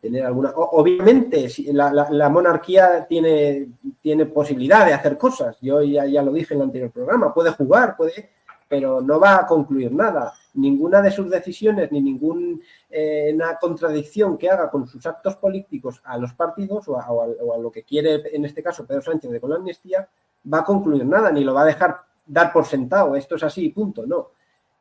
tener 0.02 0.26
alguna... 0.26 0.52
Obviamente, 0.56 1.48
la, 1.72 2.30
monarquía 2.30 3.06
tiene, 3.08 3.70
tiene 4.02 4.26
posibilidad 4.26 4.86
de 4.86 4.94
hacer 4.94 5.18
cosas, 5.18 5.58
yo 5.62 5.82
ya, 5.82 6.06
ya 6.06 6.22
lo 6.22 6.32
dije 6.32 6.54
en 6.54 6.62
el 6.62 6.66
anterior 6.66 6.92
programa, 6.92 7.34
puede 7.34 7.52
jugar, 7.52 7.96
puede, 7.96 8.30
pero 8.70 9.02
no 9.02 9.20
va 9.20 9.38
a 9.38 9.48
concluir 9.48 9.92
nada. 9.92 10.32
Ninguna 10.54 11.02
de 11.02 11.12
sus 11.12 11.30
decisiones 11.30 11.92
ni 11.92 12.02
ninguna 12.02 12.58
eh, 12.90 13.36
contradicción 13.60 14.38
que 14.38 14.50
haga 14.50 14.70
con 14.70 14.88
sus 14.88 15.06
actos 15.06 15.36
políticos 15.36 16.00
a 16.04 16.18
los 16.18 16.34
partidos 16.34 16.88
o 16.88 17.00
a, 17.00 17.58
lo 17.58 17.72
que 17.72 17.84
quiere, 17.84 18.22
en 18.32 18.46
este 18.46 18.62
caso, 18.62 18.86
Pedro 18.86 19.02
Sánchez 19.02 19.32
de 19.32 19.42
con 19.42 19.50
la 19.50 19.56
amnistía, 19.58 20.08
va 20.52 20.60
a 20.60 20.64
concluir 20.64 21.06
nada, 21.06 21.32
ni 21.32 21.44
lo 21.44 21.54
va 21.54 21.64
a 21.64 21.66
dejar 21.66 21.98
dar 22.26 22.54
por 22.54 22.66
sentado, 22.66 23.16
esto 23.16 23.36
es 23.36 23.44
así, 23.44 23.70
punto, 23.70 24.06
no. 24.06 24.30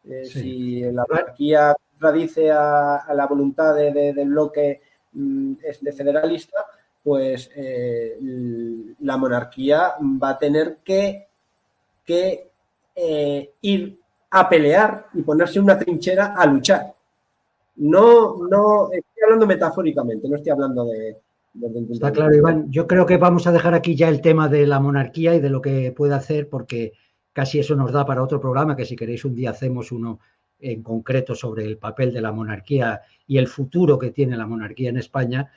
Eh, 0.08 0.24
si 0.26 0.80
la 0.80 1.04
monarquía 1.08 1.74
contradice 1.90 2.50
a, 2.50 3.04
la 3.14 3.26
voluntad 3.26 3.74
del 3.74 4.28
bloque 4.28 4.80
mm, 5.12 5.54
de 5.80 5.92
federalista, 5.92 6.64
pues 7.02 7.50
eh, 7.54 8.16
la 9.00 9.16
monarquía 9.16 9.94
va 10.22 10.30
a 10.30 10.38
tener 10.38 10.78
que, 10.84 11.28
que 12.04 12.50
eh, 12.94 13.50
ir 13.62 13.98
a 14.30 14.48
pelear 14.48 15.06
y 15.14 15.22
ponerse 15.22 15.60
una 15.60 15.78
trinchera 15.78 16.34
a 16.36 16.46
luchar. 16.46 16.92
No, 17.76 18.36
no, 18.48 18.90
estoy 18.92 19.22
hablando 19.24 19.46
metafóricamente, 19.46 20.28
no 20.28 20.36
estoy 20.36 20.52
hablando 20.52 20.84
de, 20.86 21.16
Está 21.90 22.12
claro, 22.12 22.34
Iván. 22.34 22.70
Yo 22.70 22.86
creo 22.86 23.04
que 23.04 23.16
vamos 23.16 23.46
a 23.46 23.52
dejar 23.52 23.74
aquí 23.74 23.96
ya 23.96 24.08
el 24.08 24.20
tema 24.20 24.48
de 24.48 24.66
la 24.66 24.78
monarquía 24.78 25.34
y 25.34 25.40
de 25.40 25.50
lo 25.50 25.60
que 25.60 25.92
puede 25.92 26.14
hacer, 26.14 26.48
porque 26.48 26.92
Casi 27.32 27.58
eso 27.58 27.76
nos 27.76 27.92
da 27.92 28.04
para 28.04 28.22
otro 28.22 28.40
programa, 28.40 28.76
que 28.76 28.84
si 28.84 28.96
queréis 28.96 29.24
un 29.24 29.34
día 29.34 29.50
hacemos 29.50 29.92
uno 29.92 30.18
en 30.60 30.82
concreto 30.82 31.34
sobre 31.34 31.64
el 31.64 31.78
papel 31.78 32.12
de 32.12 32.20
la 32.20 32.32
monarquía 32.32 33.02
y 33.26 33.38
el 33.38 33.46
futuro 33.46 33.98
que 33.98 34.10
tiene 34.10 34.36
la 34.36 34.46
monarquía 34.46 34.90
en 34.90 34.96
España. 34.96 35.50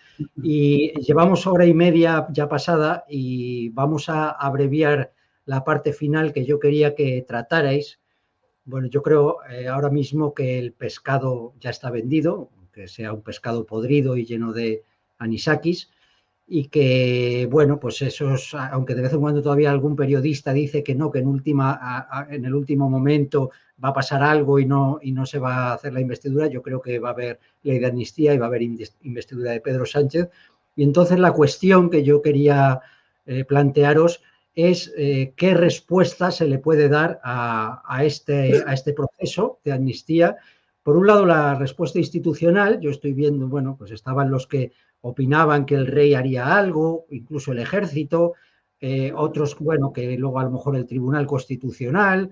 Y 0.44 0.92
llevamos 1.02 1.48
hora 1.48 1.66
y 1.66 1.74
media 1.74 2.28
ya 2.32 2.48
pasada 2.48 3.06
y 3.10 3.70
vamos 3.70 4.10
a 4.10 4.30
abreviar 4.30 5.14
la 5.46 5.64
parte 5.64 5.94
final 5.94 6.34
que 6.34 6.46
yo 6.46 6.60
quería 6.60 6.94
que 6.94 7.26
tratarais. 7.28 8.00
Bueno, 8.64 8.88
yo 8.88 9.02
creo 9.02 9.38
eh, 9.50 9.68
ahora 9.68 9.90
mismo 9.90 10.34
que 10.34 10.60
el 10.60 10.74
pescado 10.74 11.54
ya 11.60 11.72
está 11.72 11.90
vendido, 11.90 12.50
que 12.72 12.88
sea 12.88 13.12
un 13.12 13.22
pescado 13.22 13.66
podrido 13.66 14.18
y 14.18 14.26
lleno 14.26 14.54
de 14.54 14.84
anisakis, 15.18 15.90
y 16.54 16.66
que, 16.68 17.48
bueno, 17.50 17.80
pues 17.80 18.02
esos, 18.02 18.54
aunque 18.56 18.94
de 18.94 19.04
vez 19.04 19.14
en 19.14 19.22
cuando 19.22 19.42
todavía 19.42 19.72
algún 19.72 19.96
periodista 19.96 20.52
dice 20.52 20.84
que 20.84 20.94
no, 20.94 21.10
que 21.10 21.20
en, 21.20 21.28
última, 21.28 22.28
en 22.30 22.44
el 22.44 22.54
último 22.54 22.90
momento 22.90 23.52
va 23.82 23.90
a 23.90 23.94
pasar 23.94 24.22
algo 24.22 24.60
y 24.60 24.66
no, 24.66 25.00
y 25.02 25.14
no 25.14 25.26
se 25.26 25.40
va 25.40 25.70
a 25.70 25.74
hacer 25.76 25.94
la 25.94 26.02
investidura, 26.02 26.48
yo 26.48 26.62
creo 26.62 26.82
que 26.82 27.00
va 27.00 27.08
a 27.08 27.14
haber 27.14 27.40
ley 27.64 27.80
de 27.80 27.88
amnistía 27.88 28.34
y 28.34 28.38
va 28.38 28.48
a 28.48 28.50
haber 28.50 28.64
investidura 28.64 29.52
de 29.52 29.62
Pedro 29.62 29.86
Sánchez. 29.86 30.30
Y 30.76 30.84
entonces 30.84 31.20
la 31.20 31.32
cuestión 31.32 31.90
que 31.90 32.04
yo 32.04 32.22
quería 32.22 32.82
eh, 33.26 33.46
plantearos 33.46 34.22
es 34.54 34.92
eh, 34.98 35.32
qué 35.38 35.54
respuesta 35.54 36.32
se 36.32 36.50
le 36.50 36.60
puede 36.60 36.90
dar 36.90 37.22
a, 37.24 37.82
a, 37.86 38.04
este, 38.04 38.62
a 38.68 38.74
este 38.74 38.92
proceso 38.92 39.60
de 39.64 39.72
amnistía. 39.72 40.36
Por 40.84 40.98
un 40.98 41.08
lado, 41.08 41.26
la 41.26 41.56
respuesta 41.56 41.98
institucional, 41.98 42.82
yo 42.82 42.90
estoy 42.90 43.14
viendo, 43.14 43.48
bueno, 43.48 43.78
pues 43.78 43.92
estaban 43.92 44.30
los 44.30 44.48
que 44.48 44.74
opinaban 45.02 45.66
que 45.66 45.76
el 45.76 45.88
rey 45.88 46.14
haría 46.14 46.56
algo, 46.56 47.06
incluso 47.10 47.52
el 47.52 47.60
ejército, 47.60 48.34
eh, 48.80 49.12
otros, 49.16 49.58
bueno, 49.60 49.92
que 49.94 50.18
luego 50.18 50.40
a 50.40 50.44
lo 50.44 50.52
mejor 50.52 50.76
el 50.76 50.88
Tribunal 50.88 51.28
Constitucional. 51.28 52.32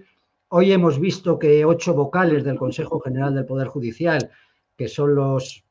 Hoy 0.49 0.71
hemos 0.71 0.99
visto 0.99 1.37
que 1.37 1.65
ocho 1.65 1.93
vocales 1.93 2.43
del 2.43 2.57
Consejo 2.57 2.99
General 2.99 3.35
del 3.35 3.45
Poder 3.45 3.67
Judicial, 3.67 4.31
que 4.75 4.87
son 4.87 5.13
los, 5.13 5.63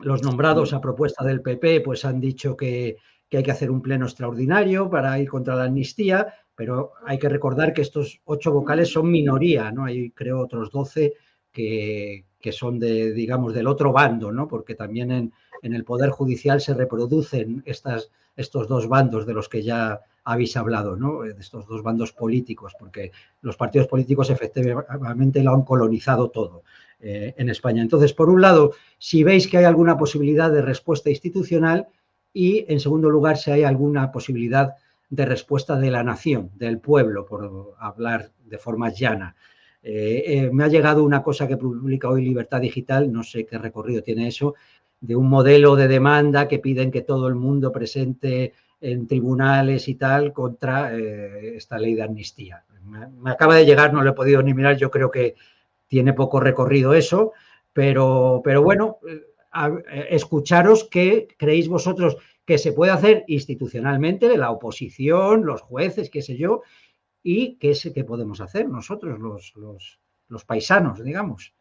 los 0.00 0.22
nombrados 0.22 0.72
a 0.72 0.80
propuesta 0.80 1.24
del 1.24 1.40
PP 1.40 1.80
pues 1.82 2.04
han 2.04 2.20
dicho 2.20 2.56
que, 2.56 2.96
hay 3.32 3.42
que 3.42 3.50
hacer 3.50 3.70
un 3.70 3.80
pleno 3.80 4.06
extraordinario 4.06 4.90
para 4.90 5.18
ir 5.18 5.28
contra 5.28 5.54
la 5.54 5.64
amnistía, 5.64 6.34
pero 6.54 6.92
hay 7.06 7.18
que 7.18 7.28
recordar 7.28 7.72
que 7.72 7.82
estos 7.82 8.20
ocho 8.24 8.50
vocales 8.52 8.92
son 8.92 9.10
minoría, 9.10 9.70
¿no? 9.70 9.84
Hay 9.84 10.10
creo 10.10 10.40
otros 10.40 10.70
doce 10.72 11.14
que, 11.52 12.26
son 12.52 12.78
de, 12.78 13.12
digamos, 13.12 13.54
del 13.54 13.66
otro 13.66 13.92
bando, 13.92 14.32
¿no? 14.32 14.48
Porque 14.48 14.74
también 14.74 15.10
en, 15.10 15.32
en 15.62 15.74
el 15.74 15.84
Poder 15.84 16.10
Judicial 16.10 16.60
se 16.60 16.74
reproducen 16.74 17.62
estas, 17.66 18.10
estos 18.36 18.68
dos 18.68 18.88
bandos 18.88 19.26
de 19.26 19.34
los 19.34 19.48
que 19.48 19.62
ya 19.62 20.00
habéis 20.24 20.56
hablado, 20.56 20.96
¿no? 20.96 21.22
De 21.22 21.34
estos 21.38 21.66
dos 21.66 21.82
bandos 21.82 22.12
políticos, 22.12 22.74
porque 22.78 23.12
los 23.42 23.56
partidos 23.56 23.88
políticos 23.88 24.30
efectivamente 24.30 25.42
lo 25.42 25.54
han 25.54 25.62
colonizado 25.62 26.30
todo 26.30 26.62
eh, 27.00 27.34
en 27.36 27.48
España. 27.48 27.82
Entonces, 27.82 28.12
por 28.12 28.28
un 28.28 28.40
lado, 28.40 28.72
si 28.98 29.24
veis 29.24 29.48
que 29.48 29.58
hay 29.58 29.64
alguna 29.64 29.96
posibilidad 29.96 30.50
de 30.50 30.62
respuesta 30.62 31.10
institucional 31.10 31.88
y, 32.32 32.64
en 32.72 32.80
segundo 32.80 33.10
lugar, 33.10 33.38
si 33.38 33.50
hay 33.50 33.64
alguna 33.64 34.12
posibilidad 34.12 34.74
de 35.08 35.26
respuesta 35.26 35.76
de 35.76 35.90
la 35.90 36.04
nación, 36.04 36.50
del 36.54 36.78
pueblo, 36.78 37.26
por 37.26 37.74
hablar 37.78 38.30
de 38.44 38.58
forma 38.58 38.90
llana. 38.90 39.34
Eh, 39.82 40.24
eh, 40.26 40.50
me 40.52 40.64
ha 40.64 40.68
llegado 40.68 41.02
una 41.02 41.22
cosa 41.22 41.48
que 41.48 41.56
publica 41.56 42.08
hoy 42.08 42.22
Libertad 42.22 42.60
Digital, 42.60 43.10
no 43.10 43.22
sé 43.22 43.46
qué 43.46 43.56
recorrido 43.56 44.02
tiene 44.02 44.28
eso, 44.28 44.54
de 45.00 45.16
un 45.16 45.28
modelo 45.28 45.76
de 45.76 45.88
demanda 45.88 46.48
que 46.48 46.58
piden 46.58 46.90
que 46.90 47.00
todo 47.00 47.28
el 47.28 47.34
mundo 47.34 47.72
presente 47.72 48.52
en 48.80 49.06
tribunales 49.06 49.88
y 49.88 49.94
tal 49.94 50.32
contra 50.32 50.96
eh, 50.96 51.56
esta 51.56 51.78
ley 51.78 51.94
de 51.94 52.02
amnistía. 52.02 52.64
Me, 52.84 53.30
acaba 53.30 53.56
de 53.56 53.64
llegar, 53.64 53.92
no 53.92 54.02
lo 54.02 54.10
he 54.10 54.14
podido 54.14 54.42
ni 54.42 54.52
mirar, 54.52 54.76
yo 54.76 54.90
creo 54.90 55.10
que 55.10 55.34
tiene 55.88 56.12
poco 56.12 56.40
recorrido 56.40 56.92
eso, 56.94 57.32
pero, 57.72 58.42
bueno, 58.62 58.98
escucharos 60.08 60.84
qué 60.84 61.28
creéis 61.36 61.68
vosotros 61.68 62.16
que 62.44 62.58
se 62.58 62.72
puede 62.72 62.92
hacer 62.92 63.24
institucionalmente 63.28 64.36
la 64.36 64.50
oposición, 64.50 65.44
los 65.46 65.62
jueces, 65.62 66.10
qué 66.10 66.22
sé 66.22 66.36
yo, 66.36 66.62
y 67.22 67.56
qué 67.56 67.70
es 67.70 67.90
que 67.94 68.04
podemos 68.04 68.40
hacer 68.40 68.68
nosotros, 68.68 69.18
los, 69.18 69.52
los, 69.56 70.00
los 70.28 70.44
paisanos, 70.44 71.02
digamos. 71.02 71.54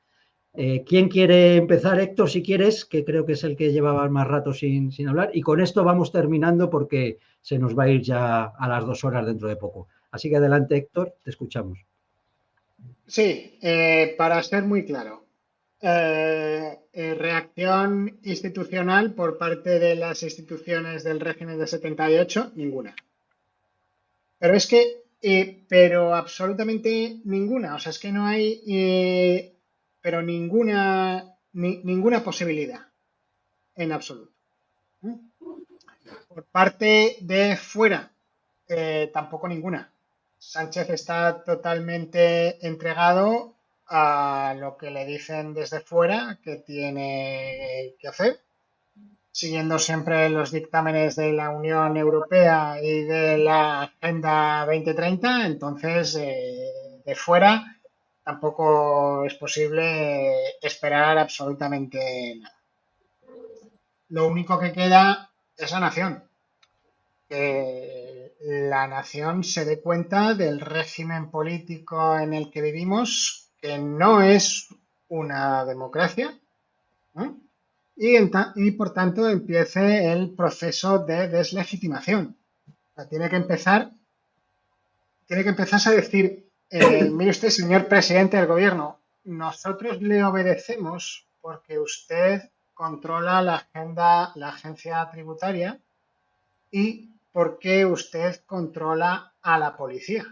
Eh, 0.53 0.83
¿Quién 0.83 1.09
quiere 1.09 1.57
empezar, 1.57 1.99
Héctor, 1.99 2.29
si 2.29 2.41
quieres? 2.41 2.85
Que 2.85 3.05
creo 3.05 3.25
que 3.25 3.33
es 3.33 3.43
el 3.43 3.55
que 3.55 3.71
llevaba 3.71 4.09
más 4.09 4.27
rato 4.27 4.53
sin, 4.53 4.91
hablar. 5.07 5.31
Y 5.33 5.41
con 5.41 5.61
esto 5.61 5.83
vamos 5.83 6.11
terminando 6.11 6.69
porque 6.69 7.19
se 7.41 7.59
nos 7.59 7.77
va 7.77 7.83
a 7.83 7.89
ir 7.89 8.01
ya 8.01 8.45
a 8.45 8.67
las 8.67 8.85
dos 8.85 9.03
horas 9.03 9.25
dentro 9.25 9.47
de 9.47 9.55
poco. 9.55 9.87
Así 10.11 10.29
que 10.29 10.37
adelante, 10.37 10.75
Héctor, 10.75 11.15
te 11.23 11.29
escuchamos. 11.29 11.79
Sí, 13.05 13.57
eh, 13.61 14.15
para 14.17 14.41
ser 14.41 14.63
muy 14.63 14.85
claro. 14.85 15.25
Eh, 15.81 16.77
reacción 16.93 18.19
institucional 18.23 19.13
por 19.13 19.37
parte 19.37 19.79
de 19.79 19.95
las 19.95 20.23
instituciones 20.23 21.03
del 21.03 21.19
régimen 21.19 21.57
de 21.57 21.67
78, 21.67 22.51
ninguna. 22.55 22.95
Pero 24.39 24.55
es 24.55 24.67
que, 24.67 25.03
pero 25.67 26.15
absolutamente 26.15 27.19
ninguna. 27.25 27.75
O 27.75 27.79
sea, 27.79 27.91
es 27.91 27.99
que 27.99 28.11
no 28.11 28.25
hay 28.25 28.61
pero 30.01 30.21
ninguna, 30.21 31.35
ninguna 31.53 32.23
posibilidad 32.23 32.87
en 33.75 33.91
absoluto. 33.91 34.33
¿Mm? 35.01 35.15
Por 36.27 36.43
parte 36.45 37.17
de 37.21 37.55
fuera, 37.57 38.11
eh, 38.67 39.09
tampoco 39.13 39.47
ninguna. 39.47 39.91
Sánchez 40.37 40.89
está 40.89 41.43
totalmente 41.43 42.65
entregado 42.65 43.55
a 43.87 44.55
lo 44.57 44.77
que 44.77 44.91
le 44.91 45.05
dicen 45.05 45.53
desde 45.53 45.81
fuera 45.81 46.39
que 46.41 46.57
tiene 46.57 47.95
que 47.99 48.07
hacer, 48.07 48.39
siguiendo 49.39 49.79
siempre 49.79 50.29
los 50.29 50.51
dictámenes 50.51 51.15
de 51.15 51.31
la 51.31 51.49
Unión 51.51 51.95
Europea 51.95 52.77
y 52.83 53.03
de 53.03 53.37
la 53.37 53.83
Agenda 53.83 54.65
2030. 54.65 55.45
Entonces, 55.45 56.13
eh, 56.15 57.01
de 57.05 57.15
fuera, 57.15 57.79
tampoco 58.21 59.23
es 59.23 59.35
posible 59.35 60.33
esperar 60.61 61.17
absolutamente 61.17 62.35
nada. 62.35 62.55
Lo 64.09 64.27
único 64.27 64.59
que 64.59 64.73
queda 64.73 65.29
es 65.55 65.71
la 65.71 65.79
nación. 65.79 66.21
Que 67.29 68.33
la 68.41 68.87
nación 68.87 69.45
se 69.45 69.63
dé 69.63 69.79
cuenta 69.79 70.33
del 70.33 70.59
régimen 70.59 71.31
político 71.31 72.19
en 72.19 72.33
el 72.33 72.51
que 72.51 72.61
vivimos, 72.61 73.51
que 73.61 73.77
no 73.77 74.21
es 74.21 74.67
una 75.07 75.63
democracia, 75.63 76.37
y, 77.99 78.15
y, 78.55 78.71
por 78.71 78.93
tanto 78.93 79.27
empiece 79.27 80.09
el 80.11 80.29
proceso 80.31 80.99
de 80.99 81.27
deslegitimación. 81.27 82.37
tiene 83.09 83.29
que 83.29 83.35
empezar, 83.35 83.91
tiene 85.27 85.43
que 85.43 85.49
empezarse 85.49 85.89
a 85.89 85.93
decir 85.93 86.49
eh, 86.69 87.09
mire 87.11 87.31
usted, 87.31 87.49
señor 87.49 87.87
presidente 87.87 88.37
del 88.37 88.47
gobierno, 88.47 88.99
nosotros 89.25 90.01
le 90.01 90.23
obedecemos 90.23 91.27
porque 91.41 91.77
usted 91.77 92.49
controla 92.73 93.41
la 93.41 93.55
agenda, 93.55 94.31
la 94.35 94.49
agencia 94.49 95.09
tributaria 95.11 95.77
y 96.71 97.09
porque 97.33 97.85
usted 97.85 98.41
controla 98.45 99.33
a 99.41 99.59
la 99.59 99.75
policía. 99.75 100.23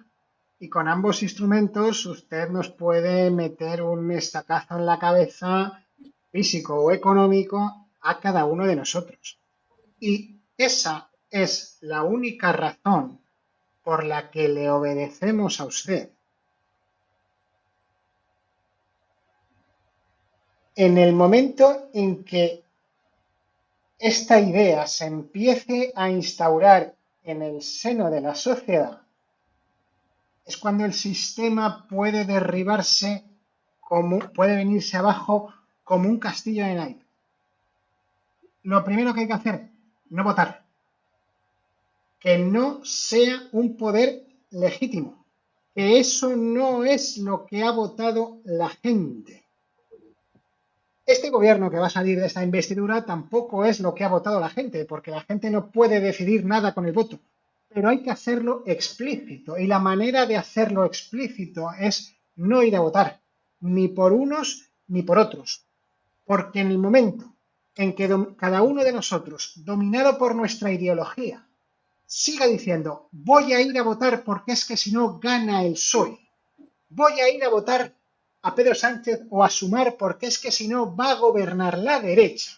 Y 0.60 0.70
con 0.70 0.88
ambos 0.88 1.22
instrumentos 1.22 2.06
usted 2.06 2.50
nos 2.50 2.70
puede 2.70 3.30
meter 3.30 3.82
un 3.82 4.12
estacazo 4.12 4.78
en 4.78 4.86
la 4.86 4.98
cabeza 5.00 5.84
físico 6.32 6.76
o 6.76 6.92
económico 6.92 7.88
a 8.02 8.20
cada 8.20 8.46
uno 8.46 8.66
de 8.66 8.76
nosotros. 8.76 9.40
Y 10.00 10.38
esa 10.58 11.10
es 11.30 11.78
la 11.82 12.04
única 12.04 12.52
razón 12.52 13.20
por 13.84 14.04
la 14.04 14.30
que 14.32 14.48
le 14.48 14.70
obedecemos 14.70 15.60
a 15.60 15.66
usted. 15.66 16.12
en 20.78 21.00
el 21.00 21.12
momento 21.12 21.90
en 21.92 22.24
que 22.24 22.64
esta 23.98 24.40
idea 24.40 24.86
se 24.86 25.06
empiece 25.06 25.92
a 25.96 26.08
instaurar 26.08 26.94
en 27.24 27.42
el 27.42 27.64
seno 27.64 28.12
de 28.12 28.22
la 28.22 28.36
sociedad, 28.36 29.02
es 30.46 30.56
cuando 30.56 30.86
el 30.86 30.94
sistema 30.94 31.88
puede 31.90 32.26
derribarse, 32.26 33.24
como, 33.80 34.20
puede 34.20 34.56
venirse 34.56 34.98
abajo 34.98 35.52
como 35.88 36.10
un 36.10 36.20
castillo 36.20 36.66
de 36.66 36.76
naipes. 36.76 37.08
Lo 38.64 38.84
primero 38.84 39.14
que 39.14 39.22
hay 39.22 39.28
que 39.28 39.34
hacer, 39.34 39.70
no 40.10 40.24
votar. 40.26 40.66
Que 42.20 42.38
no 42.38 42.84
sea 42.84 43.48
un 43.54 43.78
poder 43.78 44.28
legítimo. 44.52 45.26
Que 45.74 46.00
eso 46.00 46.36
no 46.36 46.84
es 46.84 47.18
lo 47.20 47.46
que 47.46 47.64
ha 47.64 47.72
votado 47.72 48.40
la 48.44 48.68
gente. 48.68 49.46
Este 51.06 51.30
gobierno 51.30 51.72
que 51.72 51.80
va 51.80 51.88
a 51.88 51.90
salir 51.90 52.20
de 52.20 52.26
esta 52.26 52.44
investidura 52.44 53.06
tampoco 53.06 53.64
es 53.64 53.80
lo 53.80 53.96
que 53.96 54.04
ha 54.04 54.10
votado 54.10 54.42
la 54.42 54.50
gente, 54.50 54.84
porque 54.84 55.12
la 55.12 55.22
gente 55.22 55.50
no 55.50 55.72
puede 55.72 56.02
decidir 56.02 56.44
nada 56.44 56.74
con 56.74 56.86
el 56.86 56.92
voto, 56.92 57.18
pero 57.70 57.88
hay 57.88 58.04
que 58.04 58.12
hacerlo 58.12 58.64
explícito 58.66 59.58
y 59.58 59.68
la 59.68 59.80
manera 59.80 60.26
de 60.26 60.36
hacerlo 60.36 60.84
explícito 60.84 61.70
es 61.80 62.14
no 62.36 62.62
ir 62.62 62.76
a 62.76 62.82
votar, 62.82 63.22
ni 63.62 63.88
por 63.88 64.12
unos 64.12 64.70
ni 64.90 65.04
por 65.04 65.18
otros, 65.18 65.67
porque 66.28 66.60
en 66.60 66.70
el 66.72 66.78
momento 66.78 67.34
en 67.76 67.96
que 67.96 68.36
cada 68.36 68.62
uno 68.62 68.84
de 68.84 68.92
nosotros, 68.92 69.54
dominado 69.56 70.18
por 70.18 70.36
nuestra 70.36 70.72
ideología, 70.72 71.48
siga 72.06 72.46
diciendo 72.46 73.08
voy 73.12 73.54
a 73.54 73.62
ir 73.62 73.78
a 73.78 73.84
votar 73.84 74.24
porque 74.24 74.52
es 74.52 74.66
que 74.66 74.78
si 74.78 74.92
no 74.92 75.20
gana 75.20 75.64
el 75.64 75.74
PSOE, 75.74 76.20
voy 76.90 77.20
a 77.20 77.30
ir 77.30 77.44
a 77.44 77.50
votar 77.50 77.94
a 78.42 78.54
Pedro 78.54 78.76
Sánchez 78.76 79.22
o 79.30 79.44
a 79.44 79.50
Sumar 79.50 79.96
porque 79.98 80.28
es 80.28 80.38
que 80.38 80.52
si 80.52 80.68
no 80.68 80.96
va 80.96 81.12
a 81.12 81.16
gobernar 81.16 81.78
la 81.78 82.00
derecha. 82.00 82.52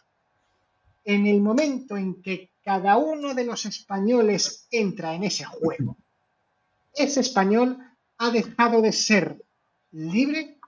En 1.06 1.26
el 1.26 1.42
momento 1.42 1.98
en 1.98 2.22
que 2.22 2.52
cada 2.64 2.98
uno 2.98 3.34
de 3.34 3.46
los 3.46 3.66
españoles 3.66 4.68
entra 4.70 5.14
en 5.14 5.24
ese 5.24 5.46
juego, 5.46 5.96
ese 6.94 7.22
español 7.22 7.78
ha 8.18 8.30
dejado 8.30 8.82
de 8.82 8.92
ser 8.92 9.44
libre 9.92 10.59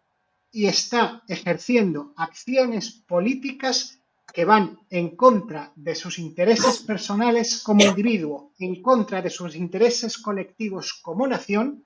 y 0.52 0.66
está 0.66 1.24
ejerciendo 1.28 2.14
acciones 2.18 2.92
políticas 2.92 4.00
que 4.34 4.46
van 4.46 4.80
en 4.90 5.16
contra 5.16 5.72
de 5.76 5.96
sus 5.96 6.20
intereses 6.20 6.80
personales 6.80 7.62
como 7.64 7.84
individuo, 7.84 8.52
en 8.60 8.82
contra 8.82 9.22
de 9.22 9.30
sus 9.30 9.56
intereses 9.56 10.18
colectivos 10.18 10.94
como 10.94 11.28
nación 11.28 11.84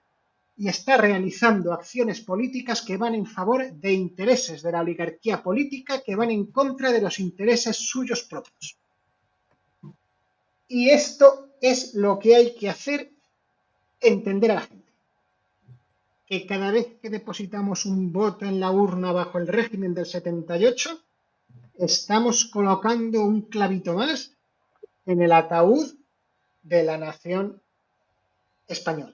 y 0.58 0.70
está 0.70 0.98
realizando 0.98 1.74
acciones 1.74 2.22
políticas 2.22 2.82
que 2.82 2.98
van 2.98 3.16
en 3.16 3.26
favor 3.26 3.72
de 3.74 3.92
intereses 3.94 4.62
de 4.62 4.72
la 4.72 4.82
oligarquía 4.82 5.44
política 5.44 6.02
que 6.02 6.16
van 6.16 6.32
en 6.32 6.46
contra 6.46 6.92
de 6.92 7.02
los 7.02 7.20
intereses 7.20 7.76
suyos 7.76 8.24
propios. 8.24 8.78
Y 10.68 10.90
esto 10.90 11.50
es 11.62 11.94
lo 11.94 12.18
que 12.20 12.36
hay 12.36 12.56
que 12.56 12.70
hacer 12.70 13.12
entender 14.00 14.52
a 14.52 14.56
la 14.56 14.62
gente. 14.62 14.85
Que 16.26 16.46
cada 16.48 16.72
vez 16.72 16.88
que 17.02 17.10
depositamos 17.10 17.86
un 17.86 18.12
voto 18.12 18.46
en 18.46 18.60
la 18.60 18.72
urna 18.72 19.12
bajo 19.12 19.38
el 19.38 19.48
régimen 19.48 19.94
del 19.94 20.06
78, 20.06 21.00
estamos 21.78 22.46
colocando 22.46 23.24
un 23.24 23.42
clavito 23.44 23.94
más 23.94 24.32
en 25.06 25.22
el 25.22 25.32
ataúd 25.32 25.94
de 26.64 26.84
la 26.84 26.98
nación 26.98 27.62
española. 28.68 29.14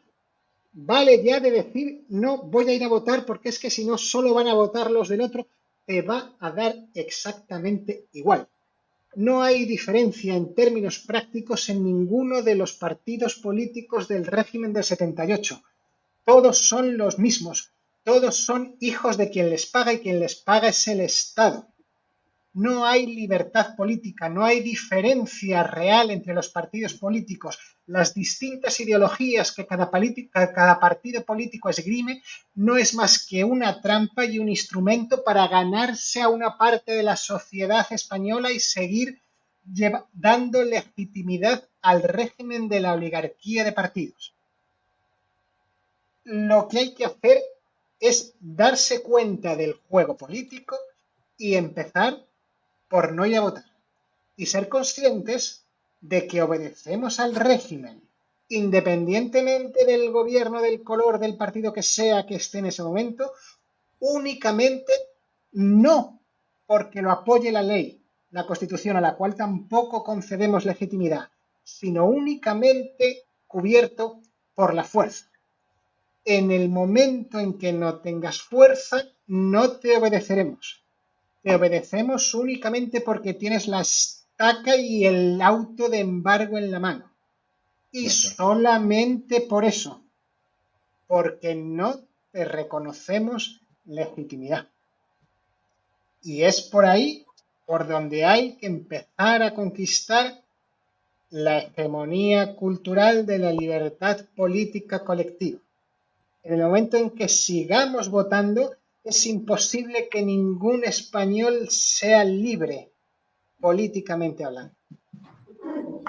Vale 0.74 1.22
ya 1.22 1.42
de 1.42 1.52
decir, 1.52 2.06
no 2.08 2.44
voy 2.44 2.70
a 2.70 2.74
ir 2.74 2.84
a 2.84 2.88
votar 2.88 3.26
porque 3.26 3.50
es 3.50 3.60
que 3.60 3.70
si 3.70 3.84
no, 3.84 3.98
solo 3.98 4.34
van 4.34 4.48
a 4.48 4.54
votar 4.54 4.90
los 4.90 5.10
del 5.10 5.22
otro, 5.22 5.48
te 5.86 6.02
va 6.02 6.34
a 6.40 6.52
dar 6.52 6.76
exactamente 6.94 8.06
igual. 8.14 8.48
No 9.16 9.44
hay 9.44 9.66
diferencia 9.66 10.36
en 10.36 10.56
términos 10.56 11.00
prácticos 11.00 11.68
en 11.68 11.84
ninguno 11.84 12.42
de 12.42 12.56
los 12.56 12.72
partidos 12.74 13.36
políticos 13.36 14.08
del 14.08 14.26
régimen 14.26 14.72
del 14.72 14.86
78. 14.86 15.62
Todos 16.24 16.58
son 16.60 16.98
los 16.98 17.20
mismos, 17.20 17.72
todos 18.04 18.36
son 18.36 18.76
hijos 18.80 19.18
de 19.18 19.30
quien 19.30 19.50
les 19.50 19.66
paga 19.66 19.94
y 19.94 20.00
quien 20.00 20.20
les 20.20 20.36
paga 20.36 20.70
es 20.70 20.88
el 20.88 21.02
Estado 21.02 21.72
no 22.54 22.86
hay 22.86 23.06
libertad 23.06 23.76
política, 23.76 24.28
no 24.28 24.44
hay 24.44 24.62
diferencia 24.62 25.64
real 25.64 26.12
entre 26.12 26.34
los 26.34 26.50
partidos 26.50 26.94
políticos. 26.94 27.58
Las 27.86 28.14
distintas 28.14 28.80
ideologías 28.80 29.54
que 29.54 29.66
cada, 29.66 29.90
partido 29.90 31.24
político 31.24 31.70
esgrime 31.70 32.22
no 32.56 32.78
es 32.78 32.94
más 32.94 33.26
que 33.26 33.44
una 33.44 33.82
trampa 33.82 34.26
y 34.26 34.40
un 34.40 34.50
instrumento 34.50 35.24
para 35.24 35.48
ganarse 35.48 36.22
a 36.22 36.30
una 36.30 36.58
parte 36.58 36.92
de 36.94 37.04
la 37.04 37.16
sociedad 37.16 37.86
española 37.92 38.52
y 38.52 38.60
seguir 38.60 39.22
dando 39.64 40.64
legitimidad 40.64 41.64
al 41.82 42.04
régimen 42.04 42.68
de 42.68 42.80
la 42.82 42.94
oligarquía 42.94 43.64
de 43.64 43.72
partidos. 43.72 44.36
Lo 46.24 46.68
que 46.68 46.80
hay 46.80 46.94
que 46.94 47.06
hacer 47.06 47.42
es 48.00 48.34
darse 48.40 49.02
cuenta 49.02 49.56
del 49.56 49.74
juego 49.74 50.18
político 50.18 50.78
y 51.38 51.56
empezar 51.56 52.26
por 52.88 53.14
no 53.14 53.26
ir 53.26 53.38
a 53.38 53.42
votar 53.42 53.66
y 54.36 54.46
ser 54.46 54.70
conscientes 54.70 55.66
de 56.02 56.28
que 56.28 56.42
obedecemos 56.42 57.20
al 57.20 57.36
régimen, 57.36 58.02
independientemente 58.50 59.86
del 59.86 60.12
gobierno, 60.12 60.62
del 60.62 60.84
color, 60.84 61.20
del 61.20 61.38
partido 61.38 61.74
que 61.74 61.84
sea 61.84 62.26
que 62.26 62.36
esté 62.36 62.60
en 62.60 62.68
ese 62.68 62.84
momento, 62.84 63.32
únicamente 64.00 64.92
no 65.52 66.20
porque 66.66 67.02
lo 67.02 67.12
apoye 67.12 67.52
la 67.52 67.62
ley, 67.62 68.02
la 68.32 68.46
constitución 68.46 68.98
a 68.98 69.02
la 69.02 69.16
cual 69.16 69.36
tampoco 69.36 70.04
concedemos 70.04 70.66
legitimidad, 70.66 71.30
sino 71.64 72.06
únicamente 72.06 73.24
cubierto 73.48 74.22
por 74.56 74.74
la 74.74 74.84
fuerza. 74.84 75.31
En 76.24 76.52
el 76.52 76.70
momento 76.70 77.40
en 77.40 77.58
que 77.58 77.74
no 77.74 78.00
tengas 78.00 78.42
fuerza, 78.42 79.04
no 79.28 79.72
te 79.72 79.98
obedeceremos 79.98 80.82
te 81.42 81.56
obedecemos 81.56 82.34
únicamente 82.34 83.02
porque 83.02 83.34
tienes 83.34 83.68
la 83.68 83.82
estaca 83.82 84.76
y 84.76 85.06
el 85.06 85.42
auto 85.42 85.90
de 85.90 86.00
embargo 86.00 86.58
en 86.58 86.72
la 86.72 86.80
mano. 86.80 87.12
Y 87.92 88.10
solamente 88.10 89.42
por 89.42 89.66
eso, 89.66 90.04
porque 91.08 91.56
no 91.56 92.00
te 92.32 92.46
reconocemos 92.46 93.62
legitimidad. 93.86 94.68
Y 96.22 96.44
es 96.44 96.62
por 96.62 96.86
ahí 96.86 97.26
por 97.66 97.88
donde 97.88 98.26
hay 98.26 98.58
que 98.58 98.68
empezar 98.68 99.44
a 99.44 99.54
conquistar 99.54 100.44
la 101.32 101.60
hegemonía 101.60 102.56
cultural 102.56 103.26
de 103.26 103.40
la 103.40 103.52
libertad 103.52 104.26
política 104.36 105.04
colectiva. 105.04 105.60
En 106.44 106.54
el 106.54 106.62
momento 106.62 106.98
en 106.98 107.12
que 107.12 107.28
sigamos 107.28 108.10
votando, 108.10 108.76
es 109.04 109.26
imposible 109.26 110.10
que 110.10 110.22
ningún 110.24 110.84
español 110.84 111.68
sea 111.70 112.24
libre, 112.24 112.92
políticamente 113.60 114.44
hablando. 114.44 114.76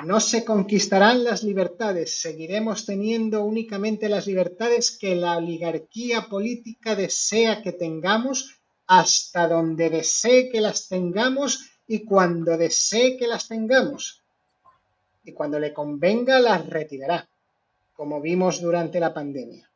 No 0.05 0.21
se 0.21 0.45
conquistarán 0.45 1.23
las 1.23 1.45
libertades, 1.45 2.21
seguiremos 2.21 2.87
teniendo 2.87 3.45
únicamente 3.45 4.09
las 4.09 4.27
libertades 4.27 4.91
que 4.99 5.15
la 5.15 5.37
oligarquía 5.37 6.29
política 6.29 6.97
desea 6.97 7.63
que 7.63 7.73
tengamos 7.73 8.59
hasta 8.87 9.47
donde 9.49 9.91
desee 9.91 10.51
que 10.51 10.61
las 10.61 10.89
tengamos 10.89 11.71
y 11.87 12.05
cuando 12.05 12.57
desee 12.57 13.17
que 13.17 13.27
las 13.27 13.49
tengamos. 13.49 14.23
Y 15.25 15.33
cuando 15.33 15.61
le 15.61 15.73
convenga 15.73 16.41
las 16.41 16.67
retirará, 16.67 17.29
como 17.93 18.21
vimos 18.21 18.61
durante 18.61 18.99
la 18.99 19.15
pandemia. 19.15 19.72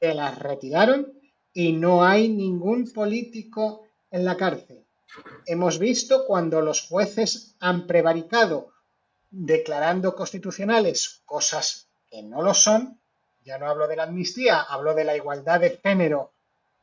Que 0.00 0.14
las 0.14 0.38
retiraron 0.38 1.12
y 1.52 1.72
no 1.72 2.04
hay 2.04 2.28
ningún 2.28 2.92
político 2.92 3.84
en 4.10 4.24
la 4.24 4.36
cárcel. 4.36 4.84
Hemos 5.46 5.78
visto 5.78 6.24
cuando 6.26 6.60
los 6.60 6.82
jueces 6.82 7.56
han 7.60 7.86
prevaricado 7.86 8.72
declarando 9.30 10.14
constitucionales 10.14 11.22
cosas 11.24 11.88
que 12.10 12.22
no 12.22 12.42
lo 12.42 12.54
son, 12.54 12.98
ya 13.44 13.58
no 13.58 13.66
hablo 13.66 13.88
de 13.88 13.96
la 13.96 14.04
amnistía, 14.04 14.60
hablo 14.60 14.94
de 14.94 15.04
la 15.04 15.16
igualdad 15.16 15.60
de 15.60 15.78
género 15.82 16.32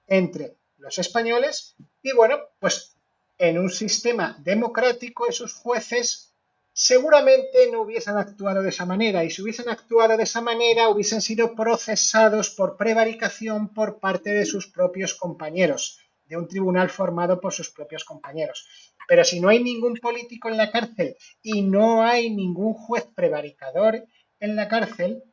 entre 0.08 0.56
los 0.78 0.98
españoles, 1.00 1.76
y 2.02 2.14
bueno, 2.14 2.38
pues 2.60 2.96
en 3.38 3.58
un 3.58 3.70
sistema 3.70 4.38
democrático 4.40 5.28
esos 5.28 5.54
jueces 5.54 6.35
seguramente 6.78 7.72
no 7.72 7.84
hubiesen 7.84 8.18
actuado 8.18 8.62
de 8.62 8.68
esa 8.68 8.86
manera 8.86 9.24
y 9.24 9.32
si 9.32 9.42
hubiesen 9.42 9.70
actuado 9.70 10.18
de 10.18 10.24
esa 10.24 10.42
manera 10.42 10.90
hubiesen 10.90 11.22
sido 11.22 11.56
procesados 11.56 12.50
por 12.50 12.76
prevaricación 12.76 13.74
por 13.74 14.02
parte 14.02 14.32
de 14.32 14.46
sus 14.46 14.68
propios 14.68 15.14
compañeros, 15.14 16.02
de 16.26 16.36
un 16.36 16.50
tribunal 16.50 16.90
formado 16.90 17.40
por 17.40 17.54
sus 17.54 17.70
propios 17.70 18.04
compañeros. 18.04 18.68
Pero 19.08 19.24
si 19.24 19.40
no 19.40 19.48
hay 19.48 19.64
ningún 19.64 19.96
político 19.96 20.50
en 20.50 20.58
la 20.58 20.70
cárcel 20.70 21.16
y 21.42 21.62
no 21.62 22.04
hay 22.04 22.30
ningún 22.30 22.74
juez 22.74 23.06
prevaricador 23.16 24.04
en 24.42 24.58
la 24.58 24.68
cárcel, 24.68 25.24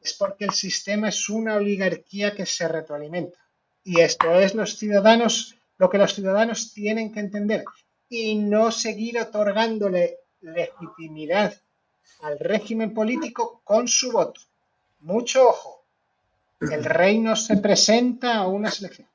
es 0.00 0.14
porque 0.14 0.46
el 0.46 0.52
sistema 0.52 1.10
es 1.10 1.28
una 1.28 1.56
oligarquía 1.56 2.34
que 2.34 2.46
se 2.46 2.68
retroalimenta. 2.68 3.38
Y 3.84 4.00
esto 4.00 4.32
es 4.40 4.54
los 4.54 4.78
ciudadanos, 4.78 5.56
lo 5.76 5.90
que 5.90 5.98
los 5.98 6.14
ciudadanos 6.14 6.72
tienen 6.72 7.12
que 7.12 7.20
entender 7.20 7.64
y 8.08 8.36
no 8.36 8.72
seguir 8.72 9.18
otorgándole 9.18 10.20
legitimidad 10.40 11.54
al 12.22 12.38
régimen 12.38 12.94
político 12.94 13.60
con 13.64 13.88
su 13.88 14.12
voto. 14.12 14.40
Mucho 15.00 15.48
ojo, 15.48 15.84
el 16.60 16.84
rey 16.84 17.18
no 17.18 17.36
se 17.36 17.58
presenta 17.58 18.36
a 18.36 18.48
una 18.48 18.70
selección. 18.70 19.08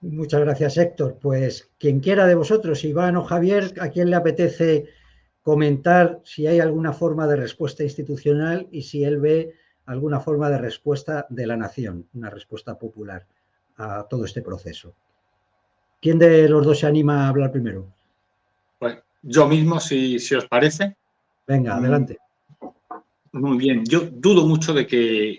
Muchas 0.00 0.40
gracias, 0.40 0.76
Héctor. 0.76 1.18
Pues 1.20 1.70
quien 1.78 2.00
quiera 2.00 2.26
de 2.26 2.34
vosotros, 2.34 2.84
Iván 2.84 3.16
o 3.16 3.24
Javier, 3.24 3.74
¿a 3.80 3.88
quién 3.88 4.10
le 4.10 4.16
apetece 4.16 4.86
comentar 5.42 6.20
si 6.24 6.46
hay 6.46 6.60
alguna 6.60 6.92
forma 6.92 7.26
de 7.26 7.36
respuesta 7.36 7.82
institucional 7.82 8.68
y 8.70 8.82
si 8.82 9.04
él 9.04 9.18
ve 9.18 9.54
alguna 9.86 10.20
forma 10.20 10.50
de 10.50 10.58
respuesta 10.58 11.26
de 11.30 11.46
la 11.46 11.56
nación, 11.56 12.08
una 12.14 12.30
respuesta 12.30 12.78
popular 12.78 13.26
a 13.76 14.06
todo 14.08 14.24
este 14.24 14.42
proceso? 14.42 14.94
¿Quién 16.00 16.18
de 16.18 16.48
los 16.48 16.64
dos 16.64 16.80
se 16.80 16.86
anima 16.86 17.24
a 17.24 17.28
hablar 17.28 17.50
primero? 17.50 17.95
Yo 19.28 19.48
mismo, 19.48 19.80
si, 19.80 20.18
si 20.20 20.34
os 20.34 20.46
parece. 20.46 20.96
Venga, 21.46 21.74
mm. 21.74 21.78
adelante. 21.78 22.18
Muy 23.32 23.58
bien, 23.58 23.84
yo 23.84 24.08
dudo 24.10 24.46
mucho 24.46 24.72
de 24.72 24.86
que 24.86 25.38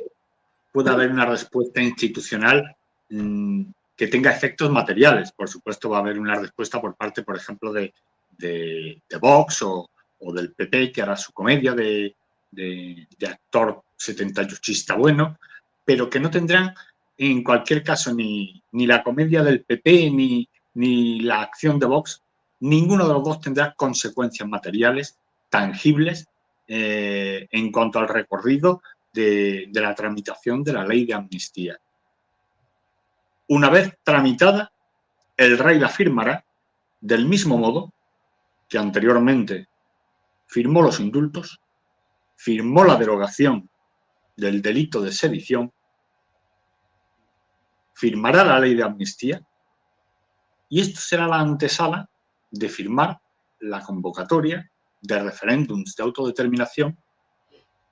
pueda 0.71 0.91
haber 0.91 1.09
una 1.09 1.25
respuesta 1.25 1.81
institucional 1.81 2.75
mm, 3.09 3.63
que 3.95 4.07
tenga 4.07 4.31
efectos 4.31 4.69
materiales. 4.69 5.31
Por 5.31 5.47
supuesto, 5.47 5.89
va 5.89 5.97
a 5.97 6.01
haber 6.01 6.19
una 6.19 6.35
respuesta 6.35 6.81
por 6.81 6.95
parte, 6.95 7.23
por 7.23 7.37
ejemplo, 7.37 7.71
de, 7.71 7.93
de, 8.37 9.01
Vox 9.19 9.61
o, 9.63 9.89
del 10.33 10.53
PP, 10.53 10.91
que 10.91 11.01
hará 11.01 11.15
su 11.15 11.31
comedia 11.31 11.73
de, 11.73 12.13
de, 12.51 13.07
de 13.17 13.27
actor 13.27 13.81
78 13.95 14.95
bueno, 14.97 15.39
pero 15.85 16.09
que 16.09 16.19
no 16.19 16.29
tendrán 16.29 16.75
en 17.17 17.43
cualquier 17.43 17.83
caso 17.83 18.13
ni, 18.13 18.61
ni 18.73 18.85
la 18.85 19.01
comedia 19.01 19.41
del 19.43 19.63
PP 19.63 20.11
ni, 20.11 20.47
ni 20.75 21.21
la 21.21 21.41
acción 21.41 21.79
de 21.79 21.87
Vox 21.87 22.21
ninguno 22.59 23.07
de 23.07 23.13
los 23.13 23.23
dos 23.23 23.41
tendrá 23.41 23.73
consecuencias 23.73 24.47
materiales 24.47 25.19
tangibles 25.49 26.27
eh, 26.67 27.47
en 27.51 27.71
cuanto 27.71 27.99
al 27.99 28.07
recorrido 28.07 28.81
de, 29.13 29.69
la 29.73 29.95
tramitación 29.95 30.63
de 30.63 30.73
la 30.73 30.85
ley 30.85 31.05
de 31.05 31.13
amnistía. 31.13 31.79
Una 33.47 33.69
vez 33.69 33.97
tramitada, 34.03 34.71
el 35.37 35.57
rey 35.57 35.79
la 35.79 35.89
firmará 35.89 36.43
del 36.99 37.25
mismo 37.25 37.57
modo 37.57 37.93
que 38.67 38.77
anteriormente 38.77 39.67
firmó 40.45 40.81
los 40.81 40.99
indultos, 40.99 41.61
firmó 42.35 42.83
la 42.83 42.97
derogación 42.97 43.69
del 44.35 44.61
delito 44.61 45.01
de 45.01 45.11
sedición, 45.11 45.71
firmará 47.93 48.43
la 48.43 48.59
ley 48.59 48.75
de 48.75 48.83
amnistía 48.83 49.41
y 50.69 50.81
esto 50.81 50.99
será 50.99 51.27
la 51.27 51.39
antesala 51.39 52.09
de 52.49 52.69
firmar 52.69 53.19
la 53.59 53.81
convocatoria 53.81 54.69
de 55.01 55.23
referéndums 55.23 55.95
de 55.95 56.03
autodeterminación 56.03 56.97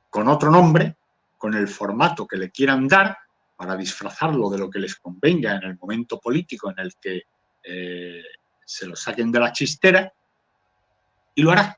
con 0.09 0.27
otro 0.27 0.49
nombre, 0.49 0.95
con 1.37 1.53
el 1.53 1.67
formato 1.67 2.25
que 2.25 2.37
le 2.37 2.51
quieran 2.51 2.87
dar 2.87 3.17
para 3.55 3.75
disfrazarlo 3.75 4.49
de 4.49 4.57
lo 4.57 4.69
que 4.69 4.79
les 4.79 4.95
convenga 4.95 5.55
en 5.55 5.63
el 5.63 5.77
momento 5.77 6.19
político 6.19 6.71
en 6.71 6.79
el 6.79 6.93
que 6.95 7.23
eh, 7.63 8.23
se 8.63 8.87
lo 8.87 8.95
saquen 8.95 9.31
de 9.31 9.39
la 9.39 9.51
chistera 9.51 10.11
y 11.33 11.41
lo 11.41 11.51
hará. 11.51 11.77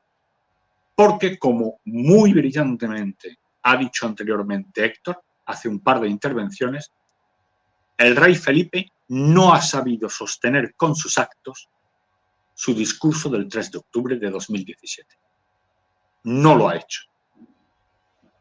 Porque 0.94 1.38
como 1.38 1.80
muy 1.84 2.32
brillantemente 2.32 3.38
ha 3.62 3.76
dicho 3.76 4.06
anteriormente 4.06 4.84
Héctor, 4.84 5.22
hace 5.46 5.68
un 5.68 5.80
par 5.80 6.00
de 6.00 6.08
intervenciones, 6.08 6.92
el 7.96 8.16
rey 8.16 8.34
Felipe 8.34 8.92
no 9.08 9.52
ha 9.52 9.60
sabido 9.60 10.08
sostener 10.08 10.74
con 10.74 10.94
sus 10.94 11.18
actos 11.18 11.68
su 12.58 12.74
discurso 12.74 13.30
del 13.30 13.48
3 13.48 13.70
de 13.70 13.78
octubre 13.78 14.16
de 14.16 14.30
2017. 14.30 15.16
No 16.24 16.56
lo 16.56 16.68
ha 16.68 16.74
hecho. 16.74 17.02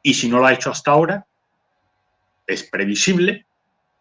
Y 0.02 0.16
si 0.16 0.28
no 0.28 0.40
lo 0.40 0.48
ha 0.48 0.54
hecho 0.54 0.72
hasta 0.72 0.90
ahora, 0.90 1.28
es 2.48 2.64
previsible, 2.64 3.46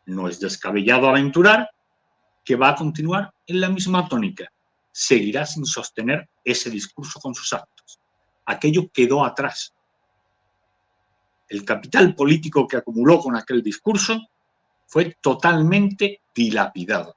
no 0.07 0.27
es 0.27 0.41
descabellado 0.41 1.11
aventurar, 1.11 1.69
que 2.43 2.57
va 2.57 2.71
a 2.71 2.75
continuar 2.75 3.35
en 3.47 3.61
la 3.61 3.69
misma 3.69 4.09
tónica. 4.09 4.51
Seguirá 4.91 5.45
sin 5.45 5.67
sostener 5.67 6.31
ese 6.43 6.71
discurso 6.71 7.21
con 7.21 7.35
sus 7.35 7.53
actos. 7.53 8.01
Aquello 8.47 8.91
quedó 8.91 9.23
atrás. 9.23 9.75
El 11.47 11.63
capital 11.63 12.15
político 12.15 12.67
que 12.67 12.79
acumuló 12.79 13.19
con 13.19 13.37
aquel 13.37 13.63
discurso 13.63 14.19
fue 14.87 15.19
totalmente 15.21 16.23
dilapidado. 16.35 17.16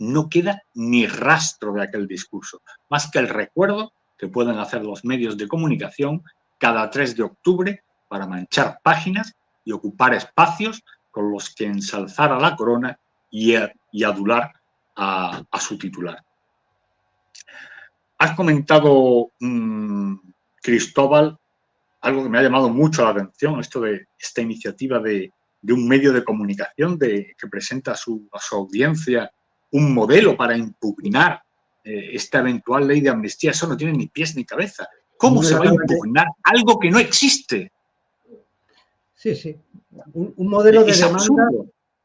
No 0.00 0.28
queda 0.30 0.62
ni 0.74 1.06
rastro 1.06 1.74
de 1.74 1.82
aquel 1.82 2.08
discurso, 2.08 2.62
más 2.88 3.10
que 3.10 3.18
el 3.18 3.28
recuerdo 3.28 3.92
que 4.16 4.28
pueden 4.28 4.58
hacer 4.58 4.82
los 4.82 5.04
medios 5.04 5.36
de 5.36 5.46
comunicación 5.46 6.22
cada 6.58 6.90
3 6.90 7.16
de 7.16 7.22
octubre 7.22 7.84
para 8.08 8.26
manchar 8.26 8.80
páginas 8.82 9.34
y 9.62 9.72
ocupar 9.72 10.14
espacios 10.14 10.82
con 11.10 11.30
los 11.30 11.54
que 11.54 11.66
ensalzar 11.66 12.32
a 12.32 12.40
la 12.40 12.56
corona 12.56 12.98
y, 13.30 13.54
adular 14.02 14.52
a, 14.96 15.42
su 15.60 15.76
titular. 15.76 16.24
Has 18.18 18.34
comentado, 18.34 19.32
mm, 19.38 20.14
Cristóbal, 20.62 21.38
algo 22.00 22.22
que 22.22 22.28
me 22.30 22.38
ha 22.38 22.42
llamado 22.42 22.70
mucho 22.70 23.04
la 23.04 23.10
atención, 23.10 23.60
esto 23.60 23.82
de 23.82 24.08
esta 24.18 24.40
iniciativa 24.40 24.98
de, 24.98 25.30
un 25.68 25.86
medio 25.86 26.12
de 26.12 26.24
comunicación 26.24 26.98
que 26.98 27.34
presenta 27.50 27.92
a 27.92 27.96
su, 27.96 28.28
audiencia 28.52 29.30
un 29.72 29.94
modelo 29.94 30.36
para 30.36 30.56
impugnar 30.56 31.42
eh, 31.84 32.10
esta 32.12 32.40
eventual 32.40 32.86
ley 32.86 33.00
de 33.00 33.10
amnistía. 33.10 33.52
Eso 33.52 33.66
no 33.66 33.76
tiene 33.76 33.92
ni 33.92 34.08
pies 34.08 34.36
ni 34.36 34.44
cabeza. 34.44 34.88
¿Cómo 35.16 35.42
se 35.42 35.54
va 35.54 35.64
a 35.64 35.74
impugnar 35.74 36.26
algo 36.44 36.78
que 36.78 36.90
no 36.90 36.98
existe? 36.98 37.72
Sí, 39.14 39.34
sí. 39.34 39.56
Un, 40.14 40.48
modelo 40.48 40.82
de 40.82 40.92
demanda 40.92 41.50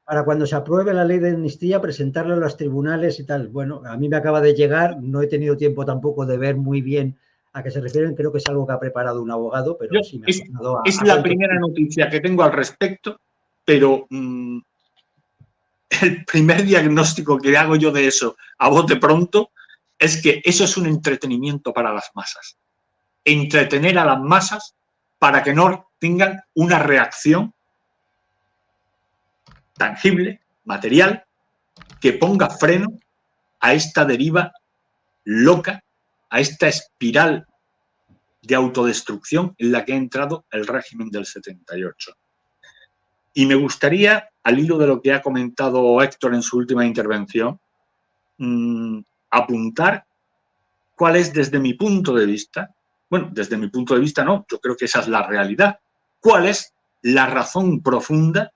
para 0.03 0.23
cuando 0.23 0.45
se 0.45 0.55
apruebe 0.55 0.93
la 0.93 1.05
ley 1.05 1.19
de 1.19 1.31
amnistía, 1.31 1.81
presentarlo 1.81 2.33
a 2.33 2.37
los 2.37 2.57
tribunales 2.57 3.19
y 3.19 3.25
tal. 3.25 3.47
Bueno, 3.47 3.81
a 3.85 3.97
mí 3.97 4.09
me 4.09 4.17
acaba 4.17 4.41
de 4.41 4.53
llegar, 4.53 5.01
no 5.01 5.21
he 5.21 5.27
tenido 5.27 5.57
tiempo 5.57 5.85
tampoco 5.85 6.25
de 6.25 6.37
ver 6.37 6.55
muy 6.55 6.81
bien 6.81 7.17
a 7.53 7.63
qué 7.63 7.71
se 7.71 7.79
refieren, 7.79 8.15
creo 8.15 8.33
que 8.33 8.39
es 8.39 8.47
algo 8.47 8.67
que 8.67 8.73
ha 8.73 8.79
preparado 8.79 9.21
un 9.21 9.31
abogado, 9.31 9.77
pero 9.77 10.03
sí 10.03 10.19
me 10.19 10.27
es, 10.29 10.41
a, 10.41 10.81
Es 10.83 11.01
la 11.01 11.23
primera 11.23 11.57
noticia 11.57 12.09
que 12.09 12.19
tengo 12.19 12.43
al 12.43 12.51
respecto, 12.51 13.17
pero 13.63 14.07
mm, 14.09 14.59
el 15.89 16.25
primer 16.25 16.63
diagnóstico 16.63 17.37
que 17.37 17.57
hago 17.57 17.75
yo 17.75 17.91
de 17.91 18.07
eso 18.07 18.35
a 18.57 18.69
bote 18.69 18.95
pronto 18.97 19.51
es 19.97 20.21
que 20.21 20.41
eso 20.43 20.63
es 20.63 20.77
un 20.77 20.87
entretenimiento 20.87 21.73
para 21.73 21.93
las 21.93 22.11
masas. 22.13 22.57
Entretener 23.23 23.97
a 23.97 24.05
las 24.05 24.19
masas 24.19 24.75
para 25.19 25.41
que 25.43 25.53
no 25.53 25.89
tengan 25.99 26.41
una 26.53 26.79
reacción 26.79 27.53
tangible, 29.77 30.41
material, 30.63 31.25
que 31.99 32.13
ponga 32.13 32.49
freno 32.49 32.99
a 33.59 33.73
esta 33.73 34.05
deriva 34.05 34.53
loca, 35.23 35.83
a 36.29 36.39
esta 36.39 36.67
espiral 36.67 37.47
de 38.41 38.55
autodestrucción 38.55 39.55
en 39.57 39.71
la 39.71 39.83
que 39.83 39.93
ha 39.93 39.97
entrado 39.97 40.45
el 40.51 40.67
régimen 40.67 41.09
del 41.09 41.25
78. 41.25 42.15
Y 43.33 43.45
me 43.45 43.55
gustaría, 43.55 44.29
al 44.45 44.59
hilo 44.59 44.77
de 44.77 44.87
lo 44.87 45.01
que 45.01 45.11
ha 45.11 45.23
comentado 45.23 46.01
Héctor 46.01 46.35
en 46.35 46.43
su 46.43 46.57
última 46.57 46.85
intervención, 46.85 47.59
mm, 48.37 48.99
apuntar 49.31 50.05
cuál 50.95 51.15
es 51.15 51.33
desde 51.33 51.57
mi 51.59 51.73
punto 51.73 52.13
de 52.13 52.27
vista, 52.27 52.69
bueno, 53.09 53.29
desde 53.31 53.57
mi 53.57 53.69
punto 53.69 53.95
de 53.95 54.01
vista 54.01 54.23
no, 54.23 54.45
yo 54.49 54.59
creo 54.59 54.77
que 54.77 54.85
esa 54.85 54.99
es 54.99 55.07
la 55.07 55.25
realidad, 55.25 55.79
cuál 56.19 56.45
es 56.45 56.73
la 57.01 57.25
razón 57.25 57.81
profunda 57.81 58.51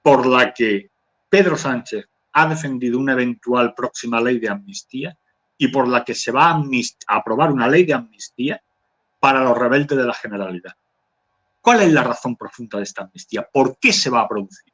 por 0.00 0.26
la 0.26 0.54
que 0.54 0.90
Pedro 1.28 1.56
Sánchez 1.56 2.06
ha 2.34 2.46
defendido 2.46 3.00
una 3.00 3.12
eventual 3.12 3.74
próxima 3.74 4.20
ley 4.20 4.38
de 4.38 4.48
amnistía 4.48 5.16
y 5.58 5.68
por 5.68 5.88
la 5.88 6.04
que 6.04 6.14
se 6.14 6.30
va 6.30 6.50
a, 6.50 6.62
aprobar 7.08 7.50
una 7.50 7.66
ley 7.66 7.84
de 7.84 7.94
amnistía 7.94 8.62
para 9.18 9.42
los 9.42 9.58
rebeldes 9.58 9.98
de 9.98 10.04
la 10.04 10.14
Generalidad. 10.14 10.72
¿Cuál 11.60 11.82
es 11.82 11.92
la 11.92 12.04
razón 12.04 12.36
profunda 12.36 12.78
de 12.78 12.84
esta 12.84 13.02
amnistía? 13.02 13.48
¿Por 13.52 13.76
qué 13.78 13.92
se 13.92 14.08
va 14.08 14.20
a 14.20 14.28
producir? 14.28 14.71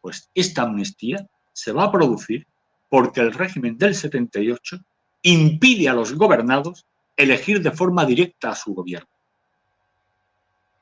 Pues 0.00 0.28
esta 0.34 0.62
amnistía 0.62 1.26
se 1.52 1.72
va 1.72 1.84
a 1.84 1.92
producir 1.92 2.46
porque 2.88 3.20
el 3.20 3.32
régimen 3.32 3.76
del 3.78 3.94
78 3.94 4.78
impide 5.22 5.88
a 5.88 5.94
los 5.94 6.14
gobernados 6.14 6.86
elegir 7.16 7.62
de 7.62 7.70
forma 7.70 8.04
directa 8.04 8.50
a 8.50 8.54
su 8.54 8.74
gobierno. 8.74 9.08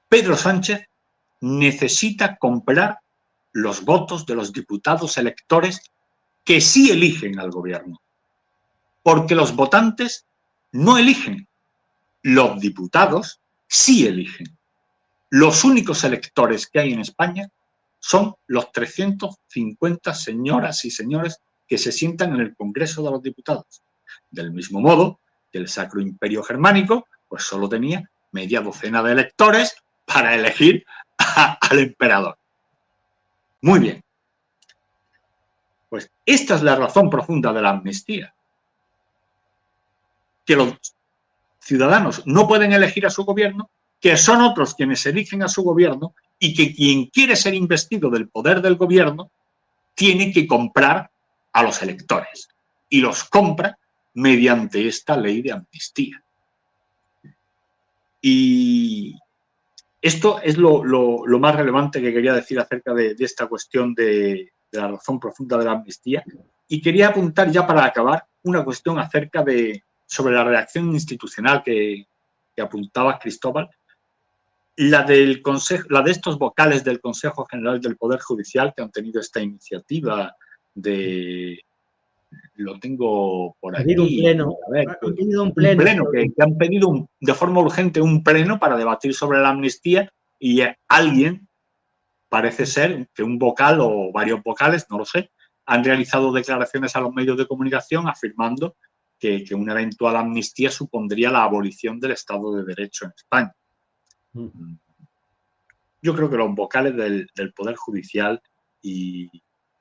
Pedro 0.09 0.37
Sánchez 0.37 0.89
necesita 1.41 2.37
comprar 2.37 2.99
los 3.53 3.85
votos 3.85 4.25
de 4.25 4.35
los 4.35 4.53
diputados 4.53 5.19
electores 5.19 5.81
que 6.45 6.61
sí 6.61 6.91
eligen 6.91 7.39
al 7.39 7.51
gobierno. 7.51 8.01
Porque 9.03 9.35
los 9.35 9.55
votantes 9.55 10.25
no 10.73 10.97
eligen, 10.97 11.47
los 12.23 12.61
diputados 12.61 13.41
sí 13.67 14.07
eligen. 14.07 14.57
Los 15.31 15.65
únicos 15.65 16.05
electores 16.05 16.67
que 16.67 16.81
hay 16.81 16.93
en 16.93 17.01
España 17.01 17.51
son 17.99 18.35
los 18.47 18.73
350 18.73 20.15
señoras 20.15 20.85
y 20.85 20.91
señores 20.91 21.41
que 21.67 21.79
se 21.79 21.93
sientan 21.93 22.35
en 22.35 22.41
el 22.41 22.57
Congreso 22.57 23.03
de 23.03 23.11
los 23.11 23.23
Diputados. 23.23 23.83
Del 24.31 24.53
mismo 24.53 24.81
modo 24.81 25.21
que 25.53 25.59
el 25.59 25.69
Sacro 25.69 26.01
Imperio 26.01 26.43
Germánico, 26.43 27.07
pues 27.29 27.43
solo 27.43 27.69
tenía 27.69 28.09
media 28.33 28.61
docena 28.61 29.03
de 29.03 29.13
electores 29.13 29.77
para 30.05 30.35
elegir 30.35 30.85
al 31.17 31.79
emperador. 31.79 32.39
Muy 33.61 33.81
bien. 33.81 34.05
Pues 35.89 36.11
esta 36.25 36.55
es 36.55 36.63
la 36.63 36.77
razón 36.77 37.11
profunda 37.11 37.53
de 37.53 37.63
la 37.63 37.71
amnistía. 37.71 38.35
Que 40.45 40.57
los 40.57 40.75
ciudadanos 41.59 42.23
no 42.27 42.47
pueden 42.47 42.73
elegir 42.73 43.07
a 43.07 43.11
su 43.11 43.25
gobierno, 43.25 43.71
que 44.01 44.17
son 44.17 44.41
otros 44.41 44.75
quienes 44.75 45.05
eligen 45.07 45.43
a 45.43 45.49
su 45.49 45.63
gobierno 45.63 46.15
y 46.39 46.55
que 46.55 46.75
quien 46.75 47.07
quiere 47.07 47.37
ser 47.37 47.55
investido 47.55 48.11
del 48.11 48.29
poder 48.29 48.63
del 48.63 48.77
gobierno 48.77 49.31
tiene 49.95 50.33
que 50.33 50.47
comprar 50.47 51.11
a 51.53 51.63
los 51.63 51.83
electores 51.83 52.49
y 52.89 53.01
los 53.01 53.25
compra 53.25 53.77
mediante 54.15 54.87
esta 54.87 55.17
ley 55.17 55.43
de 55.43 55.53
amnistía. 55.53 56.23
Y 58.21 59.15
esto 60.01 60.41
es 60.41 60.57
lo, 60.57 60.83
más 61.39 61.55
relevante 61.55 62.01
que 62.01 62.13
quería 62.13 62.33
decir 62.33 62.59
acerca 62.59 62.95
de, 62.95 63.17
esta 63.19 63.47
cuestión 63.47 63.95
de, 63.95 64.53
la 64.73 64.89
razón 64.89 65.19
profunda 65.19 65.57
de 65.57 65.65
la 65.65 65.73
amnistía. 65.73 66.25
Y 66.69 66.81
quería 66.81 67.09
apuntar 67.09 67.51
ya 67.51 67.67
para 67.67 67.85
acabar 67.85 68.25
una 68.43 68.65
cuestión 68.65 68.99
acerca 68.99 69.43
de 69.43 69.83
sobre 70.07 70.35
la 70.35 70.45
reacción 70.45 70.93
institucional 70.93 71.63
que, 71.63 72.07
apuntaba 72.61 73.21
Cristóbal, 73.21 73.71
la, 74.79 75.03
del 75.03 75.43
consejo, 75.43 75.87
la 75.91 76.03
de 76.03 76.13
estos 76.13 76.39
vocales 76.39 76.85
del 76.85 77.01
Consejo 77.01 77.45
General 77.47 77.81
del 77.81 77.97
Poder 77.97 78.21
Judicial 78.21 78.73
que 78.75 78.83
han 78.83 78.93
tenido 78.93 79.21
esta 79.21 79.41
iniciativa 79.41 80.35
de, 80.75 81.61
lo 82.55 82.79
tengo 82.79 83.57
por 83.61 83.77
aquí. 83.77 83.97
Un 83.97 84.07
pleno. 84.07 84.57
han 84.73 85.15
pedido 85.15 85.43
un 85.43 85.53
pleno. 85.53 86.05
que, 86.13 86.33
han 86.39 86.57
pedido 86.57 87.09
de 87.21 87.35
forma 87.35 87.61
urgente 87.61 88.01
un 88.01 88.23
pleno 88.23 88.59
para 88.59 88.77
debatir 88.77 89.15
sobre 89.15 89.41
la 89.41 89.51
amnistía 89.51 90.13
y 90.39 90.63
alguien, 90.89 91.49
parece 92.29 92.67
ser 92.67 93.09
que 93.15 93.25
un 93.25 93.39
vocal 93.39 93.81
o 93.81 94.13
varios 94.13 94.43
vocales, 94.45 94.87
no 94.91 94.99
lo 94.99 95.05
sé, 95.05 95.31
han 95.67 95.83
realizado 95.83 96.33
declaraciones 96.33 96.95
a 96.95 97.01
los 97.01 97.13
medios 97.13 97.37
de 97.37 97.47
comunicación 97.47 98.09
afirmando 98.09 98.77
que, 99.19 99.45
una 99.57 99.73
eventual 99.73 100.17
amnistía 100.17 100.71
supondría 100.71 101.31
la 101.31 101.43
abolición 101.43 101.99
del 101.99 102.13
Estado 102.13 102.55
de 102.55 102.65
Derecho 102.65 103.07
en 103.07 103.13
España. 103.17 103.53
Mm. 104.33 104.75
Yo 106.01 106.15
creo 106.15 106.31
que 106.31 106.37
los 106.37 106.55
vocales 106.55 106.97
del, 106.97 107.53
Poder 107.55 107.77
Judicial 107.77 108.41
y, 108.81 109.29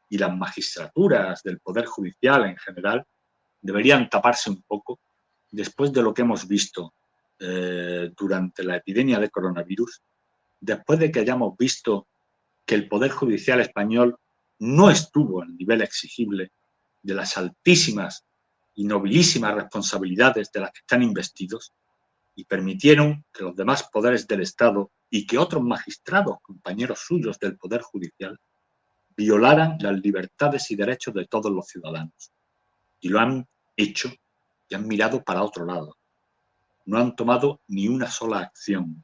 y 0.10 0.18
las 0.18 0.36
magistraturas 0.36 1.44
del 1.44 1.60
Poder 1.60 1.86
Judicial 1.86 2.46
en 2.46 2.58
general 2.58 3.06
deberían 3.62 4.10
taparse 4.10 4.50
un 4.50 4.64
poco 4.64 5.00
después 5.52 5.92
de 5.92 6.02
lo 6.02 6.14
que 6.14 6.22
hemos 6.24 6.48
visto 6.48 6.94
eh, 7.40 8.12
durante 8.18 8.64
la 8.64 8.78
epidemia 8.78 9.20
de 9.20 9.30
coronavirus, 9.30 10.02
después 10.60 11.00
de 11.00 11.12
que 11.12 11.20
hayamos 11.20 11.56
visto 11.58 12.08
que 12.66 12.76
el 12.76 12.88
Poder 12.88 13.12
Judicial 13.12 13.60
español 13.60 14.18
no 14.60 14.90
estuvo 14.90 15.42
al 15.42 15.56
nivel 15.56 15.82
exigible 15.82 16.52
de 17.04 17.14
las 17.14 17.38
altísimas 17.38 18.26
y 18.74 18.86
nobilísimas 18.86 19.54
responsabilidades 19.54 20.52
de 20.52 20.62
las 20.62 20.72
que 20.72 20.80
están 20.80 21.04
investidos 21.04 21.74
y 22.38 22.46
permitieron 22.46 23.26
que 23.34 23.44
los 23.44 23.56
demás 23.56 23.90
poderes 23.92 24.28
del 24.28 24.42
Estado 24.42 24.92
y 25.10 25.26
que 25.26 25.40
otros 25.40 25.64
magistrados, 25.64 26.38
compañeros 26.44 27.00
suyos 27.00 27.40
del 27.40 27.58
Poder 27.58 27.82
Judicial, 27.82 28.40
violaran 29.16 29.78
las 29.80 30.00
libertades 30.00 30.70
y 30.70 30.76
derechos 30.76 31.16
de 31.16 31.26
todos 31.26 31.52
los 31.52 31.66
ciudadanos. 31.66 32.32
Y 33.00 33.10
lo 33.10 33.20
han 33.20 33.48
hecho 33.76 34.14
y 34.70 34.76
han 34.76 34.88
mirado 34.88 35.24
para 35.24 35.42
otro 35.42 35.66
lado. 35.66 35.98
No 36.86 37.00
han 37.00 37.16
tomado 37.16 37.60
ni 37.70 37.88
una 37.88 38.12
sola 38.12 38.42
acción, 38.42 39.04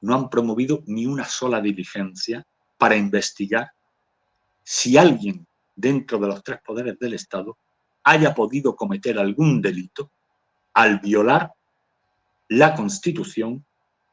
no 0.00 0.16
han 0.16 0.28
promovido 0.28 0.82
ni 0.86 1.06
una 1.06 1.24
sola 1.24 1.60
diligencia 1.60 2.44
para 2.76 2.96
investigar 2.96 3.70
si 4.64 4.96
alguien 4.96 5.46
dentro 5.76 6.18
de 6.18 6.26
los 6.26 6.42
tres 6.42 6.58
poderes 6.66 6.98
del 6.98 7.14
Estado 7.14 7.56
haya 8.02 8.34
podido 8.34 8.74
cometer 8.74 9.20
algún 9.20 9.62
delito 9.62 10.10
al 10.74 10.98
violar 10.98 11.52
la 12.48 12.74
Constitución 12.74 13.64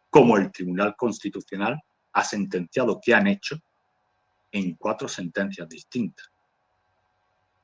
como 0.10 0.38
el 0.38 0.52
Tribunal 0.52 0.96
Constitucional 0.96 1.82
ha 2.14 2.24
sentenciado 2.24 3.00
que 3.04 3.14
han 3.14 3.28
hecho 3.28 3.58
en 4.52 4.76
cuatro 4.76 5.08
sentencias 5.08 5.68
distintas. 5.68 6.30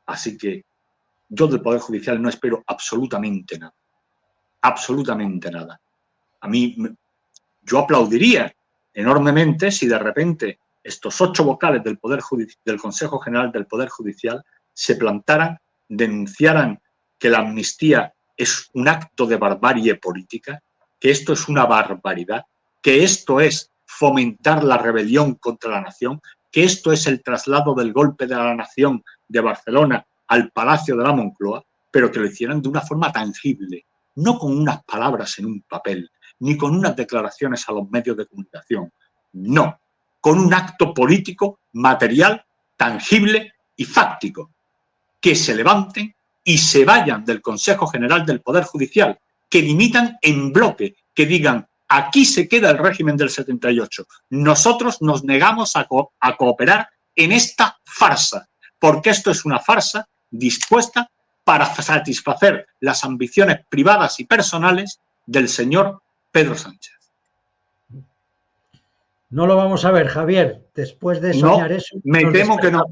Así 0.07 0.37
que 0.37 0.65
yo 1.27 1.47
del 1.47 1.61
Poder 1.61 1.79
Judicial 1.79 2.19
no 2.19 2.29
espero 2.29 2.63
absolutamente 2.65 3.59
nada. 3.59 3.75
Absolutamente 4.61 5.51
nada. 5.51 5.79
A 6.41 6.47
mí, 6.47 6.75
yo 7.61 7.79
aplaudiría 7.79 8.53
enormemente 8.93 9.71
si 9.71 9.87
de 9.87 9.99
repente 9.99 10.59
estos 10.83 11.21
ocho 11.21 11.43
vocales 11.43 11.83
del, 11.83 11.99
Poder 11.99 12.21
del 12.65 12.79
Consejo 12.79 13.19
General 13.19 13.51
del 13.51 13.67
Poder 13.67 13.89
Judicial 13.89 14.43
se 14.73 14.95
plantaran, 14.95 15.59
denunciaran 15.87 16.81
que 17.19 17.29
la 17.29 17.39
amnistía 17.39 18.13
es 18.39 18.69
un 18.73 18.87
acto 18.87 19.27
de 19.27 19.35
barbarie 19.35 19.95
política, 19.95 20.63
que 20.97 21.11
esto 21.11 21.33
es 21.33 21.49
una 21.49 21.65
barbaridad, 21.65 22.45
que 22.81 23.03
esto 23.03 23.41
es 23.41 23.69
fomentar 23.85 24.63
la 24.63 24.77
rebelión 24.77 25.35
contra 25.35 25.71
la 25.71 25.81
nación, 25.81 26.21
que 26.49 26.63
esto 26.63 26.93
es 26.93 27.05
el 27.05 27.21
traslado 27.21 27.75
del 27.75 27.91
golpe 27.91 28.27
de 28.27 28.35
la 28.35 28.55
nación 28.55 29.03
de 29.27 29.41
Barcelona 29.41 30.05
al 30.29 30.51
Palacio 30.51 30.95
de 30.95 31.03
la 31.03 31.11
Moncloa, 31.11 31.65
pero 31.91 32.09
que 32.09 32.19
lo 32.19 32.27
hicieran 32.27 32.61
de 32.61 32.69
una 32.69 32.79
forma 32.79 33.11
tangible, 33.11 33.85
no 34.15 34.39
con 34.39 34.57
unas 34.57 34.85
palabras 34.85 35.37
en 35.39 35.45
un 35.45 35.61
papel, 35.67 36.09
ni 36.39 36.55
con 36.55 36.73
unas 36.73 36.95
declaraciones 36.95 37.67
a 37.67 37.73
los 37.73 37.89
medios 37.89 38.15
de 38.15 38.25
comunicación, 38.25 38.89
no, 39.33 39.81
con 40.21 40.39
un 40.39 40.53
acto 40.53 40.93
político, 40.93 41.59
material, 41.73 42.45
tangible 42.77 43.51
y 43.75 43.83
fáctico, 43.83 44.51
que 45.19 45.35
se 45.35 45.53
levanten 45.53 46.15
y 46.43 46.57
se 46.57 46.85
vayan 46.85 47.25
del 47.25 47.41
Consejo 47.41 47.87
General 47.87 48.25
del 48.25 48.41
Poder 48.41 48.63
Judicial, 48.63 49.19
que 49.49 49.61
dimitan 49.61 50.17
en 50.21 50.51
bloque, 50.53 50.95
que 51.13 51.25
digan, 51.25 51.67
aquí 51.87 52.25
se 52.25 52.47
queda 52.47 52.69
el 52.71 52.77
régimen 52.77 53.17
del 53.17 53.29
78. 53.29 54.05
Nosotros 54.29 55.01
nos 55.01 55.23
negamos 55.23 55.75
a, 55.75 55.87
a 56.19 56.37
cooperar 56.37 56.89
en 57.15 57.31
esta 57.31 57.77
farsa, 57.83 58.47
porque 58.77 59.09
esto 59.09 59.31
es 59.31 59.45
una 59.45 59.59
farsa 59.59 60.07
dispuesta 60.29 61.09
para 61.43 61.65
satisfacer 61.65 62.67
las 62.79 63.03
ambiciones 63.03 63.61
privadas 63.69 64.19
y 64.19 64.25
personales 64.25 64.99
del 65.25 65.49
señor 65.49 66.01
Pedro 66.31 66.55
Sánchez. 66.55 66.99
No 69.29 69.45
lo 69.45 69.55
vamos 69.55 69.85
a 69.85 69.91
ver, 69.91 70.07
Javier. 70.07 70.67
Después 70.73 71.21
de 71.21 71.33
soñar 71.33 71.71
eso. 71.71 71.97
Me 72.03 72.25
temo 72.25 72.57
que 72.57 72.71
no. 72.71 72.83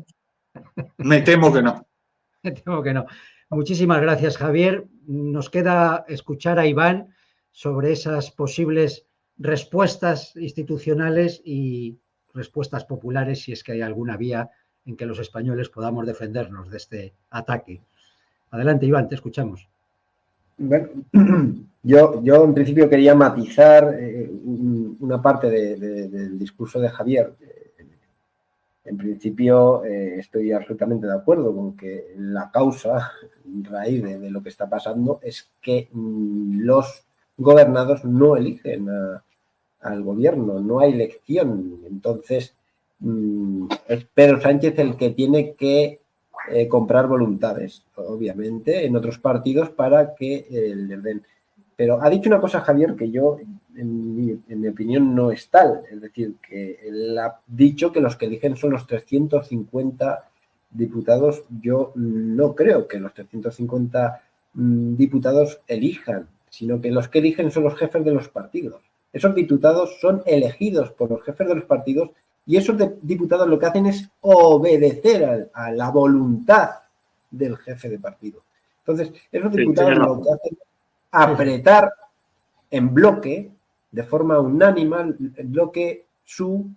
Me 0.98 1.22
temo 1.22 1.54
que 1.54 1.62
no. 1.62 1.86
me 2.44 2.52
temo 2.52 2.82
que 2.82 2.94
no. 2.94 3.06
Muchísimas 3.50 4.02
gracias, 4.02 4.38
Javier. 4.38 4.86
Nos 5.08 5.50
queda 5.50 6.04
escuchar 6.08 6.60
a 6.60 6.68
Iván 6.68 7.14
sobre 7.52 7.94
esas 7.94 8.30
posibles 8.32 9.06
respuestas 9.38 10.36
institucionales 10.36 11.42
y 11.46 11.98
respuestas 12.34 12.84
populares, 12.84 13.42
si 13.42 13.54
es 13.54 13.64
que 13.64 13.72
hay 13.72 13.82
alguna 13.82 14.18
vía 14.18 14.50
en 14.86 14.98
que 14.98 15.06
los 15.06 15.20
españoles 15.20 15.70
podamos 15.70 16.06
defendernos 16.06 16.70
de 16.70 16.78
este 16.78 17.14
ataque. 17.30 17.82
Adelante, 18.52 18.86
Iván, 18.86 19.08
te 19.08 19.16
escuchamos. 19.16 19.68
Bueno, 20.58 20.90
yo, 21.84 22.22
yo 22.24 22.44
en 22.44 22.54
principio 22.54 22.90
quería 22.90 23.16
matizar 23.16 23.96
eh, 23.98 24.30
una 25.00 25.22
parte 25.22 25.50
del 25.50 26.38
discurso 26.38 26.80
de 26.80 26.90
Javier. 26.90 27.34
En 28.88 28.98
principio 28.98 29.84
eh, 29.84 30.20
estoy 30.20 30.52
absolutamente 30.52 31.08
de 31.08 31.14
acuerdo 31.14 31.54
con 31.54 31.76
que 31.76 32.14
la 32.18 32.50
causa 32.52 33.12
raíz 33.64 34.04
de, 34.04 34.30
lo 34.30 34.42
que 34.42 34.50
está 34.50 34.70
pasando 34.70 35.20
es 35.22 35.50
que 35.62 35.90
mm, 35.92 36.62
los 36.62 37.04
gobernados 37.38 38.04
no 38.04 38.36
eligen 38.36 38.88
al 39.82 40.04
gobierno, 40.04 40.60
no 40.60 40.80
hay 40.80 40.94
elección. 40.94 41.82
Entonces, 41.88 42.54
mm, 43.00 43.68
es 43.88 44.06
Pedro 44.14 44.42
Sánchez 44.42 44.80
el 44.80 44.96
que 44.96 45.12
tiene 45.12 45.54
que 45.54 46.00
eh, 46.50 46.68
comprar 46.68 47.08
voluntades, 47.08 47.84
obviamente, 47.96 48.86
en 48.86 48.96
otros 48.96 49.18
partidos 49.18 49.70
para 49.70 50.16
que 50.16 50.48
eh, 50.50 50.76
le 50.76 50.98
den. 50.98 51.22
Pero 51.78 52.02
ha 52.02 52.10
dicho 52.10 52.28
una 52.28 52.42
cosa, 52.42 52.62
Javier, 52.62 52.96
que 52.96 53.12
yo, 53.12 53.38
en 53.76 54.16
mi, 54.16 54.68
opinión, 54.68 55.14
no 55.14 55.32
es 55.32 55.48
tal. 55.48 55.82
Es 55.90 56.02
decir, 56.02 56.34
que 56.42 56.80
él 56.84 57.18
ha 57.20 57.40
dicho 57.46 57.92
que 57.92 58.02
los 58.02 58.16
que 58.16 58.26
eligen 58.26 58.58
son 58.58 58.72
los 58.72 58.88
350 58.88 60.28
diputados. 60.72 61.44
Yo 61.62 61.92
no 61.94 62.56
creo 62.56 62.88
que 62.88 63.00
los 63.00 63.14
350 63.14 64.22
mm, 64.56 64.96
diputados 64.96 65.60
elijan, 65.68 66.28
sino 66.50 66.82
que 66.82 66.90
los 66.90 67.10
que 67.10 67.20
eligen 67.20 67.52
son 67.52 67.66
los 67.66 67.76
jefes 67.76 68.04
de 68.04 68.12
los 68.12 68.28
partidos. 68.28 68.82
Esos 69.14 69.36
diputados 69.36 70.00
son 70.02 70.24
elegidos 70.26 70.92
por 70.92 71.12
los 71.12 71.24
jefes 71.24 71.48
de 71.48 71.56
los 71.56 71.66
partidos 71.66 72.10
y 72.48 72.58
esos 72.58 72.76
diputados 73.04 73.48
lo 73.48 73.60
que 73.60 73.66
hacen 73.68 73.86
es 73.86 74.10
obedecer 74.22 75.50
a, 75.54 75.72
la 75.72 75.92
voluntad 75.92 76.72
del 77.30 77.56
jefe 77.58 77.88
de 77.88 78.00
partido. 78.00 78.40
Entonces, 78.80 79.12
esos 79.32 79.52
diputados 79.52 79.96
lo 79.96 80.24
que 80.24 80.32
hacen 80.32 80.58
apretar 81.24 81.94
en 82.70 82.94
bloque, 82.94 83.52
de 83.92 84.04
forma 84.04 84.40
unánima, 84.40 85.08
lo 85.50 85.72
que 85.72 86.06
su 86.24 86.70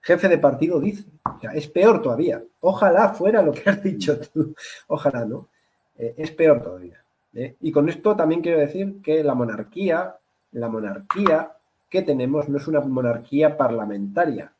jefe 0.00 0.28
de 0.28 0.38
partido 0.38 0.80
dice. 0.80 1.04
O 1.24 1.40
sea, 1.40 1.52
es 1.52 1.66
peor 1.68 2.02
todavía. 2.02 2.42
Ojalá 2.60 3.10
fuera 3.10 3.42
lo 3.42 3.52
que 3.52 3.68
has 3.68 3.82
dicho 3.82 4.18
tú. 4.18 4.54
Ojalá, 4.88 5.24
¿no? 5.24 5.48
Eh, 5.96 6.14
es 6.16 6.30
peor 6.30 6.62
todavía. 6.62 7.02
¿eh? 7.34 7.56
Y 7.60 7.72
con 7.72 7.88
esto 7.88 8.14
también 8.16 8.40
quiero 8.40 8.58
decir 8.58 9.00
que 9.02 9.24
la 9.24 9.34
monarquía, 9.34 10.16
la 10.52 10.68
monarquía 10.68 11.52
que 11.90 12.02
tenemos 12.02 12.48
no 12.48 12.58
es 12.58 12.68
una 12.68 12.80
monarquía 12.80 13.56
parlamentaria, 13.56 14.52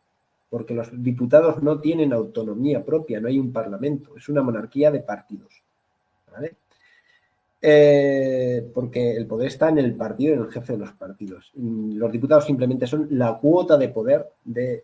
porque 0.49 0.75
los 0.75 0.89
diputados 1.03 1.63
no 1.63 1.79
tienen 1.79 2.13
autonomía 2.13 2.83
propia, 2.83 3.21
no 3.21 3.29
hay 3.29 3.39
un 3.39 3.53
parlamento, 3.53 4.17
es 4.17 4.29
una 4.29 4.43
monarquía 4.43 4.91
de 4.91 5.01
partidos. 5.01 5.63
Eh, 7.61 8.71
porque 8.73 9.17
el 9.17 9.27
poder 9.27 9.49
está 9.49 9.69
en 9.69 9.79
el 9.79 9.95
partido 9.95 10.35
en 10.35 10.41
el 10.41 10.51
jefe 10.51 10.75
de 10.75 10.79
los 10.79 10.93
partidos. 10.93 11.51
Los 11.55 12.13
diputados 12.13 12.47
simplemente 12.47 12.87
son 12.87 13.09
la 13.11 13.37
cuota 13.37 13.77
de 13.77 13.89
poder 13.89 14.27
de, 14.45 14.83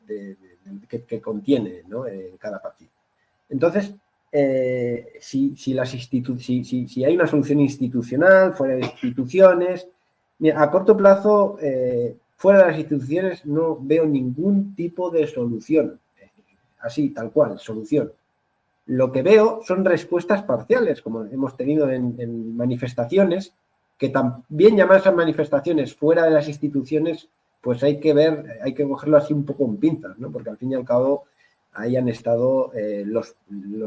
que, 0.89 1.21
contiene 1.21 1.83
eh, 2.11 2.35
cada 2.39 2.61
partido. 2.61 2.91
Entonces, 3.49 3.93
eh, 4.33 5.13
si, 5.21 5.55
las 5.73 5.91
si, 5.91 7.05
hay 7.05 7.15
una 7.15 7.29
solución 7.29 7.61
institucional, 7.61 8.55
fuera 8.55 8.75
de 8.75 8.87
instituciones, 8.87 9.87
a 10.55 10.71
corto 10.71 10.97
plazo 10.97 11.59
Fuera 12.45 12.59
de 12.59 12.67
las 12.67 12.79
instituciones 12.79 13.47
no 13.47 13.79
veo 13.81 14.05
ningún 14.05 14.75
tipo 14.75 15.11
de 15.11 15.27
solución. 15.27 15.99
Así, 16.81 17.09
tal 17.09 17.31
cual, 17.31 17.59
solución. 17.59 18.13
Lo 18.87 19.11
que 19.11 19.23
veo 19.23 19.63
son 19.65 19.85
respuestas 19.85 20.43
parciales, 20.43 21.01
como 21.01 21.25
hemos 21.25 21.57
tenido 21.57 21.91
en, 21.91 22.57
manifestaciones, 22.57 23.53
que 23.99 24.11
también 24.11 24.77
llamadas 24.77 25.07
a 25.07 25.13
manifestaciones 25.13 25.95
fuera 25.95 26.25
de 26.25 26.31
las 26.31 26.49
instituciones, 26.49 27.29
pues 27.63 27.83
hay 27.83 27.99
que 27.99 28.13
ver, 28.13 28.59
hay 28.63 28.75
que 28.75 28.87
cogerlo 28.87 29.17
así 29.17 29.33
un 29.33 29.45
poco 29.45 29.65
en 29.65 29.79
pinzas, 29.79 30.19
¿no? 30.19 30.31
Porque 30.31 30.51
al 30.51 30.59
fin 30.59 30.73
y 30.73 30.75
al 30.75 30.85
cabo 30.85 31.25
ahí 31.73 31.97
han 31.97 32.09
estado 32.09 32.73
eh, 32.75 33.05
los, 33.07 33.35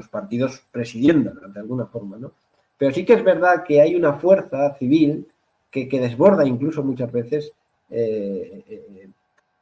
partidos 0.09 0.63
presidiendo 0.71 1.31
de 1.31 1.59
alguna 1.59 1.85
forma, 1.85 2.17
¿no? 2.17 2.31
Pero 2.77 2.93
sí 2.93 3.05
que 3.05 3.13
es 3.13 3.23
verdad 3.23 3.63
que 3.63 3.81
hay 3.81 3.95
una 3.95 4.13
fuerza 4.13 4.75
civil 4.75 5.27
que, 5.69 5.87
que 5.87 5.99
desborda 5.99 6.45
incluso 6.45 6.83
muchas 6.83 7.11
veces 7.11 7.51
eh, 7.89 9.11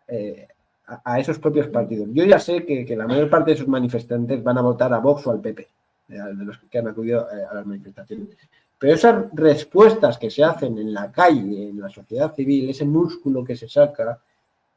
eh, 0.07 0.48
eh, 0.90 0.94
a, 1.03 1.20
esos 1.20 1.40
propios 1.40 1.68
partidos. 1.68 2.10
Yo 2.14 2.24
ya 2.24 2.40
sé 2.40 2.66
que, 2.66 2.95
la 2.95 3.07
mayor 3.07 3.30
parte 3.30 3.52
de 3.52 3.56
esos 3.56 3.68
manifestantes 3.68 4.44
van 4.44 4.57
a 4.57 4.62
votar 4.62 4.94
a 4.94 4.99
Vox 4.99 5.28
o 5.28 5.32
al 5.32 5.41
PP, 5.41 5.68
de 6.07 6.45
los 6.45 6.57
que 6.60 6.78
han 6.78 6.88
acudido 6.88 7.28
a 7.28 7.53
las 7.53 7.66
manifestaciones. 7.66 8.30
Pero 8.78 8.94
esas 8.94 9.32
respuestas 9.34 10.18
que 10.18 10.30
se 10.30 10.44
hacen 10.44 10.78
en 10.78 10.94
la 10.94 11.12
calle, 11.12 11.70
en 11.70 11.80
la 11.80 11.90
sociedad 11.90 12.34
civil, 12.36 12.70
ese 12.70 12.86
músculo 12.86 13.44
que 13.44 13.56
se 13.56 13.68
saca 13.68 14.20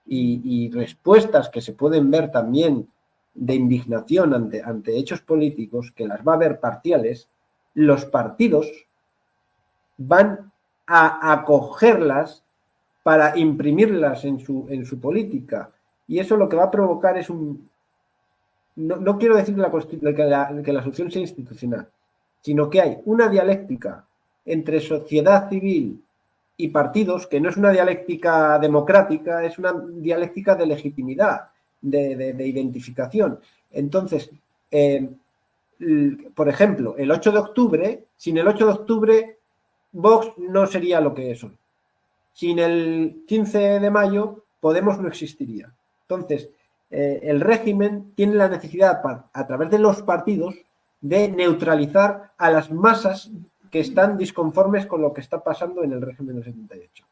y, 0.06 0.70
respuestas 0.70 1.48
que 1.48 1.60
se 1.60 1.72
pueden 1.74 2.10
ver 2.10 2.30
también 2.30 2.89
de 3.35 3.55
indignación 3.55 4.32
ante, 4.35 4.62
ante 4.62 4.97
hechos 4.97 5.20
políticos, 5.20 5.93
que 5.94 6.06
las 6.06 6.26
va 6.26 6.35
a 6.35 6.39
ver 6.39 6.60
parciales, 6.60 7.28
los 7.74 8.05
partidos 8.06 8.66
van 9.97 10.51
a 10.86 11.32
acogerlas 11.32 12.43
para 13.02 13.36
imprimirlas 13.39 14.24
en 14.24 14.40
su, 14.40 14.66
en 14.70 14.86
su 14.86 14.98
política. 14.98 15.68
Y 16.09 16.18
eso 16.18 16.36
lo 16.36 16.48
que 16.48 16.56
va 16.56 16.64
a 16.64 16.70
provocar 16.70 17.16
es 17.18 17.30
un... 17.30 17.68
No, 18.76 19.18
quiero 19.18 19.36
decir 19.36 19.55
que 19.55 19.60
la, 20.24 20.62
que 20.64 20.72
la 20.72 20.82
solución 20.82 21.10
sea 21.10 21.20
institucional, 21.20 21.89
sino 22.40 22.70
que 22.70 22.80
hay 22.80 22.98
una 23.06 23.28
dialéctica 23.28 24.05
entre 24.47 24.80
sociedad 24.80 25.48
civil 25.51 26.01
y 26.56 26.68
partidos 26.68 27.26
que 27.26 27.40
no 27.40 27.51
es 27.51 27.56
una 27.56 27.72
dialéctica 27.72 28.59
democrática, 28.60 29.44
es 29.44 29.59
una 29.59 29.72
dialéctica 29.72 30.55
de 30.55 30.66
legitimidad, 30.66 31.47
de, 31.80 32.47
identificación. 32.47 33.40
Entonces, 33.72 34.30
eh, 34.70 35.10
por 36.35 36.48
ejemplo, 36.48 36.97
el 36.97 37.10
8 37.10 37.32
de 37.32 37.39
octubre, 37.39 38.05
sin 38.16 38.39
el 38.39 38.47
8 38.47 38.64
de 38.64 38.72
octubre, 38.72 39.36
Vox 39.90 40.39
no 40.39 40.66
sería 40.68 41.01
lo 41.01 41.14
que 41.14 41.32
es 41.32 41.43
hoy. 41.43 41.56
Sin 42.32 42.60
el 42.60 43.24
15 43.26 43.80
de 43.80 43.90
mayo, 43.90 44.44
Podemos 44.60 44.98
no 44.98 45.09
existiría. 45.09 45.72
Entonces, 46.09 46.48
eh, 46.90 47.20
el 47.24 47.43
régimen 47.43 48.12
tiene 48.14 48.35
la 48.35 48.48
necesidad, 48.48 49.02
a 49.32 49.47
través 49.47 49.70
de 49.70 49.78
los 49.78 50.01
partidos, 50.02 50.55
de 51.02 51.28
neutralizar 51.28 52.30
a 52.39 52.51
las 52.51 52.70
masas 52.70 53.30
que 53.70 53.80
están 53.80 54.16
disconformes 54.16 54.86
con 54.86 55.02
lo 55.02 55.12
que 55.12 55.20
está 55.20 55.44
pasando 55.44 55.85
en 55.85 55.93
el 55.93 56.01
régimen 56.01 56.36
del 56.36 56.44
78. 56.44 57.05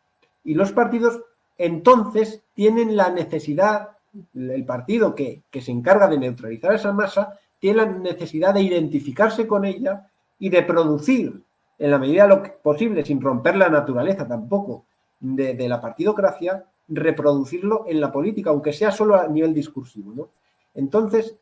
Y 0.44 0.54
los 0.54 0.72
partidos 0.72 1.20
entonces 1.58 2.42
tienen 2.54 2.96
la 2.96 3.10
necesidad, 3.10 3.90
el 4.34 4.64
partido 4.64 5.14
que, 5.14 5.42
se 5.60 5.70
encarga 5.70 6.08
de 6.08 6.18
neutralizar 6.18 6.74
esa 6.74 6.92
masa, 6.92 7.38
tiene 7.60 7.78
la 7.78 7.86
necesidad 7.86 8.54
de 8.54 8.62
identificarse 8.62 9.46
con 9.46 9.66
ella 9.66 10.08
y 10.38 10.48
de 10.48 10.62
producir, 10.62 11.42
en 11.78 11.90
la 11.90 11.98
medida 11.98 12.22
de 12.22 12.28
lo 12.28 12.42
posible, 12.62 13.04
sin 13.04 13.20
romper 13.20 13.56
la 13.56 13.68
naturaleza 13.68 14.26
tampoco 14.26 14.86
de 15.20 15.68
la 15.68 15.80
partidocracia, 15.80 16.64
reproducirlo 16.88 17.84
en 17.88 18.00
la 18.00 18.12
política, 18.12 18.50
aunque 18.50 18.72
sea 18.72 18.90
solo 18.90 19.16
a 19.16 19.28
nivel 19.28 19.52
discursivo. 19.52 20.12
¿no? 20.14 20.28
Entonces, 20.74 21.34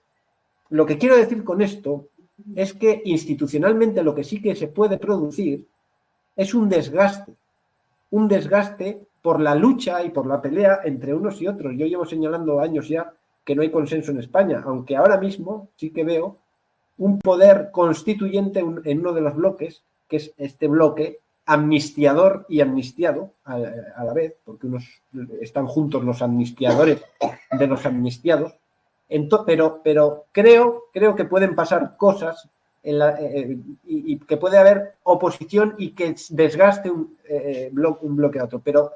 lo 0.71 0.87
que 0.87 0.99
quiero 0.99 1.17
decir 1.17 1.45
con 1.45 1.63
esto 1.63 2.07
es 2.55 2.73
que 2.73 3.03
institucionalmente 3.05 4.03
lo 4.03 4.15
que 4.15 4.25
sí 4.25 4.41
que 4.41 4.57
se 4.57 4.69
puede 4.69 4.99
producir 4.99 5.67
es 6.37 6.55
un 6.55 6.69
desgaste, 6.69 7.33
un 8.11 8.29
desgaste 8.29 9.07
por 9.23 9.41
la 9.41 9.55
lucha 9.55 10.03
y 10.03 10.11
por 10.11 10.27
la 10.27 10.43
pelea 10.43 10.81
entre 10.85 11.15
unos 11.15 11.41
y 11.41 11.47
otros. 11.47 11.75
Yo 11.77 11.87
llevo 11.87 12.05
señalando 12.05 12.61
años 12.61 12.89
ya 12.89 13.13
que 13.45 13.55
no 13.55 13.63
hay 13.63 13.71
consenso 13.71 14.11
en 14.11 14.19
España, 14.19 14.63
aunque 14.65 14.97
ahora 14.97 15.19
mismo 15.19 15.69
sí 15.77 15.91
que 15.91 16.05
veo 16.05 16.37
un 16.99 17.19
poder 17.19 17.71
constituyente 17.71 18.61
en 18.61 19.01
uno 19.01 19.13
de 19.13 19.21
los 19.21 19.35
bloques, 19.35 19.83
que 20.09 20.17
es 20.17 20.33
este 20.37 20.69
bloque 20.69 21.19
amnistiador 21.47 22.47
y 22.49 22.61
amnistiado 22.61 23.33
a, 23.45 23.59
la 23.59 24.13
vez, 24.15 24.35
porque 24.45 24.67
unos 24.67 24.85
están 25.41 25.67
juntos 25.67 26.03
los 26.05 26.23
amnistiadores 26.23 27.03
de 27.51 27.67
los 27.67 27.85
amnistiados, 27.85 28.55
pero, 29.47 29.81
pero 29.85 30.25
creo, 30.33 30.85
creo 30.93 31.15
que 31.15 31.25
pueden 31.25 31.55
pasar 31.55 31.97
cosas 31.97 32.49
eh, 32.83 32.99
eh, 33.21 33.59
y, 33.87 34.19
que 34.19 34.37
puede 34.37 34.59
haber 34.59 34.95
oposición 35.05 35.75
y 35.79 35.93
que 35.93 36.15
desgaste 36.31 36.91
un, 36.91 37.17
eh, 37.29 37.71
un 38.01 38.17
bloque 38.17 38.39
a 38.39 38.45
otro, 38.45 38.61
pero 38.65 38.93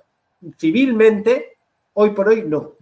civilmente, 0.59 1.57
hoy 1.95 2.11
por 2.11 2.29
hoy 2.29 2.45
no. 2.45 2.73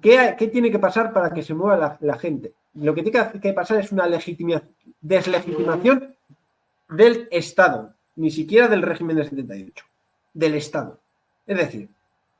¿qué, 0.00 0.50
tiene 0.52 0.70
que 0.70 0.78
pasar 0.78 1.12
para 1.12 1.30
que 1.30 1.42
se 1.42 1.54
mueva 1.54 1.76
la, 1.76 1.96
la 2.00 2.18
gente? 2.18 2.52
Lo 2.74 2.94
que 2.94 3.02
tiene 3.02 3.30
que 3.40 3.52
pasar 3.52 3.80
es 3.80 3.90
una 3.90 4.06
deslegitimación 5.00 6.14
del 6.88 7.28
Estado, 7.30 7.94
ni 8.16 8.30
siquiera 8.30 8.68
del 8.68 8.82
régimen 8.82 9.16
del 9.16 9.26
78, 9.26 9.84
del 10.34 10.54
Estado. 10.54 10.98
Es 11.46 11.56
decir, 11.56 11.88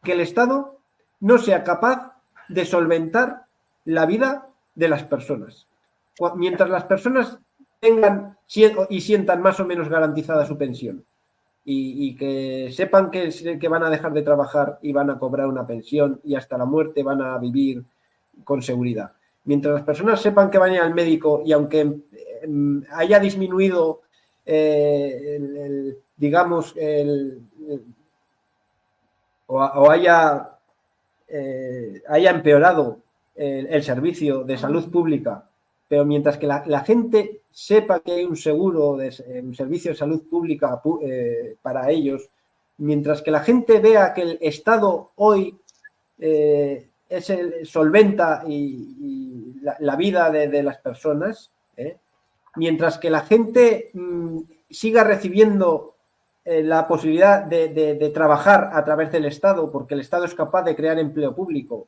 que 0.03 0.13
el 0.13 0.21
Estado 0.21 0.79
no 1.21 1.39
sea 1.39 1.65
capaz 1.65 2.17
de 2.49 2.65
solventar 2.65 3.43
la 3.85 4.07
vida 4.07 4.47
de 4.75 4.89
las 4.89 5.03
personas. 5.05 5.67
Mientras 6.37 6.71
las 6.71 6.85
personas 6.85 7.39
tengan 7.81 8.37
y 8.89 9.01
sientan 9.01 9.41
más 9.41 9.61
o 9.61 9.65
menos 9.65 9.89
garantizada 9.89 10.47
su 10.47 10.59
pensión 10.59 11.05
y, 11.71 12.17
que 12.17 12.73
sepan 12.73 13.11
que, 13.11 13.59
que, 13.61 13.69
van 13.69 13.83
a 13.83 13.91
dejar 13.91 14.13
de 14.13 14.23
trabajar 14.23 14.79
y 14.81 14.93
van 14.93 15.11
a 15.11 15.19
cobrar 15.19 15.47
una 15.47 15.67
pensión 15.67 16.19
y 16.25 16.35
hasta 16.35 16.57
la 16.57 16.65
muerte 16.65 17.03
van 17.03 17.21
a 17.21 17.37
vivir 17.37 17.85
con 18.43 18.63
seguridad. 18.63 19.13
Mientras 19.45 19.75
las 19.75 19.85
personas 19.85 20.21
sepan 20.21 20.51
que 20.51 20.59
van 20.59 20.71
a 20.71 20.75
ir 20.75 20.81
al 20.81 20.95
médico 20.95 21.43
y 21.45 21.53
aunque 21.53 22.01
em, 22.43 22.83
haya 22.93 23.21
disminuido 23.21 24.01
eh, 24.51 25.95
digamos, 26.17 26.75
el, 26.77 27.43
o, 29.47 29.91
haya, 29.91 30.57
eh, 31.29 32.03
haya 32.09 32.31
empeorado 32.31 32.99
el, 33.37 33.83
servicio 33.83 34.45
de 34.45 34.57
salud 34.57 34.91
pública, 34.91 35.45
pero 35.87 36.07
mientras 36.07 36.39
que 36.39 36.47
la, 36.47 36.81
gente 36.81 37.43
sepa 37.53 38.01
que 38.01 38.13
hay 38.13 38.25
un 38.25 38.39
seguro, 38.39 38.97
de, 38.97 39.15
un 39.43 39.55
servicio 39.55 39.91
de 39.91 39.99
salud 39.99 40.23
pública 40.29 40.81
eh, 41.03 41.57
para 41.61 41.91
ellos, 41.91 42.27
mientras 42.79 43.21
que 43.21 43.31
la 43.31 43.41
gente 43.41 43.81
vea 43.81 44.15
que 44.15 44.23
el 44.23 44.39
Estado 44.41 45.11
hoy 45.17 45.59
es 46.19 47.31
el, 47.31 47.67
solventa 47.67 48.45
y, 48.47 49.61
la, 49.61 49.97
vida 49.97 50.31
de, 50.31 50.49
de 50.49 50.63
las 50.63 50.79
personas, 50.79 51.51
mientras 52.59 52.99
que 52.99 53.09
la 53.09 53.21
gente 53.21 53.91
mm, 53.95 54.41
siga 54.69 55.05
recibiendo 55.05 55.95
eh, 56.45 56.63
la 56.63 56.87
posibilidad 56.87 57.45
de, 57.45 58.11
trabajar 58.13 58.71
a 58.73 58.85
través 58.85 59.13
del 59.13 59.25
Estado, 59.25 59.71
porque 59.71 59.95
el 59.95 60.01
Estado 60.01 60.25
es 60.25 60.35
capaz 60.35 60.63
de 60.65 60.75
crear 60.75 60.99
empleo 60.99 61.35
público 61.35 61.87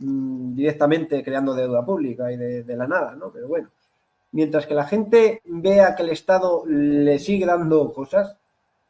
mm, 0.00 0.54
directamente 0.54 1.22
creando 1.22 1.54
deuda 1.54 1.84
pública 1.84 2.30
y 2.32 2.36
de, 2.36 2.76
la 2.76 2.86
nada, 2.86 3.14
¿no? 3.14 3.30
Pero 3.30 3.48
bueno, 3.48 3.68
mientras 4.32 4.66
que 4.66 4.74
la 4.74 4.84
gente 4.84 5.40
vea 5.44 5.94
que 5.94 6.02
el 6.02 6.10
Estado 6.10 6.64
le 6.66 7.18
sigue 7.18 7.46
dando 7.46 7.92
cosas, 7.92 8.36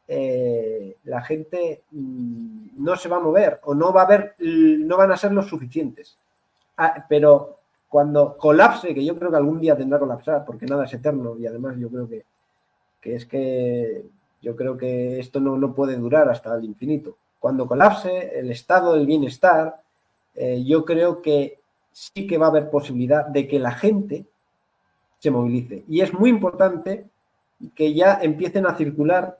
eh, 0.07 0.97
la 1.05 1.21
gente 1.21 1.83
mm, 1.91 2.83
no 2.83 2.97
se 2.97 3.11
va 3.11 3.19
a 3.19 3.21
mover 3.21 3.61
o 3.65 3.75
no 3.75 3.93
va 3.93 4.03
a 4.03 4.07
ver, 4.07 4.35
no 4.39 4.97
van 4.97 5.13
a 5.13 5.19
ser 5.19 5.33
los 5.33 5.47
suficientes. 5.47 6.17
Ah, 6.79 7.05
pero 7.09 7.58
cuando 7.89 8.37
colapse, 8.37 8.95
que 8.95 9.05
yo 9.05 9.17
creo 9.19 9.31
que 9.31 9.37
algún 9.37 9.61
día 9.61 9.77
tendrá 9.77 9.99
que 9.99 10.05
colapsar, 10.05 10.45
porque 10.45 10.67
nada 10.67 10.85
es 10.85 10.93
eterno 10.93 11.37
y 11.39 11.47
además 11.47 11.77
yo 11.79 11.89
creo 11.89 12.09
que, 12.09 12.25
es 13.03 13.25
que 13.25 14.05
yo 14.43 14.55
creo 14.55 14.77
que 14.77 15.19
esto 15.19 15.41
no, 15.41 15.57
no, 15.57 15.75
puede 15.75 15.97
durar 15.97 16.29
hasta 16.29 16.55
el 16.55 16.65
infinito. 16.65 17.17
Cuando 17.39 17.67
colapse 17.67 18.39
el 18.39 18.51
estado 18.51 18.95
del 18.95 19.07
bienestar, 19.07 19.77
eh, 20.35 20.63
yo 20.65 20.85
creo 20.85 21.23
que 21.23 21.59
sí 21.93 22.27
que 22.27 22.39
va 22.39 22.47
a 22.47 22.51
haber 22.51 22.71
posibilidad 22.71 23.27
de 23.27 23.49
que 23.49 23.59
la 23.59 23.73
gente 23.73 24.27
se 25.19 25.31
movilice. 25.31 25.85
Y 25.89 26.01
es 26.01 26.13
muy 26.13 26.31
importante 26.31 27.07
que 27.75 27.95
ya 27.95 28.19
empiecen 28.23 28.67
a 28.67 28.77
circular 28.77 29.39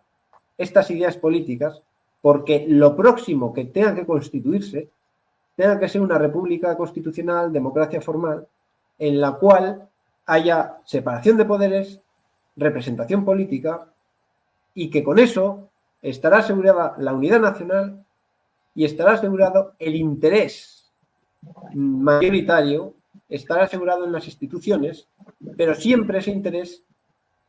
estas 0.57 0.91
ideas 0.91 1.17
políticas, 1.17 1.81
porque 2.21 2.65
lo 2.69 2.97
próximo 2.97 3.53
que 3.53 3.67
tenga 3.67 3.95
que 3.95 4.07
constituirse 4.07 4.89
tenga 5.59 5.77
que 5.77 5.89
ser 5.89 6.01
una 6.01 6.19
república 6.19 6.77
constitucional, 6.77 7.53
democracia 7.53 8.01
formal, 8.01 8.47
en 8.97 9.21
la 9.21 9.33
cual 9.33 9.89
haya 10.25 10.77
separación 10.85 11.37
de 11.37 11.45
poderes, 11.45 11.99
representación 12.55 13.25
política 13.25 13.89
y 14.73 14.89
que 14.89 15.03
con 15.03 15.19
eso 15.19 15.69
estará 16.01 16.39
asegurada 16.39 16.95
la 16.99 17.13
unidad 17.13 17.41
nacional 17.41 18.05
y 18.73 18.85
estará 18.85 19.15
asegurado 19.15 19.73
el 19.81 19.97
interés 19.97 20.93
mayoritario, 21.75 22.95
estará 23.29 23.65
asegurado 23.65 24.05
en 24.05 24.13
las 24.13 24.27
instituciones, 24.27 25.09
pero 25.57 25.75
siempre 25.75 26.21
ese 26.21 26.31
interés 26.31 26.83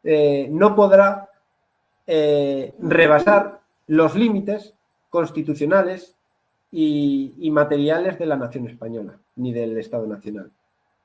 eh, 0.03 0.47
no 0.49 0.75
podrá 0.75 1.29
eh, 2.07 2.73
rebasar 2.79 3.59
los 3.85 4.15
límites 4.15 4.73
constitucionales 5.11 6.15
y, 6.71 7.49
materiales 7.51 8.19
de 8.19 8.25
la 8.25 8.35
nación 8.35 8.67
española, 8.67 9.17
ni 9.37 9.53
del 9.53 9.77
Estado 9.77 10.05
Nacional. 10.05 10.51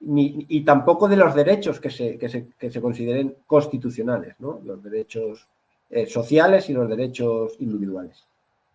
Ni, 0.00 0.44
y 0.48 0.62
tampoco 0.62 1.08
de 1.08 1.16
los 1.16 1.34
derechos 1.34 1.80
que 1.80 1.90
se, 1.90 2.18
que 2.18 2.28
se, 2.28 2.48
que 2.58 2.70
se 2.70 2.80
consideren 2.80 3.36
constitucionales, 3.46 4.34
los 4.38 4.82
derechos 4.82 5.46
eh, 5.90 6.06
sociales 6.06 6.68
y 6.68 6.72
los 6.72 6.88
derechos 6.88 7.52
individuales. 7.60 8.22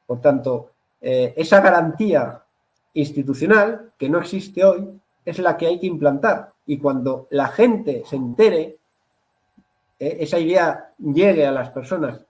Por 0.07 0.21
tanto, 0.21 0.71
eh, 1.01 1.33
esa 1.37 1.61
garantía 1.61 2.41
institucional 2.93 3.91
que 3.97 4.09
no 4.09 4.19
existe 4.19 4.63
hoy 4.65 4.99
es 5.23 5.37
la 5.39 5.55
que 5.57 5.67
hay 5.67 5.79
que 5.79 5.87
implantar. 5.87 6.49
Y 6.65 6.77
cuando 6.77 7.27
la 7.31 7.49
gente 7.49 8.03
se 8.09 8.15
entere, 8.15 8.77
eh, 9.99 10.17
esa 10.21 10.39
idea 10.39 10.89
llegue 10.97 11.45
a 11.45 11.51
las 11.51 11.69
personas 11.69 12.21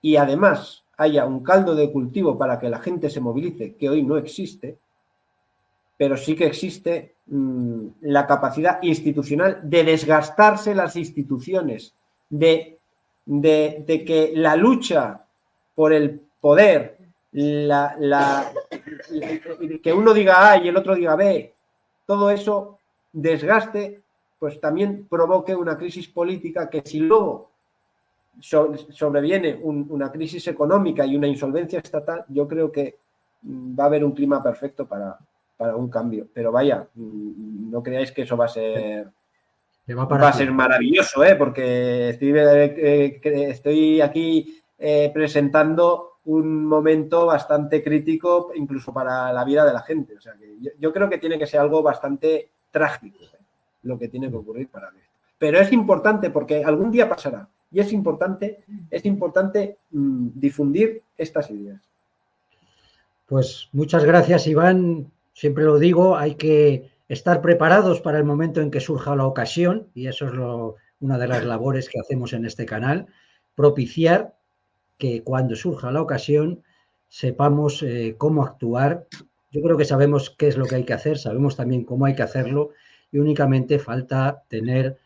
y 0.00 0.16
además 0.16 0.82
haya 0.98 1.24
un 1.24 1.42
caldo 1.42 1.74
de 1.74 1.90
cultivo 1.90 2.36
para 2.36 2.58
que 2.58 2.68
la 2.68 2.78
gente 2.78 3.08
se 3.08 3.20
movilice, 3.20 3.74
que 3.74 3.88
hoy 3.88 4.02
no 4.02 4.16
existe, 4.16 4.78
pero 5.96 6.16
sí 6.16 6.36
que 6.36 6.46
existe 6.46 7.14
mm, 7.26 7.86
la 8.02 8.26
capacidad 8.26 8.82
institucional 8.82 9.60
de 9.62 9.84
desgastarse 9.84 10.74
las 10.74 10.94
instituciones, 10.96 11.94
de 12.28 12.78
de, 13.28 14.04
que 14.06 14.32
la 14.34 14.56
lucha 14.56 15.24
por 15.74 15.92
el 15.92 16.20
poder, 16.40 16.96
la, 17.32 18.50
que 19.82 19.92
uno 19.92 20.14
diga 20.14 20.50
A 20.50 20.56
y 20.56 20.68
el 20.68 20.76
otro 20.76 20.94
diga 20.94 21.14
B, 21.14 21.52
todo 22.06 22.30
eso 22.30 22.78
desgaste, 23.12 24.00
pues 24.38 24.60
también 24.60 25.06
provoque 25.08 25.54
una 25.54 25.76
crisis 25.76 26.08
política 26.08 26.70
que 26.70 26.82
si 26.84 27.00
luego 27.00 27.50
sobreviene 28.40 29.58
una 29.62 30.10
crisis 30.10 30.46
económica 30.48 31.04
y 31.04 31.16
una 31.16 31.26
insolvencia 31.26 31.78
estatal, 31.80 32.24
yo 32.28 32.46
creo 32.46 32.70
que 32.70 32.96
mm, 33.42 33.78
va 33.78 33.84
a 33.84 33.86
haber 33.86 34.04
un 34.04 34.12
clima 34.12 34.42
perfecto 34.42 34.86
para, 34.86 35.16
para 35.56 35.76
un 35.76 35.88
cambio. 35.88 36.28
Pero 36.32 36.52
vaya, 36.52 36.86
mm, 36.94 37.70
no 37.70 37.82
creáis 37.82 38.12
que 38.12 38.22
eso 38.22 38.36
va 38.36 38.46
a 38.46 38.48
ser 38.48 39.08
va, 39.94 40.28
a 40.28 40.32
ser 40.32 40.52
maravilloso, 40.52 41.24
¿eh? 41.24 41.34
porque 41.34 42.10
estoy, 42.10 42.32
eh, 42.36 43.20
estoy 43.22 44.00
aquí 44.00 44.60
eh, 44.78 45.10
presentando 45.12 46.12
un 46.26 46.66
momento 46.66 47.24
bastante 47.24 47.82
crítico 47.82 48.52
incluso 48.54 48.92
para 48.92 49.32
la 49.32 49.44
vida 49.44 49.64
de 49.64 49.72
la 49.72 49.80
gente. 49.80 50.16
O 50.16 50.20
sea 50.20 50.34
que 50.34 50.56
yo, 50.78 50.92
creo 50.92 51.08
que 51.08 51.18
tiene 51.18 51.38
que 51.38 51.46
ser 51.46 51.60
algo 51.60 51.82
bastante 51.82 52.50
trágico 52.70 53.24
¿eh? 53.24 53.44
lo 53.82 53.98
que 53.98 54.08
tiene 54.08 54.28
que 54.28 54.36
ocurrir 54.36 54.68
para 54.68 54.88
esto. 54.88 55.00
Pero 55.38 55.58
es 55.58 55.72
importante 55.72 56.30
porque 56.30 56.64
algún 56.64 56.90
día 56.90 57.08
pasará 57.08 57.48
y 57.70 57.80
es 57.80 57.92
importante, 57.92 58.58
es 58.90 59.04
importante 59.04 59.76
mm, 59.90 60.28
difundir 60.34 61.02
estas 61.16 61.50
ideas. 61.50 61.82
Pues 63.26 63.68
muchas 63.72 64.04
gracias, 64.04 64.46
Iván. 64.46 65.10
Siempre 65.34 65.64
lo 65.64 65.78
digo, 65.78 66.16
hay 66.16 66.34
que 66.34 66.90
estar 67.08 67.40
preparados 67.42 68.00
para 68.00 68.18
el 68.18 68.24
momento 68.24 68.60
en 68.60 68.70
que 68.70 68.80
surja 68.80 69.16
la 69.16 69.26
ocasión, 69.26 69.88
y 69.94 70.06
eso 70.06 70.26
es 70.26 70.74
una 71.00 71.18
de 71.18 71.28
las 71.28 71.44
labores 71.44 71.88
que 71.88 72.00
hacemos 72.00 72.32
en 72.32 72.44
este 72.44 72.66
canal, 72.66 73.06
propiciar 73.54 74.34
que 74.96 75.22
cuando 75.22 75.56
surja 75.56 75.92
la 75.92 76.02
ocasión 76.02 76.62
sepamos 77.08 77.82
eh, 77.82 78.16
cómo 78.18 78.44
actuar. 78.44 79.06
Yo 79.50 79.62
creo 79.62 79.76
que 79.76 79.84
sabemos 79.84 80.30
qué 80.30 80.48
es 80.48 80.56
lo 80.56 80.66
que 80.66 80.76
hay 80.76 80.84
que 80.84 80.92
hacer, 80.92 81.18
sabemos 81.18 81.56
también 81.56 81.84
cómo 81.84 82.06
hay 82.06 82.14
que 82.14 82.22
hacerlo 82.22 82.70
y 83.10 83.18
únicamente 83.18 83.78
falta 83.78 84.42
tener 84.48 84.98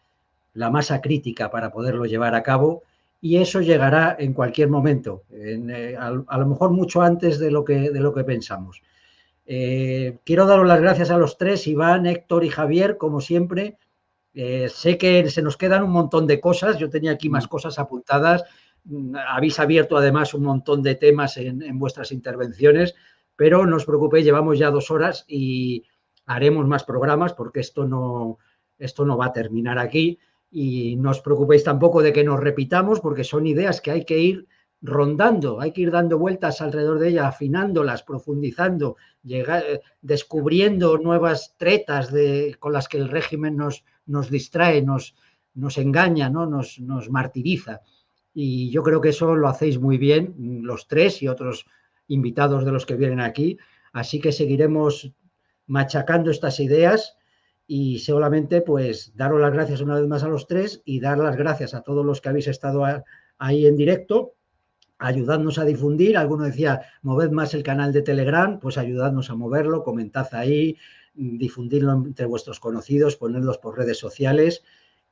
la 0.55 0.71
masa 0.71 1.01
crítica 1.01 1.51
para 1.51 1.71
poderlo 1.71 2.05
llevar 2.05 2.35
a 2.35 2.43
cabo 2.43 2.83
y 3.21 3.37
eso 3.37 3.61
llegará 3.61 4.17
en 4.19 4.33
cualquier 4.33 4.69
momento, 4.69 5.23
eh, 5.31 5.97
a, 5.99 6.09
a, 6.09 6.39
lo 6.39 6.47
mejor 6.47 6.71
mucho 6.71 7.03
antes 7.03 7.39
de 7.39 7.51
lo 7.51 7.65
que, 7.65 7.91
de 7.91 8.01
lo 8.01 8.13
que 8.13 8.25
pensamos. 8.25 8.83
Eh, 9.45 10.19
quiero 10.25 10.47
daros 10.47 10.67
las 10.67 10.81
gracias 10.81 11.11
a 11.11 11.19
los 11.19 11.37
tres, 11.37 11.67
Iván, 11.67 12.07
Héctor 12.07 12.45
y 12.45 12.49
Javier, 12.49 12.97
como 12.97 13.21
siempre. 13.21 13.79
Eh, 14.35 14.69
sé 14.69 14.97
que 14.97 15.29
se 15.31 15.43
nos 15.43 15.57
quedan 15.57 15.83
un 15.83 15.91
montón 15.91 16.27
de 16.27 16.41
cosas, 16.41 16.79
yo 16.79 16.89
tenía 16.89 17.13
aquí 17.13 17.29
más 17.29 17.47
mm. 17.47 17.49
cosas 17.49 17.79
apuntadas. 17.79 18.45
Mm, 18.85 19.17
habéis 19.29 19.59
abierto 19.61 19.97
además 19.97 20.35
un 20.35 20.45
montón 20.45 20.83
de 20.83 20.95
temas 20.95 21.37
en, 21.37 21.79
vuestras 21.79 22.13
intervenciones, 22.13 22.95
pero 23.37 23.67
no 23.67 23.77
os 23.77 23.85
preocupéis, 23.85 24.25
llevamos 24.25 24.59
ya 24.59 24.71
dos 24.71 24.91
horas 24.91 25.25
y 25.29 25.85
haremos 26.27 26.67
más 26.67 26.85
programas 26.85 27.35
porque 27.35 27.61
esto 27.61 27.87
no, 27.87 28.39
esto 28.79 29.05
no 29.05 29.17
va 29.17 29.27
a 29.27 29.33
terminar 29.33 29.79
aquí. 29.79 30.19
Y 30.55 30.97
no 30.97 31.11
os 31.11 31.21
preocupéis 31.21 31.65
tampoco 31.65 32.03
de 32.03 32.13
que 32.13 32.23
nos 32.23 32.39
repitamos 32.39 33.01
porque 33.01 33.25
son 33.25 33.47
ideas 33.47 33.81
que 33.81 33.91
hay 33.91 34.05
que 34.05 34.19
ir 34.21 34.47
rondando, 34.83 35.61
hay 35.61 35.73
que 35.73 35.81
ir 35.81 35.91
dando 35.91 36.19
vueltas 36.19 36.61
alrededor 36.61 36.99
de 36.99 37.09
ella, 37.09 37.29
afinándolas, 37.29 38.03
profundizando, 38.03 38.97
llegar, 39.23 39.65
eh, 39.67 39.81
descubriendo 40.03 40.99
nuevas 40.99 41.55
tretas 41.57 42.13
de, 42.13 42.57
con 42.59 42.73
las 42.73 42.89
que 42.89 42.99
el 42.99 43.09
régimen 43.09 43.57
nos, 43.57 43.85
nos 44.07 44.29
distrae, 44.29 44.83
nos, 44.83 45.15
nos 45.55 45.79
engaña, 45.79 46.29
¿no? 46.29 46.47
nos, 46.47 46.81
nos 46.81 47.09
martiriza. 47.11 47.81
Y 48.35 48.71
yo 48.71 48.83
creo 48.83 49.01
que 49.01 49.11
eso 49.11 49.35
lo 49.37 49.49
hacéis 49.49 49.79
muy 49.79 49.99
bien, 49.99 50.35
los 50.63 50.89
tres 50.89 51.23
y 51.23 51.29
otros 51.29 51.67
invitados 52.09 52.65
de 52.65 52.73
los 52.73 52.85
que 52.85 52.97
vienen 52.97 53.21
aquí. 53.21 53.59
Así 53.93 54.21
que 54.21 54.33
seguiremos 54.33 55.13
machacando 55.67 56.31
estas 56.31 56.61
ideas 56.61 57.17
y 57.75 58.01
solamente 58.01 58.61
pues 58.61 59.13
daros 59.17 59.41
las 59.41 59.51
gracias 59.51 59.81
una 59.81 59.99
vez 59.99 60.07
más 60.07 60.23
a 60.23 60.29
los 60.29 60.47
tres 60.47 60.83
y 60.85 61.01
dar 61.01 61.17
las 61.17 61.37
gracias 61.37 61.73
a 61.73 61.81
todos 61.81 62.05
los 62.05 62.21
que 62.21 62.29
habéis 62.29 62.47
estado 62.47 62.85
ahí 63.39 63.65
en 63.65 63.79
directo 63.79 64.35
ayudadnos 64.99 65.59
a 65.59 65.65
difundir. 65.65 66.19
Alguno 66.19 66.45
decía, 66.45 66.83
moved 67.01 67.31
más 67.31 67.55
el 67.55 67.63
canal 67.63 67.91
de 67.91 68.03
Telegram, 68.03 68.61
pues 68.61 68.77
ayudadnos 68.77 69.31
a 69.31 69.37
moverlo, 69.37 69.85
comentad 69.85 70.29
ahí, 70.33 70.77
difundirlo 71.15 71.93
entre 71.95 72.27
vuestros 72.27 72.61
conocidos, 72.61 73.17
ponerlos 73.17 73.57
por 73.57 73.79
redes 73.79 73.97
sociales 73.97 74.63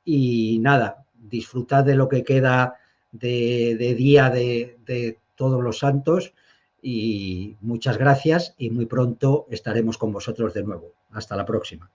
y 0.05 0.59
nada, 0.59 1.05
disfrutad 1.15 1.83
de 1.83 1.95
lo 1.95 2.07
que 2.09 2.23
queda 2.23 2.75
de, 3.11 3.95
día 3.97 4.29
de, 4.29 4.77
de 4.85 5.17
todos 5.33 5.63
los 5.63 5.79
santos 5.79 6.35
y 6.79 7.57
muchas 7.59 7.97
gracias 7.97 8.53
y 8.59 8.69
muy 8.69 8.85
pronto 8.85 9.47
estaremos 9.49 9.97
con 9.97 10.13
vosotros 10.13 10.53
de 10.53 10.61
nuevo. 10.61 10.93
Hasta 11.09 11.35
la 11.35 11.43
próxima. 11.43 11.89